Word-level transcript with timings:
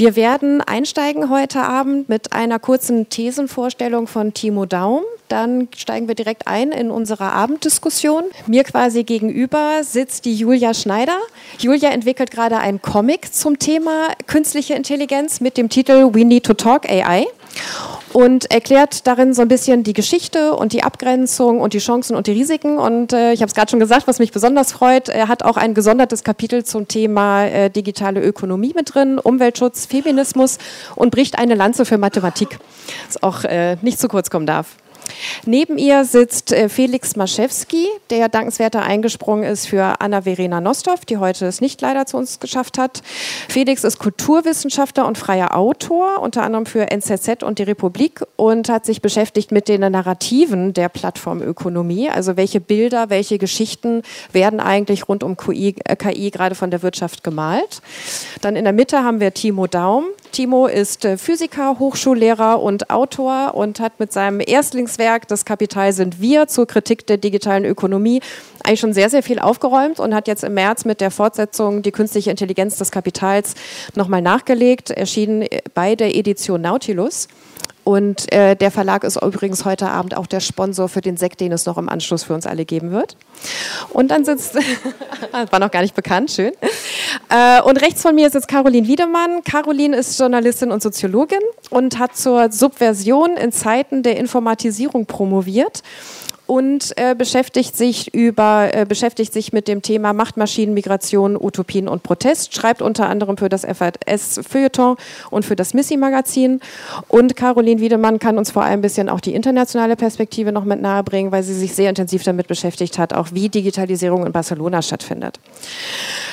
Wir 0.00 0.16
werden 0.16 0.62
einsteigen 0.62 1.28
heute 1.28 1.60
Abend 1.60 2.08
mit 2.08 2.32
einer 2.32 2.58
kurzen 2.58 3.10
Thesenvorstellung 3.10 4.06
von 4.06 4.32
Timo 4.32 4.64
Daum. 4.64 5.02
Dann 5.28 5.68
steigen 5.76 6.08
wir 6.08 6.14
direkt 6.14 6.46
ein 6.46 6.72
in 6.72 6.90
unsere 6.90 7.24
Abenddiskussion. 7.24 8.24
Mir 8.46 8.64
quasi 8.64 9.04
gegenüber 9.04 9.84
sitzt 9.84 10.24
die 10.24 10.34
Julia 10.34 10.72
Schneider. 10.72 11.18
Julia 11.58 11.90
entwickelt 11.90 12.30
gerade 12.30 12.56
einen 12.56 12.80
Comic 12.80 13.34
zum 13.34 13.58
Thema 13.58 14.08
künstliche 14.26 14.72
Intelligenz 14.72 15.42
mit 15.42 15.58
dem 15.58 15.68
Titel 15.68 16.14
We 16.14 16.24
Need 16.24 16.46
to 16.46 16.54
Talk 16.54 16.88
AI 16.88 17.26
und 18.12 18.50
erklärt 18.50 19.06
darin 19.06 19.34
so 19.34 19.42
ein 19.42 19.48
bisschen 19.48 19.82
die 19.82 19.92
Geschichte 19.92 20.54
und 20.54 20.72
die 20.72 20.82
Abgrenzung 20.82 21.60
und 21.60 21.74
die 21.74 21.78
Chancen 21.78 22.16
und 22.16 22.26
die 22.26 22.32
Risiken. 22.32 22.78
Und 22.78 23.12
äh, 23.12 23.32
ich 23.32 23.40
habe 23.40 23.48
es 23.48 23.54
gerade 23.54 23.70
schon 23.70 23.80
gesagt, 23.80 24.06
was 24.06 24.18
mich 24.18 24.32
besonders 24.32 24.72
freut, 24.72 25.08
er 25.08 25.28
hat 25.28 25.42
auch 25.42 25.56
ein 25.56 25.74
gesondertes 25.74 26.24
Kapitel 26.24 26.64
zum 26.64 26.88
Thema 26.88 27.44
äh, 27.46 27.70
digitale 27.70 28.20
Ökonomie 28.20 28.72
mit 28.74 28.94
drin, 28.94 29.18
Umweltschutz, 29.18 29.86
Feminismus 29.86 30.58
und 30.96 31.10
bricht 31.10 31.38
eine 31.38 31.54
Lanze 31.54 31.84
für 31.84 31.98
Mathematik, 31.98 32.58
was 33.06 33.22
auch 33.22 33.44
äh, 33.44 33.76
nicht 33.82 34.00
zu 34.00 34.08
kurz 34.08 34.30
kommen 34.30 34.46
darf. 34.46 34.76
Neben 35.46 35.78
ihr 35.78 36.04
sitzt 36.04 36.52
äh, 36.52 36.68
Felix 36.68 37.16
Maschewski, 37.16 37.86
der 38.10 38.28
dankenswerter 38.28 38.82
eingesprungen 38.82 39.44
ist 39.44 39.66
für 39.66 40.00
Anna-Verena 40.00 40.60
Nostov, 40.60 41.04
die 41.04 41.18
heute 41.18 41.46
es 41.46 41.60
nicht 41.60 41.80
leider 41.80 42.06
zu 42.06 42.16
uns 42.16 42.40
geschafft 42.40 42.78
hat. 42.78 43.02
Felix 43.48 43.84
ist 43.84 43.98
Kulturwissenschaftler 43.98 45.06
und 45.06 45.18
freier 45.18 45.56
Autor, 45.56 46.20
unter 46.20 46.42
anderem 46.42 46.66
für 46.66 46.90
NZZ 46.90 47.42
und 47.42 47.58
die 47.58 47.64
Republik 47.64 48.22
und 48.36 48.68
hat 48.68 48.86
sich 48.86 49.02
beschäftigt 49.02 49.52
mit 49.52 49.68
den 49.68 49.80
Narrativen 49.80 50.74
der 50.74 50.88
Plattformökonomie. 50.88 52.10
Also 52.10 52.36
welche 52.36 52.60
Bilder, 52.60 53.10
welche 53.10 53.38
Geschichten 53.38 54.02
werden 54.32 54.60
eigentlich 54.60 55.08
rund 55.08 55.22
um 55.22 55.36
KI, 55.36 55.74
äh, 55.84 55.96
KI 55.96 56.30
gerade 56.30 56.54
von 56.54 56.70
der 56.70 56.82
Wirtschaft 56.82 57.24
gemalt. 57.24 57.82
Dann 58.40 58.56
in 58.56 58.64
der 58.64 58.72
Mitte 58.72 59.02
haben 59.02 59.20
wir 59.20 59.32
Timo 59.34 59.66
Daum. 59.66 60.04
Timo 60.30 60.66
ist 60.66 61.04
äh, 61.04 61.18
Physiker, 61.18 61.78
Hochschullehrer 61.78 62.62
und 62.62 62.90
Autor 62.90 63.54
und 63.54 63.80
hat 63.80 64.00
mit 64.00 64.12
seinem 64.12 64.40
Erstlingswerk 64.40 65.28
Das 65.28 65.44
Kapital 65.44 65.92
sind 65.92 66.20
wir 66.20 66.46
zur 66.46 66.66
Kritik 66.66 67.06
der 67.06 67.16
digitalen 67.16 67.64
Ökonomie 67.64 68.20
eigentlich 68.62 68.80
schon 68.80 68.92
sehr, 68.92 69.10
sehr 69.10 69.22
viel 69.22 69.38
aufgeräumt 69.38 70.00
und 70.00 70.14
hat 70.14 70.28
jetzt 70.28 70.44
im 70.44 70.54
März 70.54 70.84
mit 70.84 71.00
der 71.00 71.10
Fortsetzung 71.10 71.82
Die 71.82 71.92
künstliche 71.92 72.30
Intelligenz 72.30 72.76
des 72.76 72.90
Kapitals 72.90 73.54
nochmal 73.94 74.22
nachgelegt, 74.22 74.90
erschienen 74.90 75.46
bei 75.74 75.96
der 75.96 76.14
Edition 76.14 76.60
Nautilus. 76.60 77.28
Und 77.90 78.32
äh, 78.32 78.54
der 78.54 78.70
Verlag 78.70 79.02
ist 79.02 79.20
übrigens 79.20 79.64
heute 79.64 79.88
Abend 79.88 80.16
auch 80.16 80.28
der 80.28 80.38
Sponsor 80.38 80.88
für 80.88 81.00
den 81.00 81.16
Sekt, 81.16 81.40
den 81.40 81.50
es 81.50 81.66
noch 81.66 81.76
im 81.76 81.88
Anschluss 81.88 82.22
für 82.22 82.34
uns 82.34 82.46
alle 82.46 82.64
geben 82.64 82.92
wird. 82.92 83.16
Und 83.88 84.12
dann 84.12 84.24
sitzt, 84.24 84.54
war 85.50 85.58
noch 85.58 85.72
gar 85.72 85.82
nicht 85.82 85.96
bekannt, 85.96 86.30
schön. 86.30 86.52
Äh, 87.30 87.60
und 87.62 87.82
rechts 87.82 88.02
von 88.02 88.14
mir 88.14 88.30
sitzt 88.30 88.46
Caroline 88.46 88.86
Wiedemann. 88.86 89.42
Caroline 89.42 89.96
ist 89.96 90.16
Journalistin 90.20 90.70
und 90.70 90.84
Soziologin 90.84 91.40
und 91.70 91.98
hat 91.98 92.16
zur 92.16 92.52
Subversion 92.52 93.36
in 93.36 93.50
Zeiten 93.50 94.04
der 94.04 94.18
Informatisierung 94.18 95.06
promoviert 95.06 95.82
und 96.50 96.94
äh, 96.96 97.14
beschäftigt 97.14 97.76
sich 97.76 98.12
über 98.12 98.70
äh, 98.74 98.84
beschäftigt 98.84 99.32
sich 99.32 99.52
mit 99.52 99.68
dem 99.68 99.82
Thema 99.82 100.12
Machtmaschinen, 100.12 100.74
Migration, 100.74 101.36
Utopien 101.36 101.86
und 101.86 102.02
Protest. 102.02 102.56
Schreibt 102.56 102.82
unter 102.82 103.08
anderem 103.08 103.36
für 103.36 103.48
das 103.48 103.64
FAS 103.64 104.40
Feuilleton 104.48 104.96
und 105.30 105.44
für 105.44 105.54
das 105.54 105.74
Missy 105.74 105.96
Magazin. 105.96 106.58
Und 107.06 107.36
Caroline 107.36 107.80
Wiedemann 107.80 108.18
kann 108.18 108.36
uns 108.36 108.50
vor 108.50 108.64
allem 108.64 108.80
ein 108.80 108.82
bisschen 108.82 109.08
auch 109.08 109.20
die 109.20 109.32
internationale 109.32 109.94
Perspektive 109.94 110.50
noch 110.50 110.64
mit 110.64 110.82
nahe 110.82 111.04
bringen, 111.04 111.30
weil 111.30 111.44
sie 111.44 111.54
sich 111.54 111.72
sehr 111.72 111.88
intensiv 111.88 112.24
damit 112.24 112.48
beschäftigt 112.48 112.98
hat, 112.98 113.12
auch 113.12 113.28
wie 113.30 113.48
Digitalisierung 113.48 114.26
in 114.26 114.32
Barcelona 114.32 114.82
stattfindet. 114.82 115.38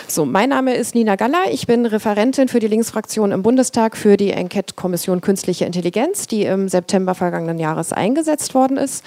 So, 0.07 0.25
mein 0.25 0.49
Name 0.49 0.73
ist 0.73 0.95
Nina 0.95 1.15
Galler. 1.15 1.51
Ich 1.51 1.67
bin 1.67 1.85
Referentin 1.85 2.47
für 2.47 2.59
die 2.59 2.67
Linksfraktion 2.67 3.31
im 3.31 3.43
Bundestag 3.43 3.95
für 3.95 4.17
die 4.17 4.31
Enquete-Kommission 4.31 5.21
Künstliche 5.21 5.65
Intelligenz, 5.65 6.25
die 6.25 6.41
im 6.43 6.69
September 6.69 7.13
vergangenen 7.13 7.59
Jahres 7.59 7.93
eingesetzt 7.93 8.55
worden 8.55 8.77
ist. 8.77 9.03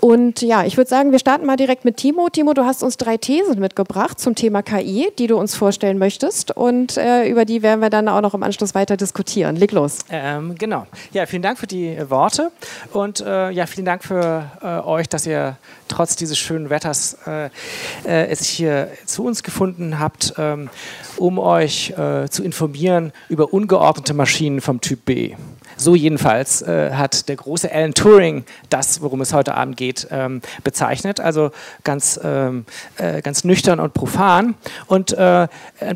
Und 0.00 0.25
ja, 0.40 0.64
ich 0.64 0.76
würde 0.76 0.88
sagen, 0.88 1.12
wir 1.12 1.18
starten 1.18 1.46
mal 1.46 1.56
direkt 1.56 1.84
mit 1.84 1.96
Timo. 1.96 2.28
Timo, 2.28 2.54
du 2.54 2.64
hast 2.64 2.82
uns 2.82 2.96
drei 2.96 3.16
Thesen 3.16 3.58
mitgebracht 3.58 4.18
zum 4.18 4.34
Thema 4.34 4.62
KI, 4.62 5.08
die 5.18 5.26
du 5.26 5.36
uns 5.36 5.54
vorstellen 5.54 5.98
möchtest. 5.98 6.56
Und 6.56 6.96
äh, 6.96 7.28
über 7.28 7.44
die 7.44 7.62
werden 7.62 7.80
wir 7.80 7.90
dann 7.90 8.08
auch 8.08 8.20
noch 8.20 8.34
im 8.34 8.42
Anschluss 8.42 8.74
weiter 8.74 8.96
diskutieren. 8.96 9.56
Leg 9.56 9.72
los. 9.72 9.98
Ähm, 10.10 10.54
genau. 10.56 10.86
Ja, 11.12 11.26
vielen 11.26 11.42
Dank 11.42 11.58
für 11.58 11.66
die 11.66 11.88
äh, 11.88 12.10
Worte. 12.10 12.50
Und 12.92 13.20
äh, 13.20 13.50
ja, 13.50 13.66
vielen 13.66 13.86
Dank 13.86 14.04
für 14.04 14.50
äh, 14.62 14.86
euch, 14.86 15.08
dass 15.08 15.26
ihr 15.26 15.56
trotz 15.88 16.16
dieses 16.16 16.38
schönen 16.38 16.70
Wetters 16.70 17.16
äh, 17.26 17.46
äh, 18.04 18.28
es 18.28 18.46
hier 18.46 18.90
zu 19.04 19.24
uns 19.24 19.42
gefunden 19.42 19.98
habt, 19.98 20.34
ähm, 20.38 20.68
um 21.16 21.38
euch 21.38 21.94
zu 22.28 22.42
informieren 22.42 23.12
über 23.28 23.52
ungeordnete 23.54 24.12
Maschinen 24.12 24.60
vom 24.60 24.80
Typ 24.80 25.06
B. 25.06 25.34
So 25.76 25.94
jedenfalls 25.94 26.62
äh, 26.62 26.92
hat 26.92 27.28
der 27.28 27.36
große 27.36 27.70
Alan 27.70 27.94
Turing 27.94 28.44
das, 28.70 29.02
worum 29.02 29.20
es 29.20 29.32
heute 29.32 29.54
Abend 29.54 29.76
geht, 29.76 30.08
ähm, 30.10 30.40
bezeichnet. 30.64 31.20
Also 31.20 31.50
ganz, 31.84 32.18
ähm, 32.22 32.64
äh, 32.96 33.20
ganz 33.22 33.44
nüchtern 33.44 33.80
und 33.80 33.92
profan. 33.94 34.54
Und 34.86 35.12
äh, 35.12 35.48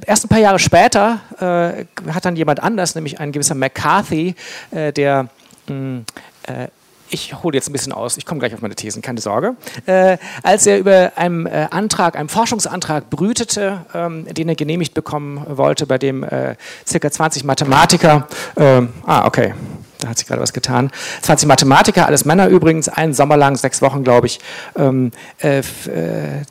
erst 0.06 0.24
ein 0.24 0.28
paar 0.28 0.38
Jahre 0.38 0.58
später 0.58 1.20
äh, 1.38 2.10
hat 2.12 2.24
dann 2.24 2.36
jemand 2.36 2.62
anders, 2.62 2.94
nämlich 2.94 3.20
ein 3.20 3.32
gewisser 3.32 3.54
McCarthy, 3.54 4.34
äh, 4.70 4.92
der 4.92 5.28
mh, 5.68 5.74
mm, 5.74 6.04
äh, 6.46 6.68
ich 7.10 7.42
hole 7.42 7.56
jetzt 7.56 7.68
ein 7.68 7.72
bisschen 7.72 7.92
aus, 7.92 8.16
ich 8.16 8.26
komme 8.26 8.40
gleich 8.40 8.54
auf 8.54 8.62
meine 8.62 8.74
Thesen, 8.74 9.02
keine 9.02 9.20
Sorge. 9.20 9.56
Äh, 9.86 10.18
als 10.42 10.66
er 10.66 10.78
über 10.78 11.12
einen 11.16 11.46
äh, 11.46 11.68
Antrag, 11.70 12.16
einen 12.16 12.28
Forschungsantrag 12.28 13.10
brütete, 13.10 13.84
ähm, 13.94 14.26
den 14.26 14.48
er 14.48 14.54
genehmigt 14.54 14.94
bekommen 14.94 15.44
wollte, 15.48 15.86
bei 15.86 15.98
dem 15.98 16.22
äh, 16.22 16.56
circa 16.86 17.10
20 17.10 17.44
Mathematiker, 17.44 18.28
ähm, 18.56 18.90
ah, 19.06 19.26
okay, 19.26 19.54
da 19.98 20.08
hat 20.08 20.18
sich 20.18 20.26
gerade 20.26 20.40
was 20.40 20.52
getan. 20.52 20.90
20 21.22 21.46
Mathematiker, 21.46 22.06
alles 22.06 22.24
Männer 22.24 22.48
übrigens, 22.48 22.88
einen 22.88 23.12
Sommer 23.12 23.36
lang, 23.36 23.56
sechs 23.56 23.82
Wochen, 23.82 24.02
glaube 24.02 24.26
ich, 24.26 24.40
ähm, 24.76 25.12
äh, 25.42 25.58
äh, 25.58 25.62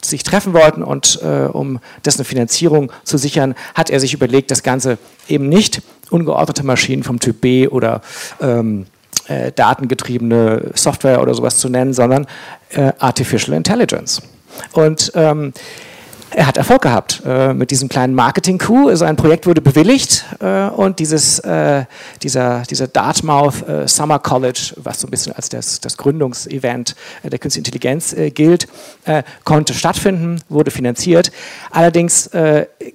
sich 0.02 0.24
treffen 0.24 0.54
wollten 0.54 0.84
und 0.84 1.20
äh, 1.24 1.48
um 1.52 1.80
dessen 2.06 2.26
Finanzierung 2.26 2.92
zu 3.04 3.18
sichern, 3.18 3.56
hat 3.74 3.90
er 3.90 4.00
sich 4.00 4.14
überlegt, 4.14 4.52
das 4.52 4.62
Ganze 4.62 4.98
eben 5.28 5.50
nicht 5.50 5.82
ungeordnete 6.12 6.64
Maschinen 6.64 7.04
vom 7.04 7.20
Typ 7.20 7.42
B 7.42 7.68
oder 7.68 8.02
ähm, 8.42 8.86
äh, 9.30 9.52
datengetriebene 9.52 10.72
Software 10.74 11.22
oder 11.22 11.34
sowas 11.34 11.58
zu 11.58 11.70
nennen, 11.70 11.94
sondern 11.94 12.28
äh, 12.72 12.92
Artificial 13.00 13.56
Intelligence. 13.56 14.22
Und 14.74 15.12
ähm, 15.16 15.54
er 16.40 16.48
hat 16.48 16.56
Erfolg 16.56 16.84
gehabt 16.84 17.22
äh, 17.26 17.54
mit 17.54 17.70
diesem 17.70 17.90
kleinen 17.90 18.16
Marketing-Coup. 18.16 18.96
Sein 18.96 19.18
Projekt 19.18 19.46
wurde 19.46 19.60
bewilligt 19.60 20.24
äh, 20.40 20.70
und 20.70 21.00
dieses, 21.00 21.40
äh, 21.40 21.84
dieser, 22.24 22.62
dieser 22.62 22.88
Dartmouth 22.88 23.68
äh, 23.68 23.90
Summer 23.90 24.20
College, 24.20 24.74
was 24.78 25.02
so 25.02 25.08
ein 25.08 25.12
bisschen 25.12 25.34
als 25.34 25.50
das, 25.50 25.82
das 25.82 25.98
Gründungsevent 25.98 26.96
äh, 27.24 27.30
der 27.30 27.40
Künstlichen 27.40 27.66
Intelligenz 27.66 28.14
äh, 28.14 28.32
gilt, 28.32 28.70
konnte 29.44 29.74
stattfinden, 29.74 30.42
wurde 30.50 30.72
finanziert. 30.72 31.32
Allerdings 31.72 32.30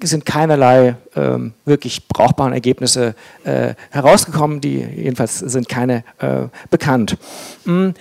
sind 0.02 0.24
keinerlei 0.24 0.96
ähm, 1.16 1.52
wirklich 1.64 2.06
brauchbaren 2.08 2.52
Ergebnisse 2.52 3.14
herausgekommen, 3.90 4.60
die 4.60 4.78
jedenfalls 4.78 5.38
sind 5.38 5.68
keine 5.68 6.04
bekannt. 6.70 7.16
Mhm. 7.64 7.94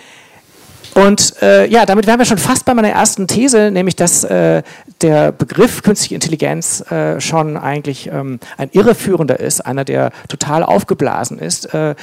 Und 0.93 1.41
äh, 1.41 1.67
ja, 1.67 1.85
damit 1.85 2.07
wären 2.07 2.19
wir 2.19 2.25
schon 2.25 2.37
fast 2.37 2.65
bei 2.65 2.73
meiner 2.73 2.89
ersten 2.89 3.27
These, 3.27 3.71
nämlich 3.71 3.95
dass 3.95 4.23
äh, 4.23 4.61
der 5.01 5.31
Begriff 5.31 5.81
künstliche 5.81 6.15
Intelligenz 6.15 6.81
äh, 6.91 7.19
schon 7.19 7.57
eigentlich 7.57 8.07
ähm, 8.07 8.39
ein 8.57 8.69
irreführender 8.71 9.39
ist, 9.39 9.61
einer, 9.61 9.85
der 9.85 10.11
total 10.27 10.63
aufgeblasen 10.63 11.39
ist, 11.39 11.73
äh, 11.73 11.95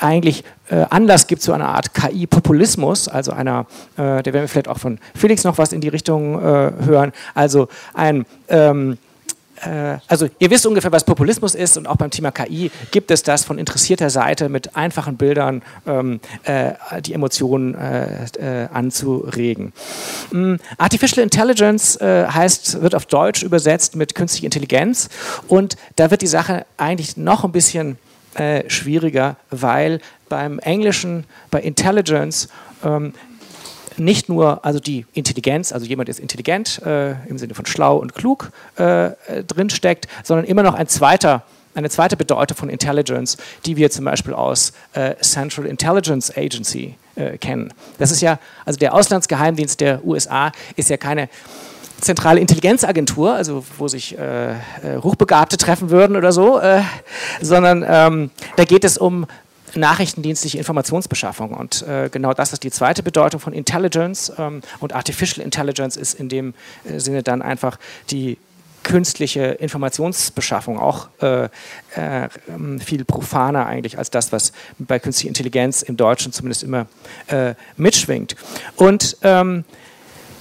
eigentlich 0.00 0.44
äh, 0.70 0.84
Anlass 0.88 1.26
gibt 1.26 1.42
zu 1.42 1.52
einer 1.52 1.68
Art 1.68 1.92
KI-Populismus, 1.92 3.08
also 3.08 3.32
einer, 3.32 3.66
äh, 3.96 4.22
der 4.22 4.32
werden 4.32 4.42
wir 4.42 4.48
vielleicht 4.48 4.68
auch 4.68 4.78
von 4.78 4.98
Felix 5.14 5.44
noch 5.44 5.58
was 5.58 5.72
in 5.72 5.80
die 5.80 5.88
Richtung 5.88 6.40
hören, 6.40 7.12
also 7.34 7.68
ein 7.94 8.24
ähm, 8.48 8.92
äh, 8.92 9.07
also 10.06 10.28
ihr 10.38 10.50
wisst 10.50 10.66
ungefähr, 10.66 10.92
was 10.92 11.04
Populismus 11.04 11.54
ist 11.54 11.76
und 11.76 11.86
auch 11.86 11.96
beim 11.96 12.10
Thema 12.10 12.30
KI 12.30 12.70
gibt 12.90 13.10
es 13.10 13.22
das 13.22 13.44
von 13.44 13.58
interessierter 13.58 14.10
Seite 14.10 14.48
mit 14.48 14.76
einfachen 14.76 15.16
Bildern 15.16 15.62
ähm, 15.86 16.20
äh, 16.44 16.72
die 17.00 17.14
Emotionen 17.14 17.74
äh, 17.74 18.26
äh 18.38 18.68
anzuregen. 18.72 19.72
Ähm, 20.32 20.58
Artificial 20.76 21.22
Intelligence 21.22 21.96
äh, 21.96 22.26
heißt, 22.26 22.80
wird 22.82 22.94
auf 22.94 23.06
Deutsch 23.06 23.42
übersetzt 23.42 23.96
mit 23.96 24.14
künstliche 24.14 24.46
Intelligenz 24.46 25.08
und 25.48 25.76
da 25.96 26.10
wird 26.10 26.22
die 26.22 26.26
Sache 26.26 26.66
eigentlich 26.76 27.16
noch 27.16 27.44
ein 27.44 27.52
bisschen 27.52 27.98
äh, 28.34 28.68
schwieriger, 28.68 29.36
weil 29.50 30.00
beim 30.28 30.58
Englischen, 30.58 31.24
bei 31.50 31.60
Intelligence, 31.60 32.48
ähm, 32.84 33.12
nicht 34.00 34.28
nur 34.28 34.64
also 34.64 34.80
die 34.80 35.06
Intelligenz, 35.12 35.72
also 35.72 35.86
jemand 35.86 36.08
ist 36.08 36.20
intelligent 36.20 36.82
äh, 36.84 37.12
im 37.26 37.38
Sinne 37.38 37.54
von 37.54 37.66
schlau 37.66 37.96
und 37.96 38.14
klug 38.14 38.50
äh, 38.76 39.10
drinsteckt, 39.46 40.06
sondern 40.22 40.44
immer 40.46 40.62
noch 40.62 40.74
ein 40.74 40.88
zweiter, 40.88 41.42
eine 41.74 41.90
zweite 41.90 42.16
Bedeutung 42.16 42.56
von 42.56 42.68
Intelligence, 42.68 43.36
die 43.66 43.76
wir 43.76 43.90
zum 43.90 44.04
Beispiel 44.04 44.34
aus 44.34 44.72
äh, 44.94 45.14
Central 45.20 45.66
Intelligence 45.66 46.36
Agency 46.36 46.96
äh, 47.16 47.38
kennen. 47.38 47.72
Das 47.98 48.10
ist 48.10 48.20
ja, 48.20 48.38
also 48.64 48.78
der 48.78 48.94
Auslandsgeheimdienst 48.94 49.80
der 49.80 50.04
USA 50.04 50.52
ist 50.76 50.90
ja 50.90 50.96
keine 50.96 51.28
zentrale 52.00 52.40
Intelligenzagentur, 52.40 53.34
also 53.34 53.64
wo 53.76 53.88
sich 53.88 54.16
äh, 54.16 54.52
äh, 54.52 54.56
Hochbegabte 55.02 55.56
treffen 55.56 55.90
würden 55.90 56.16
oder 56.16 56.32
so, 56.32 56.58
äh, 56.60 56.82
sondern 57.40 57.84
ähm, 57.88 58.30
da 58.56 58.64
geht 58.64 58.84
es 58.84 58.98
um 58.98 59.26
nachrichtendienstliche 59.78 60.58
Informationsbeschaffung. 60.58 61.52
Und 61.52 61.82
äh, 61.82 62.08
genau 62.10 62.34
das 62.34 62.52
ist 62.52 62.62
die 62.62 62.70
zweite 62.70 63.02
Bedeutung 63.02 63.40
von 63.40 63.52
Intelligence. 63.52 64.32
Ähm, 64.38 64.62
und 64.80 64.94
Artificial 64.94 65.44
Intelligence 65.44 65.96
ist 65.96 66.14
in 66.14 66.28
dem 66.28 66.54
äh, 66.84 66.98
Sinne 66.98 67.22
dann 67.22 67.42
einfach 67.42 67.78
die 68.10 68.38
künstliche 68.84 69.42
Informationsbeschaffung 69.42 70.78
auch 70.78 71.08
äh, 71.20 71.44
äh, 71.44 72.28
viel 72.80 73.04
profaner 73.04 73.66
eigentlich 73.66 73.98
als 73.98 74.10
das, 74.10 74.32
was 74.32 74.52
bei 74.78 74.98
künstlicher 74.98 75.28
Intelligenz 75.28 75.82
im 75.82 75.96
Deutschen 75.96 76.32
zumindest 76.32 76.62
immer 76.62 76.86
äh, 77.26 77.54
mitschwingt. 77.76 78.36
Und 78.76 79.16
ähm, 79.22 79.64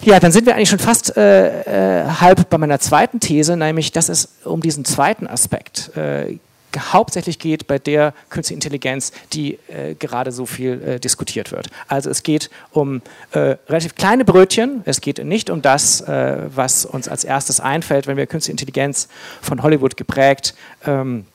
ja, 0.02 0.20
dann 0.20 0.32
sind 0.32 0.46
wir 0.46 0.56
eigentlich 0.56 0.70
schon 0.70 0.80
fast 0.80 1.18
äh, 1.18 2.04
äh, 2.04 2.10
halb 2.22 2.50
bei 2.50 2.58
meiner 2.58 2.80
zweiten 2.80 3.20
These, 3.20 3.58
nämlich 3.58 3.92
dass 3.92 4.10
es 4.10 4.30
um 4.46 4.62
diesen 4.62 4.86
zweiten 4.86 5.28
Aspekt 5.28 5.96
äh, 5.98 6.38
hauptsächlich 6.76 7.40
geht 7.40 7.68
bei 7.68 7.80
der 7.80 8.14
künstlichen 8.30 8.58
Intelligenz, 8.58 9.12
die 9.34 9.60
äh, 9.68 9.96
gerade 9.96 10.32
so 10.32 10.46
viel 10.46 10.82
äh, 10.82 11.00
diskutiert 11.00 11.52
wird. 11.52 11.68
Also 11.88 12.10
es 12.10 12.24
geht 12.24 12.50
um 12.72 13.02
äh, 13.32 13.56
relativ 13.68 13.96
kleine 13.96 14.26
Brötchen, 14.26 14.82
es 14.86 15.02
geht 15.02 15.24
nicht 15.24 15.50
um 15.50 15.62
das, 15.62 16.02
äh, 16.02 16.38
was 16.54 16.86
uns 16.86 17.08
als 17.08 17.24
erstes 17.24 17.60
einfällt, 17.60 18.08
wenn 18.08 18.18
wir 18.18 18.28
künstliche 18.28 18.54
Intelligenz 18.54 19.08
von 19.42 19.64
Hollywood 19.64 19.98
geprägt 19.98 20.56
ähm, 20.86 21.26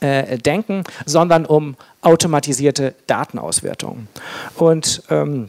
äh, 0.00 0.38
denken, 0.38 0.84
sondern 1.04 1.46
um 1.46 1.76
automatisierte 2.02 2.94
Datenauswertung. 3.06 4.08
Und 4.56 5.02
ähm, 5.10 5.48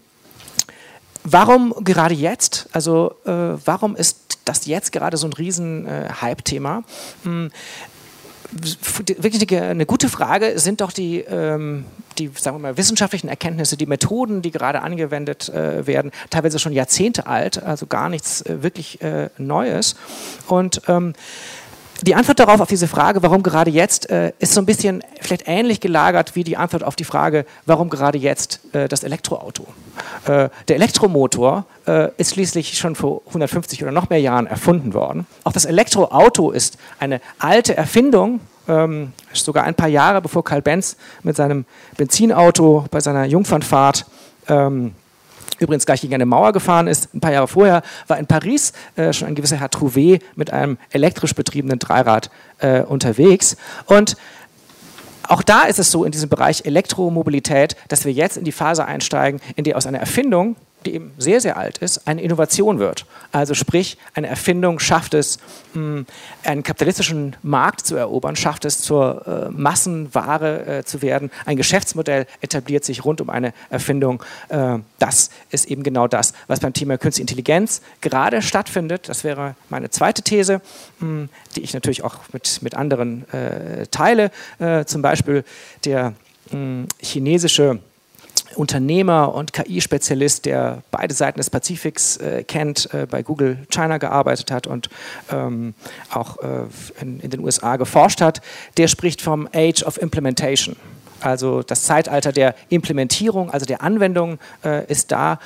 warum 1.23 1.73
gerade 1.83 2.15
jetzt? 2.15 2.69
Also 2.71 3.15
äh, 3.25 3.31
warum 3.65 3.95
ist 3.95 4.39
das 4.45 4.65
jetzt 4.65 4.93
gerade 4.93 5.17
so 5.17 5.27
ein 5.27 5.33
riesen 5.33 5.85
Hype-Thema? 6.21 6.83
Hm, 7.23 7.51
wirklich 8.51 9.61
eine 9.61 9.85
gute 9.85 10.09
Frage 10.09 10.57
sind 10.57 10.81
doch 10.81 10.91
die, 10.91 11.19
ähm, 11.19 11.85
die 12.17 12.31
sagen 12.35 12.57
wir 12.57 12.61
mal, 12.61 12.77
wissenschaftlichen 12.77 13.27
Erkenntnisse, 13.27 13.77
die 13.77 13.85
Methoden, 13.85 14.41
die 14.41 14.51
gerade 14.51 14.81
angewendet 14.81 15.49
äh, 15.49 15.85
werden, 15.85 16.11
teilweise 16.29 16.59
schon 16.59 16.71
Jahrzehnte 16.71 17.27
alt, 17.27 17.61
also 17.61 17.87
gar 17.87 18.09
nichts 18.09 18.41
äh, 18.41 18.63
wirklich 18.63 19.01
äh, 19.01 19.29
Neues. 19.37 19.95
Und 20.47 20.81
ähm, 20.87 21.13
die 22.01 22.15
Antwort 22.15 22.39
darauf, 22.39 22.59
auf 22.59 22.67
diese 22.67 22.87
Frage, 22.87 23.23
warum 23.23 23.43
gerade 23.43 23.71
jetzt, 23.71 24.09
äh, 24.09 24.31
ist 24.39 24.53
so 24.53 24.61
ein 24.61 24.65
bisschen 24.65 25.03
vielleicht 25.21 25.47
ähnlich 25.47 25.79
gelagert 25.79 26.35
wie 26.35 26.43
die 26.43 26.57
Antwort 26.57 26.83
auf 26.83 26.95
die 26.95 27.03
Frage, 27.03 27.45
warum 27.65 27.89
gerade 27.89 28.17
jetzt 28.17 28.59
äh, 28.73 28.87
das 28.87 29.03
Elektroauto. 29.03 29.65
Äh, 30.25 30.49
der 30.67 30.75
Elektromotor 30.75 31.65
äh, 31.87 32.09
ist 32.17 32.33
schließlich 32.33 32.77
schon 32.77 32.95
vor 32.95 33.21
150 33.27 33.81
oder 33.83 33.91
noch 33.91 34.09
mehr 34.09 34.21
Jahren 34.21 34.47
erfunden 34.47 34.93
worden. 34.93 35.25
Auch 35.43 35.53
das 35.53 35.65
Elektroauto 35.65 36.51
ist 36.51 36.77
eine 36.99 37.21
alte 37.39 37.75
Erfindung, 37.75 38.41
ähm, 38.67 39.13
sogar 39.33 39.63
ein 39.63 39.75
paar 39.75 39.87
Jahre 39.87 40.21
bevor 40.21 40.43
Karl 40.43 40.61
Benz 40.61 40.97
mit 41.23 41.35
seinem 41.35 41.65
Benzinauto 41.95 42.85
bei 42.91 42.99
seiner 42.99 43.25
Jungfernfahrt 43.25 44.05
ähm, 44.49 44.93
übrigens 45.59 45.85
gleich 45.85 46.01
gegen 46.01 46.13
eine 46.13 46.25
Mauer 46.25 46.53
gefahren 46.53 46.87
ist. 46.87 47.13
Ein 47.13 47.19
paar 47.19 47.31
Jahre 47.31 47.47
vorher 47.47 47.81
war 48.07 48.17
in 48.17 48.27
Paris 48.27 48.73
äh, 48.95 49.13
schon 49.13 49.27
ein 49.27 49.35
gewisser 49.35 49.57
Herr 49.59 49.69
Trouvé 49.69 50.21
mit 50.35 50.51
einem 50.51 50.77
elektrisch 50.91 51.33
betriebenen 51.33 51.79
Dreirad 51.79 52.29
äh, 52.59 52.81
unterwegs. 52.81 53.57
Und 53.85 54.17
auch 55.27 55.43
da 55.43 55.63
ist 55.63 55.79
es 55.79 55.91
so 55.91 56.05
in 56.05 56.11
diesem 56.11 56.29
Bereich 56.29 56.65
Elektromobilität, 56.65 57.75
dass 57.89 58.05
wir 58.05 58.13
jetzt 58.13 58.37
in 58.37 58.45
die 58.45 58.51
Phase 58.51 58.85
einsteigen, 58.85 59.41
in 59.55 59.63
der 59.63 59.75
aus 59.77 59.85
einer 59.85 59.99
Erfindung 59.99 60.55
die 60.87 60.95
eben 60.95 61.11
sehr, 61.17 61.41
sehr 61.41 61.57
alt 61.57 61.79
ist, 61.79 62.07
eine 62.07 62.21
Innovation 62.21 62.79
wird. 62.79 63.05
Also 63.31 63.53
sprich, 63.53 63.97
eine 64.13 64.27
Erfindung 64.27 64.79
schafft 64.79 65.13
es, 65.13 65.37
mh, 65.73 66.05
einen 66.43 66.63
kapitalistischen 66.63 67.35
Markt 67.43 67.85
zu 67.85 67.95
erobern, 67.95 68.35
schafft 68.35 68.63
es 68.65 68.79
zur 68.79 69.27
äh, 69.27 69.49
Massenware 69.51 70.79
äh, 70.79 70.83
zu 70.85 71.01
werden. 71.01 71.29
Ein 71.45 71.57
Geschäftsmodell 71.57 72.25
etabliert 72.41 72.85
sich 72.85 73.03
rund 73.03 73.19
um 73.19 73.29
eine 73.29 73.53
Erfindung. 73.69 74.23
Äh, 74.47 74.79
das 74.97 75.29
ist 75.49 75.65
eben 75.65 75.83
genau 75.83 76.07
das, 76.07 76.33
was 76.47 76.61
beim 76.61 76.73
Thema 76.73 76.97
Künstliche 76.97 77.23
Intelligenz 77.23 77.81
gerade 78.01 78.41
stattfindet. 78.41 79.09
Das 79.09 79.23
wäre 79.23 79.55
meine 79.69 79.89
zweite 79.89 80.21
These, 80.21 80.61
mh, 80.99 81.27
die 81.55 81.61
ich 81.61 81.73
natürlich 81.73 82.03
auch 82.03 82.15
mit, 82.31 82.61
mit 82.61 82.75
anderen 82.75 83.25
teile. 83.91 84.31
Zum 84.85 85.01
Beispiel 85.01 85.43
der 85.83 86.13
mh, 86.51 86.85
chinesische 86.99 87.79
Unternehmer 88.57 89.33
und 89.33 89.53
KI-Spezialist, 89.53 90.45
der 90.45 90.81
beide 90.91 91.13
Seiten 91.13 91.37
des 91.37 91.49
Pazifiks 91.49 92.17
äh, 92.17 92.43
kennt, 92.43 92.93
äh, 92.93 93.05
bei 93.05 93.21
Google 93.21 93.59
China 93.69 93.97
gearbeitet 93.97 94.51
hat 94.51 94.67
und 94.67 94.89
ähm, 95.31 95.73
auch 96.11 96.37
äh, 96.39 97.01
in, 97.01 97.19
in, 97.19 97.29
den 97.29 97.41
USA 97.41 97.77
geforscht 97.77 98.21
hat, 98.21 98.41
der 98.77 98.87
spricht 98.87 99.21
vom 99.21 99.47
Age 99.53 99.83
of 99.83 100.01
Implementation. 100.01 100.75
Also 101.21 101.61
das 101.61 101.83
Zeitalter 101.83 102.31
der 102.31 102.55
Implementierung, 102.69 103.51
also 103.51 103.65
der 103.65 103.81
Anwendung 103.81 104.39
äh, 104.63 104.85
ist 104.91 105.11
da, 105.11 105.39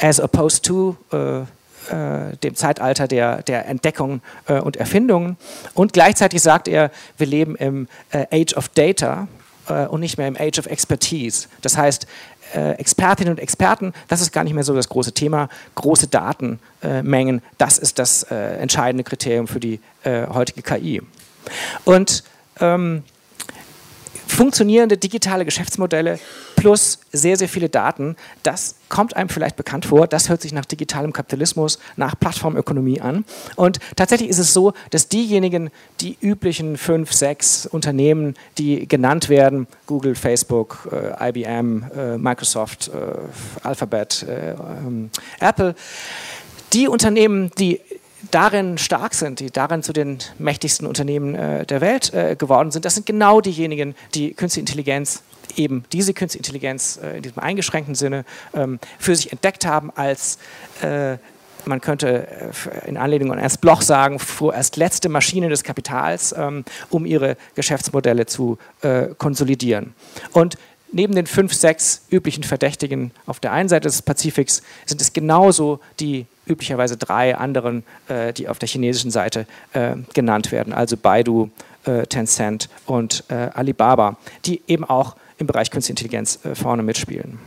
as 0.00 0.20
opposed 0.20 0.64
to 0.64 0.96
äh, 1.12 1.40
äh, 1.40 2.36
dem 2.42 2.54
Zeitalter 2.54 3.08
der, 3.08 3.42
der 3.42 3.66
Entdeckung 3.66 4.20
und 4.46 4.76
Erfindungen. 4.76 5.36
Und 5.74 5.92
gleichzeitig 5.94 6.42
sagt 6.42 6.68
er, 6.68 6.90
wir 7.16 7.26
leben 7.26 7.56
im 7.56 7.88
Age 8.12 8.54
of 8.54 8.68
Data, 8.68 9.26
äh, 9.68 9.86
und 9.86 10.00
nicht 10.00 10.18
mehr 10.18 10.28
im 10.28 10.36
Age 10.36 10.58
of 10.58 10.66
Expertise. 10.66 11.48
Das 11.62 11.76
heißt, 11.76 12.04
äh, 12.04 12.08
Expertinnen 12.52 13.32
und 13.32 13.40
Experten, 13.40 13.92
das 14.08 14.20
ist 14.20 14.32
gar 14.32 14.44
nicht 14.44 14.54
mehr 14.54 14.64
so 14.64 14.74
das 14.74 14.88
große 14.88 15.12
Thema. 15.12 15.48
Große 15.74 16.08
Datenmengen, 16.08 17.42
das 17.58 17.78
ist 17.78 17.98
das 17.98 18.24
äh, 18.24 18.56
entscheidende 18.56 19.04
Kriterium 19.04 19.48
für 19.48 19.60
die 19.60 19.80
äh, 20.04 20.26
heutige 20.28 20.62
KI. 20.62 21.02
Und 21.84 22.24
ähm, 22.60 23.02
funktionierende 24.28 24.96
digitale 24.96 25.44
Geschäftsmodelle 25.44 26.18
plus 26.56 27.00
sehr, 27.12 27.36
sehr 27.36 27.48
viele 27.48 27.68
Daten, 27.68 28.16
das 28.42 28.76
kommt 28.88 29.16
einem 29.16 29.28
vielleicht 29.28 29.56
bekannt 29.56 29.86
vor. 29.86 30.06
Das 30.06 30.28
hört 30.28 30.42
sich 30.42 30.52
nach 30.52 30.64
digitalem 30.64 31.12
Kapitalismus, 31.12 31.78
nach 31.96 32.18
Plattformökonomie 32.18 33.00
an. 33.00 33.24
Und 33.56 33.78
tatsächlich 33.96 34.28
ist 34.28 34.38
es 34.38 34.52
so, 34.52 34.72
dass 34.90 35.08
diejenigen, 35.08 35.70
die 36.00 36.16
üblichen 36.20 36.76
fünf, 36.76 37.12
sechs 37.12 37.66
Unternehmen, 37.66 38.34
die 38.58 38.86
genannt 38.86 39.28
werden, 39.28 39.66
Google, 39.86 40.14
Facebook, 40.14 40.88
äh, 40.92 41.30
IBM, 41.30 41.84
äh, 41.96 42.18
Microsoft, 42.18 42.88
äh, 42.88 43.66
Alphabet, 43.66 44.24
äh, 44.28 44.52
ähm, 44.52 45.10
Apple, 45.40 45.74
die 46.72 46.88
Unternehmen, 46.88 47.50
die 47.58 47.80
darin 48.30 48.78
stark 48.78 49.14
sind, 49.14 49.40
die 49.40 49.50
darin 49.50 49.82
zu 49.82 49.92
den 49.92 50.18
mächtigsten 50.38 50.86
Unternehmen 50.86 51.34
äh, 51.34 51.66
der 51.66 51.80
Welt 51.80 52.12
äh, 52.12 52.36
geworden 52.36 52.70
sind, 52.70 52.84
das 52.84 52.94
sind 52.94 53.06
genau 53.06 53.40
diejenigen, 53.40 53.94
die 54.14 54.34
künstliche 54.34 54.62
Intelligenz 54.62 55.22
eben 55.56 55.84
diese 55.92 56.14
künstliche 56.14 56.40
Intelligenz 56.40 56.98
äh, 57.02 57.16
in 57.16 57.22
diesem 57.22 57.38
eingeschränkten 57.38 57.94
Sinne 57.94 58.24
ähm, 58.54 58.78
für 58.98 59.14
sich 59.16 59.32
entdeckt 59.32 59.66
haben 59.66 59.90
als 59.94 60.38
äh, 60.82 61.16
man 61.64 61.80
könnte 61.80 62.26
äh, 62.28 62.88
in 62.88 62.96
Anlehnung 62.96 63.32
an 63.32 63.38
Ernst 63.38 63.60
Bloch 63.60 63.82
sagen, 63.82 64.18
vorerst 64.18 64.76
letzte 64.76 65.08
Maschine 65.08 65.48
des 65.48 65.62
Kapitals, 65.62 66.34
ähm, 66.36 66.64
um 66.90 67.04
ihre 67.04 67.36
Geschäftsmodelle 67.54 68.26
zu 68.26 68.58
äh, 68.82 69.08
konsolidieren. 69.18 69.94
Und 70.32 70.56
neben 70.92 71.14
den 71.14 71.26
fünf, 71.26 71.52
sechs 71.52 72.02
üblichen 72.10 72.44
Verdächtigen 72.44 73.12
auf 73.26 73.40
der 73.40 73.52
einen 73.52 73.68
Seite 73.68 73.88
des 73.88 74.02
Pazifiks 74.02 74.62
sind 74.86 75.00
es 75.00 75.12
genauso 75.12 75.80
die 76.00 76.26
üblicherweise 76.48 76.96
drei 76.96 77.36
anderen, 77.36 77.84
äh, 78.08 78.32
die 78.32 78.48
auf 78.48 78.58
der 78.58 78.68
chinesischen 78.68 79.10
Seite 79.10 79.46
äh, 79.72 79.96
genannt 80.14 80.52
werden, 80.52 80.72
also 80.72 80.96
Baidu, 80.96 81.50
äh, 81.84 82.06
Tencent 82.06 82.68
und 82.86 83.24
äh, 83.28 83.50
Alibaba, 83.54 84.16
die 84.44 84.62
eben 84.66 84.84
auch 84.84 85.16
im 85.38 85.46
Bereich 85.46 85.70
Künstliche 85.70 85.92
Intelligenz 85.92 86.44
äh, 86.44 86.54
vorne 86.54 86.82
mitspielen. 86.82 87.38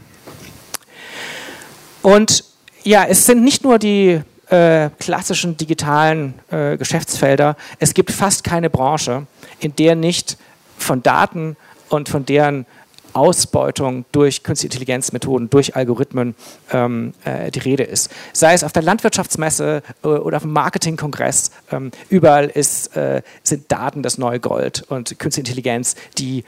Und 2.01 2.43
ja, 2.83 3.05
es 3.07 3.25
sind 3.25 3.43
nicht 3.43 3.63
nur 3.63 3.77
die 3.77 4.21
äh, 4.49 4.89
klassischen 4.99 5.55
digitalen 5.55 6.33
Geschäftsfelder, 6.49 7.55
es 7.79 7.93
gibt 7.93 8.11
fast 8.11 8.43
keine 8.43 8.69
Branche, 8.69 9.25
in 9.59 9.75
der 9.75 9.95
nicht 9.95 10.37
von 10.77 11.01
Daten 11.01 11.55
und 11.89 12.09
von 12.09 12.25
deren 12.25 12.65
Ausbeutung 13.13 14.05
durch 14.11 14.43
künstliche 14.43 14.73
Intelligenzmethoden, 14.73 15.49
durch 15.49 15.75
Algorithmen 15.75 16.35
ähm, 16.71 17.13
äh, 17.23 17.51
die 17.51 17.59
Rede 17.59 17.83
ist. 17.83 18.11
Sei 18.33 18.53
es 18.53 18.63
auf 18.63 18.71
der 18.71 18.83
Landwirtschaftsmesse 18.83 19.83
äh, 20.03 20.07
oder 20.07 20.37
auf 20.37 20.43
dem 20.43 20.53
Marketingkongress, 20.53 21.51
ähm, 21.71 21.91
überall 22.09 22.47
ist, 22.47 22.95
äh, 22.95 23.21
sind 23.43 23.71
Daten 23.71 24.03
das 24.03 24.17
neue 24.17 24.39
Gold 24.39 24.83
und 24.89 25.17
künstliche 25.19 25.49
Intelligenz 25.49 25.95
die 26.17 26.43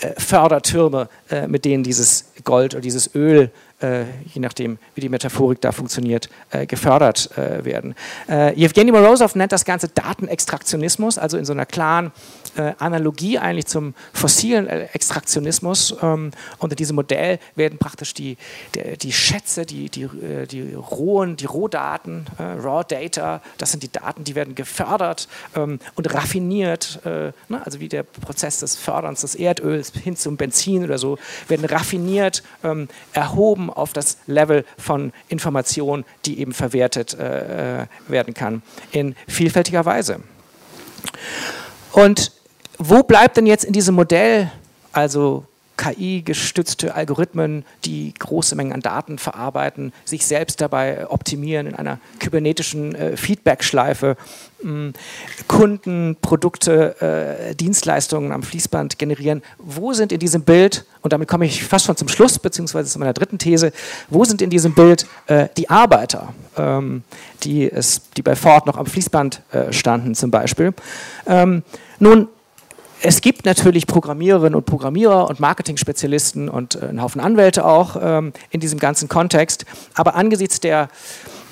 äh, 0.00 0.18
Fördertürme, 0.18 1.08
äh, 1.30 1.46
mit 1.46 1.64
denen 1.64 1.82
dieses 1.82 2.26
Gold 2.44 2.74
oder 2.74 2.82
dieses 2.82 3.14
Öl 3.14 3.50
äh, 3.80 4.04
je 4.32 4.40
nachdem, 4.40 4.78
wie 4.94 5.00
die 5.00 5.08
Metaphorik 5.08 5.60
da 5.60 5.72
funktioniert, 5.72 6.28
äh, 6.50 6.66
gefördert 6.66 7.30
äh, 7.36 7.64
werden. 7.64 7.94
Äh, 8.28 8.54
Evgeny 8.54 8.92
Morozov 8.92 9.34
nennt 9.34 9.52
das 9.52 9.64
Ganze 9.64 9.88
Datenextraktionismus, 9.88 11.18
also 11.18 11.36
in 11.36 11.44
so 11.44 11.52
einer 11.52 11.66
klaren 11.66 12.12
äh, 12.56 12.74
Analogie 12.78 13.38
eigentlich 13.38 13.66
zum 13.66 13.94
fossilen 14.12 14.68
Extraktionismus. 14.68 15.94
Ähm, 16.02 16.30
unter 16.58 16.76
diesem 16.76 16.96
Modell 16.96 17.38
werden 17.54 17.78
praktisch 17.78 18.14
die, 18.14 18.36
die, 18.74 18.96
die 18.98 19.12
Schätze, 19.12 19.66
die, 19.66 19.88
die, 19.88 20.08
die 20.50 20.74
rohen, 20.74 21.36
die 21.36 21.46
Rohdaten, 21.46 22.26
Raw 22.38 22.84
Data, 22.86 23.40
das 23.58 23.70
sind 23.70 23.82
die 23.82 23.90
Daten, 23.90 24.24
die 24.24 24.34
werden 24.34 24.54
gefördert 24.54 25.28
ähm, 25.54 25.78
und 25.94 26.12
raffiniert, 26.14 27.00
ne? 27.04 27.32
also 27.64 27.80
wie 27.80 27.88
der 27.88 28.02
Prozess 28.02 28.60
des 28.60 28.76
Förderns 28.76 29.22
des 29.22 29.34
Erdöls 29.34 29.92
hin 29.92 30.16
zum 30.16 30.36
Benzin 30.36 30.84
oder 30.84 30.98
so, 30.98 31.18
werden 31.48 31.64
raffiniert, 31.64 32.42
ähm, 32.64 32.88
erhoben 33.12 33.70
auf 33.70 33.92
das 33.92 34.18
Level 34.26 34.64
von 34.78 35.12
Information, 35.28 36.04
die 36.24 36.40
eben 36.40 36.52
verwertet 36.52 37.14
äh, 37.14 37.86
werden 38.08 38.34
kann 38.34 38.62
in 38.92 39.14
vielfältiger 39.26 39.84
Weise. 39.84 40.20
Und 41.92 42.32
wo 42.78 43.02
bleibt 43.02 43.36
denn 43.36 43.46
jetzt 43.46 43.64
in 43.64 43.72
diesem 43.72 43.94
Modell, 43.94 44.50
also 44.92 45.44
KI-gestützte 45.76 46.94
Algorithmen, 46.94 47.64
die 47.84 48.14
große 48.18 48.56
Mengen 48.56 48.72
an 48.72 48.80
Daten 48.80 49.18
verarbeiten, 49.18 49.92
sich 50.04 50.26
selbst 50.26 50.60
dabei 50.60 51.08
optimieren 51.08 51.66
in 51.66 51.74
einer 51.74 51.98
kybernetischen 52.18 52.94
äh, 52.94 53.16
Feedback-Schleife, 53.16 54.16
hm, 54.62 54.94
Kunden, 55.48 56.16
Produkte, 56.20 57.50
äh, 57.50 57.54
Dienstleistungen 57.54 58.32
am 58.32 58.42
Fließband 58.42 58.98
generieren. 58.98 59.42
Wo 59.58 59.92
sind 59.92 60.12
in 60.12 60.18
diesem 60.18 60.42
Bild, 60.42 60.86
und 61.02 61.12
damit 61.12 61.28
komme 61.28 61.44
ich 61.44 61.62
fast 61.62 61.84
schon 61.84 61.96
zum 61.96 62.08
Schluss, 62.08 62.38
beziehungsweise 62.38 62.90
zu 62.90 62.98
meiner 62.98 63.12
dritten 63.12 63.38
These, 63.38 63.72
wo 64.08 64.24
sind 64.24 64.40
in 64.40 64.50
diesem 64.50 64.74
Bild 64.74 65.06
äh, 65.26 65.48
die 65.56 65.68
Arbeiter, 65.68 66.32
ähm, 66.56 67.02
die, 67.42 67.70
es, 67.70 68.00
die 68.16 68.22
bei 68.22 68.34
Ford 68.34 68.66
noch 68.66 68.78
am 68.78 68.86
Fließband 68.86 69.42
äh, 69.52 69.72
standen 69.72 70.14
zum 70.14 70.30
Beispiel? 70.30 70.72
Ähm, 71.26 71.62
nun, 71.98 72.28
es 73.06 73.20
gibt 73.20 73.44
natürlich 73.46 73.86
Programmiererinnen 73.86 74.56
und 74.56 74.66
Programmierer 74.66 75.28
und 75.28 75.38
Marketing-Spezialisten 75.38 76.48
und 76.48 76.74
äh, 76.74 76.86
einen 76.86 77.00
Haufen 77.00 77.20
Anwälte 77.20 77.64
auch 77.64 77.96
ähm, 78.00 78.32
in 78.50 78.58
diesem 78.58 78.80
ganzen 78.80 79.08
Kontext. 79.08 79.64
Aber 79.94 80.16
angesichts 80.16 80.58
der 80.58 80.88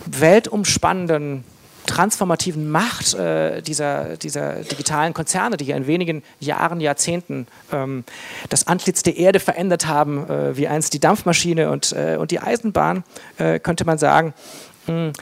weltumspannenden 0.06 1.44
transformativen 1.86 2.70
Macht 2.70 3.14
äh, 3.14 3.62
dieser, 3.62 4.16
dieser 4.16 4.62
digitalen 4.64 5.14
Konzerne, 5.14 5.56
die 5.56 5.66
ja 5.66 5.76
in 5.76 5.86
wenigen 5.86 6.24
Jahren, 6.40 6.80
Jahrzehnten 6.80 7.46
ähm, 7.72 8.02
das 8.48 8.66
Antlitz 8.66 9.04
der 9.04 9.16
Erde 9.16 9.38
verändert 9.38 9.86
haben, 9.86 10.28
äh, 10.28 10.56
wie 10.56 10.66
einst 10.66 10.92
die 10.92 11.00
Dampfmaschine 11.00 11.70
und, 11.70 11.92
äh, 11.92 12.16
und 12.18 12.32
die 12.32 12.40
Eisenbahn, 12.40 13.04
äh, 13.38 13.60
könnte 13.60 13.84
man 13.84 13.98
sagen, 13.98 14.34
mh, 14.88 15.12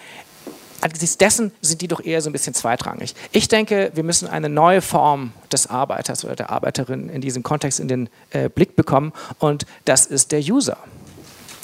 angesichts 0.82 1.18
dessen 1.18 1.52
sind 1.60 1.80
die 1.80 1.88
doch 1.88 2.04
eher 2.04 2.20
so 2.20 2.30
ein 2.30 2.32
bisschen 2.32 2.54
zweitrangig. 2.54 3.14
Ich 3.30 3.48
denke, 3.48 3.92
wir 3.94 4.02
müssen 4.02 4.28
eine 4.28 4.48
neue 4.48 4.82
Form 4.82 5.32
des 5.52 5.68
Arbeiters 5.68 6.24
oder 6.24 6.36
der 6.36 6.50
Arbeiterin 6.50 7.08
in 7.08 7.20
diesem 7.20 7.42
Kontext 7.42 7.80
in 7.80 7.88
den 7.88 8.08
äh, 8.30 8.48
Blick 8.48 8.76
bekommen 8.76 9.12
und 9.38 9.66
das 9.84 10.06
ist 10.06 10.32
der 10.32 10.40
User. 10.40 10.76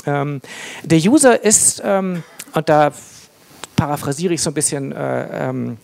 Ähm, 0.07 0.41
der 0.85 0.99
User 0.99 1.43
ist, 1.43 1.83
ähm, 1.85 2.23
und 2.55 2.69
da 2.69 2.93
paraphrasiere 3.77 4.35
ich 4.35 4.43
so 4.43 4.51
ein 4.51 4.55
bisschen 4.55 4.93
äh, 4.93 5.49
ähm, 5.49 5.77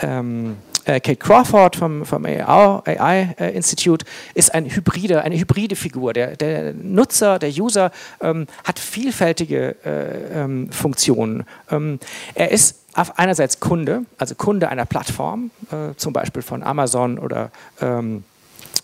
ähm 0.00 0.56
äh, 0.84 1.00
Kate 1.00 1.16
Crawford 1.16 1.76
vom, 1.76 2.04
vom 2.04 2.24
AI, 2.24 3.34
äh, 3.38 3.54
Institute 3.54 4.04
ist 4.34 4.52
ein 4.54 4.66
hybride, 4.66 5.22
eine 5.22 5.38
hybride 5.38 5.76
Figur. 5.76 6.12
Der, 6.12 6.36
der 6.36 6.74
Nutzer, 6.74 7.38
der 7.38 7.50
User 7.50 7.92
ähm, 8.20 8.46
hat 8.64 8.78
vielfältige 8.78 9.76
äh, 9.84 10.42
ähm, 10.42 10.72
Funktionen. 10.72 11.44
Ähm, 11.70 12.00
er 12.34 12.50
ist 12.50 12.81
einerseits 12.94 13.60
Kunde, 13.60 14.04
also 14.18 14.34
Kunde 14.34 14.68
einer 14.68 14.84
Plattform, 14.84 15.50
äh, 15.70 15.94
zum 15.96 16.12
Beispiel 16.12 16.42
von 16.42 16.62
Amazon 16.62 17.18
oder 17.18 17.50
ähm, 17.80 18.24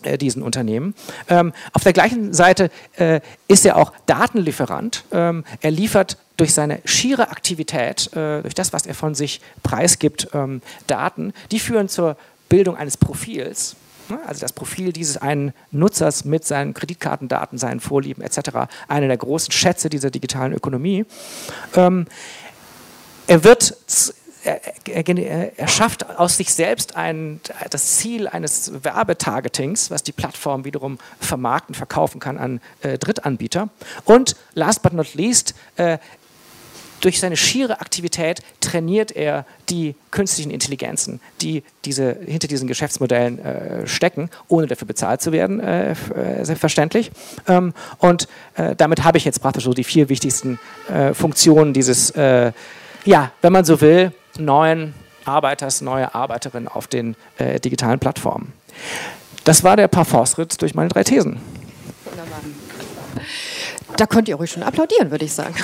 äh, 0.03 0.17
diesen 0.17 0.41
Unternehmen. 0.43 0.95
Ähm, 1.27 1.53
auf 1.73 1.83
der 1.83 1.93
gleichen 1.93 2.33
Seite 2.33 2.71
äh, 2.97 3.19
ist 3.47 3.65
er 3.65 3.75
auch 3.77 3.91
Datenlieferant. 4.05 5.03
Ähm, 5.11 5.43
er 5.61 5.71
liefert 5.71 6.17
durch 6.37 6.53
seine 6.53 6.79
schiere 6.85 7.31
Aktivität, 7.31 8.11
äh, 8.15 8.41
durch 8.41 8.55
das, 8.55 8.71
was 8.71 8.85
er 8.85 8.95
von 8.95 9.13
sich 9.13 9.41
preisgibt, 9.61 10.29
ähm, 10.33 10.61
Daten, 10.87 11.33
die 11.51 11.59
führen 11.59 11.89
zur 11.89 12.15
Bildung 12.47 12.77
eines 12.77 12.95
Profils. 12.95 13.75
Ne? 14.09 14.19
Also 14.25 14.41
das 14.41 14.53
Profil 14.53 14.93
dieses 14.93 15.17
einen 15.17 15.53
Nutzers 15.71 16.23
mit 16.23 16.45
seinen 16.45 16.73
Kreditkartendaten, 16.73 17.57
seinen 17.57 17.79
Vorlieben 17.79 18.23
etc. 18.23 18.71
Einer 18.87 19.07
der 19.07 19.17
großen 19.17 19.51
Schätze 19.51 19.89
dieser 19.89 20.11
digitalen 20.11 20.53
Ökonomie. 20.53 21.05
Er 23.29 23.43
wird 23.43 23.75
er, 24.43 25.67
schafft 25.67 26.17
aus 26.17 26.37
sich 26.37 26.51
selbst 26.51 26.95
ein, 26.95 27.41
das 27.69 27.97
Ziel 27.97 28.27
eines 28.27 28.83
Werbetargetings, 28.83 29.91
was 29.91 30.01
die 30.01 30.13
Plattform 30.13 30.65
wiederum 30.65 30.97
vermarkten, 31.19 31.75
verkaufen 31.75 32.19
kann 32.19 32.39
an 32.39 32.59
äh, 32.81 32.97
Drittanbieter. 32.97 33.69
Und 34.05 34.35
last 34.55 34.81
but 34.81 34.93
not 34.93 35.13
least, 35.13 35.53
äh, 35.75 35.99
durch 37.01 37.19
seine 37.19 37.37
schiere 37.37 37.81
Aktivität 37.81 38.41
trainiert 38.61 39.11
er 39.11 39.45
die 39.69 39.93
künstlichen 40.09 40.49
Intelligenzen, 40.49 41.21
die 41.41 41.63
diese, 41.85 42.17
hinter 42.25 42.47
diesen 42.47 42.67
Geschäftsmodellen 42.67 43.37
äh, 43.39 43.87
stecken, 43.87 44.31
ohne 44.47 44.65
dafür 44.65 44.87
bezahlt 44.87 45.21
zu 45.21 45.31
werden, 45.31 45.59
äh, 45.59 45.91
äh 45.91 46.43
selbstverständlich. 46.43 47.11
Ähm, 47.47 47.73
und 47.99 48.27
äh, 48.55 48.75
damit 48.75 49.03
habe 49.03 49.19
ich 49.19 49.25
jetzt 49.25 49.39
praktisch 49.41 49.65
so 49.65 49.73
die 49.73 49.83
vier 49.83 50.09
wichtigsten 50.09 50.59
äh, 50.91 51.13
Funktionen 51.13 51.73
dieses, 51.73 52.09
äh, 52.11 52.53
ja, 53.09 53.31
wenn 53.41 53.51
man 53.51 53.65
so 53.65 53.81
will, 53.81 54.11
neuen 54.37 54.93
Arbeiters, 55.25 55.81
neue 55.81 56.13
Arbeiterinnen 56.13 56.67
auf 56.67 56.87
den 56.87 57.15
digitalen 57.39 57.99
Plattformen. 57.99 58.53
Das 59.45 59.63
war 59.63 59.75
der 59.75 59.87
Parforce-Ritt 59.87 60.61
durch 60.61 60.75
meine 60.75 60.89
drei 60.89 61.03
Thesen. 61.03 61.39
Wunderbar. 62.05 62.39
Da 63.97 64.05
könnt 64.05 64.29
ihr 64.29 64.35
ruhig 64.35 64.51
schon 64.51 64.61
applaudieren, 64.61 65.09
würde 65.09 65.25
ich 65.25 65.33
sagen. 65.33 65.55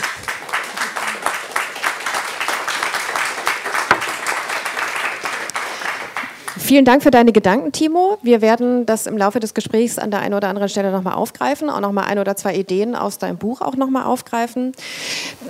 Vielen 6.57 6.85
Dank 6.85 7.03
für 7.03 7.11
deine 7.11 7.33
Gedanken, 7.33 7.73
Timo. 7.73 8.17
Wir 8.21 8.41
werden 8.41 8.85
das 8.85 9.07
im 9.07 9.17
Laufe 9.17 9.41
des 9.41 9.53
Gesprächs 9.53 9.99
an 9.99 10.09
der 10.09 10.21
einen 10.21 10.33
oder 10.33 10.47
anderen 10.47 10.69
Stelle 10.69 10.89
nochmal 10.89 11.15
aufgreifen, 11.15 11.69
auch 11.69 11.81
nochmal 11.81 12.05
ein 12.05 12.17
oder 12.17 12.37
zwei 12.37 12.55
Ideen 12.55 12.95
aus 12.95 13.17
deinem 13.17 13.37
Buch 13.37 13.59
auch 13.59 13.75
nochmal 13.75 14.05
aufgreifen. 14.05 14.71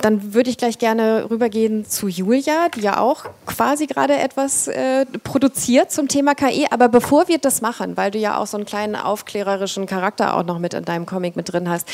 Dann 0.02 0.34
würde 0.34 0.50
ich 0.50 0.58
gleich 0.58 0.78
gerne 0.78 1.30
rübergehen 1.30 1.88
zu 1.88 2.08
Julia, 2.08 2.68
die 2.74 2.80
ja 2.80 2.98
auch 2.98 3.24
quasi 3.46 3.86
gerade 3.86 4.18
etwas 4.18 4.66
äh, 4.66 5.06
produziert 5.22 5.92
zum 5.92 6.08
Thema 6.08 6.34
KI. 6.34 6.66
Aber 6.70 6.88
bevor 6.88 7.28
wir 7.28 7.38
das 7.38 7.62
machen, 7.62 7.96
weil 7.96 8.10
du 8.10 8.18
ja 8.18 8.38
auch 8.38 8.48
so 8.48 8.56
einen 8.56 8.66
kleinen 8.66 8.96
aufklärerischen 8.96 9.86
Charakter 9.86 10.36
auch 10.36 10.44
noch 10.44 10.58
mit 10.58 10.74
in 10.74 10.84
deinem 10.84 11.06
Comic 11.06 11.36
mit 11.36 11.52
drin 11.52 11.68
hast, 11.68 11.88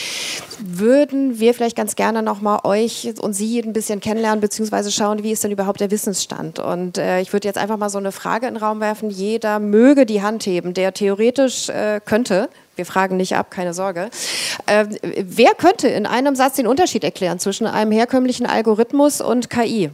würden 0.59 1.39
wir 1.39 1.53
vielleicht 1.53 1.77
ganz 1.77 1.97
gerne 1.97 2.23
nochmal 2.23 2.61
euch 2.65 3.13
und 3.21 3.35
Sie 3.35 3.61
ein 3.61 3.75
bisschen 3.75 4.01
kennenlernen, 4.01 4.41
beziehungsweise 4.41 4.91
schauen, 4.91 5.23
wie 5.23 5.33
ist 5.33 5.45
denn 5.45 5.51
überhaupt 5.51 5.81
der 5.81 5.91
Wissensstand. 5.91 6.59
Und 6.59 6.97
äh, 6.97 7.21
ich 7.21 7.35
würde 7.35 7.47
jetzt 7.47 7.59
einfach 7.59 7.77
mal 7.77 7.91
so 7.91 7.99
eine 7.99 8.11
Frage 8.11 8.47
in 8.47 8.55
den 8.55 8.63
Raum 8.63 8.81
werfen 8.81 9.02
jeder 9.11 9.59
möge 9.59 10.07
die 10.07 10.23
Hand 10.23 10.47
heben, 10.47 10.75
der 10.75 10.93
theoretisch 10.93 11.69
äh, 11.69 12.01
könnte. 12.05 12.49
Wir 12.77 12.87
fragen 12.87 13.17
nicht 13.17 13.37
ab, 13.37 13.51
keine 13.51 13.75
Sorge. 13.75 14.11
Äh, 14.67 14.87
wer 15.03 15.55
könnte 15.55 15.89
in 15.89 16.07
einem 16.07 16.35
Satz 16.35 16.57
den 16.57 16.67
Unterschied 16.67 17.05
erklären 17.05 17.39
zwischen 17.39 17.67
einem 17.67 17.93
herkömmlichen 17.93 18.47
Algorithmus 18.47 19.21
und 19.21 19.51
KI? 19.51 19.91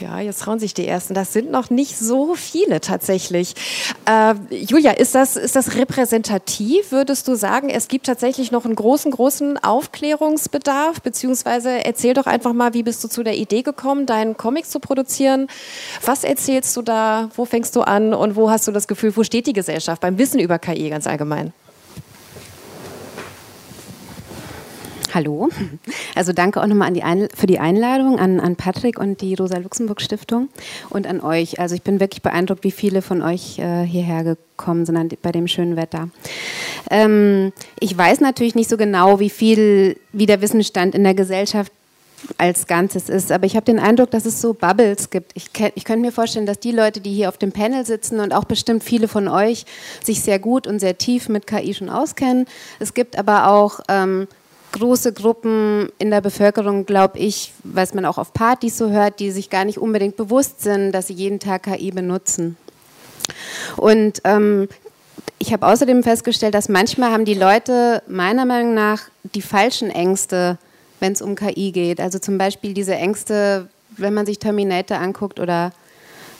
Ja, 0.00 0.20
jetzt 0.20 0.42
trauen 0.42 0.58
sich 0.58 0.74
die 0.74 0.86
Ersten. 0.86 1.14
Das 1.14 1.32
sind 1.32 1.50
noch 1.50 1.70
nicht 1.70 1.98
so 1.98 2.34
viele 2.34 2.80
tatsächlich. 2.80 3.54
Äh, 4.04 4.34
Julia, 4.54 4.92
ist 4.92 5.14
das, 5.14 5.36
ist 5.36 5.56
das 5.56 5.74
repräsentativ? 5.74 6.92
Würdest 6.92 7.28
du 7.28 7.34
sagen, 7.34 7.70
es 7.70 7.88
gibt 7.88 8.06
tatsächlich 8.06 8.52
noch 8.52 8.66
einen 8.66 8.74
großen, 8.74 9.10
großen 9.10 9.58
Aufklärungsbedarf? 9.58 11.00
Beziehungsweise 11.00 11.84
erzähl 11.84 12.12
doch 12.12 12.26
einfach 12.26 12.52
mal, 12.52 12.74
wie 12.74 12.82
bist 12.82 13.02
du 13.04 13.08
zu 13.08 13.22
der 13.22 13.36
Idee 13.36 13.62
gekommen, 13.62 14.04
deinen 14.04 14.36
Comic 14.36 14.66
zu 14.66 14.80
produzieren? 14.80 15.48
Was 16.04 16.24
erzählst 16.24 16.76
du 16.76 16.82
da? 16.82 17.30
Wo 17.34 17.46
fängst 17.46 17.74
du 17.74 17.80
an? 17.80 18.12
Und 18.12 18.36
wo 18.36 18.50
hast 18.50 18.68
du 18.68 18.72
das 18.72 18.88
Gefühl, 18.88 19.16
wo 19.16 19.24
steht 19.24 19.46
die 19.46 19.54
Gesellschaft 19.54 20.02
beim 20.02 20.18
Wissen 20.18 20.40
über 20.40 20.58
KI 20.58 20.90
ganz 20.90 21.06
allgemein? 21.06 21.52
Hallo. 25.14 25.48
Also 26.14 26.32
danke 26.32 26.62
auch 26.62 26.66
nochmal 26.66 26.92
für 27.34 27.46
die 27.46 27.58
Einladung 27.58 28.18
an, 28.18 28.40
an 28.40 28.56
Patrick 28.56 28.98
und 28.98 29.20
die 29.20 29.34
Rosa-Luxemburg-Stiftung 29.34 30.48
und 30.90 31.06
an 31.06 31.20
euch. 31.20 31.60
Also 31.60 31.74
ich 31.74 31.82
bin 31.82 32.00
wirklich 32.00 32.22
beeindruckt, 32.22 32.64
wie 32.64 32.70
viele 32.70 33.02
von 33.02 33.22
euch 33.22 33.58
äh, 33.58 33.84
hierher 33.84 34.24
gekommen 34.24 34.86
sind 34.86 35.20
bei 35.22 35.32
dem 35.32 35.46
schönen 35.46 35.76
Wetter. 35.76 36.08
Ähm, 36.90 37.52
ich 37.80 37.96
weiß 37.96 38.20
natürlich 38.20 38.54
nicht 38.54 38.70
so 38.70 38.76
genau, 38.76 39.20
wie 39.20 39.30
viel, 39.30 39.98
wie 40.12 40.26
der 40.26 40.40
Wissensstand 40.40 40.94
in 40.94 41.04
der 41.04 41.14
Gesellschaft 41.14 41.72
als 42.38 42.66
Ganzes 42.66 43.08
ist. 43.08 43.30
Aber 43.32 43.46
ich 43.46 43.56
habe 43.56 43.64
den 43.64 43.78
Eindruck, 43.78 44.10
dass 44.10 44.26
es 44.26 44.40
so 44.40 44.54
Bubbles 44.54 45.10
gibt. 45.10 45.32
Ich, 45.34 45.50
ich 45.74 45.84
könnte 45.84 46.00
mir 46.00 46.12
vorstellen, 46.12 46.46
dass 46.46 46.58
die 46.58 46.72
Leute, 46.72 47.00
die 47.00 47.12
hier 47.12 47.28
auf 47.28 47.38
dem 47.38 47.52
Panel 47.52 47.84
sitzen 47.84 48.20
und 48.20 48.32
auch 48.32 48.44
bestimmt 48.44 48.82
viele 48.82 49.08
von 49.08 49.28
euch 49.28 49.66
sich 50.02 50.22
sehr 50.22 50.38
gut 50.38 50.66
und 50.66 50.78
sehr 50.78 50.98
tief 50.98 51.28
mit 51.28 51.46
KI 51.46 51.74
schon 51.74 51.90
auskennen. 51.90 52.46
Es 52.78 52.94
gibt 52.94 53.18
aber 53.18 53.48
auch 53.48 53.80
ähm, 53.88 54.26
große 54.72 55.12
Gruppen 55.12 55.88
in 55.98 56.10
der 56.10 56.20
Bevölkerung, 56.20 56.86
glaube 56.86 57.18
ich, 57.18 57.52
was 57.64 57.94
man 57.94 58.04
auch 58.04 58.18
auf 58.18 58.32
Partys 58.32 58.76
so 58.76 58.90
hört, 58.90 59.20
die 59.20 59.30
sich 59.30 59.50
gar 59.50 59.64
nicht 59.64 59.78
unbedingt 59.78 60.16
bewusst 60.16 60.62
sind, 60.62 60.92
dass 60.92 61.06
sie 61.06 61.14
jeden 61.14 61.40
Tag 61.40 61.64
KI 61.64 61.90
benutzen. 61.90 62.56
Und 63.76 64.20
ähm, 64.24 64.68
ich 65.38 65.52
habe 65.52 65.66
außerdem 65.66 66.02
festgestellt, 66.02 66.54
dass 66.54 66.68
manchmal 66.68 67.12
haben 67.12 67.24
die 67.24 67.34
Leute 67.34 68.02
meiner 68.08 68.44
Meinung 68.44 68.74
nach 68.74 69.02
die 69.34 69.42
falschen 69.42 69.90
Ängste, 69.90 70.58
wenn 71.00 71.12
es 71.12 71.22
um 71.22 71.34
KI 71.34 71.72
geht. 71.72 72.00
Also 72.00 72.18
zum 72.18 72.38
Beispiel 72.38 72.74
diese 72.74 72.94
Ängste, 72.94 73.68
wenn 73.96 74.14
man 74.14 74.26
sich 74.26 74.38
Terminator 74.38 74.98
anguckt 74.98 75.40
oder, 75.40 75.72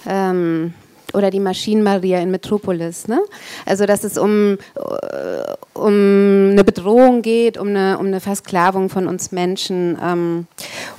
ähm, 0.06 0.72
oder 1.16 1.30
die 1.30 1.40
Maschinen-Maria 1.40 2.20
in 2.20 2.30
Metropolis. 2.30 3.08
Ne? 3.08 3.20
Also 3.64 3.86
dass 3.86 4.04
es 4.04 4.18
um, 4.18 4.58
äh, 4.74 5.78
um 5.78 6.50
eine 6.52 6.62
Bedrohung 6.62 7.22
geht, 7.22 7.58
um 7.58 7.68
eine, 7.68 7.98
um 7.98 8.06
eine 8.06 8.20
Versklavung 8.20 8.90
von 8.90 9.08
uns 9.08 9.32
Menschen. 9.32 9.98
Ähm, 10.02 10.46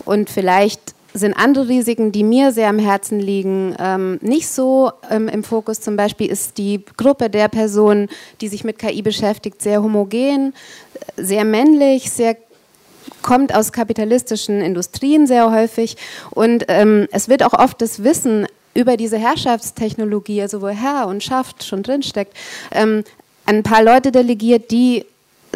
und 0.05 0.29
vielleicht 0.29 0.95
sind 1.13 1.33
andere 1.33 1.67
Risiken, 1.67 2.11
die 2.11 2.23
mir 2.23 2.51
sehr 2.51 2.69
am 2.69 2.79
Herzen 2.79 3.19
liegen, 3.19 3.75
ähm, 3.79 4.19
nicht 4.21 4.49
so 4.49 4.91
ähm, 5.09 5.27
im 5.27 5.43
Fokus. 5.43 5.81
Zum 5.81 5.95
Beispiel 5.95 6.29
ist 6.29 6.57
die 6.57 6.83
Gruppe 6.97 7.29
der 7.29 7.47
Personen, 7.47 8.09
die 8.41 8.47
sich 8.47 8.63
mit 8.63 8.77
KI 8.77 9.01
beschäftigt, 9.01 9.61
sehr 9.61 9.81
homogen, 9.81 10.53
sehr 11.15 11.45
männlich, 11.45 12.11
sehr 12.11 12.37
kommt 13.21 13.53
aus 13.53 13.71
kapitalistischen 13.71 14.61
Industrien 14.61 15.27
sehr 15.27 15.51
häufig 15.51 15.97
und 16.31 16.65
ähm, 16.67 17.07
es 17.11 17.29
wird 17.29 17.43
auch 17.43 17.53
oft 17.53 17.81
das 17.81 18.03
Wissen 18.03 18.47
über 18.77 18.95
diese 18.95 19.17
Herrschaftstechnologie, 19.17 20.41
also 20.41 20.61
wo 20.61 20.67
Herr 20.67 21.07
und 21.07 21.23
Schaft 21.23 21.63
schon 21.63 21.81
drinsteckt, 21.81 22.37
ähm, 22.71 23.03
ein 23.45 23.63
paar 23.63 23.83
Leute 23.83 24.11
delegiert, 24.11 24.69
die 24.69 25.05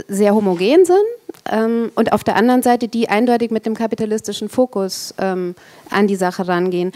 sehr 0.08 0.34
homogen 0.34 0.86
sind 0.86 1.06
ähm, 1.52 1.92
und 1.96 2.14
auf 2.14 2.24
der 2.24 2.36
anderen 2.36 2.64
Seite 2.64 2.88
die 2.88 3.10
eindeutig 3.10 3.52
mit 3.52 3.66
dem 3.66 3.76
kapitalistischen 3.76 4.50
Fokus 4.50 5.14
ähm, 5.20 5.56
an 5.90 6.08
die 6.08 6.16
Sache 6.16 6.48
rangehen. 6.48 6.94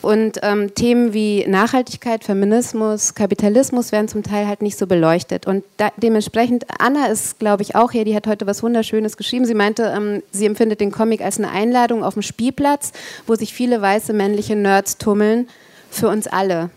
Und 0.00 0.38
ähm, 0.42 0.74
Themen 0.74 1.12
wie 1.12 1.44
Nachhaltigkeit, 1.46 2.24
Feminismus, 2.24 3.14
Kapitalismus 3.14 3.92
werden 3.92 4.08
zum 4.08 4.22
Teil 4.22 4.46
halt 4.46 4.62
nicht 4.62 4.78
so 4.78 4.86
beleuchtet. 4.86 5.46
Und 5.46 5.64
da, 5.76 5.90
dementsprechend, 5.96 6.64
Anna 6.78 7.06
ist, 7.06 7.38
glaube 7.38 7.62
ich, 7.62 7.74
auch 7.74 7.90
hier, 7.90 8.04
die 8.04 8.14
hat 8.14 8.26
heute 8.26 8.46
was 8.46 8.62
Wunderschönes 8.62 9.16
geschrieben. 9.16 9.44
Sie 9.44 9.54
meinte, 9.54 9.92
ähm, 9.94 10.22
sie 10.30 10.46
empfindet 10.46 10.80
den 10.80 10.92
Comic 10.92 11.20
als 11.20 11.38
eine 11.38 11.50
Einladung 11.50 12.04
auf 12.04 12.14
dem 12.14 12.22
Spielplatz, 12.22 12.92
wo 13.26 13.34
sich 13.34 13.52
viele 13.52 13.82
weiße 13.82 14.12
männliche 14.12 14.56
Nerds 14.56 14.98
tummeln, 14.98 15.48
für 15.90 16.08
uns 16.08 16.26
alle. 16.26 16.70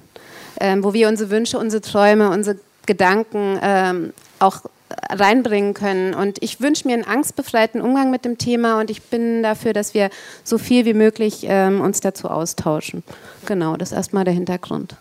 Ähm, 0.60 0.84
wo 0.84 0.94
wir 0.94 1.08
unsere 1.08 1.32
Wünsche, 1.32 1.58
unsere 1.58 1.82
Träume, 1.82 2.30
unsere 2.30 2.58
Gedanken 2.86 3.60
ähm, 3.62 4.14
auch 4.40 4.62
reinbringen 5.10 5.74
können. 5.74 6.14
Und 6.14 6.38
ich 6.42 6.62
wünsche 6.62 6.88
mir 6.88 6.94
einen 6.94 7.06
angstbefreiten 7.06 7.82
Umgang 7.82 8.12
mit 8.12 8.26
dem 8.26 8.38
Thema 8.38 8.80
und 8.80 8.90
ich 8.90 9.02
bin 9.04 9.44
dafür, 9.44 9.74
dass 9.74 9.94
wir 9.94 10.10
so 10.44 10.58
viel 10.58 10.86
wie 10.86 10.94
möglich 10.94 11.46
ähm, 11.48 11.82
uns 11.82 12.00
dazu 12.02 12.30
austauschen. 12.30 13.04
Genau, 13.46 13.78
das 13.78 13.92
ist 13.92 13.98
erstmal 13.98 14.26
der 14.26 14.34
Hintergrund. 14.34 14.96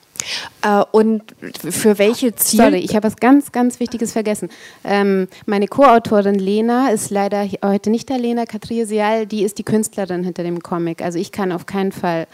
Äh, 0.62 0.84
und 0.92 1.22
für 1.68 1.98
welche 1.98 2.34
Ziele? 2.34 2.64
Sorry, 2.64 2.78
ich 2.78 2.94
habe 2.94 3.06
was 3.06 3.16
ganz, 3.16 3.52
ganz 3.52 3.80
Wichtiges 3.80 4.12
vergessen. 4.12 4.50
Ähm, 4.84 5.28
meine 5.46 5.66
Co-Autorin 5.66 6.38
Lena 6.38 6.90
ist 6.90 7.10
leider 7.10 7.46
heute 7.64 7.90
nicht 7.90 8.08
der 8.08 8.18
Lena 8.18 8.44
Katriesial, 8.44 9.26
die 9.26 9.44
ist 9.44 9.58
die 9.58 9.64
Künstlerin 9.64 10.24
hinter 10.24 10.42
dem 10.42 10.62
Comic. 10.62 11.02
Also 11.02 11.18
ich 11.18 11.32
kann 11.32 11.52
auf 11.52 11.66
keinen 11.66 11.92
Fall 11.92 12.26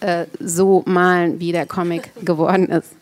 äh, 0.00 0.26
so 0.40 0.82
malen, 0.86 1.40
wie 1.40 1.52
der 1.52 1.66
Comic 1.66 2.10
geworden 2.24 2.68
ist 2.68 2.92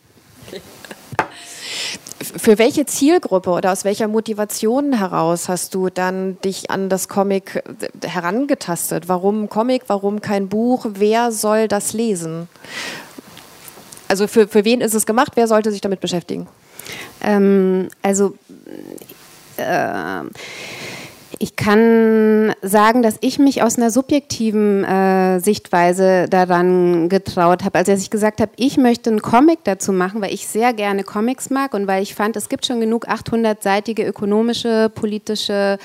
für 2.37 2.59
welche 2.59 2.87
Zielgruppe 2.87 3.50
oder 3.50 3.73
aus 3.73 3.85
welcher 3.85 4.09
Motivation 4.09 4.93
heraus 4.99 5.49
hast 5.49 5.75
du 5.75 5.88
dann 5.88 6.41
dich 6.43 6.71
an 6.71 6.88
das 6.88 7.09
Comic 7.09 7.62
äh, 8.03 8.07
herangetastet? 8.07 9.09
Warum 9.09 9.49
Comic, 9.49 9.85
warum 9.87 10.21
kein 10.21 10.49
Buch? 10.49 10.87
Wer 10.88 11.33
soll 11.33 11.69
das 11.69 11.93
lesen? 11.93 12.49
Also 14.09 14.26
für, 14.26 14.49
für 14.49 14.64
wen 14.64 14.81
ist 14.81 14.95
es 14.95 15.07
gemacht? 15.07 15.33
Wer 15.35 15.49
sollte 15.49 15.71
sich 15.71 15.81
damit 15.81 16.00
beschäftigen? 16.00 16.47
Ähm, 17.23 17.88
also 18.03 18.35
äh, 19.57 20.23
ich 21.38 21.57
kann 21.57 22.55
sagen, 22.62 23.03
dass 23.03 23.17
ich 23.21 23.38
mich 23.38 23.62
aus 23.62 23.76
einer 23.76 23.91
subjektiven 23.91 24.85
äh, 24.85 25.41
Sichtweise 25.41 26.26
daran 26.29 27.09
getraut 27.09 27.64
habe. 27.64 27.79
Also 27.79 27.93
als 27.93 28.03
ich 28.03 28.11
gesagt 28.11 28.41
habe, 28.41 28.53
ich 28.57 28.76
möchte 28.76 29.11
einen 29.11 29.23
Comic 29.23 29.61
dazu 29.64 29.93
machen, 29.93 30.21
weil 30.21 30.33
ich 30.33 30.47
sehr 30.47 30.73
gerne 30.73 31.05
Comics 31.05 31.50
mag 31.50 31.75
und 31.75 31.87
weil 31.87 32.03
ich 32.03 32.14
fand, 32.14 32.37
es 32.37 32.49
gibt 32.49 32.67
schon 32.67 32.81
genug 32.81 33.09
800-seitige 33.09 34.05
ökonomische, 34.05 34.90
politische, 34.94 35.79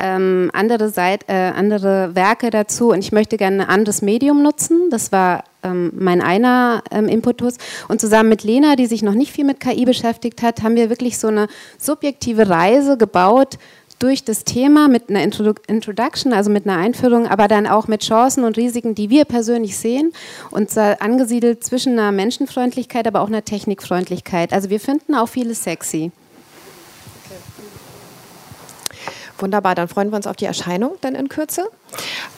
ähm, 0.00 0.50
andere, 0.52 0.88
Seit 0.88 1.28
äh, 1.28 1.52
andere 1.54 2.14
Werke 2.14 2.50
dazu 2.50 2.90
und 2.90 3.00
ich 3.00 3.12
möchte 3.12 3.36
gerne 3.36 3.64
ein 3.64 3.68
anderes 3.68 4.02
Medium 4.02 4.42
nutzen. 4.42 4.88
Das 4.90 5.12
war 5.12 5.44
ähm, 5.62 5.92
mein 5.94 6.22
einer 6.22 6.82
ähm, 6.90 7.08
Impetus. 7.08 7.54
Und 7.88 8.00
zusammen 8.00 8.28
mit 8.28 8.44
Lena, 8.44 8.76
die 8.76 8.86
sich 8.86 9.02
noch 9.02 9.14
nicht 9.14 9.32
viel 9.32 9.44
mit 9.44 9.60
KI 9.60 9.84
beschäftigt 9.84 10.42
hat, 10.42 10.62
haben 10.62 10.76
wir 10.76 10.90
wirklich 10.90 11.18
so 11.18 11.28
eine 11.28 11.48
subjektive 11.78 12.48
Reise 12.48 12.96
gebaut 12.96 13.58
durch 13.98 14.24
das 14.24 14.44
Thema 14.44 14.88
mit 14.88 15.08
einer 15.08 15.22
Introduction, 15.22 16.32
also 16.32 16.50
mit 16.50 16.66
einer 16.66 16.78
Einführung, 16.78 17.26
aber 17.26 17.48
dann 17.48 17.66
auch 17.66 17.88
mit 17.88 18.02
Chancen 18.02 18.44
und 18.44 18.56
Risiken, 18.56 18.94
die 18.94 19.10
wir 19.10 19.24
persönlich 19.24 19.76
sehen 19.76 20.12
und 20.50 20.70
zwar 20.70 21.00
angesiedelt 21.00 21.64
zwischen 21.64 21.92
einer 21.94 22.12
Menschenfreundlichkeit, 22.12 23.06
aber 23.06 23.20
auch 23.20 23.28
einer 23.28 23.44
Technikfreundlichkeit. 23.44 24.52
Also 24.52 24.70
wir 24.70 24.80
finden 24.80 25.14
auch 25.14 25.28
vieles 25.28 25.62
sexy. 25.62 26.12
Wunderbar, 29.38 29.74
dann 29.74 29.88
freuen 29.88 30.10
wir 30.10 30.16
uns 30.16 30.26
auf 30.26 30.36
die 30.36 30.46
Erscheinung 30.46 30.92
dann 31.00 31.14
in 31.14 31.28
Kürze. 31.28 31.68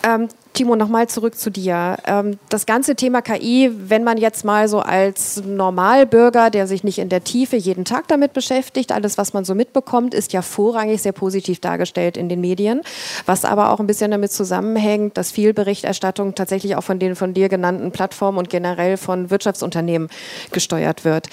Ähm, 0.02 0.28
Timo, 0.58 0.74
nochmal 0.74 1.06
zurück 1.06 1.38
zu 1.38 1.50
dir. 1.50 1.98
Ähm, 2.04 2.36
das 2.48 2.66
ganze 2.66 2.96
Thema 2.96 3.22
KI, 3.22 3.70
wenn 3.72 4.02
man 4.02 4.18
jetzt 4.18 4.44
mal 4.44 4.66
so 4.66 4.80
als 4.80 5.40
Normalbürger, 5.44 6.50
der 6.50 6.66
sich 6.66 6.82
nicht 6.82 6.98
in 6.98 7.08
der 7.08 7.22
Tiefe 7.22 7.54
jeden 7.54 7.84
Tag 7.84 8.08
damit 8.08 8.32
beschäftigt, 8.32 8.90
alles, 8.90 9.16
was 9.18 9.32
man 9.32 9.44
so 9.44 9.54
mitbekommt, 9.54 10.14
ist 10.14 10.32
ja 10.32 10.42
vorrangig 10.42 11.00
sehr 11.00 11.12
positiv 11.12 11.60
dargestellt 11.60 12.16
in 12.16 12.28
den 12.28 12.40
Medien, 12.40 12.82
was 13.24 13.44
aber 13.44 13.70
auch 13.70 13.78
ein 13.78 13.86
bisschen 13.86 14.10
damit 14.10 14.32
zusammenhängt, 14.32 15.16
dass 15.16 15.30
viel 15.30 15.54
Berichterstattung 15.54 16.34
tatsächlich 16.34 16.74
auch 16.74 16.82
von 16.82 16.98
den 16.98 17.14
von 17.14 17.34
dir 17.34 17.48
genannten 17.48 17.92
Plattformen 17.92 18.38
und 18.38 18.50
generell 18.50 18.96
von 18.96 19.30
Wirtschaftsunternehmen 19.30 20.08
gesteuert 20.50 21.04
wird. 21.04 21.28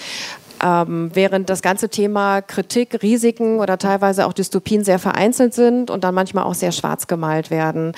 Ähm, 0.62 1.10
während 1.12 1.50
das 1.50 1.60
ganze 1.60 1.88
Thema 1.88 2.40
Kritik, 2.40 3.02
Risiken 3.02 3.58
oder 3.58 3.78
teilweise 3.78 4.26
auch 4.26 4.32
Dystopien 4.32 4.84
sehr 4.84 4.98
vereinzelt 4.98 5.54
sind 5.54 5.90
und 5.90 6.04
dann 6.04 6.14
manchmal 6.14 6.44
auch 6.44 6.54
sehr 6.54 6.72
schwarz 6.72 7.06
gemalt 7.06 7.50
werden. 7.50 7.92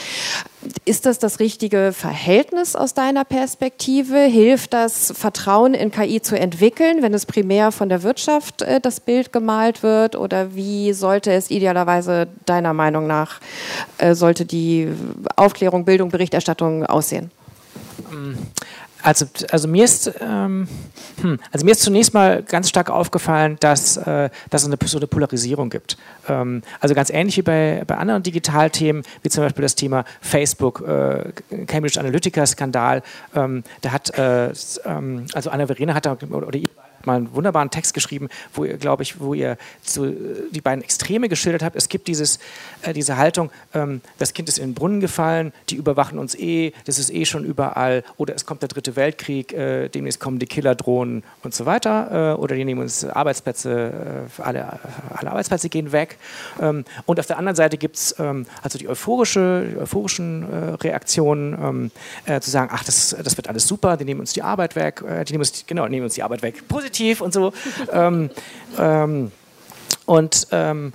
Ist 0.84 1.06
das 1.06 1.20
das 1.20 1.38
richtige 1.38 1.92
Verhältnis 1.92 2.74
aus 2.74 2.94
deiner 2.94 3.24
Perspektive? 3.24 4.18
Hilft 4.18 4.72
das, 4.72 5.12
Vertrauen 5.16 5.74
in 5.74 5.92
KI 5.92 6.20
zu 6.20 6.38
entwickeln, 6.38 7.02
wenn 7.02 7.14
es 7.14 7.26
primär 7.26 7.70
von 7.70 7.88
der 7.88 8.02
Wirtschaft 8.02 8.62
äh, 8.62 8.80
das 8.80 8.98
Bild 9.00 9.32
gemalt 9.32 9.82
wird? 9.84 10.16
Oder 10.16 10.54
wie 10.54 10.92
sollte 10.92 11.32
es 11.32 11.50
idealerweise 11.50 12.26
deiner 12.44 12.74
Meinung 12.74 13.06
nach, 13.06 13.40
äh, 13.98 14.14
sollte 14.14 14.44
die 14.44 14.88
Aufklärung, 15.36 15.84
Bildung, 15.84 16.08
Berichterstattung 16.08 16.84
aussehen? 16.84 17.30
Also, 19.02 19.26
also, 19.50 19.68
mir 19.68 19.84
ist, 19.84 20.12
ähm, 20.20 20.66
hm, 21.20 21.38
also 21.52 21.64
mir 21.64 21.72
ist 21.72 21.82
zunächst 21.82 22.14
mal 22.14 22.42
ganz 22.42 22.68
stark 22.68 22.90
aufgefallen, 22.90 23.56
dass, 23.60 23.96
äh, 23.96 24.30
dass 24.50 24.62
es 24.62 24.68
eine, 24.68 24.76
so 24.84 24.98
eine 24.98 25.06
Polarisierung 25.06 25.70
gibt. 25.70 25.96
Ähm, 26.28 26.62
also 26.80 26.94
ganz 26.94 27.10
ähnlich 27.10 27.36
wie 27.36 27.42
bei, 27.42 27.84
bei 27.86 27.96
anderen 27.96 28.22
Digitalthemen, 28.22 29.02
wie 29.22 29.28
zum 29.28 29.44
Beispiel 29.44 29.62
das 29.62 29.74
Thema 29.74 30.04
Facebook, 30.20 30.82
äh, 30.86 31.32
Cambridge 31.66 32.00
Analytica-Skandal. 32.00 33.02
Ähm, 33.34 33.62
da 33.82 33.92
hat, 33.92 34.18
äh, 34.18 34.52
ähm, 34.84 35.26
also 35.32 35.50
Anna 35.50 35.66
Verena 35.66 35.94
hat 35.94 36.06
da, 36.06 36.16
oder, 36.30 36.48
oder 36.48 36.58
mal 37.08 37.16
einen 37.16 37.34
wunderbaren 37.34 37.70
Text 37.70 37.94
geschrieben, 37.94 38.28
wo 38.52 38.64
ihr, 38.64 38.76
glaube 38.76 39.02
ich, 39.02 39.18
wo 39.18 39.34
ihr 39.34 39.56
zu, 39.82 40.14
die 40.50 40.60
beiden 40.60 40.84
Extreme 40.84 41.28
geschildert 41.28 41.62
habt. 41.62 41.74
Es 41.74 41.88
gibt 41.88 42.06
dieses, 42.06 42.38
äh, 42.82 42.92
diese 42.92 43.16
Haltung, 43.16 43.50
ähm, 43.74 44.00
das 44.18 44.34
Kind 44.34 44.48
ist 44.48 44.58
in 44.58 44.70
den 44.70 44.74
Brunnen 44.74 45.00
gefallen, 45.00 45.52
die 45.70 45.76
überwachen 45.76 46.18
uns 46.18 46.34
eh, 46.34 46.72
das 46.84 46.98
ist 46.98 47.12
eh 47.12 47.24
schon 47.24 47.44
überall, 47.44 48.04
oder 48.16 48.34
es 48.34 48.46
kommt 48.46 48.62
der 48.62 48.68
dritte 48.68 48.94
Weltkrieg, 48.94 49.52
äh, 49.52 49.88
demnächst 49.88 50.20
kommen 50.20 50.38
die 50.38 50.46
Killerdrohnen 50.46 51.22
und 51.42 51.54
so 51.54 51.66
weiter, 51.66 52.34
äh, 52.34 52.40
oder 52.40 52.54
die 52.54 52.64
nehmen 52.64 52.82
uns 52.82 53.04
Arbeitsplätze, 53.04 54.28
äh, 54.38 54.42
alle, 54.42 54.78
alle 55.10 55.30
Arbeitsplätze 55.30 55.68
gehen 55.68 55.92
weg. 55.92 56.18
Ähm, 56.60 56.84
und 57.06 57.18
auf 57.18 57.26
der 57.26 57.38
anderen 57.38 57.56
Seite 57.56 57.78
gibt 57.78 57.96
es 57.96 58.14
ähm, 58.18 58.46
also 58.62 58.78
die, 58.78 58.88
euphorische, 58.88 59.66
die 59.72 59.78
euphorischen 59.78 60.42
äh, 60.42 60.56
Reaktionen, 60.74 61.54
ähm, 61.54 61.90
äh, 62.26 62.40
zu 62.40 62.50
sagen, 62.50 62.70
ach, 62.72 62.84
das, 62.84 63.16
das 63.22 63.36
wird 63.36 63.48
alles 63.48 63.66
super, 63.66 63.96
die 63.96 64.04
nehmen 64.04 64.20
uns 64.20 64.32
die 64.34 64.42
Arbeit 64.42 64.76
weg, 64.76 65.02
die 65.26 65.32
nehmen 65.32 65.40
uns, 65.40 65.64
genau, 65.66 65.86
nehmen 65.88 66.04
uns 66.04 66.14
die 66.14 66.22
Arbeit 66.22 66.42
weg. 66.42 66.68
Positiv 66.68 66.97
positiv 66.98 67.20
und 67.20 67.32
so. 67.32 67.52
ähm, 67.92 68.30
ähm, 68.78 69.32
und 70.06 70.48
ähm, 70.52 70.92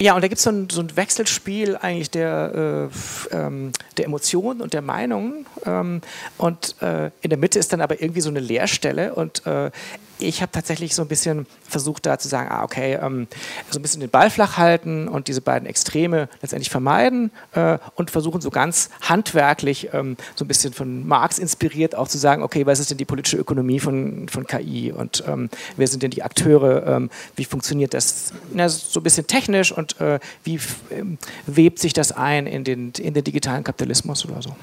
Ja, 0.00 0.14
und 0.14 0.22
da 0.22 0.28
gibt 0.28 0.38
so 0.40 0.50
es 0.50 0.70
so 0.70 0.80
ein 0.80 0.96
Wechselspiel 0.96 1.76
eigentlich 1.76 2.10
der, 2.10 2.88
äh, 3.32 3.36
ähm, 3.36 3.72
der 3.96 4.04
Emotionen 4.04 4.60
und 4.60 4.72
der 4.72 4.82
Meinungen. 4.82 5.46
Ähm, 5.66 6.02
und 6.36 6.76
äh, 6.80 7.10
in 7.20 7.30
der 7.30 7.38
Mitte 7.38 7.58
ist 7.58 7.72
dann 7.72 7.80
aber 7.80 8.00
irgendwie 8.00 8.20
so 8.20 8.30
eine 8.30 8.38
Leerstelle. 8.40 9.14
Und 9.14 9.44
äh, 9.44 9.72
ich 10.20 10.42
habe 10.42 10.52
tatsächlich 10.52 10.94
so 10.94 11.02
ein 11.02 11.08
bisschen 11.08 11.46
versucht, 11.66 12.06
da 12.06 12.18
zu 12.18 12.28
sagen, 12.28 12.48
ah, 12.50 12.64
okay, 12.64 12.98
ähm, 13.00 13.28
so 13.70 13.78
ein 13.78 13.82
bisschen 13.82 14.00
den 14.00 14.10
Ball 14.10 14.30
flach 14.30 14.56
halten 14.56 15.08
und 15.08 15.28
diese 15.28 15.40
beiden 15.40 15.68
Extreme 15.68 16.28
letztendlich 16.42 16.70
vermeiden 16.70 17.30
äh, 17.52 17.78
und 17.94 18.10
versuchen 18.10 18.40
so 18.40 18.50
ganz 18.50 18.90
handwerklich, 19.02 19.90
ähm, 19.92 20.16
so 20.34 20.44
ein 20.44 20.48
bisschen 20.48 20.72
von 20.72 21.06
Marx 21.06 21.38
inspiriert, 21.38 21.94
auch 21.94 22.08
zu 22.08 22.18
sagen, 22.18 22.42
okay, 22.42 22.66
was 22.66 22.80
ist 22.80 22.90
denn 22.90 22.98
die 22.98 23.04
politische 23.04 23.36
Ökonomie 23.36 23.80
von, 23.80 24.28
von 24.28 24.46
KI 24.46 24.92
und 24.92 25.24
ähm, 25.26 25.50
wer 25.76 25.86
sind 25.86 26.02
denn 26.02 26.10
die 26.10 26.22
Akteure, 26.22 26.86
ähm, 26.86 27.10
wie 27.36 27.44
funktioniert 27.44 27.94
das? 27.94 28.32
Na, 28.52 28.68
so 28.68 29.00
ein 29.00 29.02
bisschen 29.02 29.26
technisch 29.26 29.72
und 29.72 30.00
äh, 30.00 30.18
wie 30.44 30.58
ähm, 30.90 31.18
webt 31.46 31.78
sich 31.78 31.92
das 31.92 32.12
ein 32.12 32.46
in 32.46 32.64
den, 32.64 32.92
in 32.98 33.14
den 33.14 33.24
digitalen 33.24 33.64
Kapitalismus 33.64 34.24
oder 34.24 34.42
so. 34.42 34.56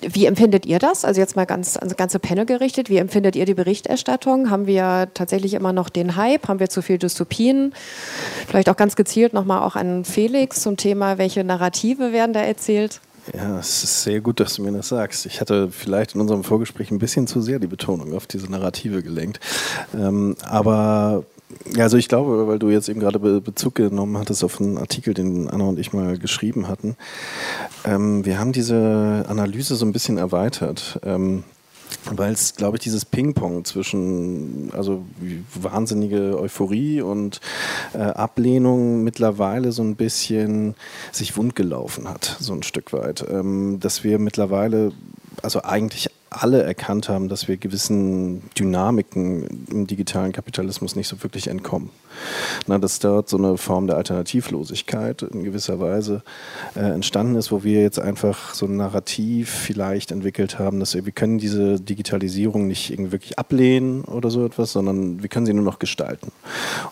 Wie 0.00 0.26
empfindet 0.26 0.66
ihr 0.66 0.78
das? 0.78 1.04
Also 1.04 1.20
jetzt 1.20 1.36
mal 1.36 1.46
ganz 1.46 1.76
ans 1.76 1.96
ganze 1.96 2.18
Panel 2.18 2.46
gerichtet. 2.46 2.90
Wie 2.90 2.98
empfindet 2.98 3.36
ihr 3.36 3.46
die 3.46 3.54
Berichterstattung? 3.54 4.50
Haben 4.50 4.66
wir 4.66 5.08
tatsächlich 5.14 5.54
immer 5.54 5.72
noch 5.72 5.88
den 5.88 6.16
Hype? 6.16 6.48
Haben 6.48 6.60
wir 6.60 6.68
zu 6.68 6.82
viel 6.82 6.98
Dystopien? 6.98 7.74
Vielleicht 8.46 8.68
auch 8.68 8.76
ganz 8.76 8.96
gezielt 8.96 9.32
nochmal 9.32 9.62
auch 9.62 9.76
an 9.76 10.04
Felix 10.04 10.60
zum 10.60 10.76
Thema, 10.76 11.18
welche 11.18 11.44
Narrative 11.44 12.12
werden 12.12 12.32
da 12.32 12.40
erzählt? 12.40 13.00
Ja, 13.32 13.58
es 13.58 13.84
ist 13.84 14.02
sehr 14.02 14.20
gut, 14.20 14.38
dass 14.38 14.54
du 14.54 14.62
mir 14.62 14.72
das 14.72 14.88
sagst. 14.88 15.24
Ich 15.24 15.40
hatte 15.40 15.70
vielleicht 15.70 16.14
in 16.14 16.20
unserem 16.20 16.44
Vorgespräch 16.44 16.90
ein 16.90 16.98
bisschen 16.98 17.26
zu 17.26 17.40
sehr 17.40 17.58
die 17.58 17.66
Betonung 17.66 18.12
auf 18.14 18.26
diese 18.26 18.50
Narrative 18.50 19.02
gelenkt. 19.02 19.40
Ähm, 19.94 20.36
aber 20.42 21.24
ja, 21.74 21.84
also 21.84 21.96
ich 21.96 22.08
glaube, 22.08 22.46
weil 22.46 22.58
du 22.58 22.70
jetzt 22.70 22.88
eben 22.88 23.00
gerade 23.00 23.18
Bezug 23.18 23.76
genommen 23.76 24.18
hattest 24.18 24.44
auf 24.44 24.60
einen 24.60 24.78
Artikel, 24.78 25.14
den 25.14 25.48
Anna 25.48 25.64
und 25.64 25.78
ich 25.78 25.92
mal 25.92 26.18
geschrieben 26.18 26.68
hatten. 26.68 26.96
Ähm, 27.84 28.24
wir 28.24 28.38
haben 28.38 28.52
diese 28.52 29.24
Analyse 29.28 29.76
so 29.76 29.86
ein 29.86 29.92
bisschen 29.92 30.18
erweitert. 30.18 31.00
Ähm, 31.04 31.44
weil 32.10 32.32
es, 32.32 32.54
glaube 32.54 32.76
ich, 32.76 32.82
dieses 32.82 33.04
Ping-Pong 33.04 33.64
zwischen 33.64 34.70
also 34.72 35.04
wahnsinnige 35.54 36.38
Euphorie 36.38 37.00
und 37.00 37.40
äh, 37.94 37.98
Ablehnung 37.98 39.04
mittlerweile 39.04 39.72
so 39.72 39.82
ein 39.82 39.96
bisschen 39.96 40.74
sich 41.12 41.36
wundgelaufen 41.36 42.08
hat, 42.08 42.36
so 42.40 42.52
ein 42.52 42.62
Stück 42.62 42.92
weit. 42.92 43.24
Ähm, 43.30 43.78
dass 43.80 44.04
wir 44.04 44.18
mittlerweile 44.18 44.92
also 45.42 45.62
eigentlich 45.62 46.10
alle 46.42 46.62
erkannt 46.62 47.08
haben, 47.08 47.28
dass 47.28 47.48
wir 47.48 47.56
gewissen 47.56 48.42
Dynamiken 48.58 49.66
im 49.70 49.86
digitalen 49.86 50.32
Kapitalismus 50.32 50.96
nicht 50.96 51.08
so 51.08 51.22
wirklich 51.22 51.48
entkommen. 51.48 51.90
Na, 52.66 52.78
dass 52.78 52.98
dort 53.00 53.28
so 53.28 53.36
eine 53.36 53.56
Form 53.56 53.86
der 53.86 53.96
Alternativlosigkeit 53.96 55.22
in 55.22 55.42
gewisser 55.42 55.80
Weise 55.80 56.22
äh, 56.76 56.80
entstanden 56.80 57.34
ist, 57.36 57.50
wo 57.50 57.64
wir 57.64 57.82
jetzt 57.82 57.98
einfach 57.98 58.54
so 58.54 58.66
ein 58.66 58.76
Narrativ 58.76 59.50
vielleicht 59.50 60.12
entwickelt 60.12 60.58
haben, 60.58 60.80
dass 60.80 60.94
wir, 60.94 61.06
wir 61.06 61.12
können 61.12 61.38
diese 61.38 61.80
Digitalisierung 61.80 62.68
nicht 62.68 62.90
irgendwie 62.90 63.12
wirklich 63.12 63.38
ablehnen 63.38 64.02
oder 64.04 64.30
so 64.30 64.44
etwas, 64.46 64.72
sondern 64.72 65.22
wir 65.22 65.28
können 65.28 65.46
sie 65.46 65.54
nur 65.54 65.64
noch 65.64 65.78
gestalten. 65.78 66.30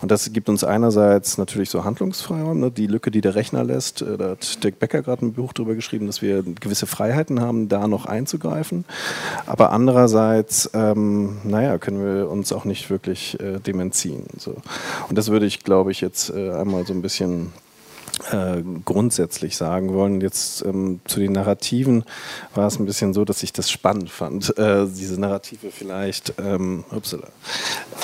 Und 0.01 0.11
das 0.11 0.31
gibt 0.33 0.49
uns 0.49 0.63
einerseits 0.63 1.37
natürlich 1.37 1.69
so 1.69 1.83
Handlungsfreiraum, 1.83 2.59
ne, 2.59 2.71
die 2.71 2.87
Lücke, 2.87 3.11
die 3.11 3.21
der 3.21 3.35
Rechner 3.35 3.63
lässt. 3.63 4.01
Äh, 4.01 4.17
da 4.17 4.29
hat 4.31 4.63
Dirk 4.63 4.79
Becker 4.79 5.01
gerade 5.01 5.25
ein 5.25 5.33
Buch 5.33 5.53
darüber 5.53 5.75
geschrieben, 5.75 6.07
dass 6.07 6.21
wir 6.21 6.43
gewisse 6.43 6.85
Freiheiten 6.85 7.39
haben, 7.39 7.69
da 7.69 7.87
noch 7.87 8.05
einzugreifen. 8.05 8.85
Aber 9.45 9.71
andererseits, 9.71 10.69
ähm, 10.73 11.37
naja, 11.43 11.77
können 11.77 12.03
wir 12.03 12.29
uns 12.29 12.53
auch 12.53 12.65
nicht 12.65 12.89
wirklich 12.89 13.39
äh, 13.39 13.59
dem. 13.59 13.91
So. 14.37 14.55
Und 15.09 15.17
das 15.17 15.29
würde 15.29 15.45
ich, 15.45 15.63
glaube 15.63 15.91
ich, 15.91 16.01
jetzt 16.01 16.29
äh, 16.29 16.51
einmal 16.51 16.85
so 16.85 16.93
ein 16.93 17.01
bisschen 17.01 17.51
äh, 18.31 18.61
grundsätzlich 18.85 19.57
sagen 19.57 19.93
wollen. 19.93 20.21
Jetzt 20.21 20.63
ähm, 20.65 21.01
zu 21.05 21.19
den 21.19 21.31
Narrativen 21.31 22.03
war 22.53 22.67
es 22.67 22.79
ein 22.79 22.85
bisschen 22.85 23.13
so, 23.13 23.25
dass 23.25 23.43
ich 23.43 23.53
das 23.53 23.71
spannend 23.71 24.09
fand, 24.09 24.57
äh, 24.57 24.85
diese 24.85 25.19
Narrative 25.19 25.71
vielleicht 25.71 26.33
ähm, 26.37 26.83
upsala, 26.91 27.27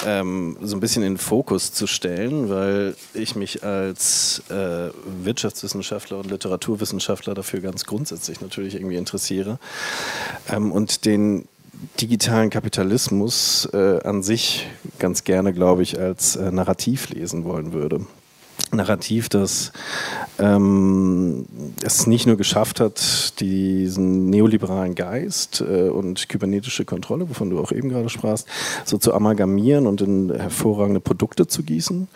ähm, 0.06 0.58
so 0.62 0.76
ein 0.76 0.80
bisschen 0.80 1.04
in 1.04 1.14
den 1.14 1.18
Fokus 1.18 1.74
zu 1.74 1.88
stellen, 1.88 2.50
weil 2.50 2.96
ich 3.14 3.36
mich 3.36 3.64
als 3.64 4.42
äh, 4.50 4.90
Wirtschaftswissenschaftler 5.24 6.18
und 6.18 6.32
Literaturwissenschaftler 6.32 7.36
dafür 7.36 7.62
ganz 7.62 7.86
grundsätzlich 7.86 8.42
natürlich 8.42 8.76
irgendwie 8.76 8.98
interessiere 8.98 9.60
ähm, 10.50 10.72
und 10.72 11.06
den 11.06 11.48
digitalen 12.02 12.50
Kapitalismus 12.50 13.70
äh, 13.74 14.02
an 14.04 14.24
sich 14.24 14.68
ganz 14.98 15.24
gerne, 15.24 15.54
glaube 15.54 15.84
ich, 15.84 16.00
als 16.00 16.36
äh, 16.36 16.52
Narrativ 16.52 17.10
lesen 17.10 17.46
wollen 17.46 17.74
würde. 17.74 18.02
Narrativ, 18.72 19.30
das 19.30 19.72
ähm, 20.40 21.46
es 21.84 22.08
nicht 22.08 22.26
nur 22.28 22.38
geschafft 22.38 22.80
hat, 22.80 23.40
diesen 23.40 24.30
neoliberalen 24.30 24.96
Geist 24.96 25.62
äh, 25.62 25.90
und 25.90 26.30
kybernetische 26.30 26.86
Kontrolle, 26.86 27.30
wovon 27.30 27.50
du 27.50 27.60
auch 27.60 27.72
eben 27.72 27.90
gerade 27.90 28.10
sprachst, 28.10 28.48
so 28.86 28.98
zu 28.98 29.14
amalgamieren 29.14 29.88
und 29.88 30.02
in 30.02 30.34
hervorragende 30.34 31.00
Produkte 31.00 31.48
zu 31.48 31.64
gießen, 31.64 32.08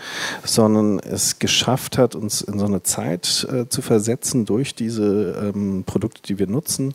sondern 0.43 0.99
es 0.99 1.39
geschafft 1.39 1.97
hat, 1.97 2.15
uns 2.15 2.41
in 2.41 2.59
so 2.59 2.65
eine 2.65 2.83
Zeit 2.83 3.47
äh, 3.51 3.67
zu 3.67 3.81
versetzen 3.81 4.45
durch 4.45 4.75
diese 4.75 5.51
ähm, 5.53 5.83
Produkte, 5.85 6.21
die 6.21 6.39
wir 6.39 6.47
nutzen, 6.47 6.93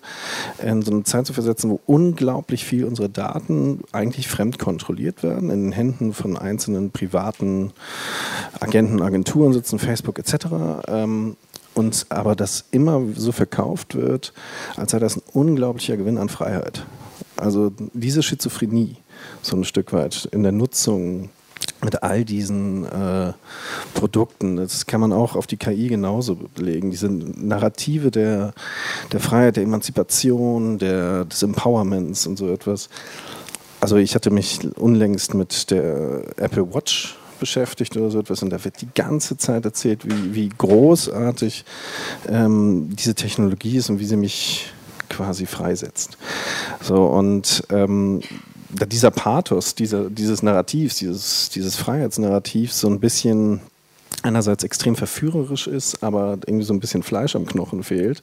in 0.63 0.83
so 0.83 0.93
eine 0.93 1.05
Zeit 1.05 1.27
zu 1.27 1.33
versetzen, 1.33 1.71
wo 1.71 1.81
unglaublich 1.87 2.65
viel 2.65 2.85
unserer 2.85 3.09
Daten 3.09 3.81
eigentlich 3.93 4.29
fremd 4.29 4.59
kontrolliert 4.59 5.23
werden, 5.23 5.51
in 5.51 5.65
den 5.65 5.73
Händen 5.73 6.15
von 6.15 6.37
einzelnen 6.37 6.91
privaten 6.91 7.73
Agenten, 8.61 9.03
Agenturen 9.03 9.48
Agenturen 9.49 9.53
sitzen, 9.53 9.79
Facebook 9.79 10.19
etc. 10.19 10.47
Ähm, 10.89 11.37
und 11.75 12.07
aber 12.09 12.35
das 12.35 12.65
immer 12.71 13.01
so 13.15 13.33
verkauft 13.33 13.95
wird, 13.95 14.33
als 14.77 14.93
sei 14.93 14.99
das 14.99 15.17
ein 15.17 15.23
unglaublicher 15.33 15.97
Gewinn 15.97 16.19
an 16.19 16.29
Freiheit. 16.29 16.85
Also 17.37 17.73
diese 17.93 18.23
Schizophrenie, 18.23 18.97
so 19.43 19.57
ein 19.57 19.65
Stück 19.65 19.93
weit 19.93 20.29
in 20.33 20.43
der 20.43 20.53
Nutzung 20.53 21.31
mit 21.85 22.03
all 22.03 22.25
diesen 22.25 22.85
äh, 22.85 23.33
Produkten. 23.95 24.57
Das 24.57 24.87
kann 24.87 25.01
man 25.01 25.13
auch 25.13 25.37
auf 25.37 25.47
die 25.47 25.57
KI 25.57 25.89
genauso 25.89 26.37
belegen. 26.55 26.91
Diese 26.91 27.09
Narrative 27.09 28.11
der, 28.11 28.53
der 29.13 29.21
Freiheit, 29.21 29.57
der 29.57 29.63
Emanzipation, 29.63 30.79
der, 30.79 31.25
des 31.27 31.43
Empowerments 31.43 32.27
und 32.27 32.37
so 32.37 32.49
etwas. 32.49 32.89
Also 33.81 33.97
ich 33.97 34.17
hatte 34.17 34.31
mich 34.31 34.59
unlängst 34.77 35.35
mit 35.35 35.71
der 35.71 36.23
Apple 36.37 36.75
Watch 36.75 37.17
beschäftigt 37.39 37.97
oder 37.97 38.11
so 38.11 38.21
etwas. 38.21 38.43
Und 38.43 38.51
da 38.51 38.65
wird 38.65 38.81
die 38.81 38.89
ganze 38.95 39.37
Zeit 39.37 39.65
erzählt, 39.65 40.05
wie, 40.05 40.35
wie 40.35 40.49
großartig 40.49 41.65
ähm, 42.29 42.91
diese 42.97 43.15
Technologie 43.15 43.77
ist 43.77 43.91
und 43.91 44.01
wie 44.01 44.05
sie 44.05 44.17
mich 44.17 44.73
quasi 45.09 45.47
freisetzt. 45.47 46.19
So, 46.83 47.07
und 47.07 47.65
ähm, 47.71 48.21
dieser 48.69 49.11
Pathos, 49.11 49.75
dieser, 49.75 50.11
dieses 50.11 50.43
Narrativs, 50.43 50.97
dieses, 50.97 51.49
dieses 51.51 51.77
Freiheitsnarrativs 51.77 52.81
so 52.81 52.89
ein 52.89 53.01
bisschen 53.01 53.61
einerseits 54.23 54.65
extrem 54.65 54.97
verführerisch 54.97 55.67
ist, 55.67 56.03
aber 56.03 56.39
irgendwie 56.47 56.65
so 56.65 56.75
ein 56.75 56.81
bisschen 56.81 57.03
Fleisch 57.03 57.37
am 57.37 57.47
Knochen 57.47 57.83
fehlt, 57.83 58.23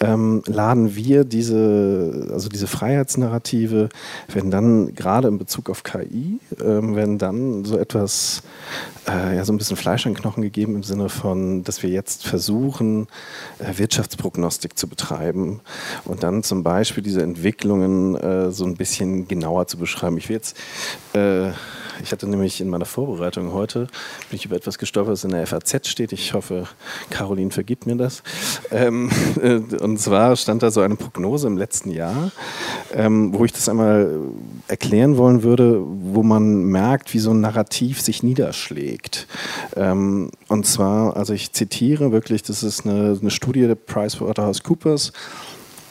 ähm, 0.00 0.42
laden 0.46 0.94
wir 0.94 1.24
diese, 1.24 2.28
also 2.32 2.48
diese 2.48 2.66
Freiheitsnarrative, 2.66 3.88
wenn 4.32 4.50
dann 4.50 4.94
gerade 4.94 5.28
in 5.28 5.38
Bezug 5.38 5.70
auf 5.70 5.82
KI, 5.82 6.38
ähm, 6.62 6.96
wenn 6.96 7.18
dann 7.18 7.64
so 7.64 7.78
etwas, 7.78 8.42
äh, 9.08 9.36
ja, 9.36 9.44
so 9.44 9.52
ein 9.52 9.58
bisschen 9.58 9.76
Fleisch 9.76 10.06
am 10.06 10.14
Knochen 10.14 10.42
gegeben 10.42 10.76
im 10.76 10.82
Sinne 10.82 11.08
von, 11.08 11.64
dass 11.64 11.82
wir 11.82 11.90
jetzt 11.90 12.26
versuchen, 12.26 13.06
äh, 13.58 13.78
Wirtschaftsprognostik 13.78 14.76
zu 14.76 14.86
betreiben 14.86 15.60
und 16.04 16.22
dann 16.22 16.42
zum 16.42 16.62
Beispiel 16.62 17.02
diese 17.02 17.22
Entwicklungen 17.22 18.16
äh, 18.16 18.50
so 18.50 18.64
ein 18.64 18.76
bisschen 18.76 19.28
genauer 19.28 19.66
zu 19.66 19.78
beschreiben. 19.78 20.18
Ich 20.18 20.28
will 20.28 20.36
jetzt 20.36 20.56
äh, 21.14 21.50
ich 22.02 22.12
hatte 22.12 22.28
nämlich 22.28 22.60
in 22.60 22.68
meiner 22.68 22.84
Vorbereitung 22.84 23.52
heute, 23.52 23.80
bin 24.30 24.36
ich 24.36 24.44
über 24.44 24.56
etwas 24.56 24.78
gestolpert, 24.78 25.12
was 25.12 25.24
in 25.24 25.30
der 25.30 25.46
FAZ 25.46 25.88
steht. 25.88 26.12
Ich 26.12 26.34
hoffe, 26.34 26.66
Caroline 27.10 27.50
vergibt 27.50 27.86
mir 27.86 27.96
das. 27.96 28.22
Ähm, 28.70 29.10
äh, 29.42 29.56
und 29.76 29.98
zwar 29.98 30.36
stand 30.36 30.62
da 30.62 30.70
so 30.70 30.80
eine 30.80 30.96
Prognose 30.96 31.46
im 31.46 31.56
letzten 31.56 31.90
Jahr, 31.90 32.30
ähm, 32.92 33.32
wo 33.34 33.44
ich 33.44 33.52
das 33.52 33.68
einmal 33.68 34.18
erklären 34.68 35.16
wollen 35.16 35.42
würde, 35.42 35.80
wo 35.82 36.22
man 36.22 36.64
merkt, 36.64 37.14
wie 37.14 37.18
so 37.18 37.30
ein 37.30 37.40
Narrativ 37.40 38.00
sich 38.00 38.22
niederschlägt. 38.22 39.26
Ähm, 39.76 40.30
und 40.48 40.66
zwar, 40.66 41.16
also 41.16 41.32
ich 41.32 41.52
zitiere 41.52 42.12
wirklich, 42.12 42.42
das 42.42 42.62
ist 42.62 42.86
eine, 42.86 43.18
eine 43.20 43.30
Studie 43.30 43.66
der 43.66 43.74
PricewaterhouseCoopers 43.74 45.12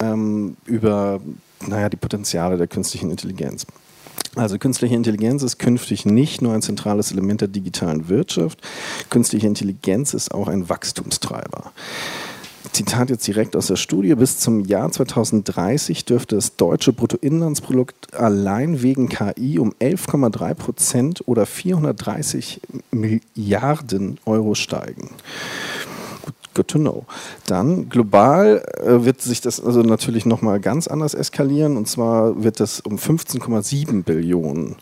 ähm, 0.02 0.58
über 0.66 1.20
naja, 1.68 1.90
die 1.90 1.98
Potenziale 1.98 2.58
der 2.58 2.68
künstlichen 2.68 3.12
Intelligenz. 3.12 3.66
Also 4.36 4.58
künstliche 4.58 4.96
Intelligenz 4.96 5.44
ist 5.44 5.60
künftig 5.60 6.06
nicht 6.06 6.42
nur 6.42 6.54
ein 6.54 6.62
zentrales 6.62 7.12
Element 7.12 7.42
der 7.42 7.48
digitalen 7.48 8.10
Wirtschaft, 8.10 8.60
künstliche 9.10 9.48
Intelligenz 9.48 10.14
ist 10.14 10.34
auch 10.34 10.48
ein 10.48 10.68
Wachstumstreiber. 10.70 11.72
Zitat 12.76 13.10
jetzt 13.10 13.26
direkt 13.26 13.56
aus 13.56 13.68
der 13.68 13.78
Studie, 13.78 14.14
bis 14.16 14.40
zum 14.40 14.66
Jahr 14.66 14.92
2030 14.92 16.04
dürfte 16.04 16.36
das 16.36 16.58
deutsche 16.58 16.92
Bruttoinlandsprodukt 16.92 18.14
allein 18.14 18.82
wegen 18.82 19.08
KI 19.08 19.60
um 19.60 19.74
11,3 19.80 20.54
Prozent 20.56 21.24
oder 21.26 21.46
430 21.46 22.60
Milliarden 22.92 24.20
Euro 24.26 24.56
steigen. 24.56 25.12
Good 26.56 26.70
to 26.70 26.80
know. 26.80 27.06
Dann 27.48 27.90
global 27.90 28.64
äh, 28.82 29.04
wird 29.04 29.22
sich 29.22 29.42
das 29.42 29.60
also 29.60 29.82
natürlich 29.82 30.26
nochmal 30.26 30.62
ganz 30.62 30.88
anders 30.88 31.14
eskalieren 31.14 31.76
und 31.76 31.88
zwar 31.88 32.42
wird 32.44 32.62
das 32.62 32.80
um 32.80 32.96
15,7 32.96 34.04
Billionen 34.04 34.78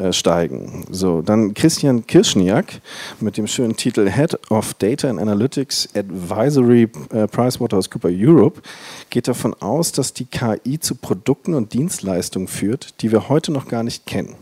äh, 0.00 0.12
steigen. 0.12 0.84
So, 0.90 1.20
dann 1.20 1.54
Christian 1.54 2.06
Kirschniak 2.06 2.80
mit 3.20 3.36
dem 3.36 3.48
schönen 3.48 3.76
Titel 3.76 4.08
Head 4.08 4.38
of 4.50 4.74
Data 4.74 5.10
and 5.10 5.20
Analytics 5.20 5.88
Advisory 5.94 6.88
äh, 7.12 7.26
PricewaterhouseCoopers 7.26 8.12
Europe 8.14 8.62
geht 9.10 9.26
davon 9.26 9.54
aus, 9.54 9.90
dass 9.90 10.12
die 10.12 10.26
KI 10.26 10.78
zu 10.78 10.94
Produkten 10.94 11.54
und 11.54 11.72
Dienstleistungen 11.72 12.46
führt, 12.46 13.02
die 13.02 13.10
wir 13.10 13.28
heute 13.28 13.50
noch 13.50 13.66
gar 13.66 13.82
nicht 13.82 14.06
kennen. 14.06 14.36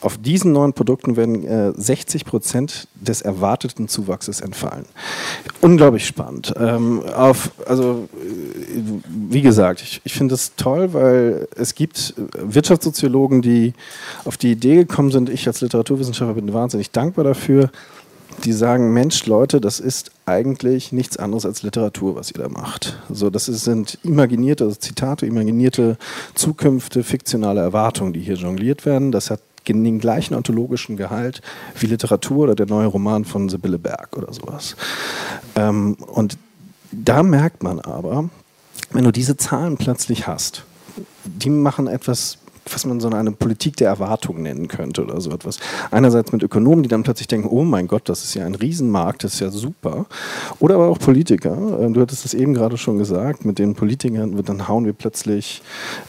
Auf 0.00 0.18
diesen 0.18 0.52
neuen 0.52 0.72
Produkten 0.72 1.16
werden 1.16 1.46
äh, 1.46 1.72
60 1.74 2.24
Prozent 2.24 2.88
des 2.94 3.22
erwarteten 3.22 3.88
Zuwachses 3.88 4.40
entfallen. 4.40 4.86
Unglaublich 5.60 6.06
spannend. 6.06 6.52
Ähm, 6.58 7.02
auf, 7.14 7.50
also, 7.66 8.08
äh, 8.14 8.80
wie 9.06 9.42
gesagt, 9.42 9.82
ich, 9.82 10.00
ich 10.04 10.14
finde 10.14 10.34
es 10.34 10.54
toll, 10.56 10.92
weil 10.92 11.48
es 11.56 11.74
gibt 11.74 12.14
Wirtschaftssoziologen, 12.36 13.42
die 13.42 13.74
auf 14.24 14.36
die 14.36 14.52
Idee 14.52 14.76
gekommen 14.76 15.10
sind. 15.10 15.28
Ich 15.28 15.46
als 15.46 15.60
Literaturwissenschaftler 15.60 16.34
bin 16.34 16.52
wahnsinnig 16.52 16.90
dankbar 16.90 17.24
dafür 17.24 17.70
die 18.44 18.52
sagen, 18.52 18.92
Mensch, 18.92 19.26
Leute, 19.26 19.60
das 19.60 19.80
ist 19.80 20.10
eigentlich 20.26 20.92
nichts 20.92 21.16
anderes 21.16 21.46
als 21.46 21.62
Literatur, 21.62 22.16
was 22.16 22.30
ihr 22.30 22.42
da 22.42 22.48
macht. 22.48 22.98
So, 23.10 23.30
das 23.30 23.46
sind 23.46 23.98
imaginierte 24.02 24.64
also 24.64 24.76
Zitate, 24.76 25.26
imaginierte 25.26 25.96
Zukünfte, 26.34 27.04
fiktionale 27.04 27.60
Erwartungen, 27.60 28.12
die 28.12 28.20
hier 28.20 28.34
jongliert 28.34 28.86
werden. 28.86 29.12
Das 29.12 29.30
hat 29.30 29.40
den 29.68 30.00
gleichen 30.00 30.34
ontologischen 30.34 30.96
Gehalt 30.96 31.40
wie 31.78 31.86
Literatur 31.86 32.44
oder 32.44 32.54
der 32.54 32.66
neue 32.66 32.86
Roman 32.86 33.24
von 33.24 33.48
Sibylle 33.48 33.78
Berg 33.78 34.16
oder 34.16 34.32
sowas. 34.32 34.76
Ähm, 35.54 35.94
und 35.94 36.36
da 36.90 37.22
merkt 37.22 37.62
man 37.62 37.80
aber, 37.80 38.28
wenn 38.90 39.04
du 39.04 39.12
diese 39.12 39.36
Zahlen 39.36 39.76
plötzlich 39.76 40.26
hast, 40.26 40.64
die 41.24 41.50
machen 41.50 41.86
etwas 41.86 42.38
was 42.70 42.86
man 42.86 43.00
so 43.00 43.08
eine 43.08 43.32
Politik 43.32 43.76
der 43.76 43.88
Erwartung 43.88 44.42
nennen 44.42 44.68
könnte 44.68 45.02
oder 45.02 45.20
so 45.20 45.30
etwas. 45.30 45.58
Einerseits 45.90 46.32
mit 46.32 46.42
Ökonomen, 46.42 46.82
die 46.82 46.88
dann 46.88 47.02
plötzlich 47.02 47.28
denken, 47.28 47.48
oh 47.48 47.64
mein 47.64 47.88
Gott, 47.88 48.08
das 48.08 48.24
ist 48.24 48.34
ja 48.34 48.44
ein 48.44 48.54
Riesenmarkt, 48.54 49.24
das 49.24 49.34
ist 49.34 49.40
ja 49.40 49.50
super. 49.50 50.06
Oder 50.58 50.76
aber 50.76 50.88
auch 50.88 50.98
Politiker. 50.98 51.80
Äh, 51.80 51.90
du 51.90 52.00
hattest 52.00 52.24
es 52.24 52.34
eben 52.34 52.54
gerade 52.54 52.76
schon 52.76 52.98
gesagt, 52.98 53.44
mit 53.44 53.58
den 53.58 53.74
Politikern, 53.74 54.42
dann 54.44 54.68
hauen 54.68 54.84
wir 54.84 54.92
plötzlich 54.92 55.62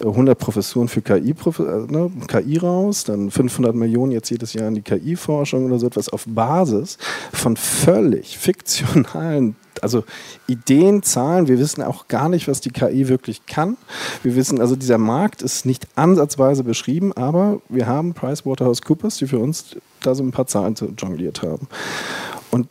100 0.04 0.38
äh, 0.38 0.39
Professuren 0.39 0.88
für 0.88 1.02
KI, 1.02 1.32
äh, 1.32 1.92
ne, 1.92 2.12
KI 2.28 2.58
raus, 2.58 3.04
dann 3.04 3.32
500 3.32 3.76
Millionen 3.76 4.12
jetzt 4.12 4.30
jedes 4.30 4.54
Jahr 4.54 4.68
in 4.68 4.76
die 4.76 4.82
KI-Forschung 4.82 5.66
oder 5.66 5.80
so 5.80 5.88
etwas 5.88 6.10
auf 6.10 6.26
Basis 6.28 6.98
von 7.32 7.58
völlig 7.58 8.38
fiktionalen 8.38 9.56
also 9.82 10.04
Ideen, 10.48 11.04
Zahlen, 11.04 11.48
wir 11.48 11.58
wissen 11.58 11.82
auch 11.82 12.08
gar 12.08 12.30
nicht, 12.30 12.48
was 12.48 12.62
die 12.62 12.72
KI 12.72 13.08
wirklich 13.08 13.46
kann. 13.46 13.78
Wir 14.22 14.36
wissen, 14.36 14.62
also 14.62 14.76
dieser 14.76 14.98
Markt 14.98 15.42
ist 15.42 15.66
nicht 15.66 15.88
ansatzweise 15.96 16.64
beschrieben, 16.64 17.14
aber 17.14 17.62
wir 17.70 17.88
haben 17.88 18.14
PricewaterhouseCoopers, 18.14 19.18
die 19.18 19.28
für 19.28 19.40
uns 19.40 19.76
da 20.02 20.16
so 20.16 20.24
ein 20.24 20.32
paar 20.32 20.48
Zahlen 20.48 20.76
jongliert 20.98 21.42
haben. 21.42 21.68
Und 22.52 22.68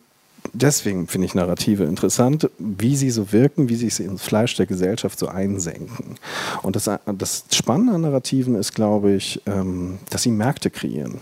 deswegen 0.52 1.06
finde 1.06 1.26
ich 1.26 1.34
Narrative 1.34 1.84
interessant, 1.84 2.50
wie 2.58 2.96
sie 2.96 3.10
so 3.10 3.32
wirken, 3.32 3.68
wie 3.68 3.76
sie 3.76 3.88
sich 3.88 4.06
ins 4.06 4.22
Fleisch 4.22 4.54
der 4.56 4.66
Gesellschaft 4.66 5.18
so 5.18 5.28
einsenken. 5.28 6.16
Und 6.62 6.76
das, 6.76 6.90
das 7.18 7.44
Spannende 7.52 7.94
an 7.94 8.02
Narrativen 8.02 8.54
ist, 8.54 8.74
glaube 8.74 9.12
ich, 9.12 9.40
ähm, 9.46 9.98
dass 10.10 10.22
sie 10.22 10.30
Märkte 10.30 10.70
kreieren. 10.70 11.18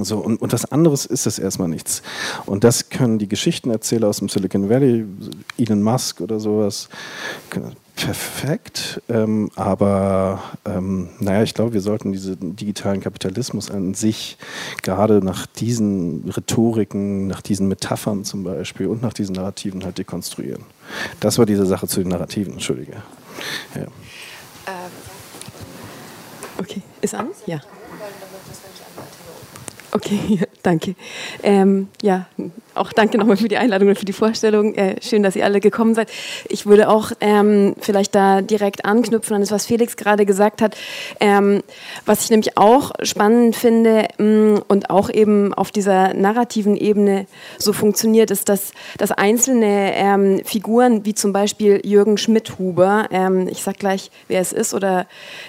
So, 0.00 0.18
und, 0.18 0.40
und 0.40 0.52
was 0.52 0.70
anderes 0.70 1.06
ist 1.06 1.26
es 1.26 1.38
erstmal 1.38 1.68
nichts. 1.68 2.02
Und 2.46 2.64
das 2.64 2.88
können 2.88 3.18
die 3.18 3.28
Geschichtenerzähler 3.28 4.08
aus 4.08 4.18
dem 4.18 4.28
Silicon 4.28 4.68
Valley, 4.68 5.04
Elon 5.56 5.82
Musk 5.82 6.20
oder 6.20 6.40
sowas, 6.40 6.88
perfekt. 7.96 9.02
Ähm, 9.08 9.50
aber 9.56 10.40
ähm, 10.64 11.08
naja, 11.18 11.42
ich 11.42 11.54
glaube, 11.54 11.72
wir 11.72 11.80
sollten 11.80 12.12
diesen 12.12 12.54
digitalen 12.54 13.00
Kapitalismus 13.00 13.70
an 13.70 13.94
sich 13.94 14.38
gerade 14.82 15.14
nach 15.24 15.46
diesen 15.46 16.30
Rhetoriken, 16.30 17.26
nach 17.26 17.42
diesen 17.42 17.66
Metaphern 17.68 18.24
zum 18.24 18.44
Beispiel 18.44 18.86
und 18.86 19.02
nach 19.02 19.12
diesen 19.12 19.34
Narrativen 19.34 19.84
halt 19.84 19.98
dekonstruieren. 19.98 20.62
Das 21.20 21.38
war 21.38 21.46
diese 21.46 21.66
Sache 21.66 21.88
zu 21.88 22.00
den 22.00 22.10
Narrativen, 22.10 22.54
entschuldige. 22.54 23.02
Ja. 23.74 23.82
Ähm, 23.82 23.88
okay, 26.58 26.82
ist 27.00 27.14
an? 27.14 27.28
Ja. 27.46 27.60
Okay, 29.98 30.40
danke. 30.62 30.94
Ähm, 31.42 31.88
ja, 32.02 32.26
auch 32.78 32.92
danke 32.92 33.18
nochmal 33.18 33.36
für 33.36 33.48
die 33.48 33.56
Einladung 33.56 33.88
und 33.88 33.98
für 33.98 34.04
die 34.04 34.12
Vorstellung. 34.12 34.74
Äh, 34.74 34.96
schön, 35.02 35.22
dass 35.22 35.36
ihr 35.36 35.44
alle 35.44 35.60
gekommen 35.60 35.94
seid. 35.94 36.10
Ich 36.48 36.66
würde 36.66 36.88
auch 36.88 37.12
ähm, 37.20 37.74
vielleicht 37.80 38.14
da 38.14 38.40
direkt 38.40 38.84
anknüpfen 38.84 39.34
an 39.34 39.40
das, 39.40 39.50
was 39.50 39.66
Felix 39.66 39.96
gerade 39.96 40.26
gesagt 40.26 40.62
hat. 40.62 40.76
Ähm, 41.20 41.62
was 42.06 42.24
ich 42.24 42.30
nämlich 42.30 42.56
auch 42.56 42.92
spannend 43.02 43.56
finde 43.56 44.08
mh, 44.18 44.24
mm, 44.24 44.62
und 44.68 44.90
auch 44.90 45.10
eben 45.10 45.52
auf 45.54 45.70
dieser 45.70 46.14
narrativen 46.14 46.76
Ebene 46.76 47.26
so 47.58 47.72
funktioniert, 47.72 48.30
ist, 48.30 48.48
dass, 48.48 48.72
dass 48.96 49.12
einzelne 49.12 49.94
ähm, 49.94 50.40
Figuren, 50.44 51.04
wie 51.04 51.14
zum 51.14 51.32
Beispiel 51.32 51.80
Jürgen 51.84 52.18
Schmidhuber, 52.18 53.08
ähm, 53.10 53.48
ich 53.48 53.62
sage 53.62 53.78
gleich, 53.78 54.10
wer 54.28 54.40
es 54.40 54.52
ist 54.52 54.74
oder 54.74 55.06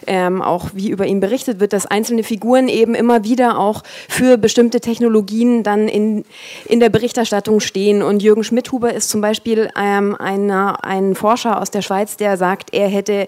ähm, 0.07 0.41
auch 0.41 0.69
wie 0.73 0.89
über 0.89 1.05
ihn 1.05 1.19
berichtet 1.19 1.59
wird, 1.59 1.73
dass 1.73 1.85
einzelne 1.85 2.23
Figuren 2.23 2.67
eben 2.67 2.95
immer 2.95 3.23
wieder 3.23 3.59
auch 3.59 3.83
für 4.07 4.37
bestimmte 4.37 4.79
Technologien 4.79 5.63
dann 5.63 5.87
in, 5.87 6.25
in 6.65 6.79
der 6.79 6.89
Berichterstattung 6.89 7.18
Berichterstattung 7.19 7.59
stehen. 7.59 8.01
Und 8.01 8.23
Jürgen 8.23 8.43
Schmidhuber 8.43 8.93
ist 8.93 9.09
zum 9.09 9.19
Beispiel 9.19 9.69
ähm, 9.77 10.15
einer, 10.15 10.85
ein 10.85 11.15
Forscher 11.15 11.61
aus 11.61 11.69
der 11.69 11.81
Schweiz, 11.81 12.15
der 12.15 12.37
sagt, 12.37 12.73
er 12.73 12.87
hätte 12.87 13.27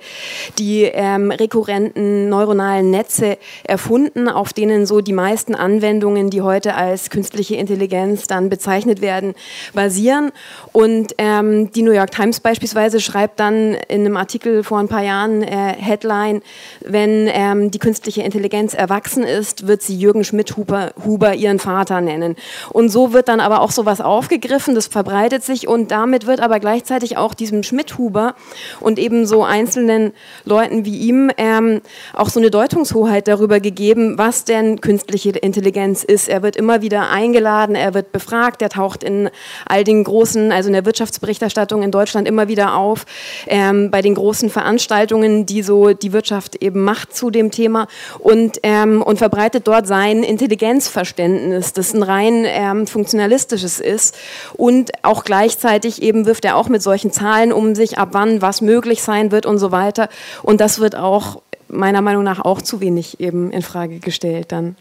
die 0.58 0.84
ähm, 0.84 1.32
rekurrenten 1.32 2.30
neuronalen 2.30 2.89
Netze 2.89 3.38
erfunden, 3.63 4.30
auf 4.30 4.54
denen 4.54 4.86
so 4.86 5.01
die 5.01 5.12
meisten 5.12 5.56
Anwendungen, 5.56 6.30
die 6.30 6.41
heute 6.41 6.75
als 6.75 7.10
künstliche 7.10 7.56
Intelligenz 7.56 8.27
dann 8.27 8.49
bezeichnet 8.49 9.01
werden, 9.01 9.34
basieren. 9.73 10.32
Und 10.71 11.13
ähm, 11.17 11.71
die 11.73 11.82
New 11.82 11.91
York 11.91 12.12
Times 12.12 12.39
beispielsweise 12.39 13.01
schreibt 13.01 13.41
dann 13.41 13.73
in 13.89 14.06
einem 14.06 14.15
Artikel 14.15 14.63
vor 14.63 14.80
ein 14.80 14.88
paar 14.88 15.04
Jahren 15.04 15.43
äh, 15.43 15.73
Headline, 15.77 16.41
wenn 16.80 17.27
ähm, 17.30 17.71
die 17.71 17.80
künstliche 17.80 18.21
Intelligenz 18.21 18.73
erwachsen 18.73 19.23
ist, 19.23 19.67
wird 19.67 19.82
sie 19.82 19.97
Jürgen 19.97 20.23
Schmidhuber 20.23 20.93
Huber 21.06 21.34
ihren 21.34 21.60
Vater 21.60 21.99
nennen. 21.99 22.38
Und 22.69 22.89
so 22.89 23.12
wird 23.12 23.27
dann 23.27 23.41
aber 23.41 23.60
auch 23.60 23.71
so 23.71 23.81
sowas 23.82 24.00
aufgegriffen, 24.00 24.76
das 24.76 24.86
verbreitet 24.86 25.44
sich 25.44 25.67
und 25.67 25.89
damit 25.89 26.28
wird 26.28 26.39
aber 26.39 26.60
gleichzeitig 26.60 27.17
auch 27.17 27.34
diesem 27.34 27.63
Schmidhuber 27.63 28.36
und 28.80 29.00
eben 29.00 29.26
so 29.26 29.44
einzelnen 29.44 30.13
Leuten 30.46 30.86
wie 30.86 31.00
ihm 31.00 31.32
ähm, 31.38 31.82
auch 32.13 32.30
so 32.30 32.39
eine 32.39 32.52
Deutungshoheit 32.52 33.28
darüber 33.28 33.60
gegeben, 33.60 34.20
was 34.20 34.46
denn 34.46 34.82
künstliche 34.82 35.32
Intelligenz 35.32 36.04
ist. 36.04 36.30
Er 36.30 36.44
wird 36.44 36.58
immer 36.58 36.84
wieder 36.84 37.10
eingeladen, 37.10 37.76
er 37.76 37.96
wird 37.96 38.12
befragt, 38.12 38.62
er 38.62 38.70
taucht 38.70 39.04
in 39.04 39.32
all 39.65 39.84
den 39.84 40.04
großen, 40.04 40.52
also 40.52 40.67
in 40.67 40.74
der 40.74 40.86
Wirtschaftsberichterstattung 40.86 41.82
in 41.82 41.89
Deutschland 41.89 42.28
immer 42.28 42.48
wieder 42.48 42.76
auf, 42.76 43.06
ähm, 43.48 43.89
bei 43.89 44.04
den 44.04 44.13
großen 44.13 44.52
Veranstaltungen, 44.52 45.48
die 45.48 45.63
so 45.63 45.94
die 45.94 46.13
Wirtschaft 46.13 46.62
eben 46.62 46.84
macht 46.84 47.15
zu 47.15 47.32
dem 47.32 47.50
Thema 47.50 47.88
und, 48.20 48.60
ähm, 48.62 49.02
und 49.02 49.17
verbreitet 49.17 49.67
dort 49.67 49.88
sein 49.88 50.22
Intelligenzverständnis. 50.22 51.74
Das 51.74 51.88
ist 51.88 51.96
ein 51.96 52.04
rein 52.04 52.46
ähm, 52.46 52.86
funktionalistisches 52.86 53.70
es 53.71 53.79
ist. 53.79 54.15
Und 54.53 54.91
auch 55.03 55.23
gleichzeitig 55.23 56.01
eben 56.01 56.25
wirft 56.25 56.45
er 56.45 56.55
auch 56.55 56.69
mit 56.69 56.81
solchen 56.81 57.12
Zahlen 57.12 57.51
um 57.51 57.75
sich, 57.75 57.97
ab 57.97 58.10
wann 58.12 58.41
was 58.41 58.62
möglich 58.62 59.01
sein 59.01 59.31
wird 59.31 59.45
und 59.45 59.57
so 59.57 59.71
weiter. 59.71 60.10
Und 60.43 60.62
das 60.62 60.79
wird 60.79 60.95
auch 60.95 61.41
meiner 61.67 62.01
Meinung 62.01 62.23
nach 62.23 62.43
auch 62.43 62.62
zu 62.62 62.81
wenig 62.81 63.19
eben 63.19 63.51
in 63.51 63.62
Frage 63.62 63.99
gestellt 63.99 64.51
dann. 64.51 64.75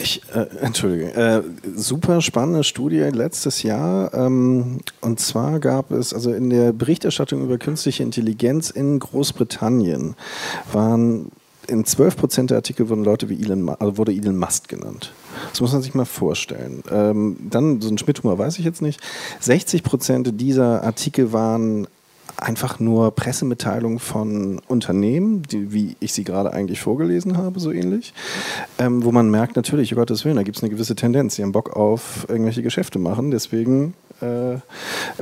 Ich, 0.00 0.22
äh, 0.32 0.46
entschuldige, 0.60 1.12
äh, 1.14 1.42
super 1.74 2.20
spannende 2.20 2.62
Studie 2.62 3.00
letztes 3.00 3.62
Jahr. 3.62 4.14
Ähm, 4.14 4.78
und 5.00 5.20
zwar 5.20 5.58
gab 5.58 5.90
es, 5.90 6.14
also 6.14 6.32
in 6.32 6.50
der 6.50 6.72
Berichterstattung 6.72 7.42
über 7.42 7.58
künstliche 7.58 8.04
Intelligenz 8.04 8.70
in 8.70 8.98
Großbritannien 9.00 10.14
waren 10.72 11.32
in 11.68 11.84
12 11.84 12.16
Prozent 12.16 12.50
der 12.50 12.58
Artikel 12.58 12.88
wurden 12.88 13.04
Leute 13.04 13.28
wie 13.28 13.42
Elon, 13.42 13.68
also 13.68 13.98
wurde 13.98 14.12
Elon 14.12 14.36
Musk 14.38 14.68
genannt. 14.68 15.12
Das 15.50 15.60
muss 15.60 15.72
man 15.72 15.82
sich 15.82 15.94
mal 15.94 16.04
vorstellen. 16.04 16.82
Ähm, 16.90 17.36
dann, 17.50 17.80
so 17.80 17.88
ein 17.88 17.98
Schmidthumor 17.98 18.38
weiß 18.38 18.58
ich 18.58 18.64
jetzt 18.64 18.82
nicht. 18.82 19.00
60 19.40 19.82
Prozent 19.82 20.40
dieser 20.40 20.82
Artikel 20.82 21.32
waren 21.32 21.86
einfach 22.36 22.78
nur 22.78 23.10
Pressemitteilungen 23.10 23.98
von 23.98 24.60
Unternehmen, 24.68 25.42
die, 25.42 25.72
wie 25.72 25.96
ich 26.00 26.12
sie 26.12 26.24
gerade 26.24 26.52
eigentlich 26.52 26.80
vorgelesen 26.80 27.36
habe, 27.36 27.58
so 27.58 27.72
ähnlich, 27.72 28.14
ähm, 28.78 29.04
wo 29.04 29.12
man 29.12 29.30
merkt, 29.30 29.56
natürlich, 29.56 29.92
um 29.92 29.98
Gottes 29.98 30.24
Willen, 30.24 30.36
da 30.36 30.42
gibt 30.42 30.56
es 30.56 30.62
eine 30.62 30.70
gewisse 30.70 30.94
Tendenz. 30.94 31.34
Sie 31.34 31.42
haben 31.42 31.52
Bock 31.52 31.76
auf 31.76 32.26
irgendwelche 32.28 32.62
Geschäfte 32.62 32.98
machen, 32.98 33.30
deswegen 33.30 33.94
Äh, 34.20 34.58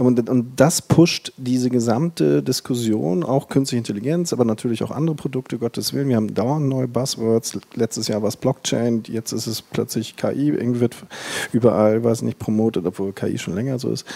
und, 0.00 0.28
und 0.28 0.52
das 0.56 0.82
pusht 0.82 1.32
diese 1.36 1.70
gesamte 1.70 2.42
Diskussion, 2.42 3.22
auch 3.22 3.48
künstliche 3.48 3.78
Intelligenz, 3.78 4.32
aber 4.32 4.44
natürlich 4.44 4.82
auch 4.82 4.90
andere 4.90 5.16
Produkte, 5.16 5.58
Gottes 5.58 5.92
Willen. 5.92 6.08
Wir 6.08 6.16
haben 6.16 6.34
dauernd 6.34 6.68
neue 6.68 6.88
Buzzwords. 6.88 7.58
Letztes 7.74 8.08
Jahr 8.08 8.22
war 8.22 8.28
es 8.28 8.36
Blockchain, 8.36 9.02
jetzt 9.06 9.32
ist 9.32 9.46
es 9.46 9.62
plötzlich 9.62 10.16
KI. 10.16 10.48
Irgendwie 10.48 10.80
wird 10.80 10.96
überall, 11.52 12.02
weiß 12.04 12.22
nicht, 12.22 12.38
promotet, 12.38 12.86
obwohl 12.86 13.12
KI 13.12 13.38
schon 13.38 13.54
länger 13.54 13.78
so 13.78 13.90
ist. 13.90 14.06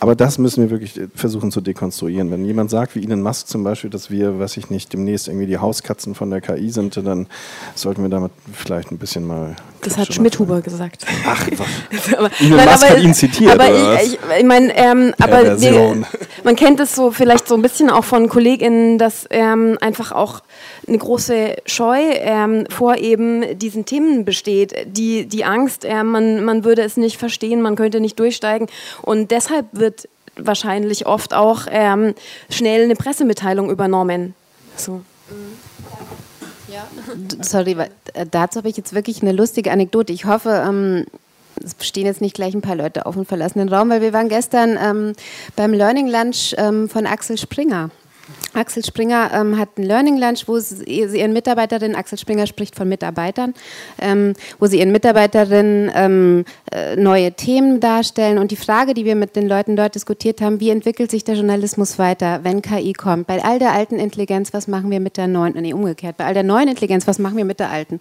Aber 0.00 0.14
das 0.14 0.38
müssen 0.38 0.62
wir 0.62 0.70
wirklich 0.70 1.00
versuchen 1.14 1.50
zu 1.50 1.60
dekonstruieren. 1.60 2.30
Wenn 2.30 2.44
jemand 2.44 2.70
sagt, 2.70 2.94
wie 2.94 3.04
Elon 3.04 3.22
Musk 3.22 3.48
zum 3.48 3.64
Beispiel, 3.64 3.90
dass 3.90 4.10
wir, 4.10 4.38
weiß 4.38 4.56
ich 4.56 4.70
nicht, 4.70 4.92
demnächst 4.92 5.28
irgendwie 5.28 5.46
die 5.46 5.58
Hauskatzen 5.58 6.14
von 6.14 6.30
der 6.30 6.40
KI 6.40 6.70
sind, 6.70 6.96
dann 6.96 7.26
sollten 7.74 8.02
wir 8.02 8.08
damit 8.08 8.32
vielleicht 8.52 8.90
ein 8.90 8.98
bisschen 8.98 9.26
mal. 9.26 9.56
Das 9.82 9.96
hat 9.96 10.12
Schmidhuber 10.12 10.60
gesagt. 10.60 11.06
Ach, 11.26 11.46
aber, 12.16 12.30
Elon 12.40 12.56
nein, 12.56 12.68
Musk 12.68 12.84
aber, 12.84 12.96
hat 12.96 13.02
ihn 13.02 13.14
zitiert. 13.14 13.52
Aber 13.52 14.00
ich, 14.00 14.12
ich, 14.12 14.18
ich 14.38 14.44
meine, 14.44 14.76
ähm, 14.76 15.14
aber 15.20 15.60
wir, 15.60 16.02
man 16.44 16.56
kennt 16.56 16.80
es 16.80 16.94
so 16.94 17.10
vielleicht 17.10 17.46
so 17.46 17.54
ein 17.54 17.62
bisschen 17.62 17.90
auch 17.90 18.04
von 18.04 18.28
KollegInnen, 18.28 18.98
dass 18.98 19.26
ähm, 19.30 19.78
einfach 19.80 20.12
auch 20.12 20.40
eine 20.86 20.98
große 20.98 21.56
Scheu 21.66 22.00
ähm, 22.00 22.66
vor 22.70 22.96
eben 22.96 23.58
diesen 23.58 23.84
Themen 23.84 24.24
besteht. 24.24 24.74
Die, 24.86 25.26
die 25.26 25.44
Angst, 25.44 25.84
äh, 25.84 26.02
man, 26.02 26.44
man 26.44 26.64
würde 26.64 26.82
es 26.82 26.96
nicht 26.96 27.18
verstehen, 27.18 27.62
man 27.62 27.76
könnte 27.76 28.00
nicht 28.00 28.18
durchsteigen. 28.18 28.68
Und 29.02 29.30
deshalb 29.30 29.66
wird 29.72 30.08
wahrscheinlich 30.36 31.06
oft 31.06 31.34
auch 31.34 31.62
ähm, 31.70 32.14
schnell 32.50 32.84
eine 32.84 32.94
Pressemitteilung 32.94 33.70
übernommen. 33.70 34.34
So. 34.76 35.02
Sorry, 37.42 37.72
äh, 37.72 38.26
dazu 38.30 38.58
habe 38.58 38.68
ich 38.68 38.76
jetzt 38.76 38.94
wirklich 38.94 39.22
eine 39.22 39.32
lustige 39.32 39.72
Anekdote. 39.72 40.12
Ich 40.12 40.24
hoffe, 40.24 40.64
ähm, 40.66 41.06
es 41.62 41.74
stehen 41.86 42.06
jetzt 42.06 42.20
nicht 42.20 42.34
gleich 42.34 42.54
ein 42.54 42.60
paar 42.60 42.76
Leute 42.76 43.06
auf 43.06 43.16
und 43.16 43.26
verlassen 43.26 43.58
den 43.58 43.68
Raum, 43.68 43.90
weil 43.90 44.00
wir 44.00 44.12
waren 44.12 44.28
gestern 44.28 44.78
ähm, 44.80 45.12
beim 45.56 45.72
Learning 45.72 46.08
Lunch 46.08 46.54
ähm, 46.56 46.88
von 46.88 47.06
Axel 47.06 47.38
Springer. 47.38 47.90
Axel 48.54 48.84
Springer 48.84 49.30
ähm, 49.32 49.58
hat 49.58 49.78
ein 49.78 49.82
Learning 49.82 50.18
Lunch, 50.18 50.44
wo 50.46 50.58
sie 50.58 50.84
ihren 50.84 51.32
Mitarbeiterinnen, 51.32 51.96
Axel 51.96 52.18
Springer 52.18 52.46
spricht 52.46 52.74
von 52.74 52.88
Mitarbeitern, 52.88 53.54
ähm, 54.00 54.34
wo 54.58 54.66
sie 54.66 54.78
ihren 54.78 54.92
Mitarbeiterinnen 54.92 55.90
ähm, 55.94 56.44
äh, 56.72 56.96
neue 56.96 57.32
Themen 57.32 57.80
darstellen. 57.80 58.38
Und 58.38 58.50
die 58.50 58.56
Frage, 58.56 58.94
die 58.94 59.04
wir 59.04 59.14
mit 59.14 59.36
den 59.36 59.48
Leuten 59.48 59.76
dort 59.76 59.94
diskutiert 59.94 60.40
haben, 60.40 60.60
wie 60.60 60.70
entwickelt 60.70 61.10
sich 61.10 61.24
der 61.24 61.36
Journalismus 61.36 61.98
weiter, 61.98 62.40
wenn 62.42 62.62
KI 62.62 62.92
kommt? 62.92 63.26
Bei 63.26 63.42
all 63.44 63.58
der 63.58 63.72
alten 63.72 63.98
Intelligenz, 63.98 64.52
was 64.52 64.66
machen 64.68 64.90
wir 64.90 65.00
mit 65.00 65.16
der 65.16 65.28
neuen? 65.28 65.54
Nee, 65.54 65.72
umgekehrt. 65.72 66.16
Bei 66.16 66.24
all 66.24 66.34
der 66.34 66.42
neuen 66.42 66.68
Intelligenz, 66.68 67.06
was 67.06 67.18
machen 67.18 67.36
wir 67.36 67.44
mit 67.44 67.60
der 67.60 67.70
alten? 67.70 68.00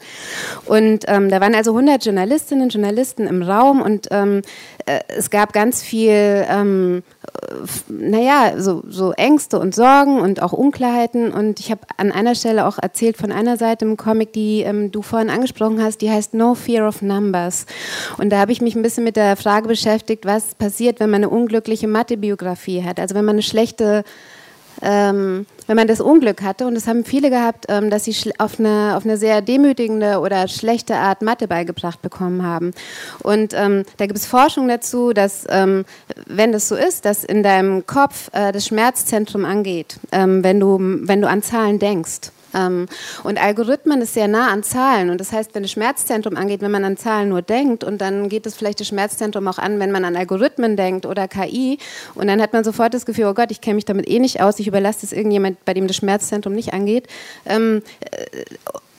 Und 0.65 1.05
ähm, 1.07 1.29
da 1.29 1.41
waren 1.41 1.55
also 1.55 1.71
100 1.71 2.05
Journalistinnen 2.05 2.63
und 2.63 2.73
Journalisten 2.73 3.27
im 3.27 3.43
Raum 3.43 3.81
und 3.81 4.07
ähm, 4.11 4.41
äh, 4.85 4.99
es 5.09 5.29
gab 5.29 5.53
ganz 5.53 5.81
viel, 5.83 6.45
ähm, 6.49 7.03
äh, 7.27 7.91
naja, 7.91 8.53
so, 8.57 8.83
so 8.87 9.11
Ängste 9.11 9.59
und 9.59 9.75
Sorgen 9.75 10.16
und 10.21 10.41
auch 10.41 10.53
Unklarheiten. 10.53 11.31
Und 11.31 11.59
ich 11.59 11.71
habe 11.71 11.81
an 11.97 12.11
einer 12.11 12.35
Stelle 12.35 12.65
auch 12.65 12.77
erzählt 12.77 13.17
von 13.17 13.31
einer 13.31 13.57
Seite 13.57 13.85
im 13.85 13.97
Comic, 13.97 14.33
die 14.33 14.61
ähm, 14.61 14.91
du 14.91 15.01
vorhin 15.01 15.29
angesprochen 15.29 15.81
hast, 15.81 16.01
die 16.01 16.09
heißt 16.09 16.33
No 16.33 16.55
Fear 16.55 16.87
of 16.87 17.01
Numbers. 17.01 17.65
Und 18.17 18.31
da 18.31 18.39
habe 18.39 18.51
ich 18.51 18.61
mich 18.61 18.75
ein 18.75 18.81
bisschen 18.81 19.03
mit 19.03 19.15
der 19.15 19.35
Frage 19.35 19.67
beschäftigt, 19.67 20.25
was 20.25 20.55
passiert, 20.55 20.99
wenn 20.99 21.09
man 21.09 21.23
eine 21.23 21.29
unglückliche 21.29 21.87
Mathebiografie 21.87 22.83
hat. 22.83 22.99
Also 22.99 23.15
wenn 23.15 23.25
man 23.25 23.35
eine 23.35 23.43
schlechte 23.43 24.03
ähm, 24.81 25.45
wenn 25.67 25.75
man 25.75 25.87
das 25.87 26.01
Unglück 26.01 26.41
hatte, 26.41 26.65
und 26.65 26.75
das 26.75 26.87
haben 26.87 27.03
viele 27.03 27.29
gehabt, 27.29 27.65
ähm, 27.69 27.89
dass 27.89 28.05
sie 28.05 28.15
auf 28.37 28.59
eine, 28.59 28.95
auf 28.95 29.03
eine 29.03 29.17
sehr 29.17 29.41
demütigende 29.41 30.19
oder 30.19 30.47
schlechte 30.47 30.95
Art 30.95 31.21
Mathe 31.21 31.47
beigebracht 31.47 32.01
bekommen 32.01 32.43
haben. 32.43 32.71
Und 33.21 33.53
ähm, 33.53 33.83
da 33.97 34.05
gibt 34.05 34.17
es 34.17 34.25
Forschung 34.25 34.67
dazu, 34.67 35.13
dass 35.13 35.45
ähm, 35.49 35.85
wenn 36.25 36.51
das 36.51 36.69
so 36.69 36.75
ist, 36.75 37.05
dass 37.05 37.23
in 37.23 37.43
deinem 37.43 37.85
Kopf 37.85 38.29
äh, 38.33 38.51
das 38.51 38.65
Schmerzzentrum 38.67 39.45
angeht, 39.45 39.99
ähm, 40.11 40.43
wenn, 40.43 40.59
du, 40.59 40.77
wenn 40.79 41.21
du 41.21 41.27
an 41.27 41.43
Zahlen 41.43 41.79
denkst. 41.79 42.31
Ähm, 42.57 42.87
und 43.23 43.41
Algorithmen 43.41 44.01
ist 44.01 44.13
sehr 44.13 44.27
nah 44.27 44.49
an 44.51 44.63
Zahlen. 44.63 45.09
Und 45.09 45.21
das 45.21 45.31
heißt, 45.31 45.53
wenn 45.53 45.63
das 45.63 45.71
Schmerzzentrum 45.71 46.35
angeht, 46.35 46.61
wenn 46.61 46.71
man 46.71 46.83
an 46.83 46.97
Zahlen 46.97 47.29
nur 47.29 47.41
denkt, 47.41 47.83
und 47.83 47.99
dann 47.99 48.29
geht 48.29 48.45
es 48.45 48.55
vielleicht 48.55 48.79
das 48.79 48.87
Schmerzzentrum 48.87 49.47
auch 49.47 49.59
an, 49.59 49.79
wenn 49.79 49.91
man 49.91 50.05
an 50.05 50.15
Algorithmen 50.15 50.75
denkt 50.75 51.05
oder 51.05 51.27
KI. 51.27 51.77
Und 52.15 52.27
dann 52.27 52.41
hat 52.41 52.53
man 52.53 52.63
sofort 52.63 52.93
das 52.93 53.05
Gefühl, 53.05 53.25
oh 53.25 53.33
Gott, 53.33 53.51
ich 53.51 53.61
kenne 53.61 53.75
mich 53.75 53.85
damit 53.85 54.09
eh 54.09 54.19
nicht 54.19 54.41
aus, 54.41 54.59
ich 54.59 54.67
überlasse 54.67 55.05
es 55.05 55.13
irgendjemand, 55.13 55.63
bei 55.65 55.73
dem 55.73 55.87
das 55.87 55.97
Schmerzzentrum 55.97 56.53
nicht 56.53 56.73
angeht. 56.73 57.07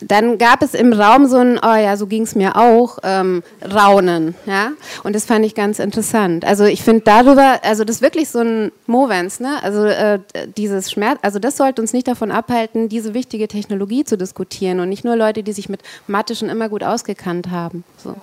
Dann 0.00 0.38
gab 0.38 0.62
es 0.62 0.74
im 0.74 0.92
Raum 0.92 1.26
so 1.26 1.38
ein, 1.38 1.58
oh 1.58 1.74
ja, 1.74 1.96
so 1.96 2.06
ging 2.06 2.22
es 2.22 2.34
mir 2.34 2.56
auch, 2.56 2.98
ähm, 3.02 3.42
Raunen, 3.62 4.34
ja, 4.46 4.72
und 5.02 5.14
das 5.14 5.24
fand 5.24 5.44
ich 5.44 5.54
ganz 5.54 5.78
interessant. 5.78 6.44
Also 6.44 6.64
ich 6.64 6.82
finde 6.82 7.02
darüber, 7.04 7.60
also 7.62 7.84
das 7.84 7.96
ist 7.96 8.02
wirklich 8.02 8.28
so 8.28 8.40
ein 8.40 8.72
Movens, 8.86 9.40
ne, 9.40 9.62
also 9.62 9.84
äh, 9.84 10.20
dieses 10.56 10.90
Schmerz, 10.90 11.18
also 11.22 11.38
das 11.38 11.56
sollte 11.56 11.82
uns 11.82 11.92
nicht 11.92 12.08
davon 12.08 12.30
abhalten, 12.30 12.88
diese 12.88 13.14
wichtige 13.14 13.48
Technologie 13.48 14.04
zu 14.04 14.16
diskutieren 14.16 14.80
und 14.80 14.88
nicht 14.88 15.04
nur 15.04 15.16
Leute, 15.16 15.42
die 15.42 15.52
sich 15.52 15.68
mit 15.68 15.80
Mathe 16.06 16.34
schon 16.34 16.48
immer 16.48 16.68
gut 16.68 16.84
ausgekannt 16.84 17.50
haben. 17.50 17.84
So. 17.96 18.14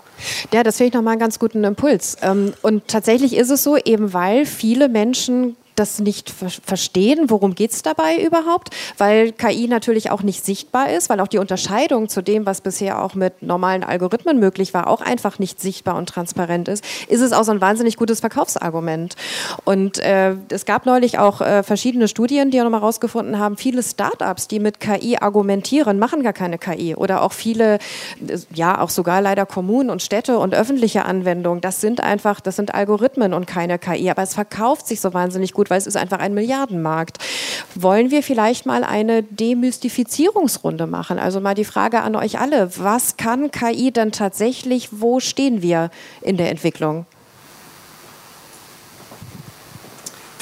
Ja, 0.53 0.63
das 0.63 0.77
finde 0.77 0.89
ich 0.89 0.93
nochmal 0.93 1.13
einen 1.13 1.19
ganz 1.19 1.39
guten 1.39 1.63
Impuls. 1.63 2.17
Ähm, 2.21 2.53
und 2.61 2.87
tatsächlich 2.87 3.35
ist 3.35 3.49
es 3.49 3.63
so, 3.63 3.77
eben 3.77 4.13
weil 4.13 4.45
viele 4.45 4.89
Menschen 4.89 5.55
das 5.75 5.99
nicht 5.99 6.29
ver 6.29 6.49
verstehen, 6.49 7.29
worum 7.29 7.55
geht 7.55 7.71
es 7.71 7.81
dabei 7.81 8.17
überhaupt, 8.21 8.69
weil 8.97 9.31
KI 9.31 9.67
natürlich 9.67 10.09
auch 10.11 10.23
nicht 10.23 10.45
sichtbar 10.45 10.91
ist, 10.91 11.09
weil 11.09 11.19
auch 11.19 11.27
die 11.27 11.37
Unterscheidung 11.37 12.09
zu 12.09 12.21
dem, 12.21 12.45
was 12.45 12.61
bisher 12.61 13.01
auch 13.03 13.13
mit 13.13 13.41
normalen 13.41 13.83
Algorithmen 13.83 14.39
möglich 14.39 14.73
war, 14.73 14.87
auch 14.87 15.01
einfach 15.01 15.39
nicht 15.39 15.59
sichtbar 15.59 15.95
und 15.95 16.07
transparent 16.07 16.67
ist, 16.67 16.83
ist 17.07 17.21
es 17.21 17.33
auch 17.33 17.43
so 17.43 17.51
ein 17.51 17.61
wahnsinnig 17.61 17.97
gutes 17.97 18.19
Verkaufsargument. 18.19 19.15
Und 19.63 19.99
äh, 19.99 20.35
es 20.49 20.65
gab 20.65 20.85
neulich 20.85 21.19
auch 21.19 21.41
äh, 21.41 21.63
verschiedene 21.63 22.07
Studien, 22.07 22.51
die 22.51 22.59
auch 22.59 22.63
nochmal 22.63 22.81
herausgefunden 22.81 23.39
haben, 23.39 23.57
viele 23.57 23.83
Startups, 23.83 24.47
die 24.47 24.59
mit 24.59 24.79
KI 24.79 25.17
argumentieren, 25.19 25.99
machen 25.99 26.23
gar 26.23 26.33
keine 26.33 26.57
KI. 26.57 26.95
Oder 26.95 27.21
auch 27.21 27.33
viele, 27.33 27.79
ja, 28.53 28.79
auch 28.79 28.89
sogar 28.89 29.21
leider 29.21 29.45
Kommunen 29.45 29.89
und 29.89 30.01
Städte 30.01 30.39
und 30.39 30.53
öffentliche 30.53 31.05
Anwendungen, 31.05 31.61
das 31.61 31.81
sind 31.81 32.01
einfach, 32.01 32.39
das 32.39 32.55
sind 32.55 32.73
Algorithmen 32.73 33.33
und 33.33 33.45
keine 33.45 33.79
KI. 33.79 34.09
Aber 34.09 34.23
es 34.23 34.33
verkauft 34.33 34.87
sich 34.87 35.01
so 35.01 35.13
wahnsinnig 35.13 35.53
gut 35.53 35.64
gut, 35.65 35.69
weil 35.69 35.77
es 35.77 35.87
ist 35.87 35.97
einfach 35.97 36.19
ein 36.19 36.33
Milliardenmarkt. 36.33 37.17
Wollen 37.73 38.11
wir 38.11 38.23
vielleicht 38.23 38.65
mal 38.65 38.83
eine 38.83 39.23
Demystifizierungsrunde 39.23 40.87
machen? 40.87 41.19
Also 41.19 41.39
mal 41.39 41.55
die 41.55 41.65
Frage 41.65 42.01
an 42.01 42.15
euch 42.15 42.39
alle, 42.39 42.69
was 42.77 43.17
kann 43.17 43.51
KI 43.51 43.91
denn 43.91 44.11
tatsächlich, 44.11 44.89
wo 44.91 45.19
stehen 45.19 45.61
wir 45.61 45.89
in 46.21 46.37
der 46.37 46.51
Entwicklung? 46.51 47.05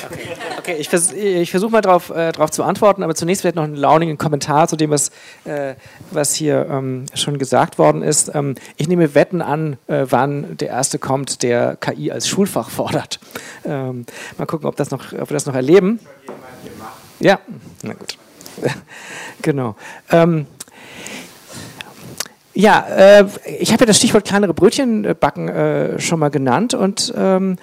Okay, 0.06 0.28
okay 0.60 0.76
ich, 0.80 0.89
vers 0.89 1.12
ich 1.13 1.52
versuche 1.52 1.72
mal 1.72 1.82
darauf 1.82 2.10
äh, 2.10 2.32
drauf 2.32 2.52
zu 2.52 2.63
antworten, 2.63 3.04
aber 3.04 3.16
zunächst 3.16 3.42
vielleicht 3.42 3.56
noch 3.56 3.63
einen 3.63 3.76
launigen 3.76 4.18
Kommentar 4.18 4.68
zu 4.68 4.76
dem, 4.76 4.89
was, 4.89 5.10
äh, 5.46 5.76
was 6.12 6.34
hier 6.34 6.68
ähm, 6.70 7.06
schon 7.13 7.38
gesagt 7.38 7.78
worden 7.78 8.02
ist. 8.02 8.32
Ähm, 8.34 8.56
ich 8.78 8.88
nehme 8.88 9.16
Wetten 9.16 9.42
an, 9.42 9.78
äh, 9.88 10.06
wann 10.10 10.58
der 10.58 10.70
Erste 10.70 11.00
kommt, 11.00 11.44
der 11.44 11.76
KI 11.78 12.12
als 12.12 12.28
Schulfach 12.28 12.70
fordert. 12.70 13.20
Ähm, 13.66 14.06
mal 14.38 14.46
gucken, 14.46 14.68
ob, 14.68 14.76
das 14.76 14.92
noch, 14.92 15.13
ob 15.13 15.30
wir 15.30 15.34
das 15.34 15.46
noch 15.46 15.56
erleben. 15.56 16.00
Ja, 17.20 17.39
na 17.82 17.94
gut. 17.94 18.18
genau. 19.42 19.76
Ähm, 20.12 20.46
ja, 22.56 22.86
äh, 22.88 23.26
ich 23.60 23.72
habe 23.72 23.82
ja 23.82 23.86
das 23.88 23.98
Stichwort 23.98 24.26
kleinere 24.26 24.54
Brötchen 24.54 25.16
backen 25.20 25.50
äh, 25.50 26.00
schon 26.00 26.20
mal 26.20 26.30
genannt 26.30 26.76
und 26.76 27.12
ähm, 27.18 27.58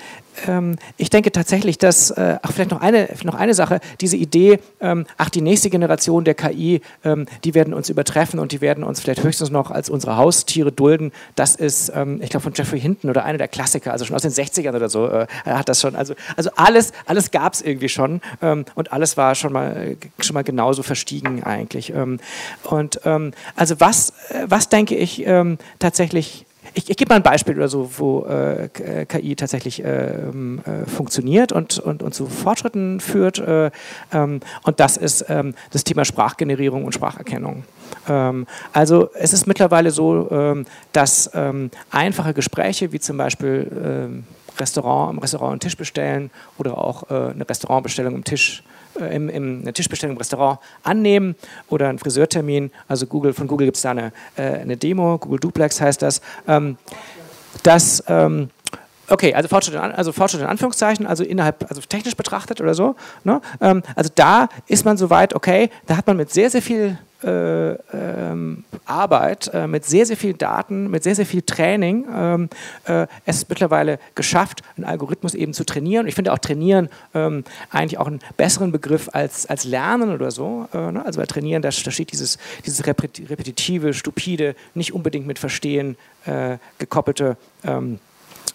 ich 0.96 1.10
denke 1.10 1.32
tatsächlich, 1.32 1.78
dass, 1.78 2.10
äh, 2.10 2.38
ach, 2.42 2.52
vielleicht 2.52 2.70
noch 2.70 2.80
eine, 2.80 3.08
noch 3.24 3.34
eine 3.34 3.54
Sache, 3.54 3.80
diese 4.00 4.16
Idee, 4.16 4.58
ähm, 4.80 5.06
ach, 5.18 5.28
die 5.28 5.40
nächste 5.40 5.70
Generation 5.70 6.24
der 6.24 6.34
KI, 6.34 6.80
ähm, 7.04 7.26
die 7.44 7.54
werden 7.54 7.74
uns 7.74 7.88
übertreffen 7.88 8.38
und 8.38 8.52
die 8.52 8.60
werden 8.60 8.84
uns 8.84 9.00
vielleicht 9.00 9.22
höchstens 9.22 9.50
noch 9.50 9.70
als 9.70 9.90
unsere 9.90 10.16
Haustiere 10.16 10.72
dulden, 10.72 11.12
das 11.36 11.56
ist, 11.56 11.92
ähm, 11.94 12.20
ich 12.22 12.30
glaube, 12.30 12.44
von 12.44 12.52
Jeffrey 12.54 12.80
Hinton 12.80 13.10
oder 13.10 13.24
einer 13.24 13.38
der 13.38 13.48
Klassiker, 13.48 13.92
also 13.92 14.04
schon 14.04 14.16
aus 14.16 14.22
den 14.22 14.30
60ern 14.30 14.74
oder 14.74 14.88
so, 14.88 15.08
äh, 15.08 15.26
hat 15.44 15.68
das 15.68 15.80
schon, 15.80 15.96
also, 15.96 16.14
also 16.36 16.50
alles, 16.56 16.92
alles 17.06 17.30
gab 17.30 17.54
es 17.54 17.62
irgendwie 17.62 17.88
schon 17.88 18.20
ähm, 18.40 18.64
und 18.74 18.92
alles 18.92 19.16
war 19.16 19.34
schon 19.34 19.52
mal, 19.52 19.96
schon 20.20 20.34
mal 20.34 20.44
genauso 20.44 20.82
verstiegen 20.82 21.42
eigentlich. 21.44 21.90
Ähm, 21.90 22.18
und 22.64 23.00
also 23.56 23.80
was, 23.80 24.10
äh, 24.28 24.46
was 24.46 24.68
denke 24.68 24.94
ich 24.96 25.26
tatsächlich 25.78 26.46
ich, 26.74 26.90
ich 26.90 26.96
gebe 26.96 27.08
mal 27.10 27.16
ein 27.16 27.22
Beispiel 27.22 27.56
oder 27.56 27.68
so, 27.68 27.90
wo 27.98 28.24
äh, 28.24 28.68
KI 29.06 29.36
tatsächlich 29.36 29.84
äh, 29.84 30.10
äh, 30.10 30.86
funktioniert 30.86 31.52
und, 31.52 31.78
und, 31.78 32.02
und 32.02 32.14
zu 32.14 32.26
Fortschritten 32.26 33.00
führt. 33.00 33.38
Äh, 33.38 33.70
ähm, 34.12 34.40
und 34.62 34.80
das 34.80 34.96
ist 34.96 35.24
ähm, 35.28 35.54
das 35.70 35.84
Thema 35.84 36.04
Sprachgenerierung 36.04 36.84
und 36.84 36.94
Spracherkennung. 36.94 37.64
Ähm, 38.08 38.46
also 38.72 39.10
es 39.14 39.32
ist 39.32 39.46
mittlerweile 39.46 39.90
so, 39.90 40.30
ähm, 40.30 40.66
dass 40.92 41.30
ähm, 41.34 41.70
einfache 41.90 42.34
Gespräche, 42.34 42.92
wie 42.92 43.00
zum 43.00 43.16
Beispiel 43.16 43.70
ähm, 43.84 44.24
Restaurant, 44.58 45.14
im 45.14 45.18
Restaurant 45.18 45.52
einen 45.52 45.60
Tisch 45.60 45.76
bestellen 45.76 46.30
oder 46.58 46.78
auch 46.78 47.10
äh, 47.10 47.30
eine 47.30 47.48
Restaurantbestellung 47.48 48.14
im 48.14 48.24
Tisch 48.24 48.62
äh, 48.62 48.79
im, 49.06 49.28
im, 49.28 49.60
eine 49.62 49.72
Tischbestellung 49.72 50.16
im 50.16 50.18
Restaurant 50.18 50.58
annehmen 50.82 51.36
oder 51.68 51.88
einen 51.88 51.98
Friseurtermin. 51.98 52.70
Also 52.88 53.06
Google, 53.06 53.32
von 53.32 53.46
Google 53.46 53.66
gibt 53.66 53.76
es 53.76 53.82
da 53.82 53.90
eine, 53.92 54.12
äh, 54.36 54.42
eine 54.42 54.76
Demo, 54.76 55.18
Google 55.18 55.40
Duplex 55.40 55.80
heißt 55.80 56.02
das. 56.02 56.20
Ähm, 56.46 56.76
das 57.62 58.02
ähm, 58.08 58.50
okay, 59.10 59.34
also 59.34 59.48
Fortschritt, 59.48 59.74
in, 59.74 59.80
also 59.80 60.12
Fortschritt 60.12 60.40
in 60.40 60.46
Anführungszeichen, 60.46 61.06
also 61.06 61.24
innerhalb, 61.24 61.68
also 61.68 61.80
technisch 61.82 62.16
betrachtet 62.16 62.60
oder 62.60 62.74
so. 62.74 62.96
Ne? 63.24 63.40
Ähm, 63.60 63.82
also 63.94 64.10
da 64.14 64.48
ist 64.66 64.84
man 64.84 64.96
soweit, 64.96 65.34
okay, 65.34 65.70
da 65.86 65.96
hat 65.96 66.06
man 66.06 66.16
mit 66.16 66.32
sehr, 66.32 66.50
sehr 66.50 66.62
viel 66.62 66.98
äh, 67.22 67.72
ähm, 67.72 68.64
Arbeit, 68.86 69.50
äh, 69.52 69.66
mit 69.66 69.84
sehr, 69.84 70.06
sehr 70.06 70.16
viel 70.16 70.34
Daten, 70.34 70.90
mit 70.90 71.02
sehr, 71.02 71.14
sehr 71.14 71.26
viel 71.26 71.42
Training 71.42 72.06
ähm, 72.14 72.48
äh, 72.84 73.06
es 73.26 73.48
mittlerweile 73.48 73.98
geschafft, 74.14 74.62
einen 74.76 74.86
Algorithmus 74.86 75.34
eben 75.34 75.52
zu 75.52 75.64
trainieren. 75.64 76.06
Ich 76.06 76.14
finde 76.14 76.32
auch 76.32 76.38
trainieren 76.38 76.88
ähm, 77.14 77.44
eigentlich 77.70 77.98
auch 77.98 78.06
einen 78.06 78.20
besseren 78.36 78.72
Begriff 78.72 79.08
als, 79.12 79.46
als 79.46 79.64
lernen 79.64 80.12
oder 80.12 80.30
so. 80.30 80.68
Äh, 80.72 80.92
ne? 80.92 81.04
Also 81.04 81.20
bei 81.20 81.26
trainieren, 81.26 81.62
da, 81.62 81.68
da 81.68 81.90
steht 81.90 82.12
dieses, 82.12 82.38
dieses 82.64 82.86
repetitive, 82.86 83.94
stupide, 83.94 84.54
nicht 84.74 84.94
unbedingt 84.94 85.26
mit 85.26 85.38
Verstehen 85.38 85.96
äh, 86.26 86.58
gekoppelte 86.78 87.36
ähm, 87.64 87.98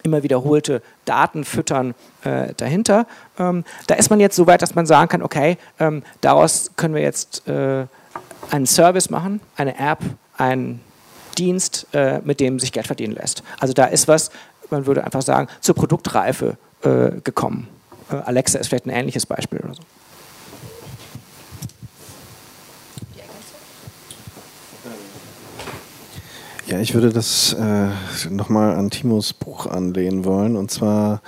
immer 0.05 0.23
wiederholte 0.23 0.81
Daten 1.03 1.43
füttern 1.43 1.95
äh, 2.23 2.53
dahinter. 2.55 3.07
Ähm, 3.37 3.65
da 3.87 3.95
ist 3.95 4.09
man 4.09 4.19
jetzt 4.19 4.35
so 4.35 4.47
weit, 4.47 4.61
dass 4.61 4.75
man 4.75 4.85
sagen 4.85 5.09
kann, 5.09 5.23
okay, 5.23 5.57
ähm, 5.79 6.03
daraus 6.21 6.71
können 6.77 6.93
wir 6.93 7.01
jetzt 7.01 7.47
äh, 7.47 7.87
einen 8.51 8.65
Service 8.65 9.09
machen, 9.09 9.41
eine 9.55 9.77
App, 9.77 9.99
einen 10.37 10.81
Dienst, 11.37 11.87
äh, 11.93 12.19
mit 12.23 12.39
dem 12.39 12.59
sich 12.59 12.71
Geld 12.71 12.87
verdienen 12.87 13.13
lässt. 13.13 13.43
Also 13.59 13.73
da 13.73 13.85
ist 13.85 14.07
was, 14.07 14.31
man 14.69 14.85
würde 14.85 15.03
einfach 15.03 15.21
sagen, 15.21 15.47
zur 15.61 15.75
Produktreife 15.75 16.57
äh, 16.83 17.19
gekommen. 17.23 17.67
Äh, 18.09 18.15
Alexa 18.15 18.59
ist 18.59 18.67
vielleicht 18.67 18.85
ein 18.85 18.91
ähnliches 18.91 19.25
Beispiel 19.25 19.59
oder 19.59 19.73
so. 19.73 19.81
Ja, 26.75 26.81
ich 26.81 26.93
würde 26.93 27.09
das 27.09 27.53
äh, 27.53 27.87
nochmal 28.29 28.75
an 28.75 28.89
Timos 28.89 29.31
Buch 29.31 29.65
anlehnen 29.65 30.25
wollen. 30.25 30.57
Und 30.57 30.71
zwar 30.71 31.21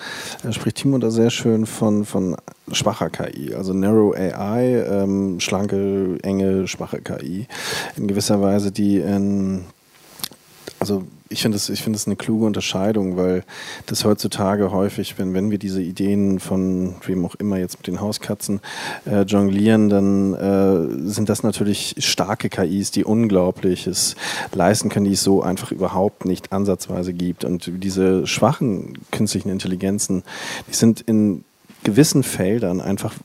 äh, 0.43 0.52
spricht 0.52 0.76
Timo 0.76 0.98
da 0.98 1.10
sehr 1.10 1.30
schön 1.30 1.66
von, 1.66 2.04
von 2.04 2.36
schwacher 2.74 3.10
KI, 3.10 3.56
also 3.56 3.72
Narrow 3.72 4.14
AI, 4.14 4.84
ähm, 4.84 5.39
schlanke, 5.39 6.18
enge, 6.22 6.68
schwache 6.68 7.00
KI. 7.00 7.48
In 7.95 8.08
gewisser 8.10 8.41
Weise, 8.41 8.74
die 8.74 8.98
in, 8.98 9.64
also 10.89 11.05
ich 11.29 11.41
finde 11.41 11.57
es 11.57 11.67
find 11.67 12.07
eine 12.07 12.15
kluge 12.15 12.45
Unterscheidung, 12.45 13.17
weil 13.17 13.43
das 13.88 14.05
heutzutage 14.05 14.71
häufig, 14.71 15.17
wenn, 15.17 15.33
wenn 15.33 15.51
wir 15.51 15.57
diese 15.57 15.81
Ideen 15.81 16.39
von 16.39 16.95
wem 17.05 17.25
auch 17.25 17.35
immer 17.35 17.57
jetzt 17.57 17.79
mit 17.79 17.88
den 17.88 17.99
Hauskatzen 17.99 18.61
äh, 19.05 19.23
jonglieren, 19.23 19.89
dann 19.89 20.33
äh, 20.33 21.09
sind 21.09 21.27
das 21.27 21.43
natürlich 21.43 21.95
starke 21.99 22.47
KIs, 22.47 22.91
die 22.91 23.03
Unglaubliches 23.03 24.15
leisten 24.53 24.88
können, 24.88 25.05
die 25.05 25.13
es 25.13 25.23
so 25.23 25.41
einfach 25.41 25.73
überhaupt 25.73 26.23
nicht 26.23 26.53
ansatzweise 26.53 27.11
gibt. 27.11 27.43
Und 27.43 27.69
diese 27.83 28.25
schwachen 28.25 28.93
künstlichen 29.11 29.49
Intelligenzen, 29.49 30.23
die 30.69 30.75
sind 30.75 31.01
in 31.01 31.43
gewissen 31.84 32.23
Feldern 32.23 32.82
einfach 32.82 33.15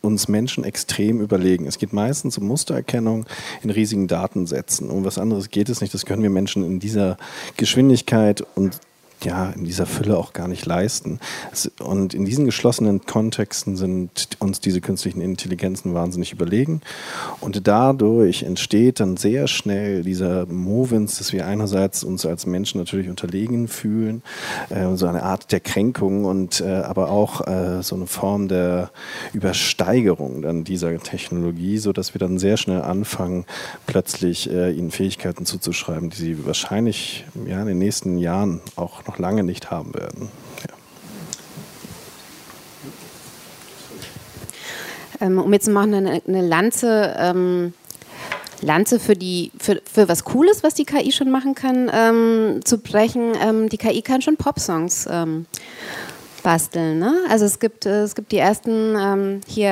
uns 0.00 0.28
Menschen 0.28 0.64
extrem 0.64 1.20
überlegen. 1.20 1.66
Es 1.66 1.78
geht 1.78 1.92
meistens 1.92 2.38
um 2.38 2.46
Mustererkennung 2.46 3.26
in 3.62 3.70
riesigen 3.70 4.08
Datensätzen. 4.08 4.90
Um 4.90 5.04
was 5.04 5.18
anderes 5.18 5.50
geht 5.50 5.68
es 5.68 5.80
nicht. 5.80 5.94
Das 5.94 6.06
können 6.06 6.22
wir 6.22 6.30
Menschen 6.30 6.64
in 6.64 6.80
dieser 6.80 7.16
Geschwindigkeit 7.56 8.44
und 8.54 8.80
ja 9.24 9.50
in 9.50 9.64
dieser 9.64 9.86
Fülle 9.86 10.16
auch 10.18 10.32
gar 10.32 10.48
nicht 10.48 10.66
leisten. 10.66 11.20
Und 11.80 12.14
in 12.14 12.24
diesen 12.24 12.44
geschlossenen 12.46 13.04
Kontexten 13.04 13.76
sind 13.76 14.28
uns 14.38 14.60
diese 14.60 14.80
künstlichen 14.80 15.20
Intelligenzen 15.20 15.94
wahnsinnig 15.94 16.32
überlegen. 16.32 16.80
Und 17.40 17.66
dadurch 17.66 18.42
entsteht 18.42 19.00
dann 19.00 19.16
sehr 19.16 19.48
schnell 19.48 20.02
dieser 20.02 20.46
Movens, 20.46 21.18
dass 21.18 21.32
wir 21.32 21.46
einerseits 21.46 22.04
uns 22.04 22.26
als 22.26 22.46
Menschen 22.46 22.78
natürlich 22.78 23.08
unterlegen 23.08 23.68
fühlen, 23.68 24.22
äh, 24.70 24.94
so 24.96 25.06
eine 25.06 25.22
Art 25.22 25.52
der 25.52 25.60
Kränkung 25.60 26.24
und 26.24 26.60
äh, 26.60 26.68
aber 26.68 27.10
auch 27.10 27.46
äh, 27.46 27.82
so 27.82 27.96
eine 27.96 28.06
Form 28.06 28.48
der 28.48 28.90
Übersteigerung 29.32 30.42
dann 30.42 30.64
dieser 30.64 30.98
Technologie, 30.98 31.78
sodass 31.78 32.14
wir 32.14 32.18
dann 32.18 32.38
sehr 32.38 32.56
schnell 32.56 32.82
anfangen, 32.82 33.44
plötzlich 33.86 34.50
äh, 34.50 34.72
ihnen 34.72 34.90
Fähigkeiten 34.90 35.46
zuzuschreiben, 35.46 36.10
die 36.10 36.16
sie 36.16 36.46
wahrscheinlich 36.46 37.24
ja, 37.46 37.60
in 37.60 37.66
den 37.66 37.78
nächsten 37.78 38.18
Jahren 38.18 38.60
auch 38.76 39.06
noch 39.06 39.11
noch 39.12 39.18
lange 39.18 39.42
nicht 39.42 39.70
haben 39.70 39.94
werden. 39.94 40.30
Ja. 45.20 45.26
Ähm, 45.26 45.38
um 45.38 45.52
jetzt 45.52 45.68
mal 45.68 45.82
eine, 45.82 46.22
eine 46.26 46.46
Lanze, 46.46 47.14
ähm, 47.18 47.74
Lanze 48.62 48.98
für, 48.98 49.14
die, 49.14 49.52
für, 49.58 49.82
für 49.90 50.08
was 50.08 50.24
Cooles, 50.24 50.62
was 50.62 50.74
die 50.74 50.84
KI 50.84 51.12
schon 51.12 51.30
machen 51.30 51.54
kann, 51.54 51.90
ähm, 51.92 52.60
zu 52.64 52.78
brechen. 52.78 53.32
Ähm, 53.40 53.68
die 53.68 53.78
KI 53.78 54.02
kann 54.02 54.22
schon 54.22 54.36
Popsongs 54.36 55.06
ähm, 55.10 55.46
basteln. 56.42 56.98
Ne? 56.98 57.14
Also 57.28 57.44
es 57.44 57.58
gibt, 57.58 57.86
äh, 57.86 58.02
es 58.02 58.14
gibt 58.14 58.32
die 58.32 58.38
ersten 58.38 58.96
ähm, 58.98 59.40
hier 59.46 59.70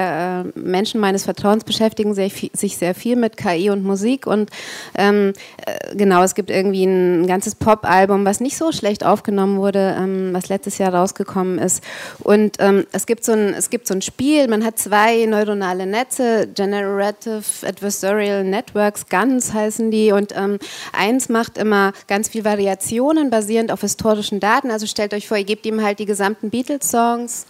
äh, 0.55 0.59
Menschen 0.59 1.01
meines 1.01 1.25
Vertrauens 1.25 1.65
beschäftigen 1.65 2.15
sich, 2.15 2.51
sich, 2.55 2.77
sehr 2.77 2.95
viel 2.95 3.17
mit 3.17 3.37
KI 3.37 3.71
und 3.71 3.85
Musik 3.85 4.27
und 4.27 4.51
ähm, 4.95 5.33
äh, 5.67 5.95
genau, 5.97 6.23
es 6.23 6.35
gibt 6.35 6.51
irgendwie 6.51 6.85
ein, 6.85 7.23
ein 7.23 7.27
ganzes 7.27 7.55
Pop-Album, 7.55 8.25
was 8.25 8.41
nicht 8.41 8.57
so 8.57 8.73
schlecht 8.73 9.05
aufgenommen 9.05 9.59
wurde, 9.59 9.97
ähm, 9.99 10.31
was 10.33 10.49
letztes 10.49 10.79
Jahr 10.79 10.95
rausgekommen 10.95 11.59
ist. 11.59 11.83
Und 12.21 12.57
ähm, 12.61 12.87
es, 12.93 13.07
gibt 13.07 13.25
so 13.25 13.33
ein, 13.33 13.55
es 13.55 13.71
gibt 13.71 13.87
so 13.87 13.95
ein 13.95 14.03
Spiel, 14.03 14.49
man 14.49 14.65
hat 14.65 14.79
zwei 14.79 15.27
neuronale 15.27 15.87
Netze, 15.87 16.49
Generative 16.55 17.43
Adversarial 17.67 18.45
Networks, 18.45 19.09
GANs 19.09 19.53
heißen 19.53 19.91
die 19.91 20.13
und 20.13 20.35
ähm, 20.37 20.59
eins 20.93 21.29
macht 21.29 21.59
immer 21.59 21.93
ganz 22.07 22.29
viel 22.29 22.45
Variationen 22.45 23.31
basierend 23.31 23.73
auf 23.73 23.81
historischen 23.81 24.41
Daten. 24.41 24.71
Also 24.71 24.87
stellt 24.87 25.13
euch 25.13 25.27
vor, 25.27 25.37
ihr 25.37 25.45
gebt 25.45 25.67
ihm 25.67 25.83
halt 25.83 25.99
die 25.99 26.07
gesamten 26.07 26.51
Beats 26.51 26.60
Beatles-Songs. 26.61 27.47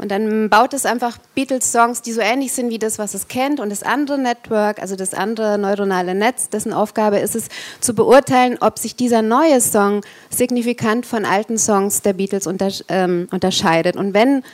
Und 0.00 0.12
dann 0.12 0.48
baut 0.48 0.74
es 0.74 0.86
einfach 0.86 1.18
Beatles-Songs, 1.34 2.02
die 2.02 2.12
so 2.12 2.20
ähnlich 2.20 2.52
sind 2.52 2.70
wie 2.70 2.78
das, 2.78 3.00
was 3.00 3.14
es 3.14 3.26
kennt. 3.26 3.58
Und 3.58 3.70
das 3.70 3.82
andere 3.82 4.16
Network, 4.16 4.80
also 4.80 4.94
das 4.94 5.12
andere 5.12 5.58
neuronale 5.58 6.14
Netz, 6.14 6.48
dessen 6.48 6.72
Aufgabe 6.72 7.18
ist 7.18 7.34
es, 7.34 7.48
zu 7.80 7.94
beurteilen, 7.94 8.58
ob 8.60 8.78
sich 8.78 8.94
dieser 8.94 9.22
neue 9.22 9.60
Song 9.60 10.02
signifikant 10.30 11.04
von 11.04 11.24
alten 11.24 11.58
Songs 11.58 12.02
der 12.02 12.12
Beatles 12.12 12.46
unter, 12.46 12.70
ähm, 12.88 13.26
unterscheidet. 13.32 13.96
Und 13.96 14.14
wenn 14.14 14.44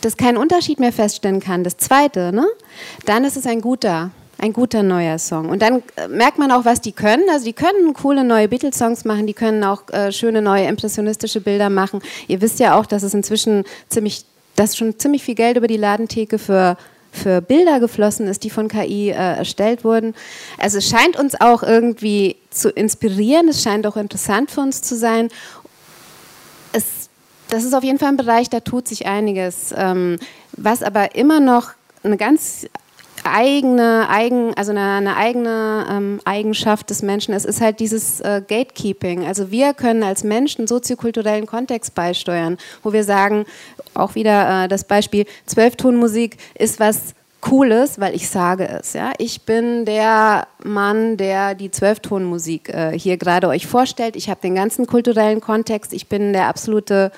das 0.00 0.16
keinen 0.16 0.36
Unterschied 0.36 0.80
mehr 0.80 0.92
feststellen 0.92 1.40
kann, 1.40 1.62
das 1.62 1.76
zweite, 1.76 2.32
ne, 2.32 2.46
dann 3.04 3.24
ist 3.24 3.36
es 3.36 3.46
ein 3.46 3.60
guter 3.60 4.10
ein 4.38 4.52
guter 4.52 4.82
neuer 4.82 5.18
Song. 5.18 5.48
Und 5.48 5.62
dann 5.62 5.82
äh, 5.96 6.08
merkt 6.08 6.38
man 6.38 6.50
auch, 6.52 6.64
was 6.64 6.80
die 6.80 6.92
können. 6.92 7.28
Also 7.30 7.44
die 7.44 7.52
können 7.52 7.92
coole 7.92 8.24
neue 8.24 8.48
Beatles-Songs 8.48 9.04
machen, 9.04 9.26
die 9.26 9.34
können 9.34 9.64
auch 9.64 9.82
äh, 9.90 10.12
schöne 10.12 10.42
neue 10.42 10.66
impressionistische 10.66 11.40
Bilder 11.40 11.70
machen. 11.70 12.00
Ihr 12.28 12.40
wisst 12.40 12.60
ja 12.60 12.78
auch, 12.78 12.86
dass 12.86 13.02
es 13.02 13.14
inzwischen 13.14 13.64
ziemlich, 13.88 14.24
dass 14.56 14.76
schon 14.76 14.98
ziemlich 14.98 15.24
viel 15.24 15.34
Geld 15.34 15.56
über 15.56 15.66
die 15.66 15.76
Ladentheke 15.76 16.38
für 16.38 16.76
für 17.10 17.40
Bilder 17.40 17.80
geflossen 17.80 18.26
ist, 18.28 18.44
die 18.44 18.50
von 18.50 18.68
KI 18.68 19.08
äh, 19.08 19.14
erstellt 19.14 19.82
wurden. 19.82 20.14
Also 20.58 20.78
es 20.78 20.88
scheint 20.88 21.18
uns 21.18 21.40
auch 21.40 21.62
irgendwie 21.62 22.36
zu 22.50 22.68
inspirieren, 22.70 23.48
es 23.48 23.62
scheint 23.62 23.86
auch 23.86 23.96
interessant 23.96 24.50
für 24.50 24.60
uns 24.60 24.82
zu 24.82 24.94
sein. 24.94 25.28
Es, 26.72 27.08
das 27.48 27.64
ist 27.64 27.74
auf 27.74 27.82
jeden 27.82 27.98
Fall 27.98 28.10
ein 28.10 28.18
Bereich, 28.18 28.50
da 28.50 28.60
tut 28.60 28.86
sich 28.86 29.06
einiges. 29.06 29.74
Ähm, 29.74 30.18
was 30.52 30.82
aber 30.82 31.14
immer 31.14 31.40
noch 31.40 31.70
eine 32.02 32.18
ganz 32.18 32.66
eigene, 33.32 34.08
eigen, 34.08 34.54
also 34.54 34.70
eine, 34.70 34.82
eine 34.82 35.16
eigene 35.16 35.86
ähm, 35.90 36.20
Eigenschaft 36.24 36.90
des 36.90 37.02
Menschen 37.02 37.34
ist, 37.34 37.46
ist 37.46 37.60
halt 37.60 37.80
dieses 37.80 38.20
äh, 38.20 38.42
Gatekeeping. 38.46 39.26
Also 39.26 39.50
wir 39.50 39.74
können 39.74 40.02
als 40.02 40.24
Menschen 40.24 40.66
soziokulturellen 40.66 41.46
Kontext 41.46 41.94
beisteuern, 41.94 42.58
wo 42.82 42.92
wir 42.92 43.04
sagen, 43.04 43.44
auch 43.94 44.14
wieder 44.14 44.64
äh, 44.64 44.68
das 44.68 44.84
Beispiel, 44.84 45.26
Zwölftonmusik 45.46 46.36
ist 46.54 46.80
was 46.80 47.14
Cooles, 47.40 48.00
weil 48.00 48.14
ich 48.14 48.28
sage 48.28 48.68
es. 48.68 48.94
Ja? 48.94 49.12
Ich 49.18 49.42
bin 49.42 49.84
der 49.84 50.48
Mann, 50.64 51.16
der 51.16 51.54
die 51.54 51.70
Zwölftonmusik 51.70 52.68
äh, 52.68 52.98
hier 52.98 53.16
gerade 53.16 53.48
euch 53.48 53.66
vorstellt. 53.66 54.16
Ich 54.16 54.28
habe 54.28 54.40
den 54.40 54.56
ganzen 54.56 54.86
kulturellen 54.86 55.40
Kontext. 55.40 55.92
Ich 55.92 56.08
bin 56.08 56.32
der 56.32 56.48
absolute 56.48 57.12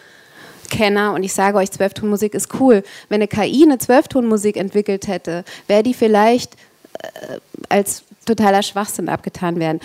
Kenner 0.71 1.13
und 1.13 1.23
ich 1.23 1.35
sage 1.35 1.59
euch, 1.59 1.71
Zwölftonmusik 1.71 2.35
ist 2.35 2.49
cool. 2.59 2.83
Wenn 3.09 3.17
eine 3.17 3.29
KI 3.29 3.65
eine 3.65 3.79
Zwölftonmusik 3.79 4.57
entwickelt 4.57 5.07
hätte, 5.07 5.45
wäre 5.67 5.83
die 5.83 5.93
vielleicht 5.95 6.55
äh, 6.95 7.39
als 7.69 8.05
totaler 8.25 8.63
Schwachsinn 8.63 9.09
abgetan 9.09 9.59
werden. 9.59 9.81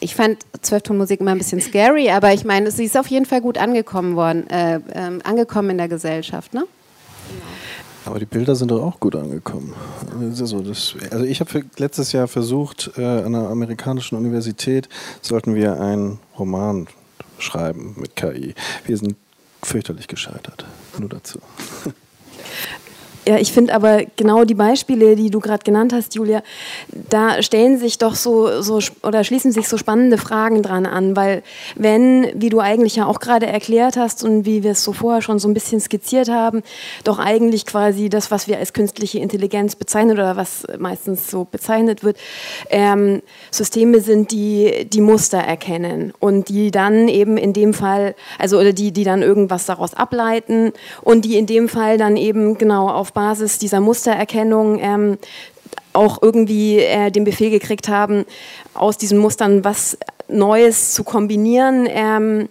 Ich 0.00 0.14
fand 0.14 0.38
Zwölftonmusik 0.60 1.20
immer 1.20 1.32
ein 1.32 1.38
bisschen 1.38 1.60
scary, 1.60 2.10
aber 2.10 2.32
ich 2.32 2.44
meine, 2.44 2.70
sie 2.70 2.84
ist 2.84 2.96
auf 2.96 3.06
jeden 3.08 3.26
Fall 3.26 3.40
gut 3.40 3.58
angekommen 3.58 4.14
worden, 4.16 4.48
äh, 4.50 4.76
äh, 4.76 5.20
angekommen 5.24 5.70
in 5.70 5.78
der 5.78 5.88
Gesellschaft, 5.88 6.54
ne? 6.54 6.64
Aber 8.04 8.18
die 8.18 8.26
Bilder 8.26 8.56
sind 8.56 8.70
doch 8.70 8.82
auch 8.82 8.98
gut 8.98 9.14
angekommen. 9.14 9.74
Also, 10.20 10.60
das, 10.60 10.96
also 11.10 11.24
ich 11.24 11.38
habe 11.40 11.64
letztes 11.76 12.10
Jahr 12.10 12.26
versucht, 12.26 12.90
äh, 12.96 13.04
an 13.04 13.34
einer 13.34 13.48
amerikanischen 13.48 14.16
Universität 14.16 14.88
sollten 15.20 15.54
wir 15.54 15.80
einen 15.80 16.18
Roman 16.36 16.88
schreiben 17.38 17.94
mit 17.96 18.16
KI. 18.16 18.54
Wir 18.86 18.96
sind 18.96 19.16
fürchterlich 19.64 20.08
gescheitert. 20.08 20.64
Nur 20.98 21.08
dazu. 21.08 21.40
Ja, 23.24 23.36
ich 23.36 23.52
finde 23.52 23.72
aber 23.72 24.02
genau 24.16 24.44
die 24.44 24.54
Beispiele, 24.54 25.14
die 25.14 25.30
du 25.30 25.38
gerade 25.38 25.62
genannt 25.62 25.92
hast, 25.92 26.16
Julia, 26.16 26.42
da 27.08 27.40
stellen 27.40 27.78
sich 27.78 27.98
doch 27.98 28.16
so, 28.16 28.62
so 28.62 28.80
oder 29.04 29.22
schließen 29.22 29.52
sich 29.52 29.68
so 29.68 29.76
spannende 29.76 30.18
Fragen 30.18 30.60
dran 30.60 30.86
an, 30.86 31.14
weil 31.14 31.44
wenn, 31.76 32.26
wie 32.34 32.48
du 32.48 32.58
eigentlich 32.58 32.96
ja 32.96 33.06
auch 33.06 33.20
gerade 33.20 33.46
erklärt 33.46 33.96
hast 33.96 34.24
und 34.24 34.44
wie 34.44 34.64
wir 34.64 34.72
es 34.72 34.82
so 34.82 34.92
vorher 34.92 35.22
schon 35.22 35.38
so 35.38 35.46
ein 35.46 35.54
bisschen 35.54 35.78
skizziert 35.78 36.30
haben, 36.30 36.64
doch 37.04 37.20
eigentlich 37.20 37.64
quasi 37.64 38.08
das, 38.08 38.32
was 38.32 38.48
wir 38.48 38.58
als 38.58 38.72
künstliche 38.72 39.20
Intelligenz 39.20 39.76
bezeichnen 39.76 40.12
oder 40.12 40.36
was 40.36 40.64
meistens 40.80 41.30
so 41.30 41.44
bezeichnet 41.44 42.02
wird, 42.02 42.16
ähm, 42.70 43.22
Systeme 43.52 44.00
sind, 44.00 44.32
die 44.32 44.84
die 44.92 45.00
Muster 45.00 45.38
erkennen 45.38 46.12
und 46.18 46.48
die 46.48 46.72
dann 46.72 47.06
eben 47.06 47.36
in 47.36 47.52
dem 47.52 47.72
Fall, 47.72 48.16
also 48.40 48.58
oder 48.58 48.72
die, 48.72 48.90
die 48.90 49.04
dann 49.04 49.22
irgendwas 49.22 49.64
daraus 49.64 49.94
ableiten 49.94 50.72
und 51.02 51.24
die 51.24 51.36
in 51.38 51.46
dem 51.46 51.68
Fall 51.68 51.98
dann 51.98 52.16
eben 52.16 52.58
genau 52.58 52.88
auf 52.88 53.11
Basis 53.14 53.58
dieser 53.58 53.80
Mustererkennung 53.80 54.78
ähm, 54.80 55.18
auch 55.92 56.22
irgendwie 56.22 56.78
äh, 56.78 57.10
den 57.10 57.24
Befehl 57.24 57.50
gekriegt 57.50 57.88
haben, 57.88 58.24
aus 58.74 58.98
diesen 58.98 59.18
Mustern 59.18 59.64
was 59.64 59.98
Neues 60.28 60.94
zu 60.94 61.04
kombinieren. 61.04 61.86
Ähm, 61.88 62.48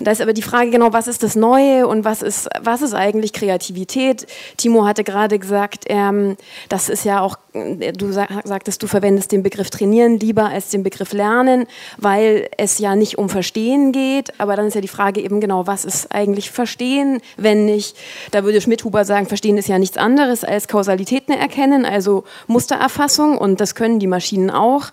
da 0.00 0.10
ist 0.10 0.20
aber 0.20 0.32
die 0.32 0.42
Frage 0.42 0.70
genau, 0.70 0.92
was 0.92 1.08
ist 1.08 1.22
das 1.22 1.36
Neue 1.36 1.86
und 1.86 2.04
was 2.04 2.22
ist, 2.22 2.48
was 2.60 2.82
ist 2.82 2.94
eigentlich 2.94 3.32
Kreativität? 3.32 4.26
Timo 4.56 4.84
hatte 4.84 5.04
gerade 5.04 5.38
gesagt, 5.38 5.84
ähm, 5.88 6.36
das 6.68 6.88
ist 6.88 7.04
ja 7.04 7.20
auch, 7.20 7.36
äh, 7.52 7.92
du 7.92 8.12
sagtest, 8.12 8.82
du 8.82 8.86
verwendest 8.86 9.32
den 9.32 9.42
Begriff 9.42 9.70
trainieren 9.70 10.18
lieber 10.18 10.46
als 10.46 10.70
den 10.70 10.82
Begriff 10.82 11.12
lernen, 11.12 11.66
weil 11.98 12.48
es 12.56 12.78
ja 12.78 12.96
nicht 12.96 13.18
um 13.18 13.28
Verstehen 13.28 13.92
geht. 13.92 14.38
Aber 14.40 14.56
dann 14.56 14.66
ist 14.66 14.74
ja 14.74 14.80
die 14.80 14.88
Frage 14.88 15.20
eben 15.20 15.40
genau, 15.40 15.66
was 15.66 15.84
ist 15.84 16.12
eigentlich 16.12 16.50
Verstehen, 16.50 17.20
wenn 17.36 17.64
nicht, 17.64 17.96
da 18.30 18.44
würde 18.44 18.60
Schmidhuber 18.60 19.04
sagen, 19.04 19.26
Verstehen 19.26 19.58
ist 19.58 19.68
ja 19.68 19.78
nichts 19.78 19.96
anderes 19.96 20.44
als 20.44 20.68
Kausalitäten 20.68 21.32
erkennen, 21.32 21.84
also 21.84 22.24
Mustererfassung 22.46 23.38
und 23.38 23.60
das 23.60 23.74
können 23.74 23.98
die 23.98 24.06
Maschinen 24.06 24.50
auch. 24.50 24.86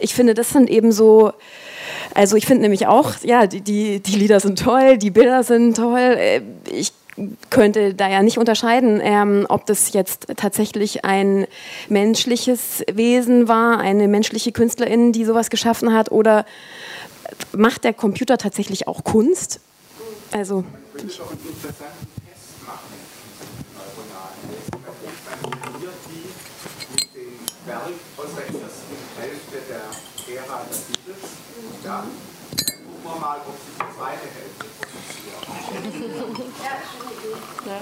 Ich 0.00 0.14
finde, 0.14 0.34
das 0.34 0.50
sind 0.50 0.70
eben 0.70 0.92
so, 0.92 1.32
also 2.14 2.36
ich 2.36 2.46
finde 2.46 2.62
nämlich 2.62 2.86
auch, 2.86 3.14
ja, 3.22 3.46
die, 3.46 3.60
die, 3.60 4.00
die 4.00 4.16
Lieder 4.16 4.40
sind 4.40 4.58
toll, 4.58 4.98
die 4.98 5.10
Bilder 5.10 5.42
sind 5.42 5.76
toll. 5.76 5.98
Äh, 5.98 6.42
ich 6.70 6.92
könnte 7.50 7.94
da 7.94 8.08
ja 8.08 8.22
nicht 8.22 8.38
unterscheiden, 8.38 9.00
ähm, 9.02 9.46
ob 9.48 9.66
das 9.66 9.92
jetzt 9.92 10.26
tatsächlich 10.36 11.04
ein 11.04 11.46
menschliches 11.88 12.84
Wesen 12.92 13.48
war, 13.48 13.78
eine 13.78 14.08
menschliche 14.08 14.52
Künstlerin, 14.52 15.12
die 15.12 15.24
sowas 15.24 15.50
geschaffen 15.50 15.92
hat, 15.92 16.12
oder 16.12 16.46
macht 17.52 17.84
der 17.84 17.94
Computer 17.94 18.38
tatsächlich 18.38 18.86
auch 18.86 19.04
Kunst? 19.04 19.60
Also. 20.32 20.64
Interessanten 20.94 21.48
Test 21.62 22.66
machen. 22.66 22.98
mit 26.92 27.14
dem 27.14 27.32
Werk 27.66 27.82
aus 28.16 28.26
der 28.36 28.44
ersten 28.44 28.96
Hälfte 29.20 29.58
der 29.68 30.36
Ära 30.36 30.62
des 30.70 30.88
ja. 31.88 32.02
Gucken 32.02 33.02
wir 33.02 33.20
mal, 33.20 33.38
ob 33.46 33.54
sie 33.64 33.72
die 33.72 33.88
zweite 33.96 34.26
Hälfte 34.28 34.66
produzieren. 34.78 35.42
ja, 37.66 37.80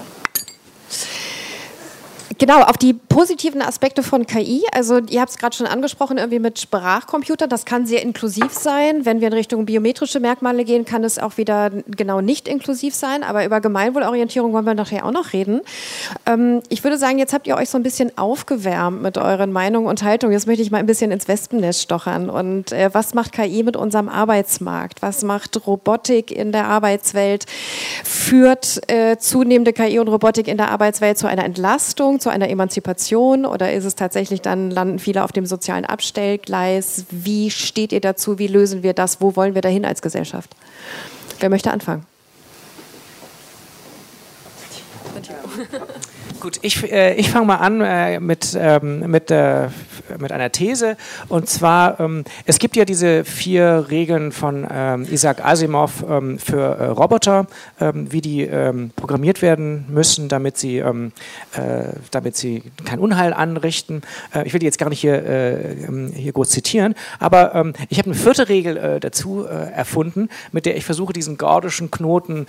Genau, 2.37 2.61
auf 2.61 2.77
die 2.77 2.93
positiven 3.17 3.63
Aspekte 3.63 4.03
von 4.03 4.27
KI. 4.27 4.61
Also 4.71 4.99
ihr 5.09 5.21
habt 5.21 5.31
es 5.31 5.39
gerade 5.39 5.55
schon 5.55 5.65
angesprochen, 5.65 6.19
irgendwie 6.19 6.37
mit 6.37 6.59
Sprachcomputer. 6.59 7.47
Das 7.47 7.65
kann 7.65 7.87
sehr 7.87 8.03
inklusiv 8.03 8.53
sein. 8.53 9.07
Wenn 9.07 9.21
wir 9.21 9.29
in 9.29 9.33
Richtung 9.33 9.65
biometrische 9.65 10.19
Merkmale 10.19 10.63
gehen, 10.63 10.85
kann 10.85 11.03
es 11.03 11.17
auch 11.17 11.37
wieder 11.37 11.71
genau 11.87 12.21
nicht 12.21 12.47
inklusiv 12.47 12.93
sein. 12.93 13.23
Aber 13.23 13.43
über 13.43 13.59
Gemeinwohlorientierung 13.59 14.53
wollen 14.53 14.65
wir 14.65 14.75
nachher 14.75 15.03
auch 15.03 15.11
noch 15.11 15.33
reden. 15.33 15.61
Ähm, 16.27 16.61
ich 16.69 16.83
würde 16.83 16.99
sagen, 16.99 17.17
jetzt 17.17 17.33
habt 17.33 17.47
ihr 17.47 17.55
euch 17.55 17.71
so 17.71 17.79
ein 17.79 17.81
bisschen 17.81 18.15
aufgewärmt 18.19 19.01
mit 19.01 19.17
euren 19.17 19.51
Meinungen 19.51 19.87
und 19.87 20.03
Haltungen. 20.03 20.33
Jetzt 20.33 20.45
möchte 20.45 20.61
ich 20.61 20.69
mal 20.69 20.77
ein 20.77 20.85
bisschen 20.85 21.09
ins 21.09 21.27
Wespennest 21.27 21.81
stochern. 21.81 22.29
Und 22.29 22.71
äh, 22.71 22.91
was 22.93 23.15
macht 23.15 23.31
KI 23.31 23.63
mit 23.63 23.75
unserem 23.75 24.09
Arbeitsmarkt? 24.09 25.01
Was 25.01 25.23
macht 25.23 25.65
Robotik 25.65 26.29
in 26.29 26.51
der 26.51 26.67
Arbeitswelt? 26.67 27.47
Führt 28.03 28.79
äh, 28.91 29.17
zunehmende 29.17 29.73
KI 29.73 29.97
und 29.97 30.07
Robotik 30.07 30.47
in 30.47 30.57
der 30.57 30.69
Arbeitswelt 30.69 31.17
zu 31.17 31.25
einer 31.25 31.45
Entlastung? 31.45 32.19
zu 32.19 32.29
einer 32.29 32.49
Emanzipation 32.49 33.06
oder 33.15 33.73
ist 33.73 33.85
es 33.85 33.95
tatsächlich 33.95 34.41
dann, 34.41 34.71
landen 34.71 34.99
viele 34.99 35.23
auf 35.23 35.31
dem 35.31 35.45
sozialen 35.45 35.85
Abstellgleis? 35.85 37.05
Wie 37.09 37.51
steht 37.51 37.91
ihr 37.91 38.01
dazu? 38.01 38.39
Wie 38.39 38.47
lösen 38.47 38.83
wir 38.83 38.93
das? 38.93 39.21
Wo 39.21 39.35
wollen 39.35 39.55
wir 39.55 39.61
dahin 39.61 39.85
als 39.85 40.01
Gesellschaft? 40.01 40.55
Wer 41.39 41.49
möchte 41.49 41.71
anfangen? 41.71 42.05
Gut, 46.47 46.59
ich, 46.61 46.89
äh, 46.89 47.15
ich 47.15 47.29
fange 47.31 47.45
mal 47.45 47.57
an 47.57 47.81
äh, 47.81 48.21
mit, 48.21 48.57
ähm, 48.57 49.11
mit, 49.11 49.29
äh, 49.31 49.67
mit 50.17 50.31
einer 50.31 50.49
These. 50.49 50.95
Und 51.27 51.49
zwar, 51.49 51.99
ähm, 51.99 52.23
es 52.45 52.57
gibt 52.57 52.77
ja 52.77 52.85
diese 52.85 53.25
vier 53.25 53.87
Regeln 53.89 54.31
von 54.31 54.65
ähm, 54.71 55.05
Isaac 55.11 55.43
Asimov 55.43 56.05
ähm, 56.09 56.39
für 56.39 56.61
äh, 56.61 56.85
Roboter, 56.85 57.47
ähm, 57.81 58.13
wie 58.13 58.21
die 58.21 58.43
ähm, 58.43 58.91
programmiert 58.95 59.41
werden 59.41 59.87
müssen, 59.89 60.29
damit 60.29 60.57
sie, 60.57 60.77
äh, 60.77 60.93
damit 62.11 62.37
sie 62.37 62.63
kein 62.85 62.99
Unheil 62.99 63.33
anrichten. 63.33 64.01
Äh, 64.33 64.47
ich 64.47 64.53
will 64.53 64.61
die 64.61 64.67
jetzt 64.67 64.77
gar 64.77 64.87
nicht 64.87 65.01
hier, 65.01 65.75
hier 66.15 66.31
groß 66.31 66.49
zitieren, 66.49 66.95
aber 67.19 67.73
ich 67.89 67.97
habe 67.97 68.11
eine 68.11 68.15
vierte 68.15 68.47
Regel 68.47 68.99
dazu 69.01 69.43
erfunden, 69.43 70.29
mit 70.53 70.65
der 70.65 70.77
ich 70.77 70.85
versuche, 70.85 71.11
diesen 71.11 71.37
gordischen 71.37 71.91
Knoten 71.91 72.47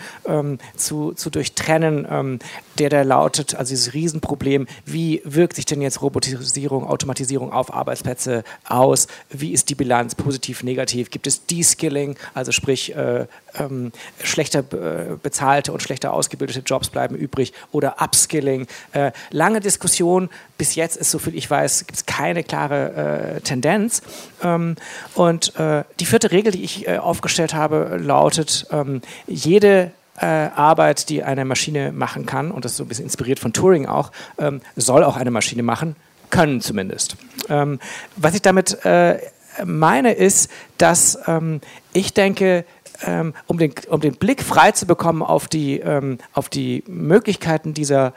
zu, 0.77 1.15
zu 1.15 1.31
durchtrennen, 1.31 2.39
der 2.79 2.91
da 2.91 3.03
lautet, 3.03 3.55
also 3.55 3.71
dieses 3.71 3.95
Riesenproblem, 3.95 4.67
wie 4.85 5.21
wirkt 5.25 5.57
sich 5.57 5.65
denn 5.65 5.81
jetzt 5.81 6.01
Robotisierung, 6.03 6.87
Automatisierung 6.87 7.53
auf 7.53 7.73
Arbeitsplätze 7.73 8.45
aus? 8.69 9.07
Wie 9.31 9.53
ist 9.53 9.69
die 9.69 9.75
Bilanz, 9.75 10.15
positiv, 10.15 10.63
negativ? 10.63 11.11
Gibt 11.11 11.27
es 11.27 11.47
Deskilling, 11.47 12.17
also 12.35 12.53
sprich 12.53 12.95
äh, 12.95 13.27
ähm, 13.59 13.93
schlechter 14.23 14.61
äh, 14.61 15.17
bezahlte 15.23 15.73
und 15.73 15.83
schlechter 15.83 16.13
ausgebildete 16.13 16.61
Jobs 16.61 16.91
bleiben 16.91 17.17
übrig 17.17 17.53
oder 17.73 17.97
Upskilling? 18.01 18.67
Äh, 18.93 19.13
lange 19.31 19.61
Diskussion, 19.61 20.31
bis 20.57 20.75
jetzt 20.75 20.97
ist, 20.97 21.11
so 21.11 21.19
viel 21.19 21.35
ich 21.35 21.51
weiß, 21.51 21.87
gibt 21.87 21.97
es 21.97 22.07
keine 22.07 22.43
klare 22.43 23.37
äh, 23.37 23.41
Tendenz. 23.41 24.03
Ähm, 24.43 24.77
und 25.15 25.57
äh, 25.57 25.85
die 26.01 26.07
vierte 26.07 26.31
Regel, 26.31 26.53
die 26.53 26.65
ich 26.65 26.87
äh, 26.87 26.99
aufgestellt 26.99 27.55
habe, 27.55 27.99
lautet, 28.01 28.67
ähm, 28.71 29.03
jede 29.27 29.93
äh, 30.21 30.27
Arbeit, 30.27 31.09
die 31.09 31.23
eine 31.23 31.45
Maschine 31.45 31.93
machen 31.93 32.27
kann, 32.27 32.51
und 32.51 32.65
das 32.65 32.73
ist 32.73 32.79
so 32.79 32.85
ein 32.85 32.89
bisschen 32.89 33.05
inspiriert 33.05 33.39
von 33.39 33.53
Turing 33.53 33.87
auch, 33.87 34.13
ähm, 34.39 34.61
soll 34.77 35.05
auch 35.05 35.17
eine 35.17 35.31
Maschine 35.31 35.63
machen, 35.63 35.97
können 36.31 36.61
zumindest. 36.61 37.17
Ähm, 37.49 37.79
was 38.17 38.35
ich 38.35 38.43
damit 38.43 38.85
äh, 38.85 39.19
meine, 39.65 40.13
ist, 40.13 40.51
dass 40.77 41.19
ähm, 41.27 41.61
ich 41.93 42.15
denke, 42.15 42.65
ähm, 43.07 43.35
um, 43.47 43.59
den, 43.59 43.73
um 43.89 44.01
den 44.01 44.15
Blick 44.15 44.43
frei 44.43 44.73
zu 44.73 44.87
bekommen 44.87 45.23
auf 45.23 45.49
die, 45.49 45.79
ähm, 45.79 46.19
auf 46.33 46.49
die 46.49 46.83
Möglichkeiten 46.87 47.75
dieser 47.75 48.13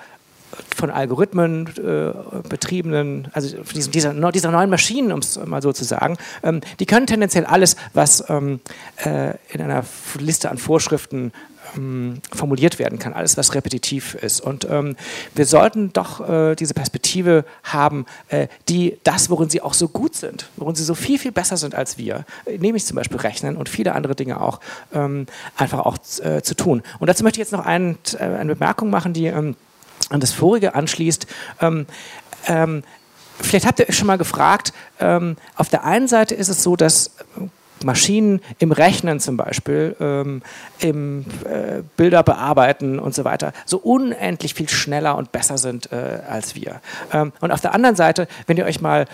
von 0.76 0.90
Algorithmen 0.90 1.68
äh, 1.78 2.48
betriebenen, 2.48 3.30
also 3.34 3.58
diesen, 3.74 3.92
dieser, 3.92 4.32
dieser 4.32 4.52
neuen 4.52 4.70
Maschinen, 4.70 5.12
um 5.12 5.20
es 5.20 5.40
mal 5.46 5.62
so 5.62 5.72
zu 5.72 5.84
sagen, 5.84 6.18
ähm, 6.44 6.62
die 6.80 6.86
können 6.86 7.08
tendenziell 7.08 7.46
alles, 7.46 7.76
was 7.94 8.30
ähm, 8.30 8.60
äh, 8.98 9.36
in 9.50 9.62
einer 9.62 9.86
Liste 10.20 10.52
an 10.52 10.58
Vorschriften 10.58 11.32
ähm, 11.78 12.22
formuliert 12.34 12.80
werden 12.80 13.00
kann, 13.00 13.14
alles, 13.14 13.38
was 13.38 13.54
repetitiv 13.54 14.16
ist. 14.16 14.42
Und 14.42 14.68
ähm, 14.70 14.96
wir 15.36 15.46
sollten 15.46 15.94
doch 15.94 16.28
äh, 16.28 16.56
diese 16.56 16.74
Perspektive 16.74 17.46
haben, 17.64 18.06
äh, 18.30 18.48
die 18.70 18.98
das, 19.04 19.30
worin 19.30 19.50
sie 19.50 19.62
auch 19.62 19.74
so 19.74 19.88
gut 19.88 20.16
sind, 20.16 20.50
worin 20.58 20.76
sie 20.76 20.84
so 20.84 20.96
viel, 20.96 21.20
viel 21.20 21.32
besser 21.32 21.58
sind 21.58 21.76
als 21.76 21.98
wir, 21.98 22.26
äh, 22.46 22.58
nämlich 22.58 22.86
zum 22.86 22.96
Beispiel 22.96 23.18
Rechnen 23.20 23.58
und 23.58 23.70
viele 23.70 23.94
andere 23.94 24.16
Dinge 24.16 24.42
auch, 24.42 24.60
ähm, 24.94 25.26
einfach 25.56 25.80
auch 25.80 25.98
äh, 26.24 26.42
zu 26.42 26.56
tun. 26.56 26.84
Und 27.00 27.08
dazu 27.08 27.24
möchte 27.24 27.40
ich 27.40 27.46
jetzt 27.46 27.54
noch 27.54 27.66
ein, 27.66 27.98
äh, 28.18 28.24
eine 28.24 28.56
Bemerkung 28.56 28.90
machen, 28.90 29.14
die 29.14 29.28
ähm, 29.28 29.56
an 30.10 30.20
das 30.20 30.32
vorige 30.32 30.76
anschließt. 30.76 31.28
Ähm, 31.62 31.86
ähm, 32.48 32.84
vielleicht 33.40 33.66
habt 33.66 33.80
ihr 33.80 33.88
euch 33.88 33.98
schon 33.98 34.08
mal 34.08 34.18
gefragt, 34.18 34.74
auf 35.56 35.70
der 35.70 35.84
einen 35.84 36.08
Seite 36.08 36.36
ist 36.36 36.50
es 36.50 36.62
so, 36.62 36.76
dass 36.76 37.12
Maschinen 37.84 38.42
im 38.60 38.72
Rechnen 38.72 39.20
zum 39.20 39.38
Beispiel, 39.38 39.96
ähm, 40.00 40.42
im 40.80 41.26
äh, 41.46 41.82
Bilder 41.98 42.24
bearbeiten 42.24 43.00
und 43.00 43.16
so 43.16 43.24
weiter, 43.24 43.54
so 43.66 43.78
unendlich 43.78 44.54
viel 44.54 44.70
schneller 44.70 45.18
und 45.18 45.32
besser 45.32 45.58
sind 45.58 45.92
äh, 45.92 46.20
als 46.28 46.56
wir. 46.56 46.82
Ähm, 47.14 47.32
und 47.42 47.52
auf 47.52 47.62
der 47.62 47.74
anderen 47.74 47.96
Seite, 47.96 48.28
wenn 48.48 48.58
ihr 48.58 48.66
euch 48.66 48.82
mal 48.82 49.06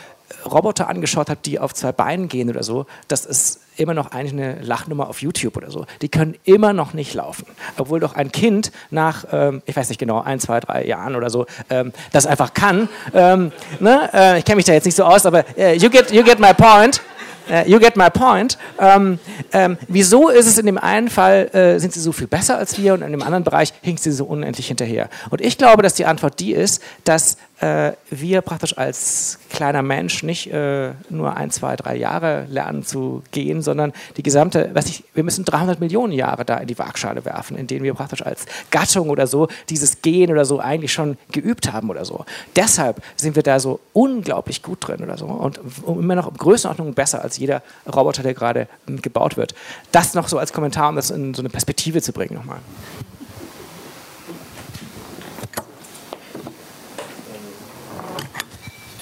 Roboter 0.46 0.90
angeschaut 0.90 1.30
habt, 1.30 1.46
die 1.46 1.60
auf 1.60 1.74
zwei 1.74 1.92
Beinen 1.92 2.28
gehen 2.28 2.50
oder 2.50 2.64
so, 2.64 2.86
das 3.08 3.26
ist 3.26 3.62
immer 3.78 3.94
noch 3.94 4.12
eigentlich 4.12 4.34
eine 4.34 4.62
Lachnummer 4.62 5.08
auf 5.08 5.22
YouTube 5.22 5.56
oder 5.56 5.72
so. 5.72 5.86
Die 6.02 6.10
können 6.10 6.36
immer 6.44 6.74
noch 6.74 6.94
nicht 6.94 7.14
laufen. 7.14 7.46
Obwohl 7.78 8.00
doch 8.00 8.16
ein 8.16 8.32
Kind 8.32 8.72
nach, 8.90 9.26
ähm, 9.32 9.62
ich 9.66 9.76
weiß 9.76 9.90
nicht 9.90 10.00
genau, 10.00 10.22
ein, 10.22 10.40
zwei, 10.40 10.60
drei 10.60 10.86
Jahren 10.86 11.16
oder 11.16 11.30
so, 11.30 11.46
ähm, 11.70 11.94
das 12.12 12.26
einfach 12.26 12.54
kann. 12.54 12.90
Ähm, 13.14 13.52
ne? 13.80 14.10
äh, 14.14 14.40
ich 14.40 14.46
kenne 14.46 14.58
mich 14.58 14.66
da 14.66 14.74
jetzt 14.74 14.86
nicht 14.86 14.96
so 14.96 15.04
aus, 15.04 15.26
aber 15.26 15.46
äh, 15.58 15.76
you, 15.76 15.90
get, 15.90 16.12
you 16.12 16.24
get 16.24 16.40
my 16.40 16.54
point. 16.54 17.02
Äh, 17.50 17.70
you 17.70 17.80
get 17.80 17.96
my 17.96 18.10
point. 18.10 18.58
Ähm, 18.80 19.20
ähm, 19.52 19.78
wieso 19.88 20.30
ist 20.30 20.48
es 20.48 20.58
in 20.58 20.66
dem 20.66 20.78
einen 20.78 21.10
Fall, 21.10 21.50
äh, 21.54 21.80
sind 21.80 21.94
sie 21.94 22.00
so 22.00 22.12
viel 22.12 22.28
besser 22.28 22.58
als 22.58 22.78
wir 22.78 22.94
und 22.94 23.02
in 23.02 23.12
dem 23.12 23.22
anderen 23.22 23.44
Bereich 23.44 23.74
hinkt 23.82 24.02
sie 24.02 24.12
so 24.12 24.26
unendlich 24.26 24.68
hinterher? 24.68 25.10
Und 25.30 25.42
ich 25.42 25.58
glaube, 25.58 25.84
dass 25.84 25.94
die 25.94 26.06
Antwort 26.06 26.40
die 26.40 26.54
ist, 26.54 26.82
dass 27.04 27.38
äh, 27.60 27.94
wir 28.12 28.42
praktisch 28.42 28.78
als 28.78 29.40
kleiner 29.50 29.82
Mensch 29.82 30.22
nicht 30.24 30.52
äh, 30.52 30.92
nur 31.10 31.36
ein, 31.36 31.50
zwei, 31.50 31.76
drei 31.76 31.96
Jahre 31.96 32.46
lernen 32.50 32.84
zu 32.84 33.24
gehen, 33.32 33.62
sondern 33.62 33.94
die 34.16 34.24
gesamte, 34.24 34.70
weiß 34.74 34.86
ich, 34.88 35.04
wir 35.14 35.24
müssen 35.24 35.44
300 35.44 35.80
Millionen 35.80 36.14
Jahre 36.14 36.46
da 36.46 36.58
in 36.58 36.68
die 36.68 36.78
Waagschale 36.78 37.26
werfen, 37.26 37.58
in 37.58 37.66
denen 37.66 37.84
wir 37.84 37.94
praktisch 37.96 38.24
als 38.24 38.46
Gattung 38.70 39.10
oder 39.10 39.26
so 39.26 39.48
dieses 39.70 40.02
Gehen 40.02 40.32
oder 40.32 40.46
so 40.46 40.60
eigentlich 40.60 40.94
schon 40.94 41.18
geübt 41.32 41.74
haben 41.74 41.90
oder 41.90 42.06
so. 42.06 42.26
Deshalb 42.56 43.02
sind 43.16 43.36
wir 43.36 43.44
da 43.44 43.60
so 43.60 43.80
unglaublich 43.94 44.62
gut 44.62 44.88
drin 44.88 45.02
oder 45.02 45.18
so 45.18 45.26
und 45.26 45.60
immer 45.88 46.16
noch 46.16 46.30
in 46.30 46.38
Größenordnung 46.38 46.94
besser 46.94 47.24
als 47.24 47.38
jeder 47.38 47.64
Roboter, 47.92 48.22
der 48.22 48.36
gerade 48.36 48.68
hm, 48.86 49.02
gebaut 49.02 49.38
wird. 49.38 49.56
Das 49.92 50.14
noch 50.14 50.28
so 50.28 50.38
als 50.38 50.54
Kommentar, 50.54 50.90
um 50.90 50.96
das 50.96 51.10
in 51.10 51.34
so 51.34 51.42
eine 51.42 51.50
Perspektive 51.50 52.02
zu 52.02 52.14
bringen 52.14 52.36
nochmal. 52.36 52.60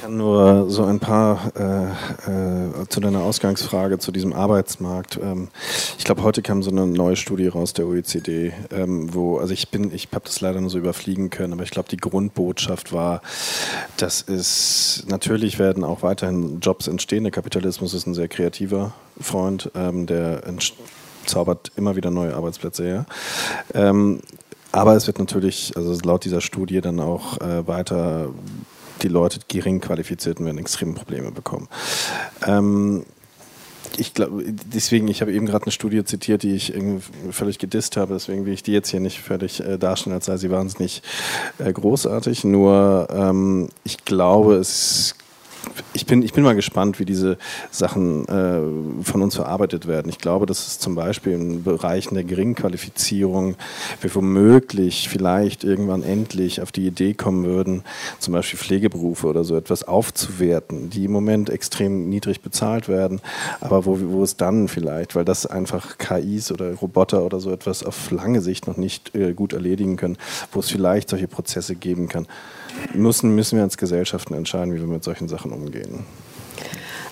Kann 0.06 0.18
nur 0.18 0.70
so 0.70 0.84
ein 0.84 1.00
paar 1.00 1.52
äh, 1.56 1.86
äh, 2.30 2.88
zu 2.90 3.00
deiner 3.00 3.22
Ausgangsfrage 3.22 3.98
zu 3.98 4.12
diesem 4.12 4.34
Arbeitsmarkt. 4.34 5.18
Ähm, 5.20 5.48
ich 5.98 6.04
glaube, 6.04 6.22
heute 6.22 6.44
kam 6.44 6.62
so 6.62 6.70
eine 6.70 6.86
neue 6.86 7.16
Studie 7.16 7.48
raus 7.48 7.74
der 7.74 7.88
OECD, 7.88 8.54
ähm, 8.70 9.16
wo, 9.16 9.40
also 9.40 9.52
ich 9.52 9.70
bin, 9.70 9.92
ich 9.92 10.10
habe 10.12 10.26
das 10.26 10.42
leider 10.42 10.62
nur 10.62 10.70
so 10.70 10.78
überfliegen 10.78 11.32
können, 11.32 11.54
aber 11.54 11.64
ich 11.64 11.72
glaube, 11.72 11.90
die 11.90 11.98
Grundbotschaft 11.98 12.94
war, 12.94 13.24
dass 13.98 14.22
es 14.22 15.06
natürlich 15.08 15.58
werden 15.58 15.84
auch 15.84 16.04
weiterhin 16.04 16.60
Jobs 16.60 16.88
entstehen. 16.88 17.24
Der 17.24 17.32
Kapitalismus 17.32 17.96
ist 17.96 18.06
ein 18.06 18.14
sehr 18.14 18.28
kreativer 18.28 18.94
Freund, 19.20 19.72
ähm, 19.74 20.06
der 20.06 20.44
zaubert 21.26 21.72
immer 21.78 21.96
wieder 21.96 22.12
neue 22.12 22.36
Arbeitsplätze 22.36 22.84
her. 22.84 23.06
Ähm, 23.74 24.20
aber 24.72 24.96
es 24.96 25.08
wird 25.08 25.18
natürlich, 25.18 25.74
also 25.76 25.98
laut 26.04 26.26
dieser 26.26 26.42
Studie 26.42 26.82
dann 26.82 27.00
auch 27.00 27.42
äh, 27.42 27.66
weiter 27.66 28.28
die 29.02 29.08
Leute, 29.08 29.40
gering 29.48 29.82
qualifizierten, 29.82 30.46
werden 30.46 30.58
extreme 30.58 30.94
Probleme 30.94 31.32
bekommen. 31.32 31.68
Ähm, 32.46 33.06
ich 33.98 34.14
glaube, 34.14 34.44
deswegen, 34.48 35.08
ich 35.08 35.22
habe 35.22 35.32
eben 35.32 35.46
gerade 35.46 35.66
eine 35.66 35.72
Studie 35.72 36.04
zitiert, 36.04 36.44
die 36.44 36.56
ich 36.56 36.74
völlig 37.32 37.60
gedisst 37.60 37.98
habe, 37.98 38.14
deswegen 38.14 38.46
will 38.46 38.54
ich 38.54 38.64
die 38.64 38.74
jetzt 38.74 38.90
hier 38.90 39.00
nicht 39.00 39.22
völlig 39.22 39.62
äh, 39.62 39.78
darstellen, 39.78 40.14
als 40.14 40.26
sei 40.26 40.38
sie 40.38 40.52
wahnsinnig 40.52 41.02
äh, 41.60 41.72
großartig. 41.72 42.44
Nur 42.44 43.08
ähm, 43.12 43.70
ich 43.84 44.04
glaube, 44.04 44.56
es 44.56 45.16
ich 45.94 46.06
bin, 46.06 46.22
ich 46.24 46.34
bin 46.34 46.44
mal 46.44 46.56
gespannt, 46.56 47.00
wie 47.00 47.06
diese 47.06 47.38
Sachen 47.72 48.28
äh, 48.28 49.04
von 49.04 49.22
uns 49.22 49.36
verarbeitet 49.36 49.88
werden. 49.88 50.10
Ich 50.10 50.18
glaube, 50.18 50.46
dass 50.46 50.68
es 50.68 50.80
zum 50.80 50.96
Beispiel 50.96 51.34
in 51.34 51.64
Bereichen 51.64 52.16
der 52.16 52.24
Geringqualifizierung 52.24 53.56
wir 54.02 54.16
womöglich 54.16 55.10
vielleicht 55.10 55.64
irgendwann 55.64 56.04
endlich 56.04 56.62
auf 56.62 56.72
die 56.72 56.88
Idee 56.88 57.14
kommen 57.14 57.46
würden, 57.46 57.84
zum 58.20 58.34
Beispiel 58.34 58.60
Pflegeberufe 58.60 59.28
oder 59.28 59.44
so 59.44 59.56
etwas 59.56 59.84
aufzuwerten, 59.84 60.90
die 60.90 61.06
im 61.06 61.12
Moment 61.12 61.50
extrem 61.50 62.10
niedrig 62.10 62.42
bezahlt 62.42 62.88
werden, 62.88 63.22
aber 63.62 63.86
wo, 63.86 64.00
wo 64.02 64.24
es 64.24 64.38
dann 64.38 64.68
vielleicht, 64.68 65.16
weil 65.16 65.26
das 65.26 65.46
einfach 65.46 65.98
KIs 65.98 66.52
oder 66.52 66.74
Roboter 66.74 67.24
oder 67.24 67.40
so 67.40 67.52
etwas 67.52 67.84
auf 67.84 68.12
lange 68.12 68.42
Sicht 68.42 68.68
noch 68.68 68.78
nicht 68.78 69.16
äh, 69.16 69.34
gut 69.34 69.54
erledigen 69.54 69.96
können, 69.98 70.18
wo 70.52 70.60
es 70.60 70.70
vielleicht 70.70 71.10
solche 71.10 71.28
Prozesse 71.28 71.76
geben 71.76 72.08
kann 72.08 72.28
müssen, 72.94 73.36
müssen 73.36 73.58
wir 73.58 73.64
als 73.64 73.78
Gesellschaften 73.78 74.34
entscheiden, 74.34 74.74
wie 74.74 74.80
wir 74.80 74.88
mit 74.88 75.04
solchen 75.04 75.28
Sachen 75.28 75.52
umgehen. 75.52 76.06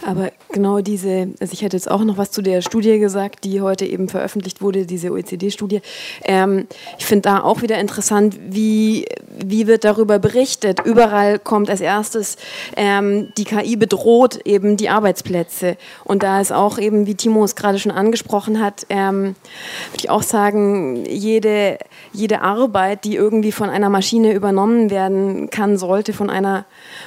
Aber 0.06 0.32
genau 0.54 0.80
diese, 0.80 1.30
also 1.42 1.52
ich 1.52 1.62
hätte 1.62 1.76
jetzt 1.76 1.92
auch 1.92 2.04
noch 2.06 2.18
was 2.18 2.32
zu 2.32 2.42
der 2.42 2.62
Studie 2.62 3.00
gesagt, 3.00 3.44
die 3.44 3.60
heute 3.60 3.86
eben 3.86 4.08
veröffentlicht 4.08 4.62
wurde, 4.62 4.86
diese 4.86 5.12
OECD-Studie. 5.12 5.82
Ähm, 6.24 6.68
ich 6.98 7.06
finde 7.06 7.24
da 7.24 7.44
auch 7.44 7.62
wieder 7.62 7.80
interessant, 7.80 8.40
wie, 8.50 9.06
wie 9.44 9.68
wird 9.68 9.84
darüber 9.84 10.20
berichtet. 10.20 10.80
Überall 10.86 11.40
kommt 11.40 11.70
als 11.70 11.82
erstes, 11.82 12.38
ähm, 12.78 13.34
die 13.38 13.44
KI 13.44 13.76
bedroht 13.76 14.40
eben 14.46 14.78
die 14.78 14.90
Arbeitsplätze. 14.90 15.76
Und 16.06 16.24
da 16.24 16.40
ist 16.40 16.54
auch 16.54 16.78
eben, 16.78 17.06
wie 17.08 17.16
Timo 17.16 17.44
es 17.44 17.56
gerade 17.56 17.80
schon 17.80 17.92
angesprochen 17.92 18.64
hat, 18.64 18.86
ähm, 18.90 19.36
würde 19.92 19.98
ich 19.98 20.10
auch 20.10 20.24
sagen, 20.24 21.06
jede, 21.06 21.80
jede 22.14 22.42
Arbeit, 22.42 23.04
die 23.04 23.16
irgendwie 23.16 23.52
von 23.52 23.70
einer 23.70 23.90
Maschine 23.90 24.34
übernommen 24.34 24.92
werden 24.92 25.50
kann, 25.50 25.78
sollte 25.78 26.14
von 26.14 26.30
einer 26.30 26.66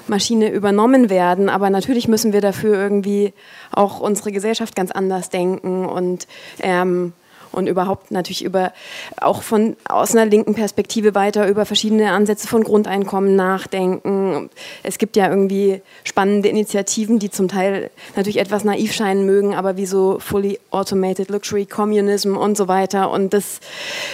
Maschine 0.09 0.51
übernommen 0.51 1.09
werden. 1.09 1.49
Aber 1.49 1.70
natürlich 1.70 2.09
müssen 2.09 2.32
wir 2.32 2.40
dafür 2.40 2.74
irgendwie 2.74 3.32
auch 3.72 4.01
unsere 4.01 4.32
Gesellschaft 4.32 4.76
ganz 4.76 4.91
anders 4.91 5.30
denken 5.30 5.87
und 5.87 6.26
ähm, 6.62 7.12
und 7.57 7.68
überhaupt 7.68 8.11
natürlich 8.11 8.45
über 8.45 8.72
auch 9.20 9.43
von 9.43 9.76
aus 9.89 10.14
einer 10.14 10.26
linken 10.26 10.55
Perspektive 10.55 11.14
weiter 11.14 11.49
über 11.49 11.64
verschiedene 11.64 12.11
Ansätze 12.11 12.47
von 12.47 12.62
Grundeinkommen 12.62 13.34
nachdenken. 13.34 14.51
Es 14.82 14.99
gibt 14.99 15.16
ja 15.16 15.28
irgendwie 15.28 15.80
spannende 16.05 16.49
Initiativen, 16.49 17.18
die 17.18 17.30
zum 17.30 17.49
Teil 17.49 17.91
natürlich 18.14 18.39
etwas 18.39 18.64
naiv 18.64 18.93
scheinen 18.93 19.24
mögen, 19.24 19.55
aber 19.55 19.76
wie 19.76 19.87
so 19.87 20.18
fully 20.18 20.61
automated 20.70 21.30
luxury 21.30 21.64
communism 21.64 22.37
und 22.37 22.57
so 22.57 22.68
weiter. 22.68 23.11
Und 23.11 23.32
das 23.32 23.61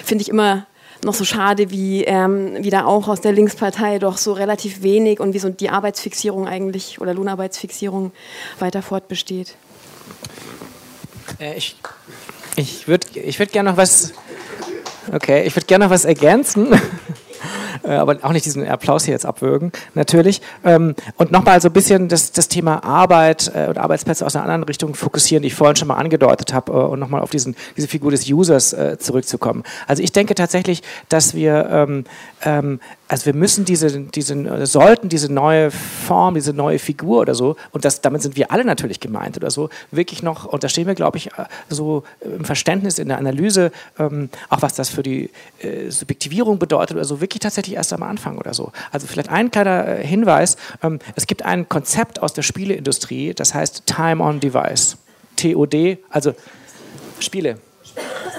finde 0.05 0.23
ich 0.23 0.29
immer 0.29 0.67
noch 1.05 1.15
so 1.15 1.25
schade, 1.25 1.71
wie, 1.71 2.05
ähm, 2.05 2.57
wie 2.61 2.71
da 2.71 2.85
auch 2.85 3.09
aus 3.09 3.21
der 3.21 3.33
Linkspartei 3.33 3.99
doch 3.99 4.19
so 4.19 4.33
relativ 4.33 4.83
wenig 4.83 5.21
und 5.21 5.35
wie 5.35 5.39
so 5.39 5.49
die 5.49 5.71
Arbeitsfixierung 5.71 6.47
eigentlich 6.47 7.01
oder 7.01 7.15
Lohnarbeitsfixierung 7.15 8.13
weiter 8.59 8.83
fortbesteht. 8.83 9.57
Äh, 11.41 11.57
ich 11.57 11.77
ich 12.57 12.87
würde 12.87 13.07
ich 13.19 13.39
würd 13.39 13.53
gerne 13.53 13.71
noch 13.71 13.77
was. 13.77 14.13
Okay, 15.13 15.45
ich 15.45 15.57
würde 15.57 15.67
gerne 15.67 15.87
noch 15.87 15.91
was 15.91 16.05
ergänzen. 16.05 16.69
Äh, 17.85 17.95
aber 17.95 18.19
auch 18.23 18.33
nicht 18.33 18.45
diesen 18.45 18.67
Applaus 18.69 19.07
hier 19.07 19.13
jetzt 19.13 19.27
abwürgen, 19.27 19.73
natürlich. 19.95 20.41
Ähm, 20.65 20.95
und 21.17 21.33
nochmal 21.33 21.61
so 21.61 21.69
ein 21.69 21.73
bisschen 21.73 22.07
das, 22.09 22.31
das 22.31 22.47
Thema 22.47 22.85
Arbeit 22.85 23.51
äh, 23.55 23.67
und 23.67 23.77
Arbeitsplätze 23.77 24.25
aus 24.25 24.37
einer 24.37 24.45
anderen 24.45 24.63
Richtung 24.63 24.95
fokussieren, 24.95 25.43
die 25.43 25.49
ich 25.49 25.55
vorhin 25.55 25.75
schon 25.75 25.89
mal 25.89 25.97
angedeutet 25.97 26.53
habe, 26.53 26.71
äh, 26.71 26.77
und 26.77 27.01
nochmal 27.01 27.23
auf 27.23 27.31
diesen, 27.31 27.57
diese 27.77 27.89
Figur 27.89 28.13
des 28.13 28.29
Users 28.29 28.77
zurückzukommen. 28.99 29.65
Also 29.89 30.03
ich 30.03 30.13
denke 30.13 30.35
tatsächlich, 30.35 30.83
dass 31.09 31.35
wir 31.35 31.69
ähm, 31.71 32.05
ähm, 32.45 32.79
also 33.13 33.27
wir 33.27 33.35
müssen 33.35 33.67
diese, 33.67 34.01
diese, 34.01 34.65
sollten 34.65 35.11
diese 35.11 35.31
neue 35.31 35.71
Form, 35.71 36.35
diese 36.35 36.55
neue 36.55 36.79
Figur 36.79 37.21
oder 37.21 37.35
so, 37.35 37.57
und 37.73 37.85
das, 37.85 38.01
damit 38.01 38.23
sind 38.23 38.37
wir 38.37 38.51
alle 38.51 38.65
natürlich 38.65 39.01
gemeint 39.01 39.37
oder 39.37 39.51
so, 39.51 39.69
wirklich 39.91 40.23
noch, 40.23 40.47
und 40.47 40.65
da 40.65 40.71
stehen 40.71 40.87
wir, 40.87 40.95
glaube 40.95 41.19
ich, 41.19 41.29
so 41.69 42.05
im 42.23 42.47
Verständnis, 42.47 42.99
in 42.99 43.09
der 43.09 43.19
Analyse, 43.19 43.71
ähm, 43.99 44.31
auch 44.49 44.63
was 44.63 44.73
das 44.73 44.89
für 44.89 45.03
die 45.03 45.29
äh, 45.61 45.91
Subjektivierung 45.91 46.59
bedeutet 46.59 46.97
oder 46.97 47.05
so, 47.05 47.21
wirklich 47.21 47.41
tatsächlich 47.41 47.77
erst 47.77 47.93
am 47.93 48.03
Anfang 48.03 48.39
oder 48.39 48.55
so. 48.55 48.73
Also 48.93 49.07
vielleicht 49.07 49.29
ein 49.29 49.51
kleiner 49.51 49.87
äh, 49.99 50.07
Hinweis, 50.07 50.57
ähm, 50.83 50.99
es 51.15 51.27
gibt 51.27 51.45
ein 51.45 51.69
Konzept 51.69 52.23
aus 52.23 52.33
der 52.33 52.41
Spieleindustrie, 52.41 53.35
das 53.35 53.53
heißt 53.53 53.85
Time 53.85 54.25
on 54.25 54.41
Device. 54.41 54.97
TOD, 55.37 55.99
also 56.09 56.33
Spiele. 57.21 57.59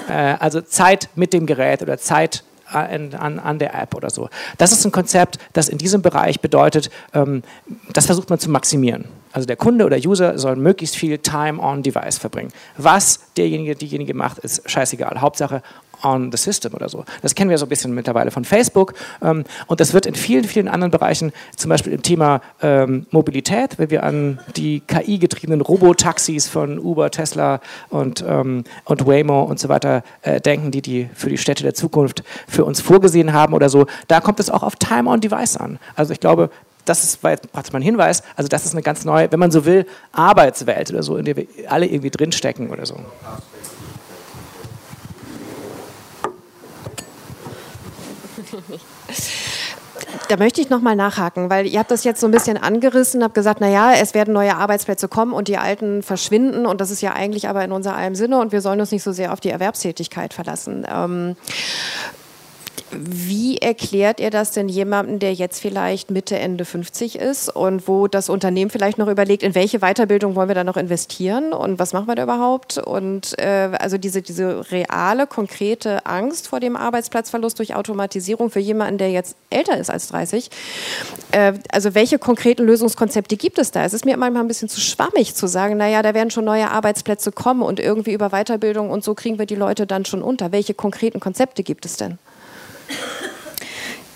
Äh, 0.09 0.13
also 0.39 0.61
Zeit 0.61 1.09
mit 1.13 1.31
dem 1.31 1.45
Gerät 1.45 1.83
oder 1.83 1.99
Zeit 1.99 2.43
an, 2.73 3.39
an, 3.39 3.59
der 3.59 3.73
App 3.75 3.95
oder 3.95 4.09
so. 4.09 4.29
Das 4.57 4.71
ist 4.71 4.85
ein 4.85 4.91
Konzept, 4.91 5.39
das 5.53 5.69
in 5.69 5.77
diesem 5.77 6.01
Bereich 6.01 6.41
bedeutet, 6.41 6.89
ähm, 7.13 7.43
das 7.91 8.05
versucht 8.05 8.29
man 8.29 8.39
zu 8.39 8.49
maximieren. 8.49 9.05
Also 9.31 9.47
der 9.47 9.55
Kunde 9.55 9.85
oder 9.85 9.97
User 9.97 10.37
soll 10.37 10.55
möglichst 10.55 10.95
viel 10.95 11.17
Time 11.17 11.59
on 11.59 11.81
Device 11.81 12.19
verbringen. 12.19 12.51
Was 12.77 13.19
derjenige, 13.35 13.75
diejenige 13.75 14.13
macht, 14.13 14.37
ist 14.39 14.69
scheißegal. 14.69 15.21
Hauptsache 15.21 15.63
on 16.03 16.31
the 16.31 16.37
system 16.37 16.73
oder 16.73 16.89
so. 16.89 17.05
Das 17.21 17.35
kennen 17.35 17.49
wir 17.49 17.57
so 17.57 17.65
ein 17.65 17.69
bisschen 17.69 17.93
mittlerweile 17.93 18.31
von 18.31 18.45
Facebook. 18.45 18.93
Ähm, 19.21 19.43
und 19.67 19.79
das 19.79 19.93
wird 19.93 20.05
in 20.05 20.15
vielen, 20.15 20.43
vielen 20.43 20.67
anderen 20.67 20.91
Bereichen, 20.91 21.31
zum 21.55 21.69
Beispiel 21.69 21.93
im 21.93 22.03
Thema 22.03 22.41
ähm, 22.61 23.05
Mobilität, 23.11 23.77
wenn 23.79 23.89
wir 23.89 24.03
an 24.03 24.39
die 24.55 24.81
KI-getriebenen 24.81 25.61
Robotaxis 25.61 26.47
von 26.47 26.79
Uber, 26.79 27.11
Tesla 27.11 27.61
und, 27.89 28.23
ähm, 28.27 28.63
und 28.85 29.07
Waymo 29.07 29.43
und 29.43 29.59
so 29.59 29.69
weiter 29.69 30.03
äh, 30.21 30.41
denken, 30.41 30.71
die 30.71 30.81
die 30.81 31.09
für 31.13 31.29
die 31.29 31.37
Städte 31.37 31.63
der 31.63 31.73
Zukunft 31.73 32.23
für 32.47 32.65
uns 32.65 32.81
vorgesehen 32.81 33.33
haben 33.33 33.53
oder 33.53 33.69
so, 33.69 33.85
da 34.07 34.19
kommt 34.19 34.39
es 34.39 34.49
auch 34.49 34.63
auf 34.63 34.75
Time 34.75 35.09
on 35.09 35.21
Device 35.21 35.57
an. 35.57 35.79
Also 35.95 36.13
ich 36.13 36.19
glaube, 36.19 36.49
das 36.85 37.03
ist, 37.03 37.21
praktisch 37.21 37.71
mein 37.71 37.81
Hinweis, 37.81 38.23
also 38.35 38.49
das 38.49 38.65
ist 38.65 38.73
eine 38.73 38.81
ganz 38.81 39.05
neue, 39.05 39.31
wenn 39.31 39.39
man 39.39 39.51
so 39.51 39.65
will, 39.65 39.85
Arbeitswelt 40.11 40.91
oder 40.91 41.03
so, 41.03 41.17
in 41.17 41.25
der 41.25 41.37
wir 41.37 41.47
alle 41.69 41.85
irgendwie 41.85 42.09
drinstecken 42.09 42.69
oder 42.69 42.85
so. 42.85 42.97
Da 50.27 50.37
möchte 50.37 50.61
ich 50.61 50.69
nochmal 50.69 50.95
nachhaken, 50.95 51.49
weil 51.49 51.67
ihr 51.67 51.79
habt 51.79 51.91
das 51.91 52.03
jetzt 52.03 52.21
so 52.21 52.27
ein 52.27 52.31
bisschen 52.31 52.57
angerissen, 52.57 53.23
habt 53.23 53.33
gesagt, 53.33 53.61
naja, 53.61 53.93
es 53.93 54.13
werden 54.13 54.33
neue 54.33 54.55
Arbeitsplätze 54.55 55.07
kommen 55.07 55.33
und 55.33 55.47
die 55.47 55.57
alten 55.57 56.01
verschwinden 56.03 56.65
und 56.65 56.81
das 56.81 56.91
ist 56.91 57.01
ja 57.01 57.13
eigentlich 57.13 57.49
aber 57.49 57.63
in 57.63 57.71
unser 57.71 57.95
allem 57.95 58.15
Sinne 58.15 58.39
und 58.39 58.51
wir 58.51 58.61
sollen 58.61 58.79
uns 58.79 58.91
nicht 58.91 59.03
so 59.03 59.11
sehr 59.11 59.33
auf 59.33 59.39
die 59.39 59.49
Erwerbstätigkeit 59.49 60.33
verlassen. 60.33 60.85
Ähm, 60.89 61.35
Wie 62.95 63.57
erklärt 63.57 64.19
ihr 64.19 64.29
das 64.29 64.51
denn 64.51 64.69
jemandem, 64.69 65.19
der 65.19 65.33
jetzt 65.33 65.59
vielleicht 65.59 66.11
Mitte, 66.11 66.37
Ende 66.37 66.65
50 66.65 67.17
ist 67.17 67.49
und 67.49 67.87
wo 67.87 68.07
das 68.07 68.29
Unternehmen 68.29 68.69
vielleicht 68.69 68.97
noch 68.97 69.07
überlegt, 69.07 69.43
in 69.43 69.55
welche 69.55 69.79
Weiterbildung 69.79 70.35
wollen 70.35 70.47
wir 70.47 70.55
da 70.55 70.63
noch 70.63 70.77
investieren 70.77 71.53
und 71.53 71.79
was 71.79 71.93
machen 71.93 72.07
wir 72.07 72.15
da 72.15 72.23
überhaupt? 72.23 72.77
Und 72.77 73.37
äh, 73.39 73.71
also 73.79 73.97
diese, 73.97 74.21
diese 74.21 74.71
reale, 74.71 75.27
konkrete 75.27 76.05
Angst 76.05 76.47
vor 76.47 76.59
dem 76.59 76.75
Arbeitsplatzverlust 76.75 77.59
durch 77.59 77.75
Automatisierung 77.75 78.49
für 78.49 78.59
jemanden, 78.59 78.97
der 78.97 79.11
jetzt 79.11 79.35
älter 79.49 79.77
ist 79.77 79.89
als 79.89 80.07
30. 80.09 80.49
Äh, 81.31 81.53
also 81.71 81.95
welche 81.95 82.19
konkreten 82.19 82.63
Lösungskonzepte 82.63 83.37
gibt 83.37 83.57
es 83.57 83.71
da? 83.71 83.83
Es 83.83 83.93
ist 83.93 84.05
mir 84.05 84.17
manchmal 84.17 84.43
ein 84.43 84.47
bisschen 84.47 84.69
zu 84.69 84.79
schwammig 84.81 85.35
zu 85.35 85.47
sagen, 85.47 85.77
naja, 85.77 86.01
da 86.01 86.13
werden 86.13 86.31
schon 86.31 86.45
neue 86.45 86.69
Arbeitsplätze 86.69 87.31
kommen 87.31 87.61
und 87.61 87.79
irgendwie 87.79 88.13
über 88.13 88.29
Weiterbildung 88.29 88.89
und 88.89 89.03
so 89.03 89.15
kriegen 89.15 89.39
wir 89.39 89.45
die 89.45 89.55
Leute 89.55 89.87
dann 89.87 90.05
schon 90.05 90.21
unter. 90.21 90.51
Welche 90.51 90.73
konkreten 90.73 91.19
Konzepte 91.19 91.63
gibt 91.63 91.85
es 91.85 91.97
denn? 91.97 92.17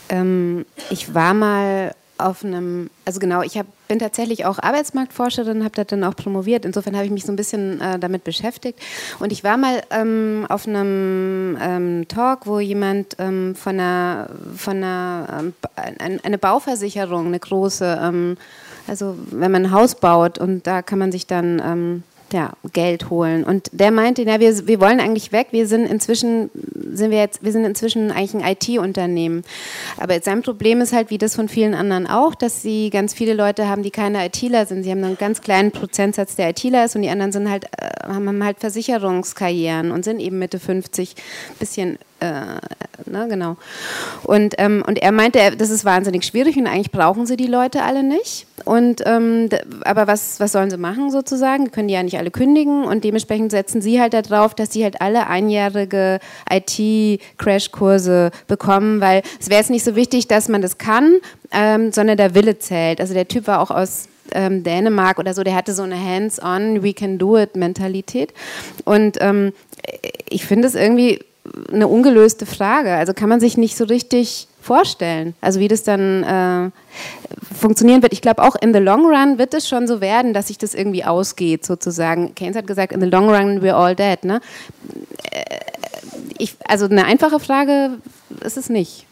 Ähm, 0.10 0.66
ich 0.90 1.14
war 1.14 1.34
mal 1.34 1.94
auf 2.18 2.44
einem, 2.44 2.90
also 3.06 3.20
genau, 3.20 3.44
ich 3.44 3.58
hab, 3.58 3.68
bin 3.88 4.00
tatsächlich 4.00 4.46
auch 4.46 4.58
Arbeitsmarktforscherin, 4.58 5.64
habe 5.64 5.76
da 5.76 5.84
dann 5.84 6.04
auch 6.04 6.16
promoviert. 6.16 6.66
Insofern 6.66 6.96
habe 6.96 7.06
ich 7.06 7.12
mich 7.12 7.26
so 7.26 7.32
ein 7.32 7.36
bisschen 7.36 7.80
äh, 7.80 8.00
damit 8.00 8.24
beschäftigt. 8.24 8.80
Und 9.20 9.32
ich 9.32 9.44
war 9.44 9.58
mal 9.58 9.84
ähm, 9.92 10.46
auf 10.50 10.68
einem 10.68 11.58
ähm, 11.62 12.08
Talk, 12.08 12.48
wo 12.48 12.60
jemand 12.60 13.16
ähm, 13.20 13.56
von 13.56 13.80
einer, 13.80 14.30
von 14.56 14.78
einer 14.78 15.44
ähm, 15.78 16.20
eine 16.24 16.38
Bauversicherung, 16.38 17.28
eine 17.28 17.40
große, 17.40 18.00
ähm, 18.02 18.38
also 18.88 19.16
wenn 19.30 19.52
man 19.52 19.66
ein 19.66 19.72
Haus 19.72 19.96
baut 19.96 20.40
und 20.40 20.66
da 20.66 20.82
kann 20.82 20.98
man 20.98 21.12
sich 21.12 21.28
dann 21.28 21.62
ähm, 21.64 22.04
ja, 22.34 22.52
Geld 22.74 23.10
holen. 23.10 23.44
Und 23.44 23.70
der 23.72 23.92
meinte, 23.92 24.24
ja, 24.24 24.40
wir, 24.40 24.68
wir 24.68 24.80
wollen 24.80 25.00
eigentlich 25.00 25.32
weg. 25.32 25.48
Wir 25.52 25.68
sind 25.68 25.86
inzwischen, 25.86 26.50
sind 26.94 27.12
wir 27.12 27.20
jetzt, 27.20 27.44
wir 27.44 27.52
sind 27.52 27.66
inzwischen 27.66 28.12
eigentlich 28.12 28.34
ein 28.34 28.44
IT-Unternehmen. 28.44 29.44
Aber 29.98 30.20
sein 30.22 30.42
Problem 30.42 30.82
ist 30.82 30.94
halt, 30.94 31.10
wie 31.10 31.18
das 31.18 31.36
von 31.36 31.50
vielen 31.50 31.74
anderen 31.74 32.08
auch, 32.08 32.36
dass 32.36 32.62
sie 32.62 32.90
ganz 32.90 33.14
viele 33.14 33.34
Leute 33.34 33.68
haben, 33.68 33.84
die 33.84 33.92
keine 33.92 34.26
ITler 34.26 34.66
sind. 34.66 34.84
Sie 34.84 34.92
haben 34.92 35.04
einen 35.04 35.18
ganz 35.18 35.42
kleinen 35.42 35.72
Prozentsatz, 35.72 36.36
der 36.36 36.50
ITler 36.50 36.86
ist 36.86 36.96
und 36.96 37.02
die 37.02 37.10
anderen 37.10 37.32
sind 37.32 37.50
halt, 37.50 37.66
äh, 37.78 38.08
haben 38.08 38.44
halt 38.44 38.60
Versicherungskarrieren 38.60 39.92
und 39.92 40.04
sind 40.04 40.20
eben 40.20 40.40
Mitte 40.40 40.60
50, 40.60 41.16
bisschen 41.60 41.98
äh, 42.20 43.10
ne, 43.10 43.28
genau. 43.30 43.58
Und, 44.24 44.56
ähm, 44.58 44.84
und 44.86 44.98
er 45.00 45.12
meinte, 45.12 45.56
das 45.56 45.70
ist 45.70 45.86
wahnsinnig 45.86 46.26
schwierig 46.26 46.58
und 46.58 46.68
eigentlich 46.68 46.92
brauchen 46.92 47.26
sie 47.26 47.38
die 47.38 47.48
Leute 47.48 47.84
alle 47.84 48.04
nicht. 48.04 48.48
Und, 48.66 49.04
ähm, 49.06 49.50
aber 49.84 50.08
was, 50.08 50.40
was 50.40 50.52
sollen 50.52 50.72
sie 50.72 50.78
machen 50.78 51.12
sozusagen? 51.12 51.66
Die 51.66 51.72
können 51.72 51.88
die 51.88 51.94
ja 51.94 52.02
nicht 52.02 52.18
alle 52.18 52.32
kündigen 52.32 52.86
und 52.86 53.04
dementsprechend 53.04 53.52
setzen 53.52 53.82
sie 53.82 54.02
halt 54.02 54.14
darauf, 54.14 54.56
dass 54.56 54.74
sie 54.74 54.84
halt 54.84 55.00
alle 55.00 55.28
einjährige 55.28 56.20
IT-Crash-Kurse 56.50 58.32
bekommen, 58.48 59.00
weil 59.00 59.22
es 59.40 59.50
wäre 59.50 59.60
jetzt 59.60 59.70
nicht 59.70 59.86
so 59.86 59.96
wichtig, 59.96 60.28
dass 60.28 60.50
man 60.50 60.62
das 60.62 60.80
kann, 60.80 61.18
ähm, 61.52 61.92
sondern 61.92 62.18
der 62.18 62.34
Wille 62.34 62.58
zählt. 62.58 63.00
Also 63.00 63.14
der 63.14 63.28
Typ 63.28 63.48
war 63.48 63.62
auch 63.62 63.72
aus 63.72 64.08
ähm, 64.32 64.64
Dänemark 64.64 65.20
oder 65.20 65.34
so, 65.34 65.44
der 65.44 65.56
hatte 65.56 65.74
so 65.74 65.84
eine 65.84 66.00
Hands-on, 66.00 66.84
we 66.84 66.94
can 66.94 67.18
do 67.18 67.38
it 67.38 67.56
Mentalität. 67.56 68.34
Und 68.86 69.18
ähm, 69.22 69.54
ich 70.30 70.46
finde 70.46 70.68
es 70.68 70.76
irgendwie 70.76 71.20
eine 71.72 71.88
ungelöste 71.88 72.46
Frage. 72.46 72.94
Also 72.94 73.14
kann 73.14 73.30
man 73.30 73.40
sich 73.40 73.58
nicht 73.58 73.78
so 73.78 73.86
richtig 73.86 74.48
vorstellen, 74.62 75.34
also 75.40 75.60
wie 75.62 75.70
das 75.70 75.84
dann 75.84 76.24
äh, 76.24 76.72
funktionieren 77.58 78.02
wird. 78.02 78.12
Ich 78.12 78.22
glaube 78.22 78.44
auch 78.44 78.56
in 78.56 78.74
the 78.74 78.80
long 78.80 79.06
run 79.06 79.38
wird 79.38 79.54
es 79.54 79.68
schon 79.68 79.88
so 79.88 80.02
werden, 80.02 80.34
dass 80.34 80.48
sich 80.48 80.58
das 80.58 80.74
irgendwie 80.74 81.06
ausgeht 81.06 81.66
sozusagen. 81.66 82.36
Keynes 82.36 82.58
hat 82.58 82.68
gesagt, 82.68 82.92
in 82.92 83.00
the 83.00 83.08
long 83.08 83.30
run 83.30 83.62
we're 83.62 83.74
all 83.74 83.96
dead. 83.96 84.24
Ne? 84.24 84.42
Äh, 85.32 85.44
ich, 86.38 86.56
also 86.68 86.86
eine 86.86 87.06
einfache 87.06 87.40
Frage 87.40 87.92
ist 88.44 88.58
es 88.58 88.70
nicht. 88.70 89.07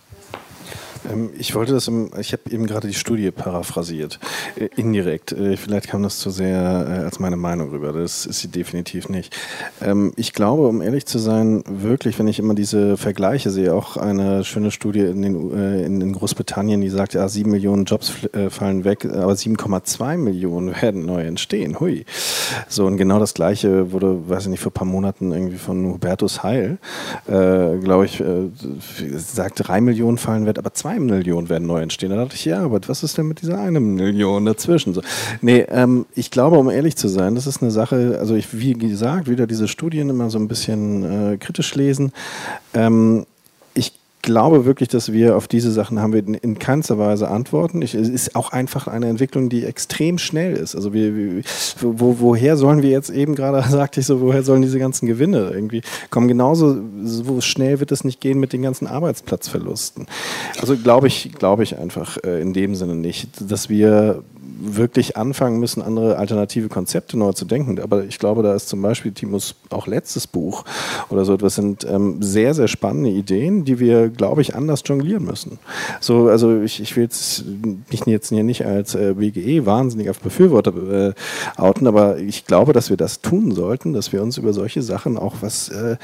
Ähm, 1.12 1.30
ich 1.38 1.56
wollte 1.56 1.74
das, 1.74 1.88
im, 1.88 2.10
ich 2.20 2.34
habe 2.34 2.43
eben 2.49 2.66
gerade 2.68 2.88
die 2.88 2.93
Studie 2.93 3.32
paraphrasiert, 3.32 4.20
äh, 4.56 4.70
indirekt. 4.76 5.32
Äh, 5.32 5.58
vielleicht 5.58 5.88
kam 5.88 6.03
das 6.03 6.20
zu 6.20 6.30
sehr 6.30 6.88
äh, 6.89 7.06
als 7.06 7.20
meine 7.20 7.38
Meinung 7.38 7.70
rüber. 7.70 7.93
Das 7.93 8.26
ist 8.26 8.39
sie 8.39 8.47
definitiv 8.47 9.10
nicht. 9.10 9.36
Ähm, 9.82 10.14
ich 10.16 10.34
glaube, 10.34 10.68
um 10.68 10.82
ehrlich 10.82 11.06
zu 11.06 11.20
sein, 11.20 11.64
wirklich, 11.68 12.20
wenn 12.20 12.28
ich 12.28 12.39
immer 12.39 12.56
diese 12.56 12.97
Vergleiche 12.97 13.49
sehe, 13.49 13.74
auch 13.74 13.97
eine 13.97 14.43
schöne 14.43 14.72
Studie 14.72 15.01
in, 15.01 15.22
den, 15.22 15.58
äh, 15.58 15.86
in 15.86 16.14
Großbritannien, 16.14 16.82
die 16.82 16.89
sagt, 16.89 17.14
ja, 17.14 17.28
sieben 17.30 17.51
Millionen 17.51 17.86
Jobs 17.86 18.14
äh, 18.34 18.49
fallen 18.49 18.84
weg, 18.84 19.06
aber 19.06 19.34
7,2 19.34 20.18
Millionen 20.18 20.76
werden 20.82 21.06
neu 21.06 21.24
entstehen. 21.24 21.80
Hui. 21.80 22.06
So, 22.68 22.86
und 22.86 22.97
genau 22.97 23.20
das 23.20 23.34
Gleiche 23.34 23.91
wurde, 23.91 24.30
weiß 24.30 24.43
ich 24.43 24.49
nicht, 24.49 24.62
vor 24.62 24.72
ein 24.72 24.74
paar 24.74 24.88
Monaten 24.88 25.32
irgendwie 25.32 25.58
von 25.58 25.86
Hubertus 25.86 26.43
Heil, 26.43 26.78
äh, 27.28 27.78
glaube 27.78 28.06
ich, 28.06 28.24
sagt, 29.16 29.68
drei 29.68 29.82
Millionen 29.82 30.18
fallen 30.18 30.45
weg, 30.45 30.58
aber 30.58 30.74
zwei 30.74 30.95
zwei 30.96 31.00
Millionen 31.00 31.50
werden 31.50 31.68
neu 31.68 31.82
entstehen. 31.82 32.10
Da 32.10 32.18
dachte 32.18 32.36
ich, 32.36 32.46
ja, 32.46 32.64
aber 32.64 32.80
was 32.88 33.04
ist 33.04 33.18
denn 33.18 33.28
mit 33.28 33.41
dieser 33.41 33.60
eine 33.60 33.80
Million 33.80 34.46
dazwischen? 34.46 34.93
So. 34.93 35.02
Nee, 35.41 35.66
ähm, 35.70 36.06
ich 36.16 36.32
glaube, 36.32 36.58
um 36.58 36.70
ehrlich 36.70 36.96
zu 36.96 37.08
sein, 37.08 37.36
das 37.36 37.48
ist 37.48 37.62
eine 37.62 37.72
Sache, 37.72 38.18
also 38.20 38.36
ich, 38.36 38.60
wie 38.60 38.74
gesagt, 38.74 39.30
wieder 39.30 39.48
diese 39.48 39.68
Studien 39.68 40.10
immer 40.10 40.30
so 40.30 40.39
ein 40.39 40.48
bisschen 40.48 41.34
äh, 41.34 41.38
kritisch 41.38 41.76
lesen. 41.76 42.12
Ähm, 42.74 43.26
glaube 44.26 44.65
wirklich, 44.65 44.89
dass 44.89 45.13
wir 45.13 45.38
auf 45.38 45.47
diese 45.47 45.71
Sachen 45.71 46.01
haben 46.01 46.11
wir 46.11 46.19
in, 46.19 46.34
in 46.34 46.59
keinster 46.59 46.97
Weise 46.97 47.30
Antworten. 47.30 47.82
Ich, 47.82 47.95
es 47.95 48.09
ist 48.09 48.36
auch 48.36 48.51
einfach 48.51 48.88
eine 48.88 49.07
Entwicklung, 49.07 49.47
die 49.47 49.63
extrem 49.63 50.17
schnell 50.17 50.53
ist. 50.53 50.76
Also 50.76 50.91
wir, 50.91 51.15
wir, 51.15 51.43
wo, 51.80 52.17
woher 52.19 52.57
sollen 52.57 52.82
wir 52.82 52.89
jetzt 52.89 53.09
eben 53.09 53.36
gerade, 53.36 53.63
sagte 53.69 54.01
ich 54.01 54.05
so, 54.05 54.19
woher 54.19 54.43
sollen 54.43 54.61
diese 54.61 54.80
ganzen 54.80 55.05
Gewinne 55.05 55.51
irgendwie 55.53 55.82
kommen? 56.09 56.28
Genauso 56.28 56.78
so 57.03 57.39
schnell 57.39 57.80
wird 57.80 57.91
es 57.91 58.03
nicht 58.03 58.19
gehen 58.19 58.39
mit 58.39 58.51
den 58.51 58.63
ganzen 58.63 58.88
Arbeitsplatzverlusten. 58.88 60.07
Also 60.59 60.76
glaube 60.76 61.07
ich, 61.07 61.32
glaube 61.34 61.63
ich 61.63 61.78
einfach 61.78 62.17
äh, 62.23 62.41
in 62.41 62.53
dem 62.53 62.76
Sinne 62.76 62.95
nicht, 62.95 63.30
dass 63.49 63.69
wir 63.69 64.23
wirklich 64.58 65.18
anfangen 65.18 65.60
müssen, 65.60 65.82
andere 65.82 66.18
alternative 66.18 66.70
Konzepte 66.70 67.18
neu 67.18 67.34
zu 67.34 67.45
denken. 67.45 67.80
Aber 67.80 68.03
ich 68.03 68.20
glaube, 68.20 68.43
da 68.43 68.53
ist 68.53 68.70
zum 68.70 68.82
Beispiel 68.82 69.12
Timos 69.12 69.56
auch 69.70 69.88
letztes 69.88 70.28
Buch 70.28 70.64
oder 71.10 71.26
so 71.26 71.34
etwas 71.34 71.56
sind 71.56 71.86
ähm, 71.86 72.22
sehr, 72.22 72.53
sehr 72.53 72.68
spannende 72.68 73.10
Ideen, 73.10 73.66
die 73.66 73.80
wir, 73.80 74.10
glaube 74.10 74.41
ich, 74.41 74.56
anders 74.56 74.82
jonglieren 74.86 75.26
müssen. 75.26 75.60
So, 75.99 76.28
also 76.28 76.62
ich, 76.62 76.82
ich 76.82 76.95
will 76.95 77.10
mich 77.91 78.06
jetzt 78.06 78.30
hier 78.30 78.43
nicht 78.43 78.66
als 78.66 78.95
äh, 78.95 79.14
BGE 79.14 79.66
wahnsinnig 79.66 80.10
auf 80.10 80.20
Befürworter 80.20 81.10
äh, 81.10 81.14
outen, 81.58 81.88
aber 81.88 82.18
ich 82.18 82.45
glaube, 82.45 82.74
dass 82.74 82.89
wir 82.89 82.97
das 82.97 83.22
tun 83.22 83.51
sollten, 83.51 83.93
dass 83.93 84.14
wir 84.14 84.22
uns 84.22 84.38
über 84.38 84.53
solche 84.53 84.82
Sachen, 84.82 85.18
auch 85.18 85.36
was 85.41 85.70
äh, 85.70 85.97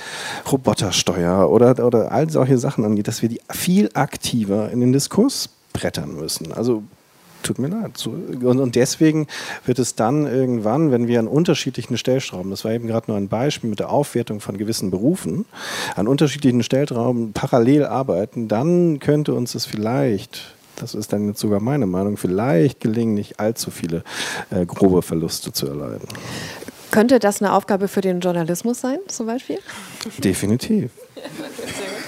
Robotersteuer 0.51 1.49
oder, 1.49 1.85
oder 1.85 2.11
all 2.11 2.29
solche 2.29 2.57
Sachen 2.57 2.85
angeht, 2.85 3.07
dass 3.07 3.21
wir 3.21 3.29
die 3.29 3.41
viel 3.49 3.89
aktiver 3.93 4.71
in 4.71 4.79
den 4.79 4.93
Diskurs 4.93 5.49
brettern 5.73 6.15
müssen. 6.15 6.51
Also 6.51 6.83
tut 7.43 7.59
mir 7.59 7.67
leid. 7.67 8.05
Und, 8.05 8.75
deswegen 8.75 9.27
wird 9.65 9.79
es 9.79 9.95
dann 9.95 10.25
irgendwann, 10.25 10.91
wenn 10.91 11.07
wir 11.07 11.19
an 11.19 11.27
unterschiedlichen 11.27 11.97
Stellschrauben, 11.97 12.51
das 12.51 12.65
war 12.65 12.71
eben 12.71 12.87
gerade 12.87 13.09
nur 13.09 13.17
ein 13.17 13.27
Beispiel 13.27 13.69
mit 13.69 13.79
der 13.79 13.89
Aufwertung 13.89 14.39
von 14.39 14.57
gewissen 14.57 14.91
Berufen, 14.91 15.45
an 15.95 16.07
unterschiedlichen 16.07 16.63
Stellschrauben 16.63 17.33
parallel 17.33 17.85
arbeiten, 17.85 18.47
dann 18.47 18.99
könnte 18.99 19.33
uns 19.33 19.55
es 19.55 19.65
vielleicht 19.65 20.55
das 20.77 20.95
ist 20.95 21.13
dann 21.13 21.27
jetzt 21.27 21.39
sogar 21.39 21.59
meine 21.59 21.85
Meinung, 21.85 22.17
vielleicht 22.17 22.79
gelingen, 22.79 23.13
nicht 23.13 23.39
allzu 23.39 23.69
viele 23.69 24.03
äh, 24.49 24.65
grobe 24.65 25.03
Verluste 25.03 25.51
zu 25.53 25.67
erleiden. 25.67 26.07
Könnte 26.89 27.19
das 27.19 27.39
eine 27.39 27.53
Aufgabe 27.53 27.87
für 27.87 28.01
den 28.01 28.19
Journalismus 28.19 28.81
sein, 28.81 28.97
zum 29.07 29.27
Beispiel? 29.27 29.59
Definitiv. 30.17 30.89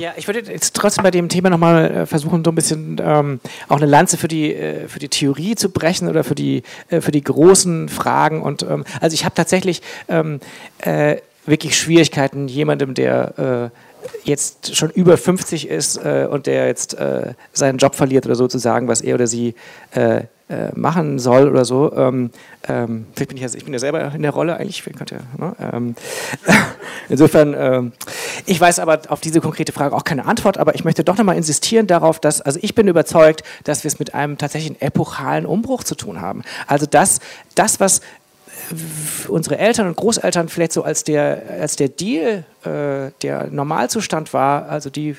Ja, 0.00 0.14
ich 0.16 0.26
würde 0.26 0.40
jetzt 0.50 0.74
trotzdem 0.74 1.04
bei 1.04 1.10
dem 1.10 1.28
Thema 1.28 1.50
nochmal 1.50 1.90
äh, 1.90 2.06
versuchen, 2.06 2.42
so 2.42 2.50
ein 2.50 2.54
bisschen 2.54 2.96
ähm, 3.04 3.38
auch 3.68 3.76
eine 3.76 3.84
Lanze 3.84 4.16
für 4.16 4.28
die, 4.28 4.54
äh, 4.54 4.88
für 4.88 4.98
die 4.98 5.10
Theorie 5.10 5.56
zu 5.56 5.68
brechen 5.68 6.08
oder 6.08 6.24
für 6.24 6.34
die, 6.34 6.62
äh, 6.88 7.02
für 7.02 7.10
die 7.10 7.22
großen 7.22 7.90
Fragen. 7.90 8.40
Und 8.40 8.62
ähm, 8.62 8.84
also 9.02 9.12
ich 9.12 9.26
habe 9.26 9.34
tatsächlich 9.34 9.82
ähm, 10.08 10.40
äh, 10.78 11.16
wirklich 11.44 11.78
Schwierigkeiten, 11.78 12.48
jemandem, 12.48 12.94
der 12.94 13.70
äh, 13.74 14.26
jetzt 14.26 14.74
schon 14.74 14.88
über 14.88 15.18
50 15.18 15.68
ist 15.68 15.98
äh, 15.98 16.26
und 16.30 16.46
der 16.46 16.66
jetzt 16.66 16.96
seinen 17.52 17.76
Job 17.76 17.94
verliert 17.94 18.24
oder 18.24 18.36
so 18.36 18.48
zu 18.48 18.56
sagen, 18.56 18.88
was 18.88 19.02
er 19.02 19.16
oder 19.16 19.26
sie 19.26 19.54
äh, 20.50 20.70
machen 20.74 21.18
soll 21.18 21.48
oder 21.48 21.64
so. 21.64 21.92
Ähm, 21.94 22.30
ähm, 22.68 23.06
vielleicht 23.14 23.28
bin 23.28 23.36
ich, 23.36 23.42
ja, 23.42 23.48
ich 23.54 23.64
bin 23.64 23.72
ja 23.72 23.78
selber 23.78 24.12
in 24.12 24.22
der 24.22 24.32
Rolle 24.32 24.56
eigentlich. 24.56 24.82
Könnte, 24.82 25.20
ne? 25.38 25.54
ähm, 25.72 25.94
insofern, 27.08 27.54
ähm, 27.56 27.92
ich 28.46 28.60
weiß 28.60 28.80
aber 28.80 29.00
auf 29.08 29.20
diese 29.20 29.40
konkrete 29.40 29.72
Frage 29.72 29.94
auch 29.94 30.04
keine 30.04 30.26
Antwort, 30.26 30.58
aber 30.58 30.74
ich 30.74 30.84
möchte 30.84 31.04
doch 31.04 31.16
nochmal 31.16 31.36
insistieren 31.36 31.86
darauf, 31.86 32.18
dass, 32.18 32.40
also 32.40 32.58
ich 32.62 32.74
bin 32.74 32.88
überzeugt, 32.88 33.44
dass 33.64 33.84
wir 33.84 33.88
es 33.88 33.98
mit 33.98 34.14
einem 34.14 34.38
tatsächlichen 34.38 34.80
epochalen 34.80 35.46
Umbruch 35.46 35.84
zu 35.84 35.94
tun 35.94 36.20
haben. 36.20 36.42
Also 36.66 36.86
das, 36.86 37.20
das 37.54 37.78
was 37.78 38.00
unsere 39.28 39.58
Eltern 39.58 39.86
und 39.86 39.96
Großeltern 39.96 40.48
vielleicht 40.48 40.72
so 40.72 40.82
als 40.82 41.04
der, 41.04 41.42
als 41.60 41.76
der 41.76 41.88
Deal 41.88 42.44
äh, 42.64 43.10
der 43.22 43.48
Normalzustand 43.50 44.32
war, 44.32 44.68
also 44.68 44.90
die 44.90 45.16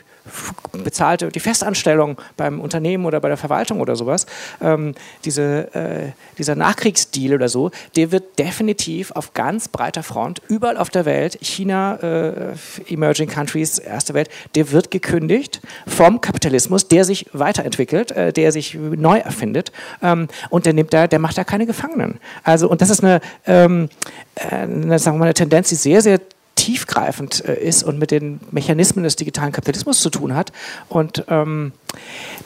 bezahlte, 0.71 1.29
die 1.29 1.39
Festanstellung 1.39 2.17
beim 2.37 2.59
Unternehmen 2.59 3.05
oder 3.05 3.19
bei 3.19 3.27
der 3.27 3.37
Verwaltung 3.37 3.79
oder 3.79 3.95
sowas, 3.95 4.25
ähm, 4.61 4.93
diese, 5.25 5.73
äh, 5.73 6.11
dieser 6.37 6.55
Nachkriegsdeal 6.55 7.33
oder 7.35 7.49
so, 7.49 7.71
der 7.95 8.11
wird 8.11 8.39
definitiv 8.39 9.11
auf 9.11 9.33
ganz 9.33 9.67
breiter 9.67 10.03
Front, 10.03 10.41
überall 10.47 10.77
auf 10.77 10.89
der 10.89 11.05
Welt, 11.05 11.37
China, 11.41 11.95
äh, 11.95 12.55
Emerging 12.87 13.29
Countries, 13.29 13.79
erste 13.79 14.13
Welt, 14.13 14.29
der 14.55 14.71
wird 14.71 14.91
gekündigt 14.91 15.61
vom 15.87 16.21
Kapitalismus, 16.21 16.87
der 16.87 17.03
sich 17.03 17.25
weiterentwickelt, 17.33 18.11
äh, 18.11 18.31
der 18.31 18.51
sich 18.51 18.75
neu 18.75 19.17
erfindet 19.17 19.71
ähm, 20.01 20.27
und 20.49 20.65
der 20.65 20.73
nimmt 20.73 20.93
da, 20.93 21.07
der 21.07 21.19
macht 21.19 21.37
da 21.37 21.43
keine 21.43 21.65
Gefangenen. 21.65 22.19
Also, 22.43 22.69
und 22.69 22.81
das 22.81 22.89
ist 22.89 23.03
eine, 23.03 23.21
ähm, 23.45 23.89
äh, 24.35 24.55
eine, 24.55 24.99
sagen 24.99 25.17
wir 25.17 25.19
mal, 25.19 25.25
eine 25.25 25.33
Tendenz, 25.33 25.69
die 25.69 25.75
sehr, 25.75 26.01
sehr 26.01 26.19
tiefgreifend 26.61 27.43
äh, 27.45 27.55
ist 27.55 27.81
und 27.81 27.97
mit 27.97 28.11
den 28.11 28.39
Mechanismen 28.51 29.03
des 29.03 29.15
digitalen 29.15 29.51
Kapitalismus 29.51 29.99
zu 29.99 30.11
tun 30.11 30.35
hat. 30.35 30.51
Und 30.89 31.25
ähm, 31.27 31.71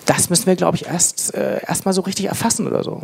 das 0.05 0.29
müssen 0.29 0.45
wir, 0.47 0.55
glaube 0.55 0.77
ich, 0.77 0.85
erst, 0.85 1.33
äh, 1.33 1.61
erst 1.65 1.85
mal 1.85 1.93
so 1.93 2.01
richtig 2.01 2.25
erfassen 2.27 2.67
oder 2.67 2.83
so 2.83 3.03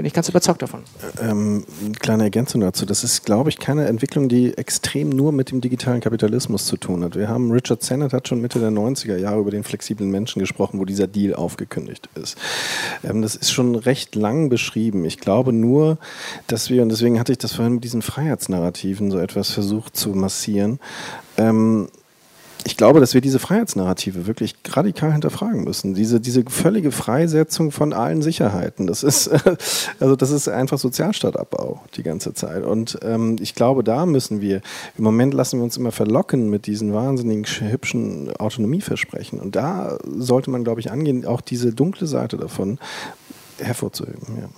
bin 0.00 0.06
ich 0.06 0.12
ganz 0.12 0.28
überzeugt 0.28 0.62
davon. 0.62 0.80
Ähm, 1.20 1.64
kleine 1.98 2.24
Ergänzung 2.24 2.60
dazu. 2.62 2.86
Das 2.86 3.04
ist, 3.04 3.24
glaube 3.24 3.50
ich, 3.50 3.58
keine 3.58 3.86
Entwicklung, 3.86 4.28
die 4.28 4.56
extrem 4.56 5.10
nur 5.10 5.32
mit 5.32 5.50
dem 5.50 5.60
digitalen 5.60 6.00
Kapitalismus 6.00 6.66
zu 6.66 6.76
tun 6.78 7.04
hat. 7.04 7.16
Wir 7.16 7.28
haben, 7.28 7.50
Richard 7.50 7.82
Sennett 7.82 8.12
hat 8.12 8.28
schon 8.28 8.40
Mitte 8.40 8.60
der 8.60 8.70
90er 8.70 9.16
Jahre 9.16 9.40
über 9.40 9.50
den 9.50 9.64
flexiblen 9.64 10.10
Menschen 10.10 10.40
gesprochen, 10.40 10.80
wo 10.80 10.84
dieser 10.84 11.06
Deal 11.06 11.34
aufgekündigt 11.34 12.08
ist. 12.14 12.38
Ähm, 13.04 13.22
das 13.22 13.34
ist 13.34 13.52
schon 13.52 13.74
recht 13.74 14.14
lang 14.14 14.48
beschrieben. 14.48 15.04
Ich 15.04 15.18
glaube 15.18 15.52
nur, 15.52 15.98
dass 16.46 16.70
wir, 16.70 16.82
und 16.82 16.88
deswegen 16.88 17.18
hatte 17.18 17.32
ich 17.32 17.38
das 17.38 17.54
vorhin 17.54 17.74
mit 17.74 17.84
diesen 17.84 18.02
Freiheitsnarrativen 18.02 19.10
so 19.10 19.18
etwas 19.18 19.50
versucht 19.50 19.96
zu 19.96 20.10
massieren, 20.10 20.78
ähm, 21.36 21.88
ich 22.64 22.76
glaube, 22.76 23.00
dass 23.00 23.14
wir 23.14 23.20
diese 23.20 23.38
Freiheitsnarrative 23.38 24.26
wirklich 24.26 24.54
radikal 24.68 25.12
hinterfragen 25.12 25.64
müssen. 25.64 25.94
Diese, 25.94 26.20
diese 26.20 26.44
völlige 26.48 26.92
Freisetzung 26.92 27.70
von 27.70 27.92
allen 27.92 28.22
Sicherheiten, 28.22 28.86
das 28.86 29.02
ist, 29.02 29.28
also 30.00 30.16
das 30.16 30.30
ist 30.30 30.48
einfach 30.48 30.78
Sozialstaatabbau 30.78 31.82
die 31.94 32.02
ganze 32.02 32.34
Zeit. 32.34 32.64
Und 32.64 32.98
ähm, 33.02 33.36
ich 33.40 33.54
glaube, 33.54 33.82
da 33.82 34.04
müssen 34.04 34.40
wir, 34.40 34.60
im 34.98 35.04
Moment 35.04 35.32
lassen 35.32 35.58
wir 35.58 35.64
uns 35.64 35.76
immer 35.76 35.92
verlocken 35.92 36.50
mit 36.50 36.66
diesen 36.66 36.92
wahnsinnigen 36.92 37.44
hübschen 37.44 38.34
Autonomieversprechen. 38.36 39.40
Und 39.40 39.56
da 39.56 39.98
sollte 40.04 40.50
man, 40.50 40.64
glaube 40.64 40.80
ich, 40.80 40.90
angehen, 40.90 41.24
auch 41.24 41.40
diese 41.40 41.72
dunkle 41.72 42.06
Seite 42.06 42.36
davon 42.36 42.78
hervorzuheben. 43.58 44.20
Ja. 44.40 44.48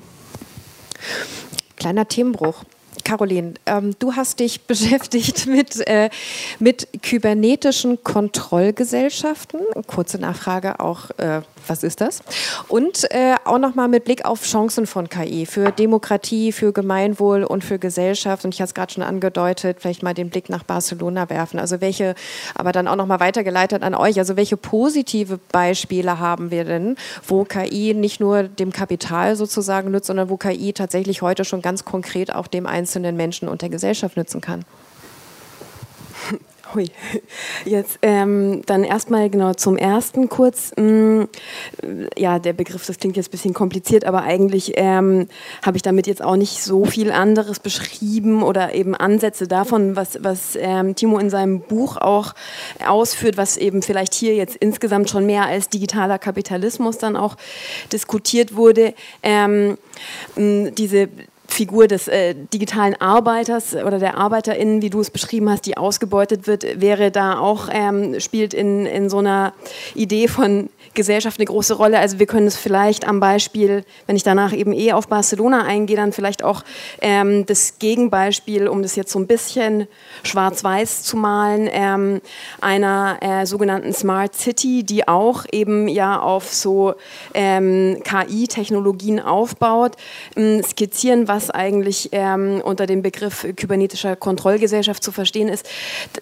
Kleiner 1.77 2.07
Themenbruch. 2.07 2.65
Caroline, 3.05 3.55
ähm, 3.67 3.95
du 3.99 4.15
hast 4.15 4.41
dich 4.41 4.63
beschäftigt 4.67 5.47
mit, 5.47 5.87
äh, 5.87 6.11
mit 6.59 6.89
kybernetischen 7.03 8.03
Kontrollgesellschaften. 8.03 9.61
Kurze 9.87 10.19
Nachfrage 10.19 10.81
auch, 10.81 11.11
äh, 11.19 11.43
was 11.67 11.83
ist 11.83 12.01
das? 12.01 12.23
Und 12.69 13.11
äh, 13.13 13.35
auch 13.45 13.59
nochmal 13.59 13.89
mit 13.89 14.05
Blick 14.05 14.25
auf 14.25 14.43
Chancen 14.43 14.87
von 14.87 15.09
KI 15.09 15.47
für 15.47 15.71
Demokratie, 15.71 16.53
für 16.53 16.73
Gemeinwohl 16.73 17.45
und 17.45 17.65
für 17.65 17.79
Gesellschaft. 17.79 18.45
Und 18.45 18.55
ich 18.55 18.61
habe 18.61 18.67
es 18.69 18.75
gerade 18.75 18.93
schon 18.93 19.03
angedeutet, 19.03 19.79
vielleicht 19.81 20.03
mal 20.03 20.15
den 20.15 20.31
Blick 20.31 20.49
nach 20.49 20.63
Barcelona 20.65 21.31
werfen. 21.31 21.59
Also 21.59 21.81
welche, 21.81 22.15
aber 22.55 22.73
dann 22.73 22.89
auch 22.89 22.97
nochmal 22.97 23.21
weitergeleitet 23.21 23.83
an 23.83 23.95
euch, 23.95 24.19
also 24.19 24.37
welche 24.37 24.57
positive 24.57 25.39
Beispiele 25.51 26.19
haben 26.19 26.51
wir 26.51 26.65
denn, 26.65 26.97
wo 27.27 27.45
KI 27.45 27.95
nicht 27.95 28.21
nur 28.21 28.45
dem 28.45 28.73
Kapital 28.73 29.37
sozusagen 29.37 29.91
nützt, 29.91 30.07
sondern 30.07 30.29
wo 30.29 30.37
KI 30.37 30.73
tatsächlich 30.73 31.23
heute 31.23 31.45
schon 31.45 31.63
ganz 31.63 31.85
konkret 31.85 32.35
auch 32.35 32.47
dem 32.47 32.67
Einzelnen 32.67 32.92
einzelnen 32.93 33.17
Menschen 33.17 33.49
und 33.49 33.63
der 33.63 33.71
Gesellschaft 33.71 34.17
nützen 34.17 34.41
kann. 34.41 34.65
Hui. 36.75 36.87
Jetzt 37.67 37.99
ähm, 38.01 38.63
dann 38.65 38.85
erstmal 38.85 39.29
genau 39.29 39.53
zum 39.53 39.77
ersten 39.77 40.29
kurz. 40.31 40.73
Mm, 40.77 41.25
ja, 42.17 42.39
der 42.39 42.53
Begriff, 42.55 42.87
das 42.87 42.99
klingt 42.99 43.17
jetzt 43.17 43.29
ein 43.29 43.31
bisschen 43.33 43.53
kompliziert, 43.55 44.05
aber 44.05 44.23
eigentlich 44.23 44.73
ähm, 44.77 45.29
habe 45.63 45.77
ich 45.77 45.83
damit 45.83 46.07
jetzt 46.07 46.23
auch 46.23 46.37
nicht 46.37 46.63
so 46.63 46.85
viel 46.87 47.13
anderes 47.13 47.61
beschrieben 47.61 48.43
oder 48.43 48.75
eben 48.75 48.95
Ansätze 48.95 49.49
davon, 49.49 49.97
was, 49.97 50.23
was 50.23 50.57
ähm, 50.59 50.95
Timo 50.95 51.19
in 51.19 51.31
seinem 51.31 51.61
Buch 51.61 51.99
auch 51.99 52.35
ausführt, 52.87 53.37
was 53.37 53.57
eben 53.57 53.83
vielleicht 53.83 54.15
hier 54.15 54.35
jetzt 54.35 54.57
insgesamt 54.57 55.11
schon 55.11 55.27
mehr 55.27 55.47
als 55.47 55.69
digitaler 55.69 56.19
Kapitalismus 56.19 56.97
dann 56.99 57.17
auch 57.17 57.37
diskutiert 57.93 58.55
wurde. 58.57 58.95
Ähm, 59.23 59.77
diese 60.37 61.09
Figur 61.53 61.87
des 61.87 62.09
äh, 62.09 62.35
digitalen 62.53 63.01
Arbeiters 63.01 63.75
oder 63.75 63.99
der 63.99 64.17
ArbeiterInnen, 64.17 64.83
wie 64.83 64.91
du 64.91 65.01
es 65.01 65.11
beschrieben 65.11 65.51
hast, 65.51 65.67
die 65.67 65.77
ausgebeutet 65.77 66.47
wird, 66.47 66.81
wäre 66.81 67.11
da 67.11 67.39
auch, 67.39 67.69
ähm, 67.71 68.19
spielt 68.21 68.55
in, 68.55 68.87
in 68.87 69.09
so 69.09 69.19
einer 69.19 69.53
Idee 69.95 70.29
von 70.29 70.71
Gesellschaft 70.95 71.39
eine 71.39 71.47
große 71.47 71.75
Rolle. 71.75 71.99
Also 71.99 72.19
wir 72.19 72.27
können 72.27 72.47
es 72.47 72.57
vielleicht 72.57 73.07
am 73.07 73.21
Beispiel, 73.21 73.85
wenn 74.07 74.17
ich 74.17 74.23
danach 74.23 74.53
eben 74.53 74.73
eh 74.73 74.93
auf 74.93 75.09
Barcelona 75.09 75.65
eingehe, 75.65 75.97
dann 75.97 76.13
vielleicht 76.13 76.43
auch 76.43 76.63
ähm, 77.01 77.47
das 77.47 77.79
Gegenbeispiel, 77.79 78.69
um 78.69 78.83
das 78.83 78.97
jetzt 78.97 79.13
so 79.13 79.19
ein 79.19 79.27
bisschen 79.27 79.89
schwarz-weiß 80.23 81.03
zu 81.03 81.17
malen, 81.17 81.69
ähm, 81.73 82.21
einer 82.61 83.19
äh, 83.21 83.47
sogenannten 83.47 83.93
Smart 83.93 84.35
City, 84.35 84.85
die 84.85 85.09
auch 85.09 85.45
eben 85.53 85.89
ja 85.89 86.21
auf 86.21 86.53
so 86.53 86.95
ähm, 87.35 88.03
KI-Technologien 88.05 89.21
aufbaut, 89.21 89.97
ähm, 90.37 90.63
skizzieren, 90.63 91.29
was 91.29 91.51
eigentlich 91.51 92.11
ähm, 92.13 92.61
unter 92.65 92.87
dem 92.87 93.03
Begriff 93.03 93.47
kybernetischer 93.57 94.17
Kontrollgesellschaft 94.17 95.03
zu 95.03 95.13
verstehen 95.13 95.49
ist. 95.49 95.69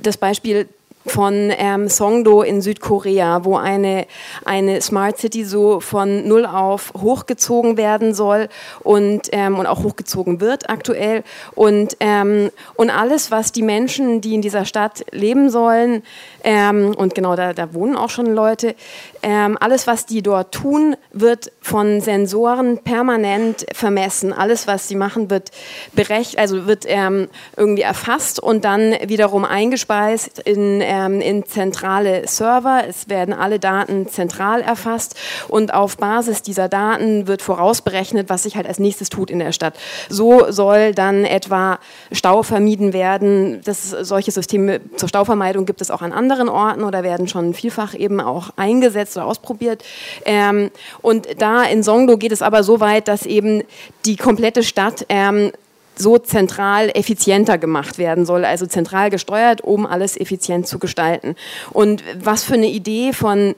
Das 0.01 0.17
Beispiel 0.17 0.69
von 1.07 1.51
ähm, 1.57 1.89
Songdo 1.89 2.43
in 2.43 2.61
Südkorea, 2.61 3.45
wo 3.45 3.57
eine, 3.57 4.07
eine 4.45 4.81
Smart 4.83 5.19
City 5.19 5.45
so 5.45 5.81
von 5.81 6.29
null 6.29 6.45
auf 6.45 6.93
hochgezogen 7.01 7.77
werden 7.77 8.13
soll 8.15 8.49
und, 8.81 9.29
ähm, 9.33 9.59
und 9.59 9.67
auch 9.67 9.83
hochgezogen 9.83 10.41
wird 10.41 10.69
aktuell. 10.69 11.25
Und, 11.55 11.97
ähm, 12.01 12.51
und 12.75 12.91
alles, 12.91 13.31
was 13.31 13.53
die 13.53 13.63
Menschen, 13.63 14.21
die 14.21 14.35
in 14.35 14.43
dieser 14.43 14.65
Stadt 14.65 15.05
leben 15.11 15.51
sollen, 15.51 16.03
ähm, 16.45 16.95
und 16.97 17.15
genau 17.15 17.37
da, 17.37 17.53
da 17.53 17.73
wohnen 17.75 17.97
auch 17.97 18.11
schon 18.11 18.27
Leute, 18.27 18.75
ähm, 19.23 19.57
alles, 19.61 19.87
was 19.87 20.07
die 20.07 20.23
dort 20.23 20.53
tun, 20.53 20.97
wird 21.13 21.53
von 21.61 22.01
Sensoren 22.01 22.79
permanent 22.79 23.67
vermessen. 23.73 24.33
Alles, 24.33 24.67
was 24.67 24.89
sie 24.89 24.97
machen, 24.97 25.31
wird 25.31 25.51
berecht, 25.93 26.39
also 26.39 26.67
wird 26.67 26.85
ähm, 26.87 27.29
irgendwie 27.57 27.83
erfasst 27.83 28.41
und 28.41 28.65
dann 28.65 28.95
wiederum 29.07 29.45
eingespeist 29.45 30.39
in, 30.41 30.81
ähm, 30.91 31.21
in 31.21 31.47
zentrale 31.47 32.27
Server. 32.27 32.83
Es 32.87 33.09
werden 33.09 33.33
alle 33.33 33.61
Daten 33.61 34.09
zentral 34.09 34.61
erfasst 34.61 35.17
und 35.47 35.73
auf 35.73 35.97
Basis 35.97 36.43
dieser 36.43 36.69
Daten 36.69 37.29
wird 37.29 37.43
vorausberechnet, 37.43 38.29
was 38.29 38.43
sich 38.43 38.57
halt 38.57 38.67
als 38.67 38.81
nächstes 38.81 39.09
tut 39.09 39.31
in 39.31 39.39
der 39.39 39.53
Stadt. 39.53 39.75
So 40.09 40.51
soll 40.51 40.93
dann 40.93 41.25
etwa 41.25 41.79
Stau 42.11 42.43
vermieden 42.43 42.93
werden. 42.93 43.61
Das, 43.65 43.91
solche 43.91 44.33
Systeme 44.33 44.81
zur 44.97 45.09
Stauvermeidung 45.09 45.65
gibt 45.65 45.81
es 45.81 45.93
auch 45.93 46.03
an 46.03 46.13
anderen 46.13 46.49
Orten 46.49 46.83
oder 46.83 47.05
werden 47.05 47.29
schon 47.29 47.55
vielfach 47.55 47.95
eben 47.95 48.21
auch 48.21 48.51
eingesetzt 48.57 49.17
oder 49.17 49.27
ausprobiert. 49.27 49.85
Ähm, 50.25 50.73
und 51.03 51.41
da 51.41 51.63
in 51.63 51.85
Songdo 51.85 52.17
geht 52.17 52.33
es 52.33 52.43
aber 52.43 52.65
so 52.65 52.81
weit, 52.81 53.07
dass 53.07 53.27
eben 53.27 53.63
die 54.07 54.17
komplette 54.17 54.65
Stadt 54.65 55.07
ähm, 55.09 55.53
so 56.01 56.19
zentral 56.19 56.91
effizienter 56.95 57.59
gemacht 57.59 57.99
werden 57.99 58.27
soll, 58.27 58.45
also 58.45 58.67
zentral 58.67 59.11
gesteuert, 59.11 59.61
um 59.61 59.87
alles 59.87 60.19
effizient 60.19 60.67
zu 60.67 60.79
gestalten. 60.79 61.37
Und 61.71 62.03
was 62.21 62.43
für 62.45 62.55
eine 62.55 62.69
Idee 62.69 63.13
von 63.13 63.55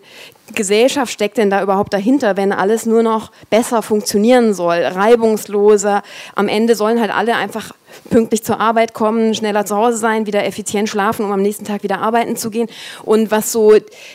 Gesellschaft 0.55 1.13
steckt 1.13 1.39
denn 1.39 1.51
da 1.51 1.63
überhaupt 1.63 1.95
dahinter, 1.95 2.37
wenn 2.37 2.53
alles 2.53 2.85
nur 2.85 3.03
noch 3.03 3.31
besser 3.49 3.81
funktionieren 3.81 4.53
soll, 4.55 4.79
reibungsloser? 4.79 6.03
Am 6.35 6.49
Ende 6.49 6.75
sollen 6.75 7.01
halt 7.01 7.15
alle 7.15 7.37
einfach 7.37 7.73
pünktlich 8.11 8.43
zur 8.43 8.61
Arbeit 8.61 8.95
kommen, 8.95 9.35
schneller 9.35 9.65
zu 9.65 9.77
Hause 9.77 9.97
sein, 9.97 10.27
wieder 10.27 10.45
effizient 10.45 10.89
schlafen, 10.89 11.25
um 11.25 11.33
am 11.33 11.43
nächsten 11.43 11.65
Tag 11.65 11.83
wieder 11.83 12.01
arbeiten 12.01 12.37
zu 12.37 12.51
gehen. 12.51 12.69
Und 13.05 13.31
was 13.31 13.53
so 13.53 13.75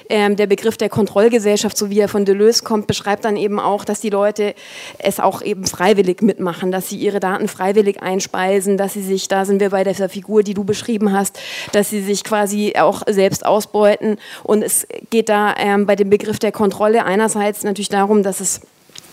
ähm, 0.09 0.35
der 0.35 0.47
Begriff 0.47 0.77
der 0.77 0.89
Kontrollgesellschaft, 0.89 1.77
so 1.77 1.89
wie 1.89 1.99
er 1.99 2.07
von 2.07 2.25
Deleuze 2.25 2.63
kommt, 2.63 2.87
beschreibt 2.87 3.25
dann 3.25 3.37
eben 3.37 3.59
auch, 3.59 3.85
dass 3.85 4.01
die 4.01 4.09
Leute 4.09 4.53
es 4.99 5.19
auch 5.19 5.41
eben 5.41 5.65
freiwillig 5.65 6.21
mitmachen, 6.21 6.71
dass 6.71 6.89
sie 6.89 6.97
ihre 6.97 7.19
Daten 7.19 7.47
freiwillig 7.47 8.01
einspeisen, 8.01 8.77
dass 8.77 8.93
sie 8.93 9.03
sich, 9.03 9.27
da 9.27 9.45
sind 9.45 9.59
wir 9.59 9.69
bei 9.69 9.83
dieser 9.83 10.09
Figur, 10.09 10.43
die 10.43 10.53
du 10.53 10.63
beschrieben 10.63 11.13
hast, 11.13 11.39
dass 11.71 11.89
sie 11.89 12.01
sich 12.01 12.23
quasi 12.23 12.73
auch 12.77 13.03
selbst 13.07 13.45
ausbeuten. 13.45 14.17
Und 14.43 14.63
es 14.63 14.87
geht 15.09 15.29
da 15.29 15.53
ähm, 15.57 15.85
bei 15.85 15.95
dem 15.95 16.09
Begriff 16.09 16.39
der 16.39 16.51
Kontrolle 16.51 17.05
einerseits 17.05 17.63
natürlich 17.63 17.89
darum, 17.89 18.23
dass 18.23 18.39
es 18.39 18.61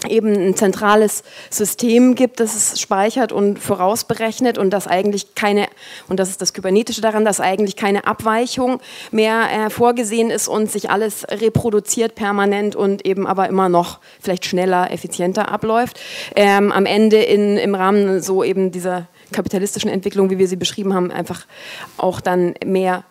eben 0.09 0.35
ein 0.35 0.57
zentrales 0.57 1.23
System 1.51 2.15
gibt, 2.15 2.41
das 2.41 2.55
es 2.55 2.81
speichert 2.81 3.33
und 3.33 3.59
vorausberechnet 3.59 4.59
und 4.59 4.71
das 4.71 4.87
eigentlich 4.87 5.35
keine, 5.35 5.67
und 6.09 6.21
das 6.21 6.31
ist 6.31 6.41
das 6.41 6.53
Kybernetische 6.53 7.01
daran, 7.01 7.25
dass 7.25 7.41
eigentlich 7.41 7.77
keine 7.77 8.07
Abweichung 8.07 8.81
mehr 9.11 9.49
äh, 9.51 9.71
vorgesehen 9.71 10.31
ist 10.31 10.49
und 10.49 10.71
sich 10.71 10.91
alles 10.91 11.25
reproduziert 11.31 12.15
permanent 12.15 12.77
und 12.77 13.07
eben 13.07 13.27
aber 13.27 13.49
immer 13.49 13.69
noch 13.69 13.99
vielleicht 14.21 14.45
schneller, 14.45 14.91
effizienter 14.91 15.51
abläuft. 15.51 16.01
Ähm, 16.37 16.73
am 16.73 16.87
Ende 16.87 17.17
in, 17.19 17.57
im 17.57 17.75
Rahmen 17.75 18.21
so 18.23 18.45
eben 18.45 18.71
dieser 18.71 19.09
kapitalistischen 19.35 19.91
Entwicklung, 19.91 20.31
wie 20.31 20.39
wir 20.39 20.49
sie 20.49 20.57
beschrieben 20.57 20.95
haben, 20.95 21.11
einfach 21.11 21.47
auch 21.99 22.21
dann 22.21 22.55
mehr 22.65 23.05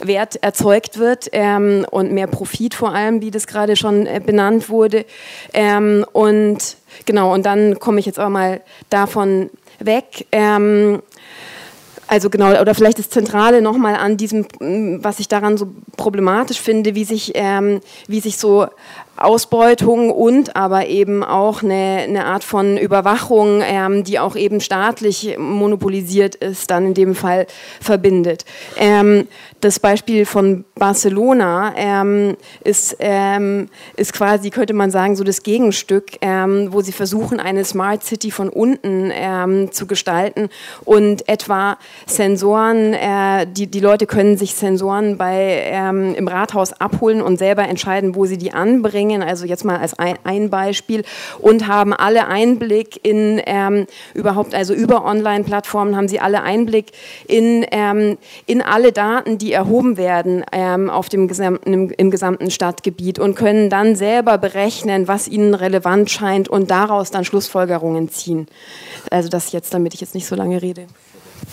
Wert 0.00 0.36
erzeugt 0.42 0.98
wird 0.98 1.28
ähm, 1.32 1.84
und 1.90 2.12
mehr 2.12 2.28
Profit 2.28 2.74
vor 2.74 2.94
allem, 2.94 3.20
wie 3.20 3.30
das 3.30 3.46
gerade 3.46 3.74
schon 3.74 4.06
äh, 4.06 4.20
benannt 4.24 4.68
wurde. 4.68 5.04
Ähm, 5.52 6.04
und 6.12 6.76
genau, 7.06 7.34
und 7.34 7.44
dann 7.44 7.78
komme 7.80 7.98
ich 7.98 8.06
jetzt 8.06 8.20
auch 8.20 8.28
mal 8.28 8.60
davon 8.90 9.50
weg. 9.80 10.26
Ähm, 10.30 11.02
also 12.12 12.28
genau, 12.28 12.60
oder 12.60 12.74
vielleicht 12.74 12.98
das 12.98 13.08
Zentrale 13.08 13.62
nochmal 13.62 13.94
an 13.94 14.18
diesem, 14.18 14.46
was 15.02 15.18
ich 15.18 15.28
daran 15.28 15.56
so 15.56 15.68
problematisch 15.96 16.60
finde, 16.60 16.94
wie 16.94 17.04
sich, 17.04 17.32
ähm, 17.34 17.80
wie 18.06 18.20
sich 18.20 18.36
so 18.36 18.66
Ausbeutung 19.16 20.10
und 20.10 20.56
aber 20.56 20.86
eben 20.86 21.22
auch 21.22 21.62
eine, 21.62 22.00
eine 22.02 22.24
Art 22.24 22.44
von 22.44 22.76
Überwachung, 22.78 23.62
ähm, 23.62 24.04
die 24.04 24.18
auch 24.18 24.36
eben 24.36 24.60
staatlich 24.60 25.36
monopolisiert 25.38 26.34
ist, 26.34 26.70
dann 26.70 26.86
in 26.86 26.94
dem 26.94 27.14
Fall 27.14 27.46
verbindet. 27.80 28.44
Ähm, 28.76 29.28
das 29.60 29.78
Beispiel 29.78 30.24
von 30.24 30.64
Barcelona 30.74 31.74
ähm, 31.76 32.36
ist, 32.64 32.96
ähm, 33.00 33.68
ist 33.96 34.12
quasi, 34.12 34.50
könnte 34.50 34.72
man 34.72 34.90
sagen, 34.90 35.14
so 35.14 35.24
das 35.24 35.42
Gegenstück, 35.42 36.12
ähm, 36.20 36.68
wo 36.72 36.80
sie 36.80 36.92
versuchen, 36.92 37.38
eine 37.38 37.64
Smart 37.64 38.02
City 38.02 38.30
von 38.30 38.48
unten 38.48 39.12
ähm, 39.12 39.70
zu 39.72 39.86
gestalten 39.86 40.48
und 40.84 41.28
etwa 41.28 41.76
Sensoren, 42.06 42.94
äh, 42.94 43.46
die, 43.46 43.66
die 43.66 43.80
Leute 43.80 44.06
können 44.06 44.36
sich 44.36 44.54
Sensoren 44.54 45.16
bei, 45.16 45.72
im 46.16 46.28
Rathaus 46.28 46.72
abholen 46.72 47.22
und 47.22 47.38
selber 47.38 47.68
entscheiden, 47.68 48.14
wo 48.14 48.26
sie 48.26 48.38
die 48.38 48.52
anbringen 48.52 49.01
bringen, 49.02 49.22
also 49.22 49.46
jetzt 49.46 49.64
mal 49.64 49.78
als 49.78 49.94
ein, 49.98 50.50
Beispiel, 50.50 51.04
und 51.40 51.66
haben 51.66 51.92
alle 51.92 52.26
Einblick 52.26 53.00
in 53.02 53.40
ähm, 53.46 53.86
überhaupt, 54.14 54.54
also 54.54 54.74
über 54.74 55.04
Online-Plattformen 55.04 55.96
haben 55.96 56.08
sie 56.08 56.20
alle 56.20 56.42
Einblick 56.42 56.92
in, 57.26 57.66
ähm, 57.70 58.18
in 58.46 58.62
alle 58.62 58.92
Daten, 58.92 59.38
die 59.38 59.52
erhoben 59.52 59.96
werden 59.96 60.44
ähm, 60.52 60.88
auf 60.88 61.08
dem 61.08 61.26
gesamten, 61.26 61.72
im, 61.72 61.90
im 61.90 62.10
gesamten 62.10 62.50
Stadtgebiet 62.50 63.18
und 63.18 63.34
können 63.34 63.70
dann 63.70 63.96
selber 63.96 64.38
berechnen, 64.38 65.08
was 65.08 65.26
ihnen 65.26 65.54
relevant 65.54 66.10
scheint 66.10 66.48
und 66.48 66.70
daraus 66.70 67.10
dann 67.10 67.24
Schlussfolgerungen 67.24 68.08
ziehen. 68.08 68.46
Also 69.10 69.28
das 69.28 69.52
jetzt, 69.52 69.74
damit 69.74 69.94
ich 69.94 70.00
jetzt 70.00 70.14
nicht 70.14 70.26
so 70.26 70.36
lange 70.36 70.62
rede. 70.62 70.86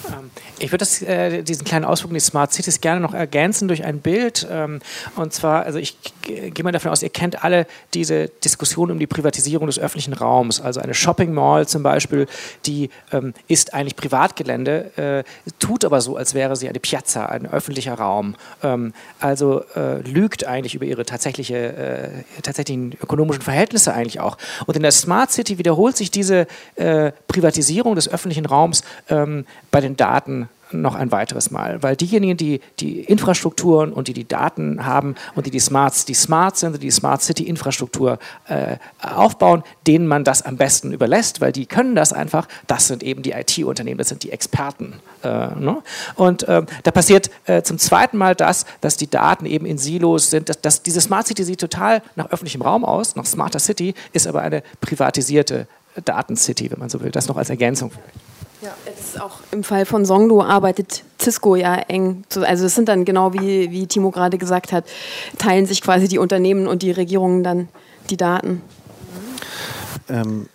Ähm, 0.08 0.32
ich 0.60 0.72
würde 0.72 0.86
äh, 1.06 1.44
diesen 1.44 1.66
kleinen 1.66 1.86
Ausflug 1.86 2.12
in 2.12 2.16
die 2.16 2.20
Smart 2.20 2.54
Cities 2.54 2.82
gerne 2.82 3.02
noch 3.02 3.14
ergänzen 3.14 3.68
durch 3.68 3.84
ein 3.84 4.00
Bild. 4.00 4.48
Ähm, 4.50 4.80
und 5.16 5.34
zwar, 5.34 5.64
also 5.64 5.80
ich 5.80 5.98
gehe 6.22 6.64
mal 6.64 6.72
davon 6.72 6.92
aus, 6.92 7.02
ihr 7.02 7.10
kennt 7.10 7.44
alle 7.44 7.66
diese 7.94 8.28
Diskussion 8.28 8.92
um 8.92 9.00
die 9.00 9.08
Privatisierung 9.08 9.68
des 9.68 9.80
öffentlichen 9.80 10.14
Raums. 10.14 10.62
Also 10.62 10.80
eine 10.80 10.94
Shopping 10.94 11.34
Mall 11.34 11.68
zum 11.68 11.84
Beispiel, 11.84 12.28
die 12.66 12.90
ähm, 13.12 13.34
ist 13.48 13.74
eigentlich 13.74 13.96
Privatgelände, 13.96 14.98
äh, 14.98 15.50
tut 15.60 15.86
aber 15.86 16.02
so, 16.02 16.18
als 16.18 16.34
wäre 16.34 16.56
sie 16.56 16.70
eine 16.70 16.80
Piazza, 16.80 17.26
ein 17.26 17.46
öffentlicher 17.46 17.96
Raum. 17.96 18.36
Ähm, 18.64 18.94
also 19.20 19.64
äh, 19.76 20.02
lügt 20.02 20.46
eigentlich 20.46 20.76
über 20.76 20.86
ihre 20.86 21.06
tatsächliche, 21.06 21.58
äh, 21.58 22.42
tatsächlichen 22.42 22.96
ökonomischen 23.02 23.42
Verhältnisse 23.42 23.94
eigentlich 23.94 24.20
auch. 24.20 24.38
Und 24.66 24.76
in 24.76 24.84
der 24.84 24.92
Smart 24.92 25.32
City 25.32 25.58
wiederholt 25.58 25.98
sich 25.98 26.12
diese 26.12 26.48
äh, 26.76 27.12
Privatisierung 27.28 27.96
des 27.96 28.10
öffentlichen 28.10 28.46
Raums 28.46 28.84
ähm, 29.10 29.46
bei 29.80 29.88
den 29.88 29.96
Daten 29.96 30.50
noch 30.74 30.94
ein 30.94 31.10
weiteres 31.14 31.52
Mal, 31.52 31.82
weil 31.82 31.96
diejenigen, 31.96 32.36
die 32.36 32.60
die 32.82 33.00
Infrastrukturen 33.00 33.94
und 33.94 34.10
die 34.10 34.14
die 34.14 34.28
Daten 34.28 34.86
haben 34.86 35.16
und 35.36 35.46
die 35.46 35.52
die 35.52 35.60
Smarts, 35.62 36.04
die 36.04 36.14
Smart 36.14 36.58
sind, 36.58 36.84
die 36.84 36.92
Smart 36.92 37.22
City 37.22 37.44
Infrastruktur 37.44 38.20
äh, 38.50 38.76
aufbauen, 39.02 39.64
denen 39.88 40.06
man 40.06 40.26
das 40.26 40.42
am 40.42 40.58
besten 40.58 40.92
überlässt, 40.92 41.40
weil 41.40 41.54
die 41.54 41.66
können 41.66 41.96
das 41.96 42.12
einfach. 42.12 42.46
Das 42.68 42.88
sind 42.88 43.04
eben 43.04 43.24
die 43.24 43.32
IT-Unternehmen, 43.32 43.98
das 43.98 44.10
sind 44.10 44.24
die 44.24 44.34
Experten. 44.34 44.96
Äh, 45.24 45.56
ne? 45.56 45.82
Und 46.16 46.44
äh, 46.44 46.64
da 46.84 46.92
passiert 46.92 47.32
äh, 47.46 47.62
zum 47.64 47.78
zweiten 47.78 48.18
Mal 48.18 48.36
das, 48.36 48.66
dass 48.82 48.98
die 48.98 49.10
Daten 49.10 49.46
eben 49.46 49.66
in 49.66 49.78
Silos 49.78 50.30
sind. 50.30 50.50
Dass, 50.50 50.60
dass 50.60 50.84
diese 50.84 51.00
Smart 51.00 51.26
City 51.26 51.46
sieht 51.46 51.62
total 51.62 52.02
nach 52.18 52.32
öffentlichem 52.32 52.62
Raum 52.62 52.84
aus, 52.84 53.16
nach 53.16 53.26
Smarter 53.26 53.60
City, 53.60 53.94
ist 54.12 54.28
aber 54.28 54.42
eine 54.42 54.62
privatisierte 54.82 55.68
Daten-City, 56.04 56.70
wenn 56.70 56.80
man 56.80 56.90
so 56.90 57.02
will. 57.02 57.12
Das 57.12 57.30
noch 57.30 57.38
als 57.38 57.50
Ergänzung 57.50 57.92
vielleicht. 57.92 58.29
Ja, 58.62 58.76
jetzt 58.86 59.22
auch 59.22 59.40
im 59.52 59.64
Fall 59.64 59.86
von 59.86 60.06
Songdo 60.06 60.44
arbeitet 60.44 61.04
Cisco 61.20 61.56
ja 61.56 61.76
eng. 61.76 62.24
Also 62.42 62.66
es 62.66 62.76
sind 62.76 62.90
dann 62.90 63.06
genau 63.06 63.34
wie, 63.34 63.72
wie 63.72 63.88
Timo 63.88 64.12
gerade 64.12 64.38
gesagt 64.38 64.74
hat, 64.74 64.84
teilen 65.38 65.66
sich 65.66 65.82
quasi 65.82 66.10
die 66.10 66.18
Unternehmen 66.18 66.68
und 66.68 66.82
die 66.82 66.92
Regierungen 66.92 67.44
dann 67.44 67.70
die 68.10 68.18
Daten. 68.18 68.62
Ähm, 70.10 70.50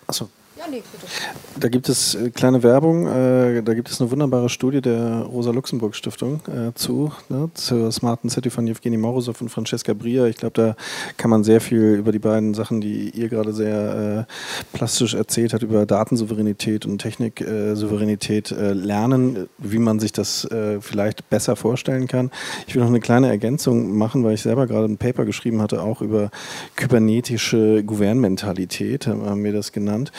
Da 1.60 1.68
gibt 1.68 1.88
es 1.88 2.14
äh, 2.14 2.30
kleine 2.30 2.62
Werbung, 2.62 3.06
äh, 3.06 3.62
da 3.62 3.74
gibt 3.74 3.90
es 3.90 4.00
eine 4.00 4.10
wunderbare 4.10 4.48
Studie 4.48 4.80
der 4.80 5.20
Rosa-Luxemburg-Stiftung 5.22 6.40
äh, 6.48 6.72
zu, 6.74 7.12
ne, 7.28 7.50
zur 7.54 7.92
Smarten 7.92 8.30
City 8.30 8.50
von 8.50 8.66
Evgeny 8.66 8.96
Morozov 8.96 9.40
und 9.40 9.50
Francesca 9.50 9.94
Bria. 9.94 10.26
Ich 10.26 10.36
glaube, 10.36 10.54
da 10.54 10.76
kann 11.16 11.30
man 11.30 11.44
sehr 11.44 11.60
viel 11.60 11.94
über 11.94 12.12
die 12.12 12.18
beiden 12.18 12.54
Sachen, 12.54 12.80
die 12.80 13.10
ihr 13.10 13.28
gerade 13.28 13.52
sehr 13.52 14.26
äh, 14.28 14.76
plastisch 14.76 15.14
erzählt 15.14 15.52
habt, 15.52 15.62
über 15.62 15.86
Datensouveränität 15.86 16.86
und 16.86 16.98
Techniksouveränität 16.98 18.50
äh, 18.50 18.72
lernen, 18.72 19.48
wie 19.58 19.78
man 19.78 20.00
sich 20.00 20.12
das 20.12 20.44
äh, 20.46 20.80
vielleicht 20.80 21.28
besser 21.30 21.56
vorstellen 21.56 22.08
kann. 22.08 22.30
Ich 22.66 22.74
will 22.74 22.82
noch 22.82 22.88
eine 22.88 23.00
kleine 23.00 23.28
Ergänzung 23.28 23.96
machen, 23.96 24.24
weil 24.24 24.34
ich 24.34 24.42
selber 24.42 24.66
gerade 24.66 24.86
ein 24.86 24.98
Paper 24.98 25.24
geschrieben 25.24 25.62
hatte, 25.62 25.82
auch 25.82 26.00
über 26.00 26.30
kybernetische 26.76 27.84
Gouvernementalität, 27.84 29.06
haben 29.06 29.44
wir 29.44 29.52
das 29.52 29.72
genannt. 29.72 30.10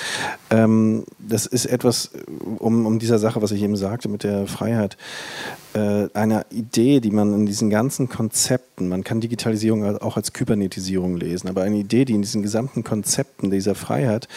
Ähm, 0.49 1.03
das 1.19 1.45
ist 1.45 1.65
etwas, 1.65 2.11
um, 2.59 2.85
um 2.85 2.99
dieser 2.99 3.19
Sache, 3.19 3.41
was 3.41 3.51
ich 3.51 3.61
eben 3.61 3.75
sagte 3.75 4.09
mit 4.09 4.23
der 4.23 4.47
Freiheit, 4.47 4.97
äh, 5.75 6.07
einer 6.13 6.45
Idee, 6.51 7.01
die 7.01 7.11
man 7.11 7.33
in 7.33 7.45
diesen 7.45 7.69
ganzen 7.69 8.07
Konzepten, 8.07 8.87
man 8.87 9.03
kann 9.03 9.19
Digitalisierung 9.19 9.99
auch 9.99 10.15
als 10.15 10.31
Kybernetisierung 10.31 11.17
lesen, 11.17 11.49
aber 11.49 11.63
eine 11.63 11.75
Idee, 11.75 12.05
die 12.05 12.13
in 12.13 12.21
diesen 12.21 12.41
gesamten 12.41 12.83
Konzepten 12.83 13.51
dieser 13.51 13.75
Freiheit 13.75 14.29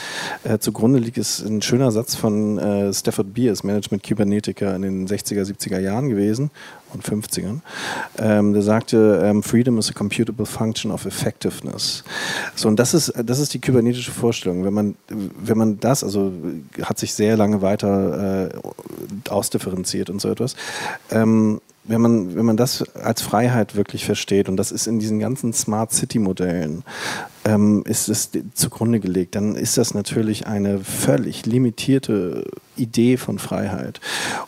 äh, 0.42 0.58
zugrunde 0.58 0.98
liegt, 0.98 1.16
ist 1.16 1.40
ein 1.40 1.62
schöner 1.62 1.92
Satz 1.92 2.16
von 2.16 2.58
äh, 2.58 2.92
Stafford 2.92 3.34
Beers, 3.34 3.62
Management-Kybernetiker 3.62 4.74
in 4.74 4.82
den 4.82 5.06
60er, 5.06 5.44
70er 5.44 5.78
Jahren 5.78 6.08
gewesen 6.08 6.50
und 6.92 7.04
50ern. 7.04 7.60
Ähm, 8.18 8.54
der 8.54 8.62
sagte, 8.62 9.22
ähm, 9.22 9.42
Freedom 9.42 9.78
is 9.78 9.90
a 9.90 9.92
computable 9.92 10.46
function 10.46 10.90
of 10.90 11.04
effectiveness. 11.04 12.02
So, 12.54 12.66
und 12.66 12.78
das 12.78 12.94
ist, 12.94 13.12
das 13.24 13.38
ist 13.38 13.54
die 13.54 13.60
kybernetische 13.60 14.10
Vorstellung. 14.10 14.64
Wenn 14.64 14.72
man, 14.72 14.96
wenn 15.08 15.58
man 15.58 15.78
das, 15.80 16.02
also 16.02 16.32
hat 16.82 16.98
sich 16.98 17.12
sehr 17.14 17.36
lange 17.36 17.62
weiter 17.62 18.48
äh, 18.48 19.28
ausdifferenziert 19.28 20.10
und 20.10 20.20
so 20.20 20.30
etwas. 20.30 20.56
Ähm, 21.10 21.27
wenn 21.88 22.00
man, 22.02 22.36
wenn 22.36 22.44
man 22.44 22.56
das 22.56 22.82
als 22.94 23.22
Freiheit 23.22 23.74
wirklich 23.74 24.04
versteht, 24.04 24.48
und 24.48 24.56
das 24.56 24.72
ist 24.72 24.86
in 24.86 24.98
diesen 24.98 25.18
ganzen 25.18 25.52
Smart 25.54 25.92
City-Modellen, 25.92 26.84
ähm, 27.44 27.82
ist 27.86 28.08
es 28.08 28.30
zugrunde 28.52 29.00
gelegt, 29.00 29.34
dann 29.34 29.56
ist 29.56 29.78
das 29.78 29.94
natürlich 29.94 30.46
eine 30.46 30.80
völlig 30.80 31.46
limitierte 31.46 32.44
Idee 32.76 33.16
von 33.16 33.38
Freiheit. 33.38 34.00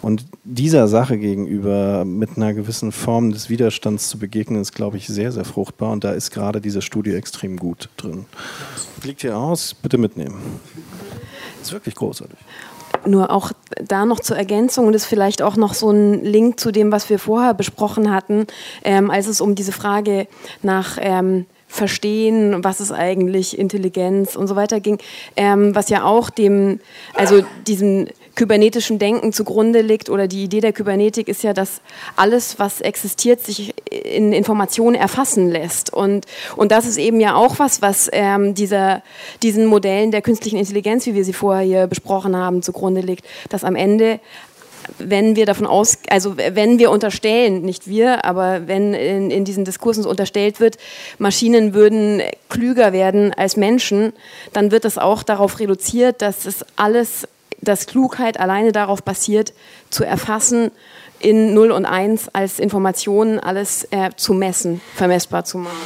Und 0.02 0.26
dieser 0.44 0.86
Sache 0.86 1.16
gegenüber 1.16 2.04
mit 2.04 2.36
einer 2.36 2.52
gewissen 2.52 2.92
Form 2.92 3.32
des 3.32 3.48
Widerstands 3.48 4.10
zu 4.10 4.18
begegnen, 4.18 4.60
ist, 4.60 4.74
glaube 4.74 4.98
ich, 4.98 5.06
sehr, 5.06 5.32
sehr 5.32 5.46
fruchtbar. 5.46 5.92
Und 5.92 6.04
da 6.04 6.12
ist 6.12 6.30
gerade 6.30 6.60
diese 6.60 6.82
Studie 6.82 7.14
extrem 7.14 7.56
gut 7.56 7.88
drin. 7.96 8.26
Liegt 9.02 9.22
hier 9.22 9.38
aus, 9.38 9.72
bitte 9.72 9.96
mitnehmen. 9.96 10.40
Ist 11.62 11.72
wirklich 11.72 11.94
großartig. 11.94 12.38
Nur 13.06 13.30
auch 13.30 13.52
da 13.82 14.04
noch 14.04 14.20
zur 14.20 14.36
Ergänzung 14.36 14.86
und 14.86 14.94
ist 14.94 15.06
vielleicht 15.06 15.42
auch 15.42 15.56
noch 15.56 15.74
so 15.74 15.90
ein 15.90 16.24
Link 16.24 16.60
zu 16.60 16.70
dem, 16.70 16.92
was 16.92 17.08
wir 17.08 17.18
vorher 17.18 17.54
besprochen 17.54 18.12
hatten, 18.12 18.46
ähm, 18.84 19.10
als 19.10 19.26
es 19.26 19.40
um 19.40 19.54
diese 19.54 19.72
Frage 19.72 20.26
nach 20.62 20.98
ähm, 21.00 21.46
Verstehen, 21.66 22.64
was 22.64 22.80
ist 22.80 22.90
eigentlich 22.90 23.56
Intelligenz 23.56 24.34
und 24.34 24.48
so 24.48 24.56
weiter 24.56 24.80
ging, 24.80 24.98
ähm, 25.36 25.72
was 25.74 25.88
ja 25.88 26.02
auch 26.02 26.28
dem, 26.28 26.80
also 27.14 27.44
diesem 27.66 28.08
kybernetischen 28.34 28.98
Denken 28.98 29.32
zugrunde 29.32 29.80
liegt 29.80 30.08
oder 30.08 30.28
die 30.28 30.44
Idee 30.44 30.60
der 30.60 30.72
Kybernetik 30.72 31.28
ist 31.28 31.42
ja, 31.42 31.52
dass 31.52 31.80
alles, 32.16 32.58
was 32.58 32.80
existiert, 32.80 33.40
sich 33.40 33.74
in 33.90 34.32
Informationen 34.32 34.94
erfassen 34.94 35.50
lässt. 35.50 35.92
Und, 35.92 36.26
und 36.56 36.72
das 36.72 36.86
ist 36.86 36.96
eben 36.96 37.20
ja 37.20 37.34
auch 37.34 37.58
was, 37.58 37.82
was 37.82 38.08
ähm, 38.12 38.54
dieser, 38.54 39.02
diesen 39.42 39.66
Modellen 39.66 40.10
der 40.10 40.22
künstlichen 40.22 40.58
Intelligenz, 40.58 41.06
wie 41.06 41.14
wir 41.14 41.24
sie 41.24 41.32
vorher 41.32 41.64
hier 41.64 41.86
besprochen 41.86 42.36
haben, 42.36 42.62
zugrunde 42.62 43.00
liegt, 43.00 43.24
dass 43.48 43.64
am 43.64 43.76
Ende 43.76 44.20
wenn 44.98 45.36
wir 45.36 45.46
davon 45.46 45.66
aus, 45.66 45.98
also 46.08 46.36
wenn 46.36 46.78
wir 46.78 46.90
unterstellen, 46.90 47.62
nicht 47.62 47.86
wir, 47.86 48.24
aber 48.24 48.66
wenn 48.66 48.94
in, 48.94 49.30
in, 49.30 49.44
diesen 49.44 49.64
Diskursen 49.64 50.04
unterstellt 50.04 50.58
wird, 50.58 50.78
Maschinen 51.18 51.74
würden 51.74 52.22
klüger 52.48 52.92
werden 52.92 53.32
als 53.34 53.56
Menschen, 53.56 54.12
dann 54.52 54.70
wird 54.70 54.84
das 54.84 54.98
auch 54.98 55.22
darauf 55.22 55.60
reduziert, 55.60 56.22
dass 56.22 56.46
es 56.46 56.64
alles 56.76 57.28
dass 57.62 57.86
Klugheit 57.86 58.38
alleine 58.40 58.72
darauf 58.72 59.02
basiert, 59.02 59.52
zu 59.90 60.04
erfassen, 60.04 60.70
in 61.20 61.52
0 61.54 61.70
und 61.70 61.84
1 61.84 62.30
als 62.32 62.58
Informationen 62.58 63.38
alles 63.38 63.86
äh, 63.90 64.10
zu 64.16 64.32
messen, 64.32 64.80
vermessbar 64.94 65.44
zu 65.44 65.58
machen. 65.58 65.76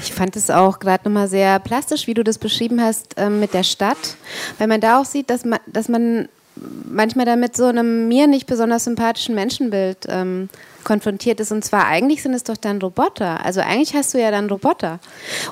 Ich 0.00 0.12
fand 0.12 0.36
es 0.36 0.50
auch 0.50 0.80
gerade 0.80 1.04
nochmal 1.04 1.28
sehr 1.28 1.58
plastisch, 1.60 2.06
wie 2.06 2.12
du 2.12 2.22
das 2.22 2.36
beschrieben 2.36 2.82
hast 2.82 3.16
äh, 3.16 3.30
mit 3.30 3.54
der 3.54 3.62
Stadt, 3.62 4.16
weil 4.58 4.66
man 4.68 4.82
da 4.82 5.00
auch 5.00 5.06
sieht, 5.06 5.30
dass 5.30 5.46
man, 5.46 5.60
dass 5.66 5.88
man 5.88 6.28
manchmal 6.56 7.26
damit 7.26 7.56
so 7.56 7.64
einem 7.64 8.06
mir 8.06 8.26
nicht 8.26 8.46
besonders 8.46 8.84
sympathischen 8.84 9.34
Menschenbild 9.34 10.06
ähm, 10.08 10.50
konfrontiert 10.84 11.40
ist. 11.40 11.52
Und 11.52 11.64
zwar 11.64 11.86
eigentlich 11.86 12.22
sind 12.22 12.34
es 12.34 12.44
doch 12.44 12.56
dann 12.56 12.80
Roboter. 12.80 13.44
Also 13.44 13.60
eigentlich 13.60 13.94
hast 13.94 14.14
du 14.14 14.20
ja 14.20 14.30
dann 14.30 14.48
Roboter. 14.48 15.00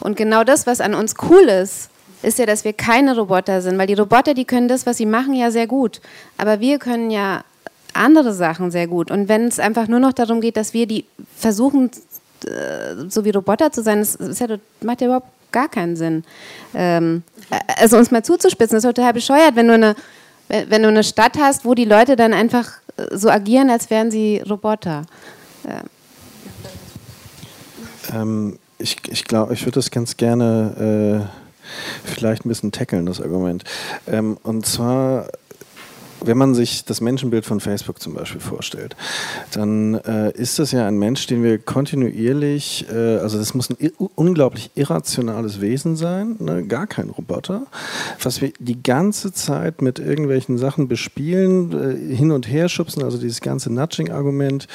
Und 0.00 0.16
genau 0.16 0.44
das, 0.44 0.66
was 0.66 0.80
an 0.80 0.94
uns 0.94 1.14
cool 1.28 1.42
ist, 1.42 1.88
ist 2.22 2.38
ja, 2.38 2.46
dass 2.46 2.64
wir 2.64 2.72
keine 2.72 3.16
Roboter 3.16 3.60
sind, 3.60 3.78
weil 3.78 3.86
die 3.86 3.94
Roboter, 3.94 4.34
die 4.34 4.44
können 4.44 4.68
das, 4.68 4.86
was 4.86 4.96
sie 4.96 5.06
machen, 5.06 5.34
ja 5.34 5.50
sehr 5.50 5.66
gut. 5.66 6.00
Aber 6.38 6.60
wir 6.60 6.78
können 6.78 7.10
ja 7.10 7.44
andere 7.94 8.32
Sachen 8.32 8.70
sehr 8.70 8.86
gut. 8.86 9.10
Und 9.10 9.28
wenn 9.28 9.46
es 9.46 9.58
einfach 9.58 9.88
nur 9.88 10.00
noch 10.00 10.12
darum 10.12 10.40
geht, 10.40 10.56
dass 10.56 10.72
wir 10.72 10.86
die 10.86 11.04
versuchen, 11.36 11.90
äh, 12.44 13.08
so 13.08 13.24
wie 13.24 13.30
Roboter 13.30 13.72
zu 13.72 13.82
sein, 13.82 13.98
das, 13.98 14.16
das 14.16 14.38
ja, 14.38 14.46
macht 14.80 15.00
ja 15.00 15.08
überhaupt 15.08 15.28
gar 15.52 15.68
keinen 15.68 15.96
Sinn. 15.96 16.24
Ähm, 16.74 17.22
also 17.78 17.98
uns 17.98 18.10
mal 18.10 18.24
zuzuspitzen, 18.24 18.76
das 18.76 18.84
ist 18.84 18.94
total 18.94 19.12
bescheuert, 19.12 19.54
wenn 19.54 19.68
du 19.68 19.74
eine 19.74 19.96
wenn 20.68 20.82
du 20.82 20.88
eine 20.88 21.02
Stadt 21.02 21.38
hast, 21.38 21.64
wo 21.64 21.74
die 21.74 21.86
Leute 21.86 22.14
dann 22.14 22.34
einfach 22.34 22.72
äh, 22.96 23.16
so 23.16 23.30
agieren, 23.30 23.70
als 23.70 23.88
wären 23.90 24.10
sie 24.10 24.42
Roboter. 24.48 25.06
Ähm, 28.12 28.58
ich 28.78 28.96
ich 29.08 29.24
glaube, 29.24 29.54
ich 29.54 29.62
würde 29.62 29.76
das 29.76 29.90
ganz 29.90 30.16
gerne 30.16 31.28
äh, 31.30 31.41
vielleicht 32.04 32.44
ein 32.44 32.48
bisschen 32.48 32.72
tackeln, 32.72 33.06
das 33.06 33.20
Argument. 33.20 33.64
Ähm, 34.06 34.36
und 34.42 34.66
zwar 34.66 35.28
wenn 36.24 36.38
man 36.38 36.54
sich 36.54 36.84
das 36.84 37.00
Menschenbild 37.00 37.44
von 37.44 37.60
Facebook 37.60 38.00
zum 38.00 38.14
Beispiel 38.14 38.40
vorstellt, 38.40 38.96
dann 39.52 39.94
äh, 39.94 40.32
ist 40.32 40.58
das 40.58 40.72
ja 40.72 40.86
ein 40.86 40.98
Mensch, 40.98 41.26
den 41.26 41.42
wir 41.42 41.58
kontinuierlich, 41.58 42.86
äh, 42.90 43.18
also 43.18 43.38
das 43.38 43.54
muss 43.54 43.70
ein 43.70 43.76
unglaublich 44.14 44.70
irrationales 44.74 45.60
Wesen 45.60 45.96
sein, 45.96 46.36
ne? 46.38 46.64
gar 46.64 46.86
kein 46.86 47.10
Roboter, 47.10 47.66
was 48.22 48.40
wir 48.40 48.52
die 48.58 48.82
ganze 48.82 49.32
Zeit 49.32 49.82
mit 49.82 49.98
irgendwelchen 49.98 50.58
Sachen 50.58 50.88
bespielen, 50.88 51.72
äh, 51.72 52.14
hin 52.14 52.30
und 52.30 52.48
her 52.48 52.68
schubsen, 52.68 53.02
also 53.02 53.18
dieses 53.18 53.40
ganze 53.40 53.72
Nudging-Argument, 53.72 54.68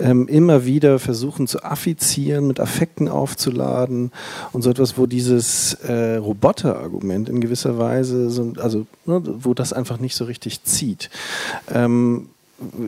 ähm, 0.00 0.28
immer 0.28 0.64
wieder 0.64 0.98
versuchen 0.98 1.46
zu 1.46 1.62
affizieren, 1.62 2.46
mit 2.46 2.60
Affekten 2.60 3.08
aufzuladen 3.08 4.12
und 4.52 4.62
so 4.62 4.70
etwas, 4.70 4.98
wo 4.98 5.06
dieses 5.06 5.74
äh, 5.74 6.16
Roboter-Argument 6.16 7.28
in 7.28 7.40
gewisser 7.40 7.78
Weise, 7.78 8.30
so, 8.30 8.52
also 8.58 8.86
ne, 9.08 9.20
wo 9.24 9.54
das 9.54 9.72
einfach 9.72 9.98
nicht 9.98 10.14
so 10.14 10.24
richtig 10.24 10.62
zieht. 10.62 11.10
Ähm, 11.72 12.28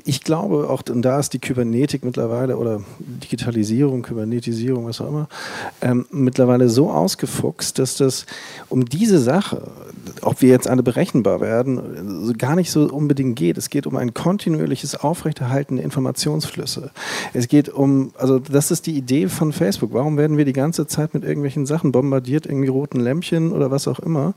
ich 0.04 0.22
glaube 0.24 0.68
auch, 0.68 0.82
und 0.90 1.02
da 1.02 1.20
ist 1.20 1.32
die 1.32 1.38
Kybernetik 1.38 2.04
mittlerweile 2.04 2.56
oder 2.56 2.82
Digitalisierung, 2.98 4.02
Kybernetisierung, 4.02 4.86
was 4.86 5.00
auch 5.00 5.08
immer, 5.08 5.28
ähm, 5.80 6.06
mittlerweile 6.10 6.68
so 6.68 6.90
ausgefuchst, 6.90 7.78
dass 7.78 7.96
das 7.96 8.26
um 8.68 8.84
diese 8.84 9.20
Sache, 9.20 9.62
ob 10.22 10.42
wir 10.42 10.48
jetzt 10.48 10.68
alle 10.68 10.82
berechenbar 10.82 11.40
werden, 11.40 12.34
gar 12.36 12.56
nicht 12.56 12.72
so 12.72 12.90
unbedingt 12.90 13.36
geht. 13.36 13.58
Es 13.58 13.70
geht 13.70 13.86
um 13.86 13.96
ein 13.96 14.12
kontinuierliches 14.12 14.96
Aufrechterhalten 14.96 15.76
der 15.76 15.84
Informationsflüsse. 15.84 16.90
Es 17.32 17.46
geht 17.46 17.68
um, 17.68 18.10
also 18.18 18.40
das 18.40 18.72
ist 18.72 18.86
die 18.86 18.96
Idee 18.96 19.28
von 19.28 19.52
Facebook. 19.52 19.92
Warum 19.92 20.16
werden 20.16 20.36
wir 20.36 20.44
die 20.44 20.52
ganze 20.52 20.88
Zeit 20.88 21.14
mit 21.14 21.22
irgendwelchen 21.22 21.64
Sachen 21.66 21.92
bombardiert, 21.92 22.46
irgendwie 22.46 22.68
roten 22.68 22.98
Lämpchen 22.98 23.52
oder 23.52 23.70
was 23.70 23.86
auch 23.86 24.00
immer, 24.00 24.34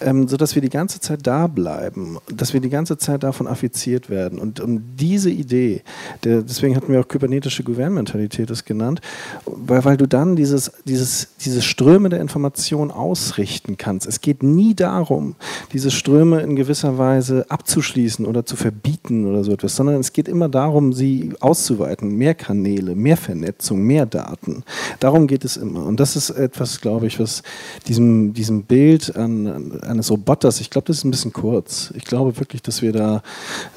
ähm, 0.00 0.28
sodass 0.28 0.54
wir 0.54 0.62
die 0.62 0.68
ganze 0.68 1.00
Zeit 1.00 1.26
da 1.26 1.48
bleiben, 1.48 2.18
dass 2.32 2.52
wir 2.52 2.60
die 2.60 2.70
ganze 2.70 2.96
Zeit 2.96 3.24
davon 3.24 3.48
affiziert 3.48 4.08
werden. 4.08 4.38
Und 4.38 4.60
um 4.68 4.82
diese 4.96 5.30
Idee, 5.30 5.82
der, 6.24 6.42
deswegen 6.42 6.76
hatten 6.76 6.92
wir 6.92 7.00
auch 7.00 7.08
kybernetische 7.08 7.62
Gouvernementalität 7.64 8.50
das 8.50 8.64
genannt, 8.64 9.00
weil, 9.46 9.84
weil 9.84 9.96
du 9.96 10.06
dann 10.06 10.36
dieses, 10.36 10.70
dieses, 10.84 11.28
diese 11.40 11.62
Ströme 11.62 12.08
der 12.08 12.20
Information 12.20 12.90
ausrichten 12.90 13.76
kannst. 13.76 14.06
Es 14.06 14.20
geht 14.20 14.42
nie 14.42 14.74
darum, 14.74 15.34
diese 15.72 15.90
Ströme 15.90 16.40
in 16.42 16.56
gewisser 16.56 16.98
Weise 16.98 17.46
abzuschließen 17.48 18.26
oder 18.26 18.44
zu 18.44 18.56
verbieten 18.56 19.26
oder 19.26 19.44
so 19.44 19.52
etwas, 19.52 19.76
sondern 19.76 19.96
es 19.96 20.12
geht 20.12 20.28
immer 20.28 20.48
darum, 20.48 20.92
sie 20.92 21.32
auszuweiten. 21.40 22.16
Mehr 22.16 22.34
Kanäle, 22.34 22.94
mehr 22.94 23.16
Vernetzung, 23.16 23.80
mehr 23.82 24.06
Daten. 24.06 24.64
Darum 25.00 25.26
geht 25.26 25.44
es 25.44 25.56
immer. 25.56 25.86
Und 25.86 26.00
das 26.00 26.16
ist 26.16 26.30
etwas, 26.30 26.80
glaube 26.80 27.06
ich, 27.06 27.18
was 27.18 27.42
diesem, 27.86 28.34
diesem 28.34 28.64
Bild 28.64 29.16
an, 29.16 29.80
eines 29.82 30.10
Roboters, 30.10 30.60
ich 30.60 30.70
glaube, 30.70 30.86
das 30.88 30.98
ist 30.98 31.04
ein 31.04 31.10
bisschen 31.10 31.32
kurz. 31.32 31.92
Ich 31.96 32.04
glaube 32.04 32.38
wirklich, 32.38 32.62
dass 32.62 32.82
wir 32.82 32.92
da 32.92 33.22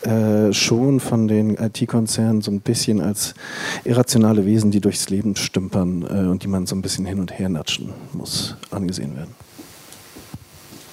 äh, 0.03 0.51
schon 0.53 0.80
Vision 0.81 0.99
von 0.99 1.27
den 1.27 1.55
IT-Konzernen 1.57 2.41
so 2.41 2.49
ein 2.49 2.59
bisschen 2.59 3.01
als 3.01 3.35
irrationale 3.83 4.45
Wesen, 4.45 4.71
die 4.71 4.81
durchs 4.81 5.09
Leben 5.09 5.35
stümpern 5.35 6.01
äh, 6.03 6.27
und 6.27 6.43
die 6.43 6.47
man 6.47 6.65
so 6.65 6.75
ein 6.75 6.81
bisschen 6.81 7.05
hin 7.05 7.19
und 7.19 7.37
her 7.37 7.49
natschen 7.49 7.93
muss, 8.13 8.55
angesehen 8.71 9.15
werden. 9.15 9.35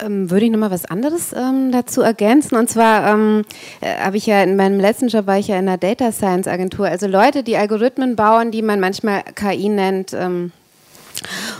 Ähm, 0.00 0.30
würde 0.30 0.44
ich 0.44 0.52
noch 0.52 0.58
mal 0.58 0.70
was 0.70 0.84
anderes 0.84 1.32
ähm, 1.32 1.72
dazu 1.72 2.02
ergänzen. 2.02 2.56
Und 2.56 2.68
zwar 2.68 3.14
ähm, 3.14 3.44
äh, 3.80 3.96
habe 3.96 4.18
ich 4.18 4.26
ja 4.26 4.42
in 4.42 4.56
meinem 4.56 4.78
letzten 4.78 5.08
Job 5.08 5.26
war 5.26 5.38
ich 5.38 5.48
ja 5.48 5.58
in 5.58 5.66
einer 5.66 5.78
Data 5.78 6.12
Science 6.12 6.46
Agentur. 6.46 6.86
Also 6.86 7.06
Leute, 7.06 7.42
die 7.42 7.56
Algorithmen 7.56 8.14
bauen, 8.14 8.50
die 8.50 8.62
man 8.62 8.80
manchmal 8.80 9.22
KI 9.34 9.70
nennt. 9.70 10.12
Ähm, 10.12 10.52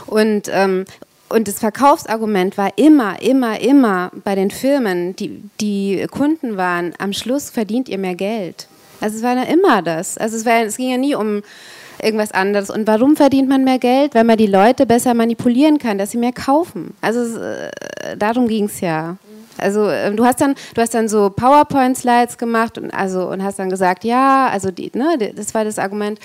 und, 0.05 0.43
ähm, 0.53 0.85
und 1.29 1.47
das 1.47 1.59
Verkaufsargument 1.59 2.57
war 2.57 2.77
immer, 2.77 3.21
immer, 3.21 3.59
immer 3.61 4.11
bei 4.23 4.35
den 4.35 4.51
Firmen, 4.51 5.15
die, 5.15 5.43
die 5.61 6.05
Kunden 6.09 6.57
waren, 6.57 6.93
am 6.97 7.13
Schluss 7.13 7.49
verdient 7.49 7.87
ihr 7.87 7.97
mehr 7.97 8.15
Geld. 8.15 8.67
Also 9.01 9.17
es 9.17 9.23
war 9.23 9.35
ja 9.35 9.43
immer 9.43 9.81
das. 9.81 10.17
Also 10.17 10.35
es, 10.35 10.45
war, 10.45 10.63
es 10.63 10.77
ging 10.77 10.89
ja 10.89 10.97
nie 10.97 11.15
um 11.15 11.41
irgendwas 12.01 12.31
anderes. 12.31 12.69
Und 12.69 12.87
warum 12.87 13.15
verdient 13.15 13.47
man 13.49 13.63
mehr 13.63 13.79
Geld? 13.79 14.15
Weil 14.15 14.23
man 14.23 14.37
die 14.37 14.47
Leute 14.47 14.85
besser 14.85 15.13
manipulieren 15.13 15.77
kann, 15.77 15.97
dass 15.97 16.11
sie 16.11 16.17
mehr 16.17 16.33
kaufen. 16.33 16.93
Also 17.01 17.39
äh, 17.39 17.69
darum 18.17 18.47
ging 18.47 18.65
es 18.65 18.81
ja. 18.81 19.17
Also 19.57 19.87
äh, 19.87 20.13
du 20.13 20.25
hast 20.25 20.41
dann, 20.41 20.55
du 20.73 20.81
hast 20.81 20.93
dann 20.93 21.07
so 21.07 21.29
PowerPoint-Slides 21.29 22.37
gemacht 22.37 22.77
und 22.77 22.91
also 22.91 23.29
und 23.29 23.43
hast 23.43 23.59
dann 23.59 23.69
gesagt, 23.69 24.03
ja, 24.03 24.47
also 24.47 24.71
die, 24.71 24.91
ne, 24.93 25.33
das 25.35 25.53
war 25.53 25.65
das 25.65 25.77
Argument, 25.79 26.19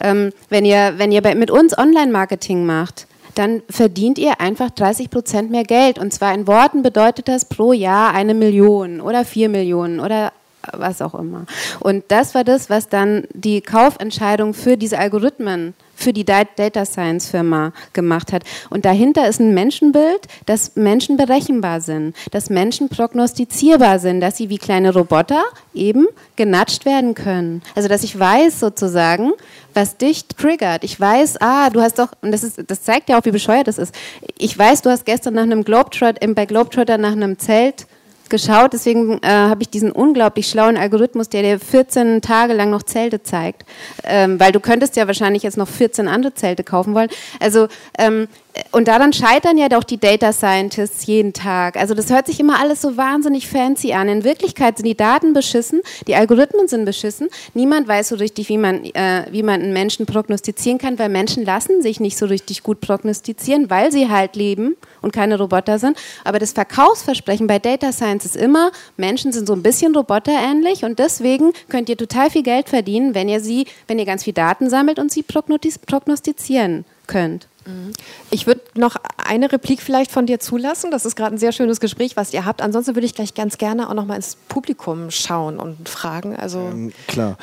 ähm, 0.00 0.32
wenn 0.48 0.64
ihr, 0.64 0.94
wenn 0.96 1.12
ihr 1.12 1.22
bei, 1.22 1.34
mit 1.34 1.50
uns 1.50 1.76
Online-Marketing 1.76 2.66
macht, 2.66 3.06
dann 3.40 3.62
verdient 3.70 4.18
ihr 4.18 4.38
einfach 4.38 4.68
30 4.68 5.08
Prozent 5.08 5.50
mehr 5.50 5.64
Geld. 5.64 5.98
Und 5.98 6.12
zwar 6.12 6.34
in 6.34 6.46
Worten 6.46 6.82
bedeutet 6.82 7.26
das 7.26 7.46
pro 7.46 7.72
Jahr 7.72 8.12
eine 8.12 8.34
Million 8.34 9.00
oder 9.00 9.24
vier 9.24 9.48
Millionen 9.48 9.98
oder 9.98 10.34
was 10.72 11.02
auch 11.02 11.14
immer. 11.14 11.46
Und 11.80 12.04
das 12.08 12.34
war 12.34 12.44
das, 12.44 12.70
was 12.70 12.88
dann 12.88 13.24
die 13.32 13.60
Kaufentscheidung 13.60 14.54
für 14.54 14.76
diese 14.76 14.98
Algorithmen 14.98 15.74
für 16.00 16.12
die 16.12 16.24
Data 16.24 16.84
Science 16.84 17.28
Firma 17.28 17.72
gemacht 17.92 18.32
hat. 18.32 18.42
Und 18.70 18.84
dahinter 18.84 19.28
ist 19.28 19.38
ein 19.38 19.54
Menschenbild, 19.54 20.26
dass 20.46 20.74
Menschen 20.74 21.16
berechenbar 21.16 21.80
sind, 21.80 22.16
dass 22.30 22.48
Menschen 22.48 22.88
prognostizierbar 22.88 23.98
sind, 23.98 24.20
dass 24.20 24.38
sie 24.38 24.48
wie 24.48 24.58
kleine 24.58 24.94
Roboter 24.94 25.42
eben 25.74 26.06
genatscht 26.36 26.86
werden 26.86 27.14
können. 27.14 27.62
Also 27.74 27.88
dass 27.88 28.02
ich 28.02 28.18
weiß 28.18 28.60
sozusagen, 28.60 29.32
was 29.74 29.98
dich 29.98 30.26
triggert. 30.26 30.84
Ich 30.84 30.98
weiß, 30.98 31.36
ah, 31.40 31.70
du 31.70 31.80
hast 31.80 31.98
doch, 31.98 32.08
und 32.22 32.32
das, 32.32 32.42
ist, 32.42 32.58
das 32.66 32.82
zeigt 32.82 33.08
ja 33.08 33.18
auch, 33.18 33.24
wie 33.24 33.30
bescheuert 33.30 33.68
das 33.68 33.78
ist. 33.78 33.94
Ich 34.38 34.58
weiß, 34.58 34.82
du 34.82 34.90
hast 34.90 35.04
gestern 35.04 35.34
nach 35.34 35.42
einem 35.42 35.64
Globetrotter, 35.64 36.26
bei 36.34 36.46
Globetrotter 36.46 36.98
nach 36.98 37.12
einem 37.12 37.38
Zelt 37.38 37.86
geschaut, 38.30 38.72
deswegen 38.72 39.22
äh, 39.22 39.28
habe 39.28 39.62
ich 39.62 39.68
diesen 39.68 39.92
unglaublich 39.92 40.48
schlauen 40.48 40.76
Algorithmus, 40.76 41.28
der 41.28 41.42
dir 41.42 41.60
14 41.60 42.22
Tage 42.22 42.54
lang 42.54 42.70
noch 42.70 42.82
Zelte 42.82 43.22
zeigt. 43.22 43.64
Ähm, 44.04 44.40
weil 44.40 44.52
du 44.52 44.60
könntest 44.60 44.96
ja 44.96 45.06
wahrscheinlich 45.06 45.42
jetzt 45.42 45.56
noch 45.56 45.68
14 45.68 46.08
andere 46.08 46.34
Zelte 46.34 46.64
kaufen 46.64 46.94
wollen. 46.94 47.10
Also 47.40 47.68
ähm, 47.98 48.28
und 48.72 48.88
daran 48.88 49.12
scheitern 49.12 49.58
ja 49.58 49.68
doch 49.68 49.84
die 49.84 49.98
Data 49.98 50.32
Scientists 50.32 51.06
jeden 51.06 51.32
Tag. 51.32 51.76
Also 51.76 51.94
das 51.94 52.10
hört 52.10 52.26
sich 52.26 52.40
immer 52.40 52.58
alles 52.58 52.82
so 52.82 52.96
wahnsinnig 52.96 53.48
fancy 53.48 53.92
an. 53.92 54.08
In 54.08 54.24
Wirklichkeit 54.24 54.76
sind 54.76 54.86
die 54.86 54.96
Daten 54.96 55.32
beschissen, 55.32 55.80
die 56.06 56.14
Algorithmen 56.14 56.66
sind 56.66 56.84
beschissen. 56.84 57.28
Niemand 57.54 57.86
weiß 57.86 58.08
so 58.08 58.16
richtig, 58.16 58.48
wie 58.48 58.58
man, 58.58 58.84
äh, 58.84 59.26
wie 59.30 59.42
man 59.42 59.62
einen 59.62 59.72
Menschen 59.72 60.06
prognostizieren 60.06 60.78
kann, 60.78 60.98
weil 60.98 61.08
Menschen 61.08 61.44
lassen 61.44 61.82
sich 61.82 62.00
nicht 62.00 62.18
so 62.18 62.26
richtig 62.26 62.62
gut 62.62 62.80
prognostizieren, 62.80 63.70
weil 63.70 63.92
sie 63.92 64.08
halt 64.08 64.36
leben 64.36 64.76
und 65.00 65.12
keine 65.12 65.38
Roboter 65.38 65.78
sind. 65.78 65.96
Aber 66.24 66.38
das 66.38 66.52
Verkaufsversprechen 66.52 67.46
bei 67.46 67.58
Data 67.58 67.92
Science 67.92 68.24
ist 68.24 68.36
immer, 68.36 68.72
Menschen 68.96 69.32
sind 69.32 69.46
so 69.46 69.52
ein 69.52 69.62
bisschen 69.62 69.94
roboterähnlich 69.94 70.84
und 70.84 70.98
deswegen 70.98 71.52
könnt 71.68 71.88
ihr 71.88 71.96
total 71.96 72.30
viel 72.30 72.42
Geld 72.42 72.68
verdienen, 72.68 73.14
wenn 73.14 73.28
ihr 73.28 73.40
sie, 73.40 73.66
wenn 73.86 73.98
ihr 73.98 74.06
ganz 74.06 74.24
viel 74.24 74.32
Daten 74.32 74.68
sammelt 74.70 74.98
und 74.98 75.12
sie 75.12 75.22
prognostizieren 75.22 76.84
könnt. 77.10 77.48
Mhm. 77.66 77.92
Ich 78.30 78.46
würde 78.46 78.62
noch 78.74 78.96
eine 79.16 79.52
Replik 79.52 79.82
vielleicht 79.82 80.10
von 80.10 80.26
dir 80.26 80.40
zulassen. 80.40 80.90
Das 80.90 81.04
ist 81.04 81.16
gerade 81.16 81.34
ein 81.34 81.38
sehr 81.38 81.52
schönes 81.52 81.80
Gespräch, 81.80 82.16
was 82.16 82.32
ihr 82.32 82.44
habt. 82.44 82.62
Ansonsten 82.62 82.94
würde 82.94 83.06
ich 83.06 83.14
gleich 83.14 83.34
ganz 83.34 83.58
gerne 83.58 83.88
auch 83.90 83.94
noch 83.94 84.06
mal 84.06 84.16
ins 84.16 84.36
Publikum 84.48 85.10
schauen 85.10 85.58
und 85.58 85.88
fragen. 85.88 86.36
Also 86.36 86.60
ähm, 86.60 86.92
klar. 87.06 87.36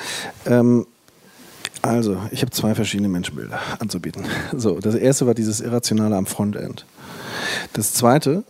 Ähm, 0.46 0.88
also, 1.84 2.18
ich 2.32 2.42
habe 2.42 2.52
zwei 2.52 2.74
verschiedene 2.74 3.08
Menschenbilder 3.08 3.60
anzubieten. 3.80 4.26
So, 4.58 4.80
das 4.80 4.96
erste 4.96 5.28
war 5.28 5.36
dieses 5.36 5.62
Irrationale 5.62 6.16
am 6.16 6.26
Frontend. 6.26 6.86
Das 7.74 7.94
zweite 7.94 8.44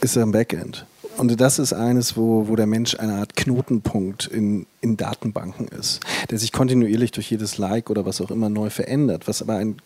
ist 0.00 0.18
am 0.18 0.32
Backend. 0.32 0.84
Und 1.16 1.40
das 1.40 1.58
ist 1.58 1.72
eines, 1.72 2.16
wo, 2.16 2.48
wo 2.48 2.56
der 2.56 2.66
Mensch 2.66 2.98
eine 2.98 3.14
Art 3.14 3.36
Knotenpunkt 3.36 4.26
in, 4.26 4.66
in 4.80 4.96
Datenbanken 4.96 5.68
ist, 5.68 6.00
der 6.30 6.38
sich 6.38 6.52
kontinuierlich 6.52 7.12
durch 7.12 7.30
jedes 7.30 7.58
Like 7.58 7.90
oder 7.90 8.04
was 8.04 8.20
auch 8.20 8.30
immer 8.30 8.48
neu 8.48 8.70
verändert, 8.70 9.28
was 9.28 9.40
aber 9.40 9.56
ein 9.56 9.76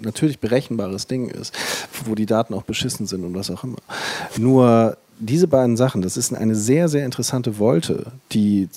natürlich 0.00 0.38
berechenbares 0.38 1.06
Ding 1.06 1.28
ist, 1.28 1.54
wo 2.04 2.14
die 2.14 2.26
Daten 2.26 2.54
auch 2.54 2.62
beschissen 2.62 3.06
sind 3.06 3.24
und 3.24 3.34
was 3.34 3.50
auch 3.50 3.64
immer. 3.64 3.78
Nur 4.36 4.98
diese 5.18 5.48
beiden 5.48 5.76
Sachen, 5.76 6.02
das 6.02 6.16
ist 6.16 6.34
eine 6.34 6.54
sehr, 6.54 6.88
sehr 6.88 7.04
interessante 7.04 7.58
Wolte, 7.58 8.12
die 8.32 8.68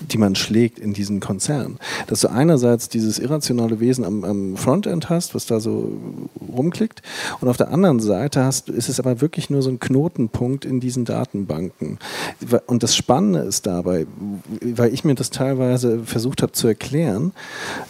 die 0.00 0.18
man 0.18 0.34
schlägt 0.34 0.78
in 0.78 0.92
diesen 0.92 1.20
Konzern. 1.20 1.78
Dass 2.06 2.20
du 2.20 2.28
einerseits 2.28 2.88
dieses 2.88 3.18
irrationale 3.18 3.80
Wesen 3.80 4.04
am, 4.04 4.24
am, 4.24 4.56
Frontend 4.56 5.08
hast, 5.08 5.34
was 5.34 5.46
da 5.46 5.60
so 5.60 5.92
rumklickt, 6.54 7.02
und 7.40 7.48
auf 7.48 7.56
der 7.56 7.70
anderen 7.72 8.00
Seite 8.00 8.44
hast, 8.44 8.68
ist 8.68 8.88
es 8.88 8.98
aber 8.98 9.20
wirklich 9.20 9.50
nur 9.50 9.62
so 9.62 9.70
ein 9.70 9.78
Knotenpunkt 9.78 10.64
in 10.64 10.80
diesen 10.80 11.04
Datenbanken. 11.04 11.98
Und 12.66 12.82
das 12.82 12.96
Spannende 12.96 13.40
ist 13.40 13.66
dabei, 13.66 14.06
weil 14.60 14.92
ich 14.92 15.04
mir 15.04 15.14
das 15.14 15.30
teilweise 15.30 16.00
versucht 16.04 16.42
habe 16.42 16.52
zu 16.52 16.66
erklären, 16.66 17.32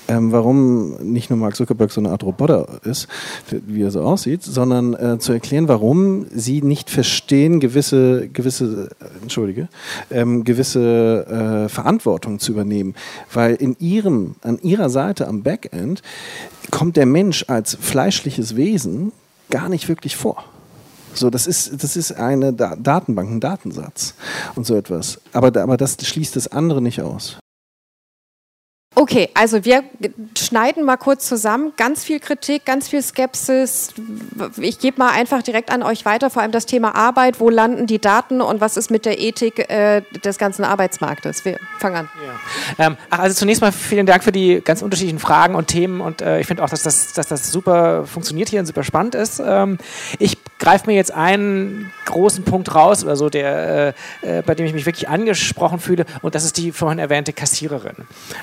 ähm, 0.09 0.32
warum 0.32 0.97
nicht 1.03 1.31
nur 1.31 1.39
Mark 1.39 1.57
Zuckerberg 1.57 1.91
so 1.93 2.01
eine 2.01 2.11
Art 2.11 2.23
Roboter 2.24 2.81
ist, 2.85 3.09
wie 3.51 3.82
er 3.82 3.91
so 3.91 4.03
aussieht, 4.03 4.43
sondern 4.43 4.95
äh, 4.95 5.19
zu 5.19 5.32
erklären, 5.32 5.69
warum 5.69 6.27
sie 6.35 6.62
nicht 6.62 6.91
verstehen, 6.91 7.61
gewisse, 7.61 8.28
gewisse, 8.28 8.91
äh, 9.01 9.23
entschuldige, 9.23 9.69
ähm, 10.11 10.45
gewisse 10.45 11.65
äh, 11.66 11.69
Verantwortung 11.69 11.99
Verantwortung 12.01 12.39
zu 12.39 12.52
übernehmen, 12.52 12.94
weil 13.32 13.55
in 13.55 13.77
ihrem, 13.78 14.35
an 14.43 14.59
ihrer 14.62 14.90
Seite 14.90 15.28
am 15.28 15.43
Backend 15.43 16.02
kommt 16.70 16.97
der 16.97 17.06
Mensch 17.06 17.44
als 17.48 17.77
fleischliches 17.81 18.56
Wesen 18.56 19.12
gar 19.51 19.68
nicht 19.68 19.89
wirklich 19.89 20.16
vor. 20.16 20.44
So, 21.12 21.28
das 21.28 21.47
ist, 21.47 21.82
das 21.82 21.97
ist 21.97 22.12
eine 22.12 22.52
Datenbank, 22.52 23.31
ein 23.31 23.40
Datensatz 23.40 24.14
und 24.55 24.66
so 24.66 24.77
etwas. 24.77 25.20
Aber, 25.32 25.48
aber 25.60 25.77
das 25.77 25.97
schließt 26.01 26.36
das 26.36 26.48
andere 26.48 26.81
nicht 26.81 27.02
aus. 27.02 27.39
Okay, 28.97 29.29
also 29.35 29.65
wir 29.65 29.85
schneiden 30.37 30.85
mal 30.85 30.97
kurz 30.97 31.27
zusammen. 31.29 31.73
Ganz 31.77 32.03
viel 32.03 32.19
Kritik, 32.19 32.65
ganz 32.65 32.89
viel 32.89 33.01
Skepsis. 33.01 33.95
Ich 34.59 34.81
gebe 34.81 34.99
mal 34.99 35.11
einfach 35.11 35.43
direkt 35.43 35.71
an 35.71 35.85
euch 35.85 36.05
weiter, 36.05 36.29
vor 36.29 36.43
allem 36.43 36.51
das 36.51 36.67
Thema 36.67 36.97
Arbeit. 36.97 37.39
Wo 37.39 37.51
landen 37.51 37.87
die 37.87 38.01
Daten 38.01 38.41
und 38.41 38.61
was 38.61 38.77
ist 38.77 38.91
mit 38.91 39.07
der 39.07 39.21
Ethik 39.21 39.71
äh, 39.71 40.03
des 40.25 40.39
ganzen 40.39 40.65
Arbeitsmarktes? 40.65 41.45
Wir 41.45 41.59
fangen 41.79 41.97
an. 41.97 42.09
Ja. 42.79 42.87
Ähm, 42.87 42.97
also 43.11 43.37
zunächst 43.37 43.62
mal 43.62 43.71
vielen 43.71 44.07
Dank 44.07 44.25
für 44.25 44.33
die 44.33 44.61
ganz 44.61 44.83
unterschiedlichen 44.83 45.21
Fragen 45.21 45.55
und 45.55 45.69
Themen 45.69 46.01
und 46.01 46.21
äh, 46.21 46.41
ich 46.41 46.49
finde 46.49 46.65
auch, 46.65 46.69
dass 46.69 46.83
das, 46.83 47.12
dass 47.12 47.29
das 47.29 47.53
super 47.53 48.07
funktioniert 48.07 48.49
hier 48.49 48.59
und 48.59 48.67
super 48.67 48.83
spannend 48.83 49.15
ist. 49.15 49.41
Ähm, 49.45 49.79
ich 50.19 50.37
greife 50.61 50.87
mir 50.87 50.95
jetzt 50.95 51.12
einen 51.12 51.91
großen 52.05 52.45
Punkt 52.45 52.74
raus 52.74 53.05
oder 53.05 53.31
der, 53.31 53.95
äh, 54.23 54.39
äh 54.39 54.43
bei 54.43 54.55
dem 54.55 54.66
ich 54.66 54.73
mich 54.73 54.87
wirklich 54.87 55.09
angesprochen 55.09 55.81
fühle 55.81 56.05
und 56.23 56.35
das 56.35 56.45
ist 56.45 56.57
die 56.57 56.70
vorhin 56.70 56.99
erwähnte 56.99 57.32
Kassiererin. 57.32 57.97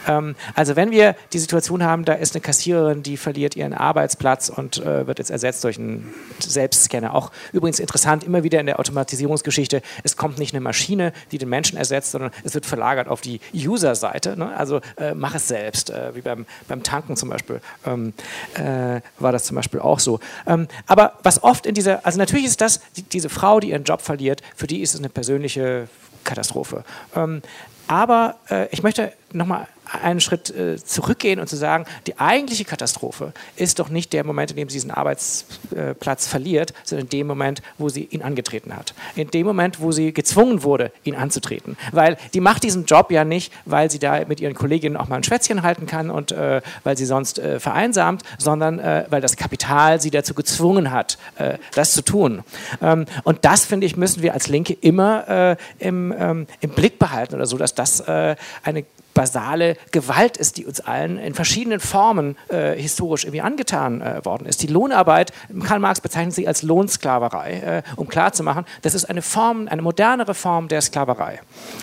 Ähm, 0.07 0.35
also 0.56 0.76
wenn 0.76 0.91
wir 0.91 1.15
die 1.31 1.39
Situation 1.39 1.84
haben, 1.84 2.03
da 2.03 2.14
ist 2.14 2.35
eine 2.35 2.41
Kassiererin, 2.41 3.03
die 3.03 3.18
verliert 3.18 3.56
ihren 3.56 3.73
Arbeitsplatz 3.73 4.49
und 4.49 4.77
äh, 4.80 5.07
wird 5.07 5.19
jetzt 5.19 5.30
ersetzt 5.30 5.64
durch 5.64 5.77
einen 5.77 6.14
Selbstscanner. 6.39 7.14
Auch 7.14 7.31
übrigens 7.53 7.80
interessant, 7.80 8.23
immer 8.23 8.44
wieder 8.44 8.60
in 8.60 8.65
der 8.65 8.80
Automatisierungsgeschichte, 8.80 9.81
es 10.03 10.18
kommt 10.18 10.39
nicht 10.39 10.53
eine 10.53 10.61
Maschine, 10.61 11.14
die 11.31 11.38
den 11.38 11.49
Menschen 11.49 11.77
ersetzt, 11.77 12.11
sondern 12.11 12.31
es 12.44 12.53
wird 12.56 12.65
verlagert 12.65 13.07
auf 13.07 13.22
die 13.22 13.39
User-Seite. 13.53 14.38
Ne? 14.38 14.56
Also 14.57 14.81
äh, 14.98 15.14
mach 15.14 15.35
es 15.35 15.48
selbst, 15.48 15.91
äh, 15.91 16.15
wie 16.15 16.22
beim, 16.22 16.45
beim 16.68 16.81
Tanken 16.84 17.15
zum 17.15 17.30
Beispiel 17.30 17.61
ähm, 17.85 18.14
äh, 18.56 19.02
war 19.19 19.31
das 19.31 19.44
zum 19.44 19.56
Beispiel 19.56 19.80
auch 19.80 19.99
so. 19.99 20.19
Ähm, 20.48 20.68
aber 20.88 21.14
was 21.23 21.44
oft 21.44 21.65
in 21.65 21.76
dieser, 21.76 22.06
also 22.07 22.19
natürlich 22.19 22.45
ist 22.45 22.61
das, 22.61 22.79
die, 22.95 23.03
diese 23.03 23.27
Frau, 23.27 23.59
die 23.59 23.71
ihren 23.71 23.84
Job 23.84 24.01
verliert, 24.01 24.41
für 24.55 24.65
die 24.65 24.79
ist 24.79 24.93
es 24.93 25.01
eine 25.01 25.09
persönliche 25.09 25.89
Katastrophe. 26.23 26.85
Ähm, 27.13 27.41
aber 27.88 28.38
äh, 28.49 28.69
ich 28.71 28.81
möchte 28.81 29.11
nochmal 29.33 29.67
einen 30.01 30.19
Schritt 30.19 30.49
äh, 30.49 30.77
zurückgehen 30.77 31.39
und 31.39 31.47
zu 31.47 31.55
sagen, 31.55 31.85
die 32.07 32.19
eigentliche 32.19 32.65
Katastrophe 32.65 33.33
ist 33.55 33.79
doch 33.79 33.89
nicht 33.89 34.13
der 34.13 34.23
Moment, 34.23 34.51
in 34.51 34.57
dem 34.57 34.69
sie 34.69 34.77
diesen 34.77 34.91
Arbeitsplatz 34.91 36.27
verliert, 36.27 36.73
sondern 36.83 37.05
in 37.05 37.09
dem 37.09 37.27
Moment, 37.27 37.61
wo 37.77 37.89
sie 37.89 38.03
ihn 38.03 38.21
angetreten 38.21 38.75
hat. 38.75 38.93
In 39.15 39.29
dem 39.29 39.45
Moment, 39.45 39.79
wo 39.79 39.91
sie 39.91 40.13
gezwungen 40.13 40.63
wurde, 40.63 40.91
ihn 41.03 41.15
anzutreten. 41.15 41.77
Weil 41.91 42.17
die 42.33 42.39
macht 42.39 42.63
diesen 42.63 42.85
Job 42.85 43.11
ja 43.11 43.23
nicht, 43.23 43.53
weil 43.65 43.89
sie 43.89 43.99
da 43.99 44.25
mit 44.25 44.39
ihren 44.39 44.53
Kolleginnen 44.53 44.97
auch 44.97 45.07
mal 45.07 45.17
ein 45.17 45.23
Schwätzchen 45.23 45.63
halten 45.63 45.85
kann 45.87 46.09
und 46.09 46.31
äh, 46.31 46.61
weil 46.83 46.97
sie 46.97 47.05
sonst 47.05 47.39
äh, 47.39 47.59
vereinsamt, 47.59 48.23
sondern 48.37 48.79
äh, 48.79 49.05
weil 49.09 49.21
das 49.21 49.37
Kapital 49.37 50.01
sie 50.01 50.11
dazu 50.11 50.33
gezwungen 50.33 50.91
hat, 50.91 51.17
äh, 51.37 51.57
das 51.73 51.93
zu 51.93 52.01
tun. 52.01 52.43
Ähm, 52.81 53.05
und 53.23 53.45
das, 53.45 53.65
finde 53.65 53.85
ich, 53.85 53.95
müssen 53.95 54.21
wir 54.21 54.33
als 54.33 54.47
Linke 54.47 54.73
immer 54.73 55.27
äh, 55.27 55.55
im, 55.79 56.13
ähm, 56.17 56.47
im 56.61 56.69
Blick 56.71 56.99
behalten 56.99 57.35
oder 57.35 57.45
so, 57.45 57.57
dass 57.57 57.73
das 57.73 57.97
eine 58.07 58.85
basale 59.18 59.77
Gewalt 59.91 60.38
ist, 60.38 60.57
die 60.57 60.65
uns 60.68 60.80
allen 60.80 61.18
in 61.18 61.34
verschiedenen 61.34 61.80
Formen 61.80 62.38
äh, 62.49 62.80
historisch 62.80 63.23
irgendwie 63.23 63.41
angetan 63.41 63.99
äh, 63.99 64.23
worden 64.23 64.45
ist. 64.45 64.61
Die 64.61 64.68
Lohnarbeit, 64.68 65.34
Karl 65.64 65.80
Marx 65.80 66.02
bezeichnet 66.02 66.35
sie 66.35 66.48
als 66.48 66.61
Lohnsklaverei, 66.61 67.53
äh, 67.53 67.84
um 67.95 68.07
klarzumachen, 68.07 68.65
das 68.84 68.94
ist 68.94 69.06
eine 69.06 69.23
Form, 69.23 69.68
eine 69.69 69.81
modernere 69.81 70.35
Form 70.35 70.68
der 70.68 70.81
Sklaverei. 70.81 71.39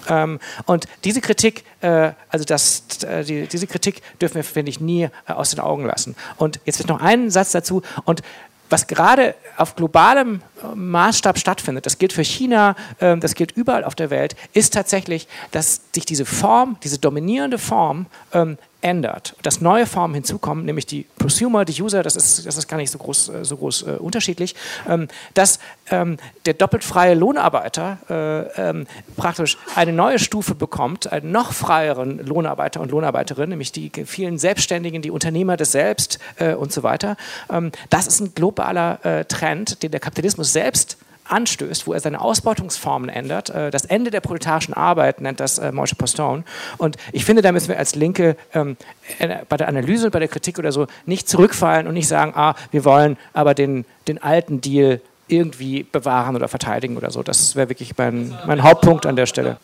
Ähm, 0.09 0.39
und 0.66 0.86
diese 1.02 1.20
Kritik, 1.20 1.65
äh, 1.81 2.12
also 2.28 2.44
das, 2.44 2.85
äh, 3.02 3.24
die, 3.24 3.48
diese 3.48 3.66
Kritik 3.66 4.02
dürfen 4.20 4.36
wir, 4.36 4.44
finde 4.44 4.70
ich, 4.70 4.78
nie 4.78 5.02
äh, 5.02 5.32
aus 5.32 5.51
den 5.51 5.59
Augen 5.59 5.86
lassen. 5.86 6.15
Und 6.36 6.61
jetzt 6.65 6.78
wird 6.78 6.89
noch 6.89 7.01
ein 7.01 7.31
Satz 7.31 7.51
dazu. 7.51 7.82
Und 8.05 8.23
was 8.70 8.86
gerade 8.86 9.35
auf 9.57 9.77
globalem 9.77 10.43
äh, 10.62 10.74
Maßstab 10.74 11.39
stattfindet, 11.39 11.86
das 11.86 11.99
gilt 11.99 12.12
für 12.12 12.24
China, 12.24 12.77
ähm, 13.01 13.20
das 13.20 13.35
gilt 13.35 13.53
überall 13.53 13.85
auf 13.85 13.95
der 13.95 14.11
Welt, 14.11 14.36
ist 14.53 14.74
tatsächlich, 14.74 15.28
dass 15.51 15.81
sich 15.95 16.05
diese 16.05 16.24
Form, 16.24 16.77
diese 16.82 16.99
dominierende 16.99 17.59
Form 17.59 18.07
ähm, 18.32 18.59
ändert, 18.85 19.35
dass 19.43 19.62
neue 19.62 19.86
Formen 19.86 20.15
hinzukommen, 20.15 20.66
nämlich 20.66 20.85
die 20.85 21.06
Prosumer, 21.19 21.65
die 21.65 21.82
User, 21.82 22.02
das 22.02 22.16
ist, 22.16 22.47
das 22.47 22.59
ist 22.59 22.69
gar 22.69 22.77
nicht 22.77 22.90
so 22.90 22.98
groß, 22.98 23.28
äh, 23.31 23.44
so 23.44 23.56
groß 23.56 23.82
äh, 23.82 23.90
unterschiedlich, 23.93 24.55
ähm, 24.86 25.09
dass 25.32 25.59
ähm, 25.90 26.19
der 26.44 26.52
doppelt 26.52 26.85
freie 26.85 27.15
Lohnarbeiter 27.15 27.98
äh, 28.11 28.69
ähm, 28.69 28.86
praktisch 29.16 29.56
eine 29.74 29.93
neue 29.93 30.19
Stufe 30.19 30.55
bekommt, 30.55 31.11
einen 31.11 31.32
noch 31.32 31.55
freieren 31.55 32.19
Lohnarbeiter 32.19 32.81
und 32.81 32.90
Lohnarbeiterin, 32.90 33.48
nämlich 33.48 33.73
die 33.73 33.90
vielen 34.05 34.36
Selbstständigen, 34.36 35.01
die 35.01 35.11
Unternehmer 35.11 35.56
des 35.56 35.73
Selbst 35.73 36.19
äh, 36.36 36.52
und 36.55 36.70
so 36.70 36.82
weiter. 36.82 37.16
Ähm, 37.51 37.73
das 37.89 38.06
ist 38.06 38.20
ein 38.20 38.35
globaler 38.35 39.05
äh, 39.05 39.24
Trend, 39.24 39.82
den 39.82 39.93
der 39.93 40.01
Kapitalismus 40.01 40.52
selbst 40.52 40.98
anstößt, 41.24 41.86
wo 41.86 41.92
er 41.92 42.01
seine 42.01 42.20
Ausbeutungsformen 42.20 43.09
ändert. 43.09 43.51
Äh, 43.51 43.70
das 43.70 43.84
Ende 43.84 44.10
der 44.10 44.20
proletarischen 44.20 44.74
Arbeit 44.74 45.20
nennt 45.20 45.40
das 45.40 45.59
äh, 45.59 45.72
Moshe 45.72 45.94
Postone. 45.94 46.44
Und 46.78 46.96
ich 47.12 47.24
finde, 47.24 47.42
da 47.42 47.52
müssen 47.52 47.68
wir 47.68 47.78
als 47.78 47.94
Linke 47.94 48.36
ähm, 48.52 48.76
äh, 49.18 49.38
bei 49.48 49.56
der 49.56 49.68
Analyse 49.68 50.06
und 50.06 50.12
bei 50.12 50.18
der 50.18 50.28
Kritik 50.28 50.59
oder 50.59 50.72
so 50.72 50.86
nicht 51.06 51.28
zurückfallen 51.28 51.86
und 51.86 51.94
nicht 51.94 52.09
sagen, 52.09 52.32
ah, 52.34 52.55
wir 52.70 52.84
wollen 52.84 53.16
aber 53.32 53.55
den, 53.55 53.84
den 54.09 54.22
alten 54.22 54.60
Deal 54.60 55.01
irgendwie 55.26 55.84
bewahren 55.84 56.36
oder 56.36 56.48
verteidigen 56.48 56.96
oder 56.96 57.10
so. 57.10 57.22
Das 57.22 57.56
wäre 57.56 57.68
wirklich 57.70 57.96
mein, 57.96 58.36
mein 58.46 58.62
Hauptpunkt 58.62 59.06
an 59.06 59.16
der 59.16 59.26
Stelle. 59.26 59.56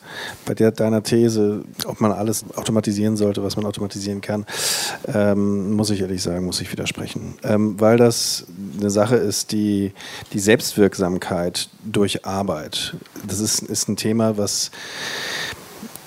Bei 0.47 0.55
der, 0.55 0.71
deiner 0.71 1.03
These, 1.03 1.63
ob 1.87 2.01
man 2.01 2.13
alles 2.13 2.45
automatisieren 2.57 3.17
sollte, 3.17 3.43
was 3.43 3.57
man 3.57 3.67
automatisieren 3.67 4.21
kann, 4.21 4.47
ähm, 5.13 5.73
muss 5.73 5.91
ich 5.91 6.01
ehrlich 6.01 6.23
sagen, 6.23 6.45
muss 6.47 6.61
ich 6.61 6.73
widersprechen. 6.73 7.35
Ähm, 7.43 7.79
weil 7.79 7.99
das 7.99 8.47
eine 8.81 8.91
Sache 8.91 9.17
ist, 9.17 9.53
die, 9.53 9.93
die 10.33 10.39
Selbstwirksamkeit 10.39 11.69
durch 11.85 12.25
Arbeit. 12.25 12.97
Das 13.27 13.41
ist, 13.41 13.63
ist 13.63 13.89
ein 13.89 13.97
Thema, 13.97 14.39
was 14.39 14.71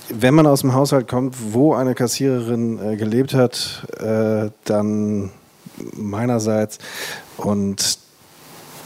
wenn 0.09 0.33
man 0.33 0.45
aus 0.45 0.61
dem 0.61 0.73
Haushalt 0.73 1.07
kommt, 1.07 1.35
wo 1.53 1.73
eine 1.73 1.95
Kassiererin 1.95 2.79
äh, 2.79 2.95
gelebt 2.97 3.33
hat, 3.33 3.87
äh, 3.99 4.51
dann 4.65 5.31
meinerseits 5.95 6.77
und 7.37 8.02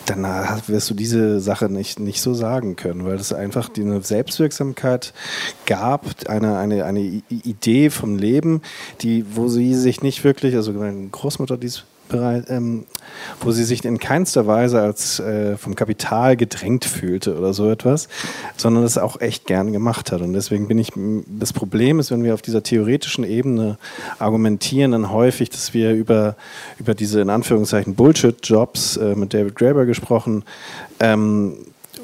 dann 0.10 0.24
wirst 0.68 0.90
du 0.90 0.94
diese 0.94 1.40
Sache 1.40 1.70
nicht, 1.70 2.00
nicht 2.00 2.22
so 2.22 2.34
sagen 2.34 2.76
können, 2.76 3.06
weil 3.06 3.16
es 3.16 3.34
einfach 3.34 3.70
eine 3.78 4.02
Selbstwirksamkeit 4.02 5.14
gab, 5.66 6.06
eine, 6.28 6.58
eine, 6.58 6.86
eine 6.86 7.22
Idee 7.30 7.90
vom 7.90 8.18
Leben, 8.18 8.62
die, 9.02 9.26
wo 9.36 9.48
sie 9.48 9.74
sich 9.76 10.02
nicht 10.02 10.24
wirklich, 10.24 10.56
also 10.56 10.72
meine 10.74 11.10
Großmutter, 11.10 11.58
die 11.58 11.68
ist 11.68 11.86
ähm, 12.14 12.86
wo 13.42 13.52
sie 13.52 13.64
sich 13.64 13.84
in 13.86 14.00
keinster 14.00 14.48
Weise 14.48 14.82
als 14.82 15.20
äh, 15.20 15.58
vom 15.58 15.76
Kapital 15.76 16.38
gedrängt 16.38 16.86
fühlte 16.86 17.38
oder 17.38 17.54
so 17.54 17.70
etwas, 17.70 18.08
sondern 18.56 18.84
das 18.84 18.98
auch 18.98 19.22
echt 19.22 19.46
gern 19.46 19.74
gemacht 19.74 20.12
hat. 20.12 20.22
Und 20.22 20.34
deswegen 20.34 20.68
bin 20.68 20.78
ich, 20.78 20.92
das 21.28 21.54
Problem 21.54 22.00
ist, 22.00 22.12
wenn 22.12 22.24
wir 22.24 22.34
auf 22.34 22.42
dieser 22.42 22.64
theoretischen 22.64 23.24
Ebene 23.24 23.78
argumentieren, 24.20 24.92
dann 24.92 25.12
häufig, 25.12 25.50
dass 25.50 25.74
wir 25.74 25.94
über, 25.94 26.36
über 26.80 26.94
diese 26.94 27.22
in 27.22 27.30
Anführungszeichen 27.30 27.96
Bullshit-Jobs 27.96 28.98
äh, 28.98 29.16
mit 29.16 29.34
David 29.34 29.56
Graeber 29.56 29.86
gesprochen, 29.86 30.44
ähm, 31.00 31.54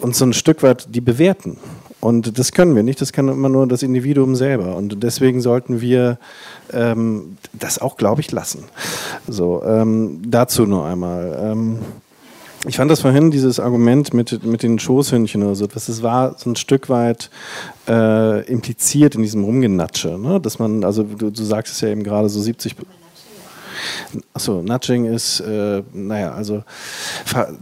uns 0.02 0.18
so 0.18 0.26
ein 0.26 0.34
Stück 0.34 0.64
weit 0.64 0.88
die 0.94 1.02
bewerten. 1.02 1.58
Und 2.04 2.38
das 2.38 2.52
können 2.52 2.76
wir 2.76 2.84
nicht, 2.84 3.00
das 3.00 3.14
kann 3.14 3.30
immer 3.30 3.48
nur 3.48 3.66
das 3.66 3.82
Individuum 3.82 4.36
selber. 4.36 4.76
Und 4.76 5.02
deswegen 5.02 5.40
sollten 5.40 5.80
wir 5.80 6.18
ähm, 6.74 7.38
das 7.54 7.80
auch, 7.80 7.96
glaube 7.96 8.20
ich, 8.20 8.30
lassen. 8.30 8.66
So, 9.26 9.64
ähm, 9.64 10.20
dazu 10.28 10.66
nur 10.66 10.86
einmal. 10.86 11.40
Ähm, 11.42 11.80
ich 12.68 12.76
fand 12.76 12.92
das 12.92 13.00
vorhin, 13.00 13.32
dieses 13.32 13.58
Argument 13.58 14.14
mit, 14.14 14.44
mit 14.44 14.64
den 14.64 14.80
Schoßhündchen 14.80 15.44
oder 15.44 15.56
so, 15.56 15.66
das 15.66 16.04
war 16.04 16.36
so 16.38 16.50
ein 16.50 16.58
Stück 16.58 16.90
weit 16.90 17.30
äh, 17.88 18.46
impliziert 18.52 19.16
in 19.16 19.22
diesem 19.22 19.46
Rumgenatsche. 19.46 20.18
Ne? 20.18 20.42
Dass 20.42 20.60
man, 20.60 20.84
also 20.84 21.04
du, 21.04 21.30
du 21.30 21.44
sagst 21.44 21.72
es 21.72 21.80
ja 21.80 21.88
eben 21.88 22.04
gerade 22.04 22.28
so 22.28 22.42
70 22.42 22.76
Achso, 24.34 24.62
Nudging 24.62 25.06
ist, 25.06 25.40
äh, 25.42 25.84
naja, 25.94 26.34
also 26.34 26.64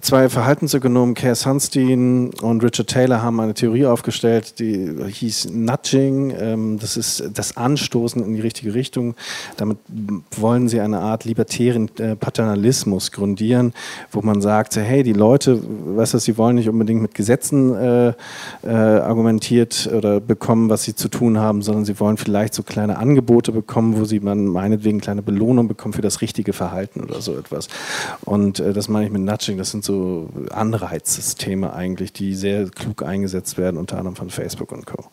zwei 0.02 0.30
Verhaltensökonomen, 0.30 1.15
Cass 1.15 1.41
Sunstein 1.41 2.31
und 2.41 2.64
Richard 2.64 2.88
Taylor, 2.88 3.22
haben 3.22 3.39
eine 3.39 3.53
Theorie 3.53 3.85
aufgestellt, 3.85 4.60
die 4.60 4.89
hieß 5.07 5.49
Nudging. 5.52 6.34
Ähm, 6.38 6.80
das 6.80 6.98
ist 6.98 7.23
das 7.34 7.57
Anstoßen 7.57 8.23
in 8.23 8.35
die 8.35 8.41
richtige 8.41 8.73
Richtung. 8.73 9.15
Damit 9.57 9.77
wollen 10.38 10.68
sie 10.68 10.80
eine 10.80 10.99
Art 10.99 11.26
libertären 11.26 11.89
äh, 11.98 12.15
Paternalismus 12.15 13.11
grundieren, 13.11 13.73
wo 14.11 14.22
man 14.22 14.41
sagt, 14.41 14.76
hey, 14.76 15.03
die 15.03 15.14
Leute, 15.14 15.61
weißt 15.61 16.14
du, 16.14 16.19
sie 16.19 16.38
wollen 16.38 16.56
nicht 16.56 16.69
unbedingt 16.69 17.02
mit 17.02 17.15
Gesetzen 17.15 17.76
äh, 17.76 18.14
äh, 18.64 18.69
argumentiert 18.69 19.89
oder 19.93 20.19
bekommen, 20.19 20.69
was 20.69 20.84
sie 20.84 20.95
zu 20.95 21.07
tun 21.10 21.38
haben, 21.38 21.61
sondern 21.61 21.85
sie 21.85 21.99
wollen 21.99 22.18
vielleicht 22.18 22.53
so 22.53 22.64
kleine 22.64 22.98
Angebote 22.98 23.52
bekommen, 23.52 23.99
wo 23.99 24.06
sie 24.06 24.19
man 24.19 24.45
meinetwegen 24.45 24.99
kleine 25.02 25.22
Belohnung 25.22 25.68
bekommen 25.68 25.93
für 25.93 26.02
das 26.02 26.11
richtige 26.20 26.52
Verhalten 26.52 27.02
oder 27.02 27.22
so 27.22 27.38
etwas. 27.38 27.70
Und 28.26 28.60
äh, 28.60 28.74
das 28.74 28.90
meine 28.90 29.06
ich 29.06 29.12
mit 29.12 29.22
Nudging, 29.22 29.58
das 29.58 29.72
sind 29.72 29.86
so 29.86 30.30
Anreizsysteme 30.50 31.72
eigentlich, 31.72 32.12
die 32.12 32.36
sehr 32.36 32.70
klug 32.70 33.04
eingesetzt 33.04 33.58
werden, 33.58 33.78
unter 33.78 33.98
anderem 33.98 34.18
von 34.18 34.30
Facebook 34.30 34.74
und 34.74 34.86
Co. 34.86 35.06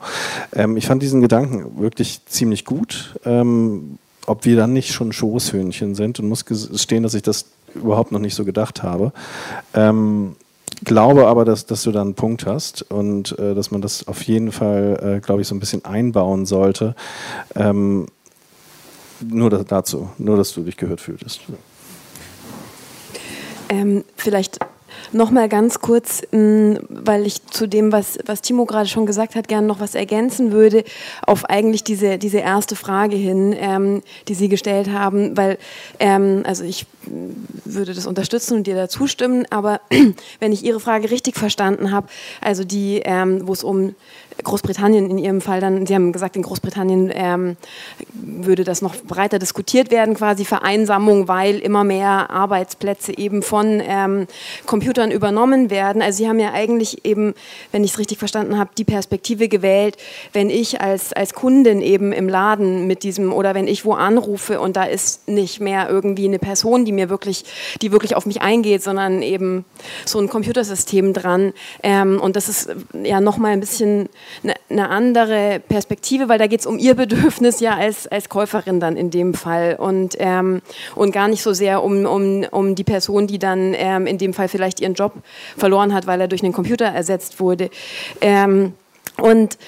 Ähm, 0.52 0.76
ich 0.76 0.86
fand 0.86 1.02
diesen 1.02 1.20
Gedanken 1.20 1.78
wirklich 1.78 2.26
ziemlich 2.26 2.64
gut. 2.64 3.14
Ähm, 3.24 3.98
ob 4.26 4.44
wir 4.44 4.56
dann 4.56 4.72
nicht 4.72 4.92
schon 4.92 5.12
Schoßhühnchen 5.12 5.94
sind 5.94 6.20
und 6.20 6.28
muss 6.28 6.44
gestehen, 6.44 7.02
dass 7.02 7.14
ich 7.14 7.22
das 7.22 7.46
überhaupt 7.74 8.12
noch 8.12 8.18
nicht 8.18 8.34
so 8.34 8.44
gedacht 8.44 8.82
habe. 8.82 9.12
Ähm, 9.74 10.36
glaube 10.84 11.26
aber, 11.26 11.44
dass, 11.44 11.66
dass 11.66 11.82
du 11.82 11.92
da 11.92 12.00
einen 12.02 12.14
Punkt 12.14 12.46
hast 12.46 12.82
und 12.90 13.38
äh, 13.38 13.54
dass 13.54 13.70
man 13.70 13.80
das 13.80 14.06
auf 14.06 14.22
jeden 14.22 14.52
Fall, 14.52 15.16
äh, 15.18 15.20
glaube 15.20 15.42
ich, 15.42 15.48
so 15.48 15.54
ein 15.54 15.60
bisschen 15.60 15.84
einbauen 15.84 16.46
sollte. 16.46 16.94
Ähm, 17.54 18.06
nur 19.20 19.50
dazu, 19.50 20.10
nur 20.18 20.36
dass 20.36 20.52
du 20.52 20.62
dich 20.62 20.76
gehört 20.76 21.00
fühltest. 21.00 21.40
Ähm, 23.68 24.04
vielleicht 24.16 24.58
noch 25.12 25.30
mal 25.30 25.48
ganz 25.48 25.80
kurz, 25.80 26.22
mm, 26.30 26.74
weil 26.88 27.26
ich 27.26 27.44
zu 27.46 27.66
dem, 27.66 27.92
was, 27.92 28.18
was 28.26 28.42
Timo 28.42 28.64
gerade 28.64 28.88
schon 28.88 29.06
gesagt 29.06 29.34
hat, 29.34 29.48
gerne 29.48 29.66
noch 29.66 29.80
was 29.80 29.94
ergänzen 29.94 30.52
würde, 30.52 30.84
auf 31.26 31.44
eigentlich 31.46 31.84
diese, 31.84 32.18
diese 32.18 32.38
erste 32.38 32.76
Frage 32.76 33.16
hin, 33.16 33.54
ähm, 33.58 34.02
die 34.28 34.34
Sie 34.34 34.48
gestellt 34.48 34.90
haben, 34.90 35.36
weil, 35.36 35.58
ähm, 35.98 36.42
also 36.46 36.64
ich 36.64 36.86
würde 37.64 37.94
das 37.94 38.06
unterstützen 38.06 38.54
und 38.58 38.66
dir 38.66 38.74
da 38.74 38.88
zustimmen, 38.88 39.46
aber 39.50 39.80
wenn 40.40 40.52
ich 40.52 40.64
Ihre 40.64 40.80
Frage 40.80 41.10
richtig 41.10 41.36
verstanden 41.36 41.90
habe, 41.90 42.08
also 42.40 42.64
die, 42.64 43.00
ähm, 43.04 43.46
wo 43.46 43.52
es 43.52 43.64
um 43.64 43.94
Großbritannien 44.48 45.10
in 45.10 45.18
Ihrem 45.18 45.40
Fall 45.40 45.60
dann, 45.60 45.86
Sie 45.86 45.94
haben 45.94 46.12
gesagt, 46.12 46.36
in 46.36 46.42
Großbritannien 46.42 47.12
ähm, 47.14 47.56
würde 48.12 48.64
das 48.64 48.82
noch 48.82 48.96
breiter 48.96 49.38
diskutiert 49.38 49.90
werden, 49.90 50.14
quasi 50.14 50.44
Vereinsamung, 50.44 51.28
weil 51.28 51.58
immer 51.58 51.84
mehr 51.84 52.30
Arbeitsplätze 52.30 53.16
eben 53.16 53.42
von 53.42 53.80
ähm, 53.84 54.26
Computern 54.66 55.10
übernommen 55.10 55.70
werden. 55.70 56.02
Also 56.02 56.18
Sie 56.18 56.28
haben 56.28 56.40
ja 56.40 56.52
eigentlich 56.52 57.04
eben, 57.04 57.34
wenn 57.72 57.84
ich 57.84 57.92
es 57.92 57.98
richtig 57.98 58.18
verstanden 58.18 58.58
habe, 58.58 58.70
die 58.76 58.84
Perspektive 58.84 59.48
gewählt, 59.48 59.96
wenn 60.32 60.50
ich 60.50 60.80
als, 60.80 61.12
als 61.12 61.34
Kundin 61.34 61.80
eben 61.82 62.12
im 62.12 62.28
Laden 62.28 62.86
mit 62.86 63.02
diesem 63.02 63.32
oder 63.32 63.54
wenn 63.54 63.68
ich 63.68 63.84
wo 63.84 63.92
anrufe 63.92 64.60
und 64.60 64.76
da 64.76 64.84
ist 64.84 65.28
nicht 65.28 65.60
mehr 65.60 65.88
irgendwie 65.88 66.26
eine 66.26 66.38
Person, 66.38 66.84
die 66.84 66.92
mir 66.92 67.10
wirklich, 67.10 67.44
die 67.82 67.92
wirklich 67.92 68.16
auf 68.16 68.26
mich 68.26 68.42
eingeht, 68.42 68.82
sondern 68.82 69.22
eben 69.22 69.64
so 70.04 70.18
ein 70.18 70.28
Computersystem 70.28 71.12
dran. 71.12 71.52
Ähm, 71.82 72.20
und 72.20 72.36
das 72.36 72.48
ist 72.48 72.70
ja 73.02 73.20
nochmal 73.20 73.52
ein 73.52 73.60
bisschen 73.60 74.08
eine, 74.42 74.88
andere 74.88 75.60
Perspektive, 75.68 76.28
weil 76.28 76.38
da 76.38 76.46
geht 76.46 76.60
es 76.60 76.66
um 76.66 76.78
ihr 76.78 76.94
Bedürfnis 76.94 77.60
ja 77.60 77.76
als, 77.76 78.06
als 78.06 78.28
Käuferin 78.28 78.80
dann 78.80 78.96
in 78.96 79.10
dem 79.10 79.34
Fall 79.34 79.76
und, 79.78 80.16
ähm, 80.18 80.62
und 80.94 81.12
gar 81.12 81.28
nicht 81.28 81.42
so 81.42 81.52
sehr 81.52 81.82
um, 81.82 82.06
um, 82.06 82.44
um 82.50 82.74
die 82.74 82.84
Person, 82.84 83.26
die 83.26 83.38
dann 83.38 83.74
ähm, 83.76 84.06
in 84.06 84.18
dem 84.18 84.34
Fall 84.34 84.48
vielleicht 84.48 84.80
ihren 84.80 84.94
Job 84.94 85.12
verloren 85.56 85.94
hat, 85.94 86.06
weil 86.06 86.20
er 86.20 86.28
durch 86.28 86.42
einen 86.42 86.52
Computer 86.52 86.86
ersetzt 86.86 87.40
wurde. 87.40 87.70
Ähm, 88.20 88.74
und, 89.20 89.58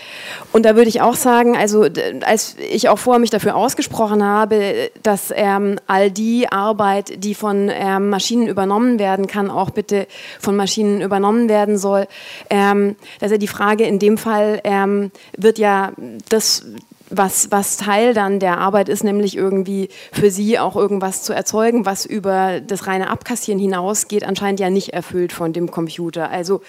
und 0.52 0.64
da 0.64 0.76
würde 0.76 0.88
ich 0.88 1.00
auch 1.00 1.14
sagen, 1.14 1.56
also 1.56 1.86
als 2.22 2.56
ich 2.70 2.88
auch 2.88 2.98
vorher 2.98 3.18
mich 3.18 3.30
dafür 3.30 3.56
ausgesprochen 3.56 4.22
habe, 4.22 4.90
dass 5.02 5.32
ähm, 5.34 5.76
all 5.88 6.10
die 6.10 6.50
Arbeit, 6.50 7.24
die 7.24 7.34
von 7.34 7.68
ähm, 7.72 8.10
Maschinen 8.10 8.46
übernommen 8.46 8.98
werden 9.00 9.26
kann, 9.26 9.50
auch 9.50 9.70
bitte 9.70 10.06
von 10.38 10.54
Maschinen 10.54 11.00
übernommen 11.00 11.48
werden 11.48 11.78
soll, 11.78 12.06
ähm, 12.48 12.94
dass 13.18 13.32
ja 13.32 13.38
die 13.38 13.48
Frage 13.48 13.84
in 13.84 13.98
dem 13.98 14.18
Fall 14.18 14.60
ähm, 14.62 15.10
wird 15.36 15.58
ja 15.58 15.92
das 16.28 16.64
was, 17.10 17.50
was 17.50 17.76
Teil 17.76 18.14
dann 18.14 18.38
der 18.38 18.58
Arbeit 18.58 18.88
ist, 18.88 19.02
nämlich 19.02 19.36
irgendwie 19.36 19.88
für 20.12 20.30
sie 20.30 20.60
auch 20.60 20.76
irgendwas 20.76 21.24
zu 21.24 21.32
erzeugen, 21.32 21.84
was 21.84 22.06
über 22.06 22.60
das 22.60 22.86
reine 22.86 23.10
Abkassieren 23.10 23.58
hinausgeht, 23.58 24.22
anscheinend 24.22 24.60
ja 24.60 24.70
nicht 24.70 24.92
erfüllt 24.92 25.32
von 25.32 25.52
dem 25.52 25.72
Computer. 25.72 26.30
Also 26.30 26.62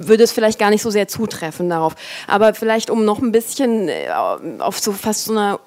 würde 0.00 0.24
es 0.24 0.32
vielleicht 0.32 0.58
gar 0.58 0.70
nicht 0.70 0.82
so 0.82 0.90
sehr 0.90 1.08
zutreffen 1.08 1.68
darauf. 1.68 1.94
Aber 2.26 2.54
vielleicht 2.54 2.90
um 2.90 3.04
noch 3.04 3.20
ein 3.20 3.32
bisschen 3.32 3.88
äh, 3.88 4.08
auf 4.58 4.78
so 4.78 4.92
fast 4.92 5.24
so 5.24 5.32
einer 5.32 5.60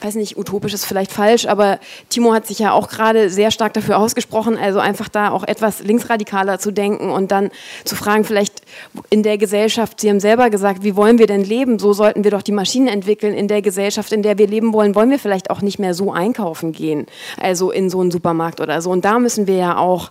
weiß 0.00 0.14
nicht, 0.16 0.36
utopisch 0.36 0.74
ist 0.74 0.84
vielleicht 0.84 1.12
falsch, 1.12 1.46
aber 1.46 1.78
Timo 2.08 2.32
hat 2.32 2.46
sich 2.46 2.58
ja 2.58 2.72
auch 2.72 2.88
gerade 2.88 3.30
sehr 3.30 3.50
stark 3.50 3.74
dafür 3.74 3.98
ausgesprochen, 3.98 4.56
also 4.56 4.78
einfach 4.78 5.08
da 5.08 5.30
auch 5.30 5.44
etwas 5.44 5.80
linksradikaler 5.80 6.58
zu 6.58 6.70
denken 6.70 7.10
und 7.10 7.30
dann 7.30 7.50
zu 7.84 7.96
fragen, 7.96 8.24
vielleicht 8.24 8.62
in 9.10 9.22
der 9.22 9.38
Gesellschaft, 9.38 10.00
Sie 10.00 10.08
haben 10.08 10.20
selber 10.20 10.50
gesagt, 10.50 10.82
wie 10.82 10.96
wollen 10.96 11.18
wir 11.18 11.26
denn 11.26 11.44
leben? 11.44 11.78
So 11.78 11.92
sollten 11.92 12.24
wir 12.24 12.30
doch 12.30 12.42
die 12.42 12.52
Maschinen 12.52 12.88
entwickeln. 12.88 13.34
In 13.34 13.48
der 13.48 13.62
Gesellschaft, 13.62 14.12
in 14.12 14.22
der 14.22 14.38
wir 14.38 14.46
leben 14.46 14.72
wollen, 14.72 14.94
wollen 14.94 15.10
wir 15.10 15.18
vielleicht 15.18 15.50
auch 15.50 15.62
nicht 15.62 15.78
mehr 15.78 15.94
so 15.94 16.12
einkaufen 16.12 16.72
gehen, 16.72 17.06
also 17.40 17.70
in 17.70 17.90
so 17.90 18.00
einen 18.00 18.10
Supermarkt 18.10 18.60
oder 18.60 18.80
so. 18.82 18.90
Und 18.90 19.04
da 19.04 19.18
müssen 19.18 19.46
wir 19.46 19.56
ja 19.56 19.76
auch 19.76 20.10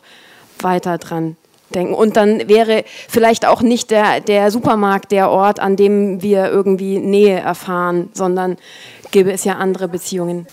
weiter 0.60 0.98
dran 0.98 1.38
denken. 1.74 1.94
Und 1.94 2.18
dann 2.18 2.48
wäre 2.48 2.84
vielleicht 3.08 3.46
auch 3.46 3.62
nicht 3.62 3.92
der, 3.92 4.22
der 4.22 4.52
Supermarkt 4.52 5.12
der 5.12 5.30
Ort, 5.30 5.60
an 5.60 5.76
dem 5.76 6.22
wir 6.22 6.50
irgendwie 6.52 7.00
Nähe 7.00 7.40
erfahren, 7.40 8.10
sondern 8.14 8.58
gäbe 9.12 9.32
es 9.32 9.44
ja 9.44 9.54
andere 9.54 9.88
Beziehungen. 9.88 10.48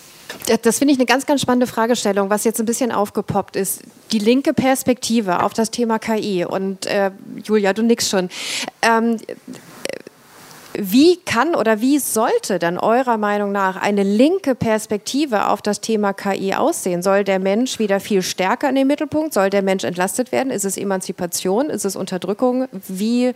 Das 0.63 0.79
finde 0.79 0.93
ich 0.93 0.99
eine 0.99 1.07
ganz, 1.07 1.27
ganz 1.27 1.43
spannende 1.43 1.67
Fragestellung, 1.67 2.31
was 2.31 2.45
jetzt 2.45 2.59
ein 2.59 2.67
bisschen 2.67 2.91
aufgepoppt 2.91 3.57
ist. 3.57 3.83
Die 4.13 4.19
linke 4.19 4.55
Perspektive 4.55 5.43
auf 5.43 5.53
das 5.53 5.71
Thema 5.71 5.99
KI. 5.99 6.45
Und 6.45 6.87
äh, 6.87 7.11
Julia, 7.45 7.73
du 7.73 7.83
nix 7.83 8.09
schon. 8.09 8.29
Ähm, 8.81 9.19
wie 10.75 11.17
kann 11.17 11.55
oder 11.55 11.81
wie 11.81 11.99
sollte 11.99 12.59
dann 12.59 12.79
eurer 12.79 13.19
Meinung 13.19 13.53
nach 13.53 13.77
eine 13.77 14.03
linke 14.03 14.55
Perspektive 14.55 15.49
auf 15.49 15.61
das 15.61 15.81
Thema 15.81 16.13
KI 16.13 16.55
aussehen? 16.55 17.03
Soll 17.03 17.25
der 17.25 17.39
Mensch 17.39 17.79
wieder 17.79 18.01
viel 18.01 18.23
stärker 18.23 18.69
in 18.69 18.75
den 18.75 18.87
Mittelpunkt? 18.87 19.35
Soll 19.35 19.51
der 19.51 19.63
Mensch 19.63 19.85
entlastet 19.85 20.33
werden? 20.33 20.51
Ist 20.51 20.65
es 20.65 20.77
Emanzipation? 20.77 21.69
Ist 21.69 21.85
es 21.85 21.97
Unterdrückung? 21.97 22.69
Wie, 22.89 23.33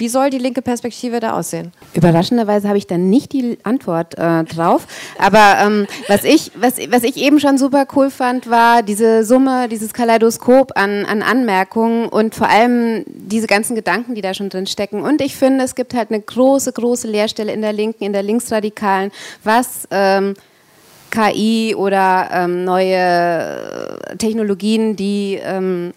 wie 0.00 0.08
soll 0.08 0.30
die 0.30 0.38
linke 0.38 0.62
Perspektive 0.62 1.20
da 1.20 1.32
aussehen? 1.32 1.72
Überraschenderweise 1.94 2.66
habe 2.66 2.78
ich 2.78 2.86
da 2.86 2.96
nicht 2.96 3.32
die 3.32 3.58
Antwort 3.62 4.16
äh, 4.18 4.44
drauf. 4.44 4.86
Aber 5.18 5.56
ähm, 5.60 5.86
was, 6.08 6.24
ich, 6.24 6.52
was, 6.56 6.78
was 6.90 7.04
ich 7.04 7.16
eben 7.16 7.38
schon 7.38 7.58
super 7.58 7.86
cool 7.94 8.10
fand, 8.10 8.48
war 8.50 8.82
diese 8.82 9.24
Summe, 9.24 9.68
dieses 9.68 9.92
Kaleidoskop 9.92 10.72
an, 10.74 11.04
an 11.04 11.22
Anmerkungen 11.22 12.08
und 12.08 12.34
vor 12.34 12.48
allem 12.48 13.04
diese 13.06 13.46
ganzen 13.46 13.76
Gedanken, 13.76 14.14
die 14.14 14.22
da 14.22 14.32
schon 14.32 14.48
drin 14.48 14.66
stecken. 14.66 15.02
Und 15.02 15.20
ich 15.20 15.36
finde, 15.36 15.64
es 15.64 15.74
gibt 15.74 15.92
halt 15.94 16.10
eine 16.10 16.20
große, 16.20 16.72
große 16.72 17.06
Leerstelle 17.06 17.52
in 17.52 17.60
der 17.60 17.74
Linken, 17.74 18.04
in 18.04 18.14
der 18.14 18.22
Linksradikalen, 18.22 19.12
was 19.44 19.86
ähm, 19.90 20.34
KI 21.10 21.74
oder 21.76 22.30
ähm, 22.32 22.64
neue 22.64 23.98
Technologien, 24.18 24.96
die 24.96 25.38
ähm, 25.42 25.92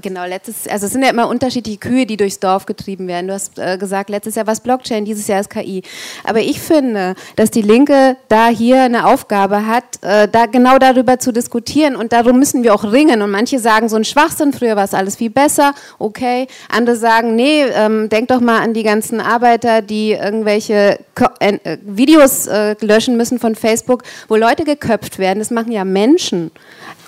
genau, 0.00 0.24
letztes, 0.24 0.66
also 0.68 0.86
es 0.86 0.92
sind 0.92 1.02
ja 1.02 1.10
immer 1.10 1.28
unterschiedliche 1.28 1.78
Kühe, 1.78 2.06
die 2.06 2.16
durchs 2.16 2.40
Dorf 2.40 2.66
getrieben 2.66 3.06
werden. 3.06 3.28
Du 3.28 3.34
hast 3.34 3.58
äh, 3.58 3.76
gesagt, 3.78 4.10
letztes 4.10 4.34
Jahr 4.34 4.46
war 4.46 4.52
es 4.52 4.60
Blockchain, 4.60 5.04
dieses 5.04 5.26
Jahr 5.26 5.40
ist 5.40 5.50
KI. 5.50 5.82
Aber 6.24 6.40
ich 6.40 6.60
finde, 6.60 7.14
dass 7.36 7.50
die 7.50 7.62
Linke 7.62 8.16
da 8.28 8.48
hier 8.48 8.82
eine 8.82 9.06
Aufgabe 9.06 9.66
hat, 9.66 9.84
äh, 10.02 10.28
da 10.28 10.46
genau 10.46 10.78
darüber 10.78 11.18
zu 11.18 11.32
diskutieren 11.32 11.96
und 11.96 12.12
darum 12.12 12.38
müssen 12.38 12.62
wir 12.62 12.74
auch 12.74 12.84
ringen. 12.84 13.22
Und 13.22 13.30
manche 13.30 13.58
sagen, 13.58 13.88
so 13.88 13.96
ein 13.96 14.04
Schwachsinn, 14.04 14.52
früher 14.52 14.76
war 14.76 14.84
es 14.84 14.94
alles 14.94 15.16
viel 15.16 15.30
besser, 15.30 15.74
okay. 15.98 16.46
Andere 16.68 16.96
sagen, 16.96 17.34
nee, 17.36 17.64
ähm, 17.64 18.08
denk 18.08 18.28
doch 18.28 18.40
mal 18.40 18.60
an 18.60 18.74
die 18.74 18.82
ganzen 18.82 19.20
Arbeiter, 19.20 19.82
die 19.82 20.12
irgendwelche 20.12 20.98
Ko 21.14 21.26
äh, 21.40 21.58
Videos 21.82 22.46
äh, 22.46 22.76
löschen 22.80 23.16
müssen 23.16 23.38
von 23.38 23.54
Facebook, 23.54 24.02
wo 24.28 24.36
Leute 24.36 24.64
geköpft 24.64 25.18
werden. 25.18 25.38
Das 25.38 25.50
machen 25.50 25.72
ja 25.72 25.84
Menschen. 25.84 26.50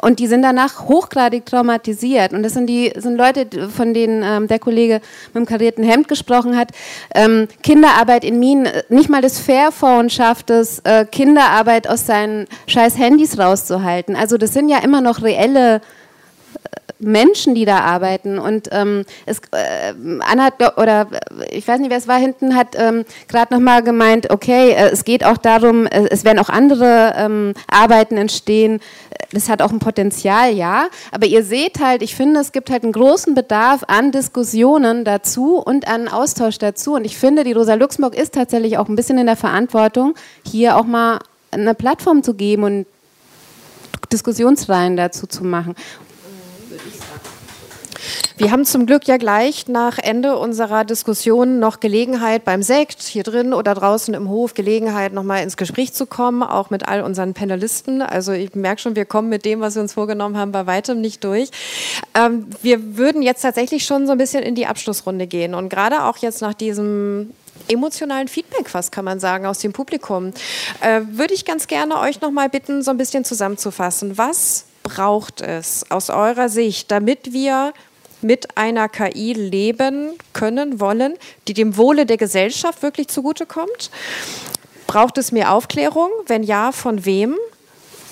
Und 0.02 0.18
die 0.18 0.26
sind 0.26 0.42
danach 0.42 0.88
hochgradig 0.88 1.46
traumatisiert. 1.46 2.32
Und 2.32 2.42
das 2.42 2.52
sind 2.52 2.66
die 2.66 2.92
sind 2.96 3.16
Leute, 3.16 3.68
von 3.68 3.94
denen 3.94 4.22
ähm, 4.22 4.48
der 4.48 4.58
Kollege 4.58 5.00
mit 5.32 5.36
dem 5.36 5.46
karierten 5.46 5.84
Hemd 5.84 6.08
gesprochen 6.08 6.56
hat. 6.56 6.70
Ähm, 7.14 7.48
Kinderarbeit 7.62 8.24
in 8.24 8.38
Minen, 8.38 8.66
äh, 8.66 8.82
nicht 8.88 9.08
mal 9.08 9.22
das 9.22 9.38
Fairphone 9.38 10.10
schafft 10.10 10.50
es, 10.50 10.80
äh, 10.80 11.04
Kinderarbeit 11.04 11.88
aus 11.88 12.06
seinen 12.06 12.46
scheiß 12.66 12.98
Handys 12.98 13.38
rauszuhalten. 13.38 14.16
Also 14.16 14.36
das 14.36 14.52
sind 14.52 14.68
ja 14.68 14.78
immer 14.78 15.00
noch 15.00 15.22
reelle 15.22 15.80
Menschen, 16.98 17.54
die 17.54 17.64
da 17.64 17.80
arbeiten. 17.80 18.38
Und 18.38 18.68
ähm, 18.72 19.04
es, 19.26 19.38
äh, 19.52 19.94
Anna 20.20 20.48
oder 20.76 21.08
ich 21.50 21.66
weiß 21.66 21.80
nicht, 21.80 21.90
wer 21.90 21.98
es 21.98 22.08
war, 22.08 22.18
hinten 22.18 22.54
hat 22.54 22.68
ähm, 22.76 23.04
gerade 23.28 23.54
nochmal 23.54 23.82
gemeint, 23.82 24.30
okay, 24.30 24.70
äh, 24.70 24.90
es 24.90 25.04
geht 25.04 25.24
auch 25.24 25.36
darum, 25.36 25.86
äh, 25.86 26.08
es 26.10 26.24
werden 26.24 26.38
auch 26.38 26.48
andere 26.48 27.14
ähm, 27.16 27.54
Arbeiten 27.68 28.16
entstehen. 28.16 28.80
Das 29.32 29.48
hat 29.48 29.60
auch 29.60 29.72
ein 29.72 29.78
Potenzial, 29.78 30.52
ja. 30.54 30.88
Aber 31.10 31.26
ihr 31.26 31.44
seht 31.44 31.80
halt, 31.80 32.02
ich 32.02 32.14
finde, 32.14 32.40
es 32.40 32.52
gibt 32.52 32.70
halt 32.70 32.84
einen 32.84 32.92
großen 32.92 33.34
Bedarf 33.34 33.84
an 33.88 34.12
Diskussionen 34.12 35.04
dazu 35.04 35.56
und 35.58 35.88
an 35.88 36.08
Austausch 36.08 36.58
dazu. 36.58 36.94
Und 36.94 37.04
ich 37.04 37.16
finde, 37.16 37.44
die 37.44 37.52
Rosa 37.52 37.74
Luxemburg 37.74 38.14
ist 38.14 38.34
tatsächlich 38.34 38.78
auch 38.78 38.88
ein 38.88 38.96
bisschen 38.96 39.18
in 39.18 39.26
der 39.26 39.36
Verantwortung, 39.36 40.14
hier 40.44 40.76
auch 40.76 40.86
mal 40.86 41.18
eine 41.50 41.74
Plattform 41.74 42.22
zu 42.22 42.34
geben 42.34 42.64
und 42.64 42.86
Diskussionsreihen 44.12 44.96
dazu 44.96 45.26
zu 45.26 45.44
machen. 45.44 45.74
Wir 48.38 48.50
haben 48.50 48.66
zum 48.66 48.84
Glück 48.84 49.08
ja 49.08 49.16
gleich 49.16 49.66
nach 49.66 49.96
Ende 49.96 50.36
unserer 50.36 50.84
Diskussion 50.84 51.58
noch 51.58 51.80
Gelegenheit 51.80 52.44
beim 52.44 52.62
Sekt 52.62 53.02
hier 53.02 53.22
drin 53.22 53.54
oder 53.54 53.72
draußen 53.72 54.12
im 54.12 54.28
Hof 54.28 54.52
Gelegenheit 54.52 55.14
nochmal 55.14 55.42
ins 55.42 55.56
Gespräch 55.56 55.94
zu 55.94 56.04
kommen, 56.04 56.42
auch 56.42 56.68
mit 56.68 56.86
all 56.86 57.00
unseren 57.00 57.32
Panelisten. 57.32 58.02
Also 58.02 58.32
ich 58.32 58.54
merke 58.54 58.82
schon, 58.82 58.94
wir 58.94 59.06
kommen 59.06 59.30
mit 59.30 59.46
dem, 59.46 59.60
was 59.60 59.74
wir 59.74 59.80
uns 59.80 59.94
vorgenommen 59.94 60.36
haben, 60.36 60.52
bei 60.52 60.66
weitem 60.66 61.00
nicht 61.00 61.24
durch. 61.24 61.48
Ähm, 62.12 62.46
wir 62.60 62.98
würden 62.98 63.22
jetzt 63.22 63.40
tatsächlich 63.40 63.86
schon 63.86 64.06
so 64.06 64.12
ein 64.12 64.18
bisschen 64.18 64.42
in 64.42 64.54
die 64.54 64.66
Abschlussrunde 64.66 65.26
gehen 65.26 65.54
und 65.54 65.70
gerade 65.70 66.04
auch 66.04 66.18
jetzt 66.18 66.42
nach 66.42 66.52
diesem 66.52 67.30
emotionalen 67.68 68.28
Feedback, 68.28 68.74
was 68.74 68.90
kann 68.90 69.06
man 69.06 69.18
sagen, 69.18 69.46
aus 69.46 69.60
dem 69.60 69.72
Publikum, 69.72 70.34
äh, 70.82 71.00
würde 71.10 71.32
ich 71.32 71.46
ganz 71.46 71.68
gerne 71.68 71.98
euch 72.00 72.20
nochmal 72.20 72.50
bitten, 72.50 72.82
so 72.82 72.90
ein 72.90 72.98
bisschen 72.98 73.24
zusammenzufassen. 73.24 74.18
Was 74.18 74.65
braucht 74.86 75.40
es 75.40 75.90
aus 75.90 76.10
eurer 76.10 76.48
Sicht, 76.48 76.92
damit 76.92 77.32
wir 77.32 77.72
mit 78.22 78.56
einer 78.56 78.88
KI 78.88 79.32
leben 79.32 80.10
können, 80.32 80.78
wollen, 80.78 81.14
die 81.48 81.54
dem 81.54 81.76
Wohle 81.76 82.06
der 82.06 82.16
Gesellschaft 82.16 82.82
wirklich 82.82 83.08
zugutekommt? 83.08 83.90
Braucht 84.86 85.18
es 85.18 85.32
mehr 85.32 85.52
Aufklärung? 85.52 86.10
Wenn 86.28 86.44
ja, 86.44 86.70
von 86.70 87.04
wem? 87.04 87.34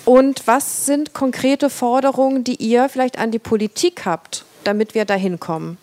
Und 0.05 0.46
was 0.46 0.84
sind 0.84 1.14
konkrete 1.14 1.70
Forderungen, 1.70 2.42
die 2.42 2.56
ihr 2.56 2.88
vielleicht 2.88 3.18
an 3.18 3.30
die 3.30 3.38
Politik 3.38 4.05
habt, 4.05 4.44
damit 4.64 4.96
wir 4.96 5.05
dahin 5.05 5.38
kommen? 5.38 5.78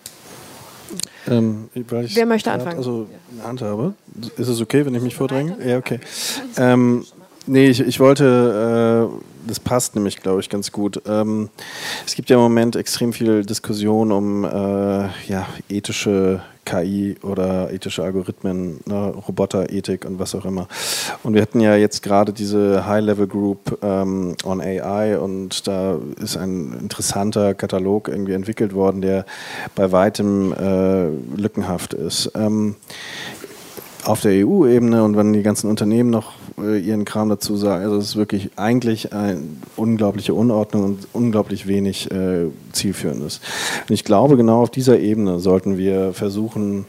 Ähm, 1.30 1.69
Wer 1.73 2.26
möchte 2.26 2.51
anfangen? 2.51 2.77
Also 2.77 3.07
eine 3.31 3.47
Hand 3.47 3.61
habe. 3.61 3.93
Ist 4.35 4.49
es 4.49 4.59
okay, 4.59 4.85
wenn 4.85 4.93
ich 4.93 5.01
mich 5.01 5.15
vordränge? 5.15 5.55
Ja, 5.65 5.77
okay. 5.77 6.01
Ähm, 6.57 7.05
nee, 7.47 7.68
ich, 7.69 7.81
ich 7.81 7.99
wollte 7.99 9.09
äh, 9.11 9.31
das 9.47 9.59
passt 9.59 9.95
nämlich, 9.95 10.18
glaube 10.18 10.39
ich, 10.39 10.49
ganz 10.49 10.72
gut. 10.72 11.01
Ähm, 11.07 11.49
es 12.05 12.15
gibt 12.15 12.30
ja 12.30 12.38
im 12.38 12.43
Moment 12.43 12.76
extrem 12.76 13.13
viel 13.13 13.43
Diskussion 13.43 14.11
um 14.11 14.45
äh, 14.45 14.49
ja, 15.27 15.47
ethische 15.69 16.41
KI 16.63 17.15
oder 17.23 17.73
ethische 17.73 18.03
Algorithmen, 18.03 18.81
ne, 18.85 19.13
Roboterethik 19.27 20.05
und 20.05 20.19
was 20.19 20.35
auch 20.35 20.45
immer. 20.45 20.68
Und 21.23 21.34
wir 21.34 21.41
hatten 21.41 21.59
ja 21.59 21.76
jetzt 21.76 22.03
gerade 22.03 22.34
diese 22.34 22.85
High-Level-Group 22.85 23.80
ähm, 23.81 24.35
on 24.43 24.61
AI 24.61 25.18
und 25.18 25.68
da 25.68 25.97
ist 26.22 26.38
ein 26.38 26.77
interessanter 26.80 27.55
Katalog 27.55 28.09
irgendwie 28.09 28.34
entwickelt 28.34 28.73
worden, 28.76 29.01
der 29.01 29.26
bei 29.73 29.91
weitem 29.91 30.53
äh, 30.53 31.07
lückenhaft 31.35 31.95
ist. 31.95 32.31
Ähm, 32.35 32.76
auf 34.06 34.22
der 34.22 34.45
EU-Ebene 34.45 35.03
und 35.03 35.15
wenn 35.15 35.34
die 35.34 35.44
ganzen 35.44 35.69
Unternehmen 35.69 36.10
noch 36.10 36.34
äh, 36.57 36.80
ihren 36.80 37.06
Kram 37.06 37.30
dazu 37.30 37.56
sagen, 37.56 37.84
also 37.84 37.98
es 37.98 38.10
ist 38.10 38.15
wirklich 38.15 38.52
eigentlich 38.56 39.14
eine 39.14 39.41
unglaubliche 39.76 40.34
Unordnung 40.34 40.84
und 40.84 41.07
unglaublich 41.14 41.68
wenig 41.68 42.10
äh, 42.11 42.48
zielführendes. 42.72 43.41
Und 43.88 43.94
ich 43.94 44.03
glaube, 44.03 44.38
genau 44.38 44.61
auf 44.61 44.69
dieser 44.69 44.99
Ebene 44.99 45.40
sollten 45.40 45.78
wir 45.78 46.14
versuchen, 46.14 46.86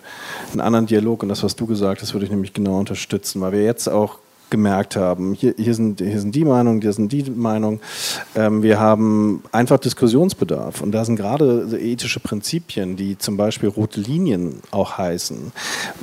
einen 0.53 0.61
anderen 0.61 0.87
Dialog 0.87 1.23
und 1.23 1.29
das, 1.29 1.43
was 1.43 1.57
du 1.57 1.67
gesagt 1.67 2.03
hast, 2.03 2.15
würde 2.15 2.25
ich 2.25 2.31
nämlich 2.31 2.53
genau 2.53 2.79
unterstützen, 2.79 3.41
weil 3.41 3.53
wir 3.53 3.63
jetzt 3.63 3.89
auch 3.89 4.19
gemerkt 4.53 4.95
haben. 4.95 5.35
Hier, 5.35 5.55
hier, 5.57 5.75
sind, 5.75 6.01
hier 6.01 6.21
sind 6.21 6.33
die 6.37 6.45
Meinungen, 6.45 6.81
hier 6.81 6.93
sind 6.93 7.11
die 7.11 7.25
Meinungen. 7.29 7.81
Ähm, 8.37 8.63
wir 8.63 8.79
haben 8.79 9.43
einfach 9.51 9.81
Diskussionsbedarf. 9.81 10.81
Und 10.81 10.93
da 10.93 11.05
sind 11.05 11.17
gerade 11.17 11.67
ethische 11.81 12.21
Prinzipien, 12.21 12.97
die 12.97 13.19
zum 13.19 13.37
Beispiel 13.37 13.69
rote 13.69 14.01
Linien 14.01 14.61
auch 14.71 14.99
heißen. 14.99 15.53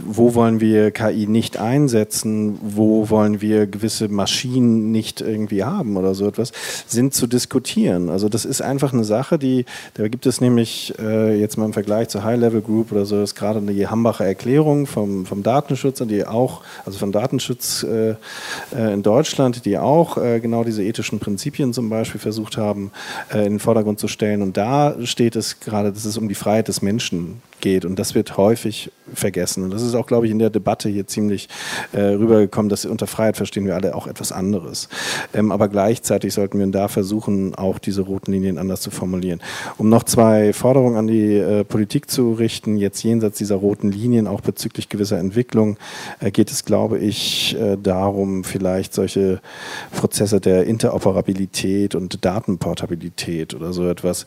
Wo 0.06 0.36
wollen 0.36 0.60
wir 0.60 0.92
KI 0.92 1.28
nicht 1.28 1.58
einsetzen? 1.58 2.60
Wo 2.62 3.10
wollen 3.10 3.40
wir 3.40 3.68
gewisse 3.68 4.10
Maschinen 4.10 4.92
nicht 4.92 5.22
irgendwie 5.22 5.64
haben 5.64 5.96
oder 5.96 6.16
so 6.16 6.28
etwas, 6.28 6.52
sind 6.88 7.14
zu 7.14 7.28
diskutieren. 7.28 8.10
Also 8.10 8.30
das 8.30 8.46
ist 8.46 8.62
einfach 8.62 8.94
eine 8.94 9.04
Sache, 9.04 9.38
die, 9.38 9.66
da 9.94 10.08
gibt 10.08 10.26
es 10.26 10.42
nämlich 10.42 10.94
äh, 11.00 11.40
jetzt 11.40 11.58
mal 11.58 11.66
im 11.66 11.74
Vergleich 11.74 12.10
zur 12.10 12.24
High-Level 12.24 12.62
Group 12.62 12.92
oder 12.92 13.06
so, 13.06 13.22
ist 13.22 13.36
gerade 13.36 13.60
eine 13.60 13.90
Hambacher 13.90 14.26
Erklärung 14.26 14.88
vom, 14.88 15.26
vom 15.26 15.44
Datenschützer, 15.44 16.06
die 16.06 16.26
auch, 16.26 16.62
also 16.86 16.98
vom 16.98 17.12
Datenschutz 17.12 17.84
äh, 17.84 18.16
in 18.72 19.04
Deutschland, 19.04 19.66
die 19.66 19.78
auch 19.78 20.18
äh, 20.18 20.40
genau 20.40 20.64
diese 20.64 20.84
ethischen 20.84 21.20
Prinzipien 21.20 21.74
zum 21.74 21.90
Beispiel 21.90 22.20
versucht 22.20 22.58
haben, 22.58 22.92
äh, 23.34 23.46
in 23.46 23.54
den 23.54 23.60
Vordergrund 23.60 24.00
zu 24.00 24.08
stellen. 24.08 24.42
Und 24.42 24.58
da 24.58 24.96
steht 25.06 25.36
es 25.36 25.60
gerade, 25.60 25.92
dass 25.92 26.06
es 26.06 26.18
um 26.18 26.28
die 26.28 26.36
Freiheit 26.36 26.68
des 26.68 26.82
Menschen 26.82 27.42
geht. 27.60 27.86
Und 27.86 27.98
das 27.98 28.16
wird 28.16 28.38
häufig 28.38 28.92
vergessen. 29.14 29.64
Und 29.64 29.72
das 29.72 29.82
ist 29.82 29.96
auch, 29.96 30.06
glaube 30.06 30.26
ich, 30.26 30.32
in 30.32 30.40
der 30.40 30.50
Debatte 30.50 30.90
hier 30.90 31.08
ziemlich 31.08 31.50
äh, 31.92 32.02
rübergekommen, 32.02 32.70
dass 32.70 32.86
unter 32.86 33.08
Freiheit 33.08 33.38
verstehen 33.38 33.66
wir 33.66 33.76
alle 33.76 33.96
auch 33.96 34.08
etwas 34.08 34.32
anderes. 34.32 34.90
Ähm, 35.34 35.52
aber 35.52 35.68
gleichzeitig 35.68 36.34
sollten 36.34 36.60
wir 36.60 36.68
da 36.68 36.88
versuchen, 36.88 37.56
auch 37.56 37.80
diese 37.80 38.02
roten 38.02 38.32
Linien 38.32 38.58
anders 38.58 38.82
zu 38.82 38.92
formulieren. 38.92 39.42
Um 39.78 39.90
noch 39.90 40.04
zwei 40.04 40.54
Forderungen 40.54 40.98
an 40.98 41.08
die 41.08 41.36
äh, 41.38 41.64
Politik 41.64 42.10
zu 42.10 42.34
richten, 42.34 42.78
jetzt 42.78 43.04
jenseits 43.04 43.38
dieser 43.38 43.56
roten 43.56 43.92
Linien, 43.92 44.28
auch 44.28 44.42
bezüglich 44.42 44.90
gewisser 44.90 45.18
Entwicklung, 45.18 45.78
äh, 46.20 46.32
geht 46.32 46.52
es, 46.52 46.66
glaube 46.66 47.00
ich, 47.00 47.56
äh, 47.60 47.78
darum, 47.82 48.44
vielleicht 48.44 48.94
solche 48.94 49.42
Prozesse 49.92 50.40
der 50.40 50.66
Interoperabilität 50.66 51.96
und 51.96 52.24
Datenportabilität 52.24 53.54
oder 53.54 53.74
so 53.74 53.88
etwas 53.88 54.26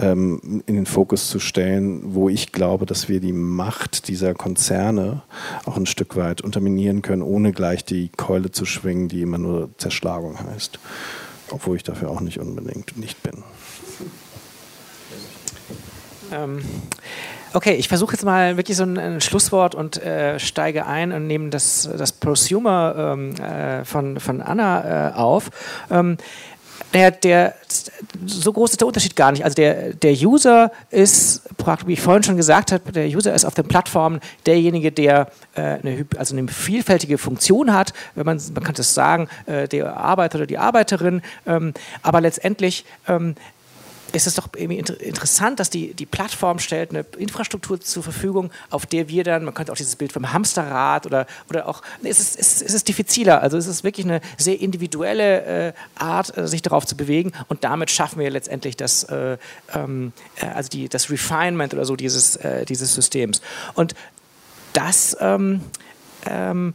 ähm, 0.00 0.62
in 0.66 0.74
den 0.74 0.86
Fokus 0.86 1.28
zu 1.28 1.38
stellen, 1.38 2.14
wo 2.14 2.28
ich 2.28 2.52
glaube, 2.52 2.73
glaube, 2.74 2.86
dass 2.86 3.08
wir 3.08 3.20
die 3.20 3.32
Macht 3.32 4.08
dieser 4.08 4.34
Konzerne 4.34 5.22
auch 5.64 5.76
ein 5.76 5.86
Stück 5.86 6.16
weit 6.16 6.40
unterminieren 6.40 7.02
können, 7.02 7.22
ohne 7.22 7.52
gleich 7.52 7.84
die 7.84 8.08
Keule 8.08 8.50
zu 8.50 8.64
schwingen, 8.64 9.06
die 9.06 9.22
immer 9.22 9.38
nur 9.38 9.70
Zerschlagung 9.78 10.40
heißt. 10.40 10.80
Obwohl 11.50 11.76
ich 11.76 11.84
dafür 11.84 12.10
auch 12.10 12.20
nicht 12.20 12.40
unbedingt 12.40 12.96
nicht 12.96 13.22
bin. 13.22 13.44
Ähm, 16.32 16.64
okay, 17.52 17.74
ich 17.74 17.86
versuche 17.86 18.14
jetzt 18.14 18.24
mal 18.24 18.56
wirklich 18.56 18.76
so 18.76 18.82
ein, 18.82 18.98
ein 18.98 19.20
Schlusswort 19.20 19.76
und 19.76 20.02
äh, 20.02 20.40
steige 20.40 20.86
ein 20.86 21.12
und 21.12 21.28
nehme 21.28 21.50
das, 21.50 21.88
das 21.96 22.10
Prosumer 22.10 23.14
ähm, 23.14 23.36
äh, 23.36 23.84
von, 23.84 24.18
von 24.18 24.40
Anna 24.40 25.10
äh, 25.10 25.14
auf. 25.14 25.50
Ähm, 25.92 26.16
der, 26.94 27.10
der, 27.10 27.54
so 28.24 28.52
groß 28.52 28.70
ist 28.70 28.80
der 28.80 28.86
Unterschied 28.86 29.16
gar 29.16 29.32
nicht. 29.32 29.44
Also 29.44 29.56
der, 29.56 29.94
der 29.94 30.12
User 30.12 30.70
ist, 30.90 31.42
wie 31.86 31.94
ich 31.94 32.00
vorhin 32.00 32.22
schon 32.22 32.36
gesagt 32.36 32.70
habe, 32.70 32.92
der 32.92 33.08
User 33.08 33.34
ist 33.34 33.44
auf 33.44 33.54
den 33.54 33.66
Plattformen 33.66 34.20
derjenige, 34.46 34.92
der 34.92 35.28
äh, 35.54 35.60
eine, 35.60 36.06
also 36.16 36.36
eine 36.36 36.46
vielfältige 36.48 37.18
Funktion 37.18 37.74
hat. 37.74 37.92
Wenn 38.14 38.24
man, 38.24 38.40
man 38.54 38.62
kann 38.62 38.74
das 38.74 38.94
sagen, 38.94 39.28
äh, 39.46 39.66
der 39.66 39.96
Arbeiter 39.96 40.38
oder 40.38 40.46
die 40.46 40.58
Arbeiterin. 40.58 41.20
Ähm, 41.46 41.74
aber 42.02 42.20
letztendlich 42.20 42.84
ähm, 43.08 43.34
ist 44.14 44.26
es 44.26 44.34
doch 44.34 44.48
irgendwie 44.54 44.78
inter 44.78 45.00
interessant, 45.00 45.60
dass 45.60 45.70
die, 45.70 45.94
die 45.94 46.06
Plattform 46.06 46.58
stellt 46.58 46.90
eine 46.90 47.04
Infrastruktur 47.18 47.80
zur 47.80 48.02
Verfügung, 48.02 48.50
auf 48.70 48.86
der 48.86 49.08
wir 49.08 49.24
dann, 49.24 49.44
man 49.44 49.54
könnte 49.54 49.72
auch 49.72 49.76
dieses 49.76 49.96
Bild 49.96 50.12
vom 50.12 50.32
Hamsterrad 50.32 51.06
oder, 51.06 51.26
oder 51.50 51.68
auch, 51.68 51.82
es 52.02 52.20
ist, 52.20 52.38
es, 52.38 52.62
es 52.62 52.74
ist 52.74 52.88
diffiziler, 52.88 53.42
also 53.42 53.56
es 53.56 53.66
ist 53.66 53.84
wirklich 53.84 54.06
eine 54.06 54.20
sehr 54.38 54.60
individuelle 54.60 55.68
äh, 55.68 55.72
Art, 55.96 56.36
äh, 56.36 56.46
sich 56.46 56.62
darauf 56.62 56.86
zu 56.86 56.96
bewegen 56.96 57.32
und 57.48 57.64
damit 57.64 57.90
schaffen 57.90 58.20
wir 58.20 58.30
letztendlich 58.30 58.76
das, 58.76 59.04
äh, 59.04 59.36
ähm, 59.74 60.12
äh, 60.36 60.46
also 60.46 60.68
die, 60.68 60.88
das 60.88 61.10
Refinement 61.10 61.74
oder 61.74 61.84
so 61.84 61.96
dieses, 61.96 62.36
äh, 62.36 62.64
dieses 62.64 62.94
Systems. 62.94 63.40
Und 63.74 63.94
das 64.72 65.16
ähm, 65.20 65.60
ähm, 66.26 66.74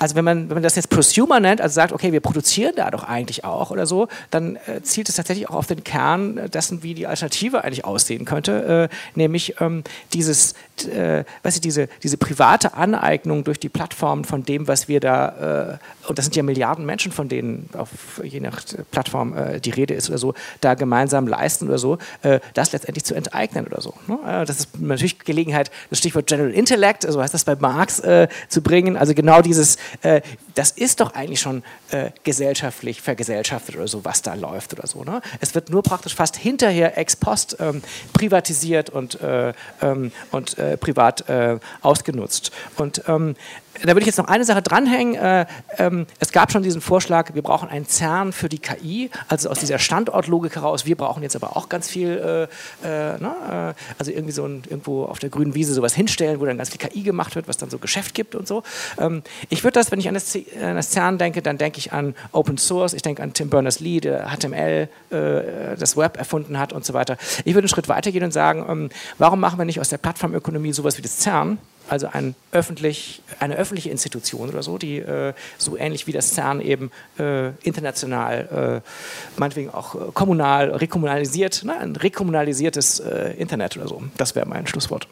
also 0.00 0.14
wenn 0.14 0.24
man, 0.24 0.48
wenn 0.48 0.54
man 0.54 0.62
das 0.62 0.76
jetzt 0.76 0.88
Prosumer 0.88 1.40
nennt, 1.40 1.60
also 1.60 1.74
sagt, 1.74 1.92
okay, 1.92 2.10
wir 2.10 2.20
produzieren 2.20 2.72
da 2.74 2.90
doch 2.90 3.04
eigentlich 3.04 3.44
auch 3.44 3.70
oder 3.70 3.86
so, 3.86 4.08
dann 4.30 4.56
äh, 4.56 4.80
zielt 4.82 5.08
es 5.10 5.16
tatsächlich 5.16 5.48
auch 5.50 5.54
auf 5.54 5.66
den 5.66 5.84
Kern 5.84 6.50
dessen, 6.50 6.82
wie 6.82 6.94
die 6.94 7.06
Alternative 7.06 7.62
eigentlich 7.62 7.84
aussehen 7.84 8.24
könnte, 8.24 8.88
äh, 8.90 8.94
nämlich 9.14 9.60
ähm, 9.60 9.84
dieses, 10.14 10.54
äh, 10.88 11.24
weißt 11.42 11.58
du, 11.58 11.60
diese, 11.60 11.88
diese 12.02 12.16
private 12.16 12.74
Aneignung 12.74 13.44
durch 13.44 13.58
die 13.58 13.68
Plattformen 13.68 14.24
von 14.24 14.44
dem, 14.44 14.68
was 14.68 14.88
wir 14.88 15.00
da, 15.00 15.78
äh, 16.04 16.08
und 16.08 16.18
das 16.18 16.26
sind 16.26 16.36
ja 16.36 16.42
Milliarden 16.42 16.84
Menschen, 16.86 17.12
von 17.12 17.28
denen 17.28 17.68
auf 17.74 17.88
je 18.22 18.40
nach 18.40 18.62
Plattform 18.90 19.36
äh, 19.36 19.60
die 19.60 19.70
Rede 19.70 19.94
ist 19.94 20.08
oder 20.08 20.18
so, 20.18 20.34
da 20.60 20.74
gemeinsam 20.74 21.26
leisten 21.26 21.68
oder 21.68 21.78
so, 21.78 21.98
äh, 22.22 22.40
das 22.54 22.72
letztendlich 22.72 23.04
zu 23.04 23.14
enteignen 23.14 23.66
oder 23.66 23.80
so. 23.80 23.94
Ne? 24.06 24.18
das 24.46 24.60
ist 24.60 24.80
natürlich 24.80 25.18
Gelegenheit, 25.20 25.70
das 25.90 25.98
Stichwort 25.98 26.26
General 26.26 26.50
Intellect, 26.50 27.02
so 27.02 27.20
heißt 27.22 27.34
das 27.34 27.44
bei 27.44 27.56
Marx, 27.56 28.02
zu 28.48 28.62
bringen, 28.62 28.96
also 28.96 29.14
genau 29.14 29.42
dieses 29.42 29.76
äh, 30.02 30.20
das 30.54 30.70
ist 30.72 31.00
doch 31.00 31.14
eigentlich 31.14 31.40
schon 31.40 31.62
äh, 31.90 32.10
gesellschaftlich 32.24 33.00
vergesellschaftet 33.00 33.76
oder 33.76 33.88
so, 33.88 34.04
was 34.04 34.22
da 34.22 34.34
läuft 34.34 34.72
oder 34.72 34.86
so. 34.86 35.04
Ne? 35.04 35.20
Es 35.40 35.54
wird 35.54 35.70
nur 35.70 35.82
praktisch 35.82 36.14
fast 36.14 36.36
hinterher 36.36 36.98
ex 36.98 37.16
post 37.16 37.56
ähm, 37.60 37.82
privatisiert 38.12 38.90
und, 38.90 39.20
äh, 39.20 39.52
ähm, 39.82 40.12
und 40.30 40.58
äh, 40.58 40.76
privat 40.76 41.28
äh, 41.28 41.58
ausgenutzt. 41.82 42.52
Und 42.76 43.02
ähm, 43.08 43.34
da 43.74 43.88
würde 43.88 44.00
ich 44.00 44.06
jetzt 44.06 44.18
noch 44.18 44.28
eine 44.28 44.44
Sache 44.44 44.62
dranhängen. 44.62 45.14
Äh, 45.14 45.46
ähm, 45.78 46.06
es 46.18 46.32
gab 46.32 46.52
schon 46.52 46.62
diesen 46.62 46.80
Vorschlag, 46.80 47.34
wir 47.34 47.42
brauchen 47.42 47.68
einen 47.68 47.86
CERN 47.86 48.32
für 48.32 48.48
die 48.48 48.58
KI, 48.58 49.10
also 49.28 49.48
aus 49.48 49.60
dieser 49.60 49.78
Standortlogik 49.78 50.56
heraus. 50.56 50.86
Wir 50.86 50.96
brauchen 50.96 51.22
jetzt 51.22 51.36
aber 51.36 51.56
auch 51.56 51.68
ganz 51.68 51.88
viel, 51.88 52.48
äh, 52.82 52.86
äh, 52.86 53.18
ne? 53.18 53.74
Also 53.98 54.10
irgendwie 54.10 54.32
so 54.32 54.44
ein, 54.44 54.62
irgendwo 54.68 55.04
auf 55.04 55.18
der 55.18 55.30
grünen 55.30 55.54
Wiese 55.54 55.72
sowas 55.72 55.94
hinstellen, 55.94 56.40
wo 56.40 56.44
dann 56.44 56.58
ganz 56.58 56.70
viel 56.70 56.78
KI 56.78 57.02
gemacht 57.02 57.34
wird, 57.36 57.48
was 57.48 57.56
dann 57.56 57.70
so 57.70 57.78
Geschäft 57.78 58.14
gibt 58.14 58.34
und 58.34 58.46
so. 58.46 58.62
Ähm, 58.98 59.22
ich 59.48 59.64
würde 59.64 59.74
das, 59.74 59.90
wenn 59.92 60.00
ich 60.00 60.08
an 60.08 60.14
das, 60.14 60.32
CERN 60.32 61.18
denke, 61.18 61.42
dann 61.42 61.58
denke 61.58 61.78
ich 61.78 61.92
an 61.92 62.14
Open 62.32 62.58
Source, 62.58 62.92
ich 62.92 63.02
denke 63.02 63.22
an 63.22 63.32
Tim 63.32 63.50
Berners-Lee, 63.50 64.00
der 64.00 64.30
HTML, 64.30 64.88
das 65.10 65.96
Web 65.96 66.16
erfunden 66.16 66.58
hat 66.58 66.72
und 66.72 66.84
so 66.84 66.94
weiter. 66.94 67.16
Ich 67.44 67.54
würde 67.54 67.64
einen 67.64 67.68
Schritt 67.68 67.88
weitergehen 67.88 68.24
und 68.24 68.32
sagen, 68.32 68.64
ähm, 68.68 68.90
warum 69.18 69.40
machen 69.40 69.58
wir 69.58 69.64
nicht 69.64 69.80
aus 69.80 69.88
der 69.88 69.98
Plattformökonomie 69.98 70.72
sowas 70.72 70.98
wie 70.98 71.02
das 71.02 71.18
CERN? 71.18 71.58
Also 71.90 72.08
ein 72.12 72.34
öffentlich, 72.52 73.22
eine 73.38 73.56
öffentliche 73.56 73.90
Institution 73.90 74.48
oder 74.48 74.62
so, 74.62 74.78
die 74.78 74.98
äh, 74.98 75.32
so 75.58 75.76
ähnlich 75.76 76.06
wie 76.06 76.12
das 76.12 76.34
CERN 76.34 76.60
eben 76.60 76.90
äh, 77.18 77.50
international, 77.62 78.82
äh, 78.84 79.38
meinetwegen 79.38 79.70
auch 79.70 79.94
äh, 79.94 79.98
kommunal, 80.14 80.70
rekommunalisiert, 80.70 81.64
ne, 81.64 81.78
ein 81.78 81.96
rekommunalisiertes 81.96 83.00
äh, 83.00 83.34
Internet 83.38 83.76
oder 83.76 83.88
so. 83.88 84.02
Das 84.16 84.34
wäre 84.34 84.46
mein 84.46 84.66
Schlusswort. 84.66 85.08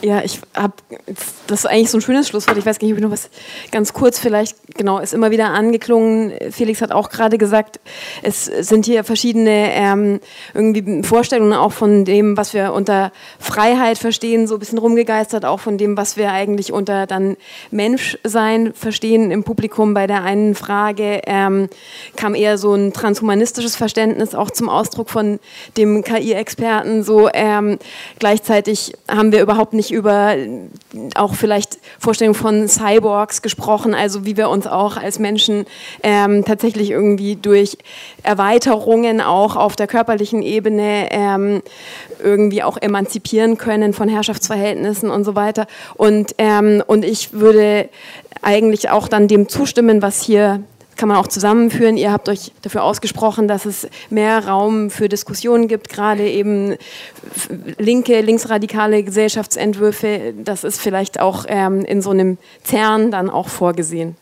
Ja, 0.00 0.22
ich 0.22 0.40
habe, 0.54 0.74
das 1.48 1.60
ist 1.60 1.66
eigentlich 1.66 1.90
so 1.90 1.98
ein 1.98 2.02
schönes 2.02 2.28
Schlusswort. 2.28 2.56
Ich 2.56 2.64
weiß 2.64 2.78
gar 2.78 2.86
nicht, 2.86 2.92
ob 2.92 2.98
ich 2.98 3.04
noch 3.04 3.10
was 3.10 3.30
ganz 3.72 3.92
kurz 3.92 4.20
vielleicht, 4.20 4.56
genau, 4.76 5.00
ist 5.00 5.12
immer 5.12 5.32
wieder 5.32 5.48
angeklungen. 5.48 6.32
Felix 6.52 6.80
hat 6.80 6.92
auch 6.92 7.10
gerade 7.10 7.36
gesagt, 7.36 7.80
es 8.22 8.44
sind 8.44 8.86
hier 8.86 9.02
verschiedene 9.02 9.72
ähm, 9.72 10.20
irgendwie 10.54 11.02
Vorstellungen 11.02 11.52
auch 11.52 11.72
von 11.72 12.04
dem, 12.04 12.36
was 12.36 12.54
wir 12.54 12.74
unter 12.74 13.10
Freiheit 13.40 13.98
verstehen, 13.98 14.46
so 14.46 14.54
ein 14.54 14.60
bisschen 14.60 14.78
rumgegeistert, 14.78 15.44
auch 15.44 15.58
von 15.58 15.78
dem, 15.78 15.96
was 15.96 16.16
wir 16.16 16.30
eigentlich 16.30 16.72
unter 16.72 17.06
dann 17.06 17.36
Menschsein 17.72 18.74
verstehen 18.74 19.32
im 19.32 19.42
Publikum. 19.42 19.94
Bei 19.94 20.06
der 20.06 20.22
einen 20.22 20.54
Frage 20.54 21.22
ähm, 21.26 21.68
kam 22.14 22.36
eher 22.36 22.56
so 22.56 22.72
ein 22.72 22.92
transhumanistisches 22.92 23.74
Verständnis 23.74 24.36
auch 24.36 24.52
zum 24.52 24.68
Ausdruck 24.68 25.10
von 25.10 25.40
dem 25.76 26.04
KI-Experten. 26.04 27.02
So 27.02 27.28
ähm, 27.34 27.80
gleichzeitig 28.20 28.92
haben 29.08 29.32
wir 29.32 29.42
überhaupt 29.42 29.72
nicht 29.72 29.87
über 29.90 30.34
auch 31.14 31.34
vielleicht 31.34 31.78
Vorstellungen 31.98 32.34
von 32.34 32.68
Cyborgs 32.68 33.42
gesprochen, 33.42 33.94
also 33.94 34.24
wie 34.24 34.36
wir 34.36 34.48
uns 34.48 34.66
auch 34.66 34.96
als 34.96 35.18
Menschen 35.18 35.66
ähm, 36.02 36.44
tatsächlich 36.44 36.90
irgendwie 36.90 37.36
durch 37.36 37.78
Erweiterungen 38.22 39.20
auch 39.20 39.56
auf 39.56 39.76
der 39.76 39.86
körperlichen 39.86 40.42
Ebene 40.42 41.08
ähm, 41.10 41.62
irgendwie 42.22 42.62
auch 42.62 42.76
emanzipieren 42.76 43.58
können 43.58 43.92
von 43.92 44.08
Herrschaftsverhältnissen 44.08 45.10
und 45.10 45.24
so 45.24 45.34
weiter. 45.34 45.66
Und, 45.94 46.34
ähm, 46.38 46.82
und 46.86 47.04
ich 47.04 47.32
würde 47.32 47.88
eigentlich 48.42 48.90
auch 48.90 49.08
dann 49.08 49.28
dem 49.28 49.48
zustimmen, 49.48 50.02
was 50.02 50.22
hier 50.22 50.62
kann 50.98 51.08
man 51.08 51.16
auch 51.16 51.28
zusammenführen. 51.28 51.96
Ihr 51.96 52.12
habt 52.12 52.28
euch 52.28 52.52
dafür 52.60 52.82
ausgesprochen, 52.82 53.48
dass 53.48 53.64
es 53.64 53.88
mehr 54.10 54.46
Raum 54.46 54.90
für 54.90 55.08
Diskussionen 55.08 55.68
gibt, 55.68 55.88
gerade 55.88 56.28
eben 56.28 56.76
linke, 57.78 58.20
linksradikale 58.20 59.02
Gesellschaftsentwürfe. 59.04 60.34
Das 60.36 60.64
ist 60.64 60.80
vielleicht 60.80 61.20
auch 61.20 61.46
ähm, 61.48 61.84
in 61.84 62.02
so 62.02 62.10
einem 62.10 62.36
CERN 62.64 63.10
dann 63.10 63.30
auch 63.30 63.48
vorgesehen. 63.48 64.16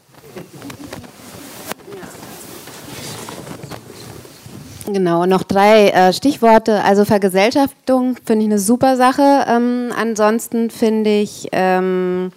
Genau, 4.87 5.27
noch 5.27 5.43
drei 5.43 5.89
äh, 5.89 6.13
Stichworte. 6.13 6.85
Also 6.85 7.05
Vergesellschaftung 7.05 8.17
finde 8.25 8.45
ich 8.45 8.51
eine 8.51 8.61
super 8.61 8.97
Sache. 8.97 9.45
Ähm, 9.49 9.91
ansonsten 9.99 10.71
finde 10.71 11.19
ich 11.19 11.49
ähm, 11.51 12.31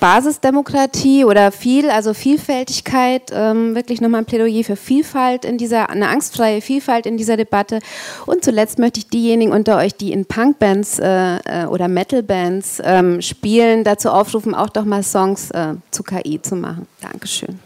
Basisdemokratie 0.00 1.24
oder 1.24 1.52
viel, 1.52 1.90
also 1.90 2.14
Vielfältigkeit, 2.14 3.30
ähm, 3.32 3.74
wirklich 3.74 4.00
nochmal 4.00 4.22
ein 4.22 4.24
Plädoyer 4.26 4.64
für 4.64 4.76
Vielfalt 4.76 5.44
in 5.44 5.58
dieser, 5.58 5.90
eine 5.90 6.08
angstfreie 6.08 6.60
Vielfalt 6.60 7.06
in 7.06 7.16
dieser 7.16 7.36
Debatte. 7.36 7.80
Und 8.26 8.44
zuletzt 8.44 8.78
möchte 8.78 9.00
ich 9.00 9.08
diejenigen 9.08 9.52
unter 9.52 9.76
euch, 9.78 9.94
die 9.94 10.12
in 10.12 10.26
Punkbands 10.26 10.98
äh, 10.98 11.36
äh, 11.44 11.66
oder 11.66 11.88
Metalbands 11.88 12.80
ähm, 12.84 13.20
spielen, 13.22 13.84
dazu 13.84 14.10
aufrufen, 14.10 14.54
auch 14.54 14.70
doch 14.70 14.84
mal 14.84 15.02
Songs 15.02 15.50
äh, 15.50 15.74
zu 15.90 16.02
KI 16.02 16.40
zu 16.42 16.56
machen. 16.56 16.86
Dankeschön. 17.00 17.58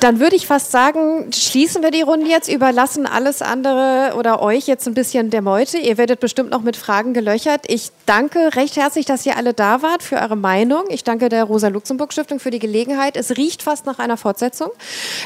Dann 0.00 0.20
würde 0.20 0.36
ich 0.36 0.46
fast 0.46 0.72
sagen, 0.72 1.32
schließen 1.32 1.82
wir 1.82 1.90
die 1.90 2.02
Runde 2.02 2.28
jetzt, 2.28 2.52
überlassen 2.52 3.06
alles 3.06 3.40
andere 3.40 4.12
oder 4.18 4.42
euch 4.42 4.66
jetzt 4.66 4.86
ein 4.86 4.92
bisschen 4.92 5.30
der 5.30 5.40
Meute. 5.40 5.78
Ihr 5.78 5.96
werdet 5.96 6.20
bestimmt 6.20 6.50
noch 6.50 6.60
mit 6.60 6.76
Fragen 6.76 7.14
gelöchert. 7.14 7.62
Ich 7.68 7.90
danke 8.04 8.54
recht 8.56 8.76
herzlich, 8.76 9.06
dass 9.06 9.24
ihr 9.24 9.38
alle 9.38 9.54
da 9.54 9.80
wart 9.80 10.02
für 10.02 10.16
eure 10.16 10.36
Meinung. 10.36 10.84
Ich 10.90 11.02
danke 11.02 11.30
der 11.30 11.44
Rosa-Luxemburg-Stiftung 11.44 12.40
für 12.40 12.50
die 12.50 12.58
Gelegenheit. 12.58 13.16
Es 13.16 13.38
riecht 13.38 13.62
fast 13.62 13.86
nach 13.86 13.98
einer 13.98 14.18
Fortsetzung. 14.18 14.70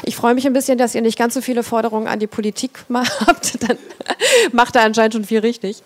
Ich 0.03 0.15
freue 0.15 0.35
mich 0.35 0.47
ein 0.47 0.53
bisschen, 0.53 0.77
dass 0.77 0.95
ihr 0.95 1.01
nicht 1.01 1.17
ganz 1.17 1.33
so 1.33 1.41
viele 1.41 1.63
Forderungen 1.63 2.07
an 2.07 2.19
die 2.19 2.27
Politik 2.27 2.85
habt. 2.93 3.61
Dann 3.67 3.77
macht 4.53 4.77
er 4.77 4.83
anscheinend 4.83 5.15
schon 5.15 5.25
viel 5.25 5.39
richtig. 5.39 5.83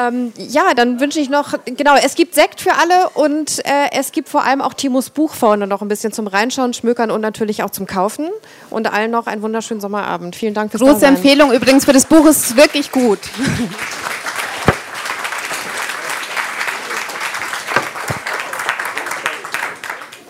Ähm, 0.00 0.32
ja, 0.38 0.72
dann 0.74 1.00
wünsche 1.00 1.20
ich 1.20 1.28
noch, 1.28 1.52
genau, 1.66 1.96
es 2.02 2.14
gibt 2.14 2.34
Sekt 2.34 2.62
für 2.62 2.72
alle 2.72 3.10
und 3.10 3.58
äh, 3.66 3.90
es 3.92 4.12
gibt 4.12 4.30
vor 4.30 4.42
allem 4.42 4.62
auch 4.62 4.72
Timos 4.72 5.10
Buch 5.10 5.34
vorne 5.34 5.66
noch 5.66 5.82
ein 5.82 5.88
bisschen 5.88 6.12
zum 6.12 6.26
Reinschauen, 6.26 6.72
Schmökern 6.72 7.10
und 7.10 7.20
natürlich 7.20 7.62
auch 7.62 7.70
zum 7.70 7.86
Kaufen 7.86 8.05
kaufen 8.06 8.28
und 8.70 8.92
allen 8.92 9.10
noch 9.10 9.26
einen 9.26 9.42
wunderschönen 9.42 9.80
Sommerabend. 9.80 10.36
Vielen 10.36 10.54
Dank 10.54 10.70
fürs 10.70 10.82
Große 10.82 11.06
Empfehlung 11.06 11.52
übrigens 11.52 11.84
für 11.84 11.92
das 11.92 12.06
Buch, 12.06 12.24
ist 12.26 12.56
wirklich 12.56 12.92
gut. 12.92 13.18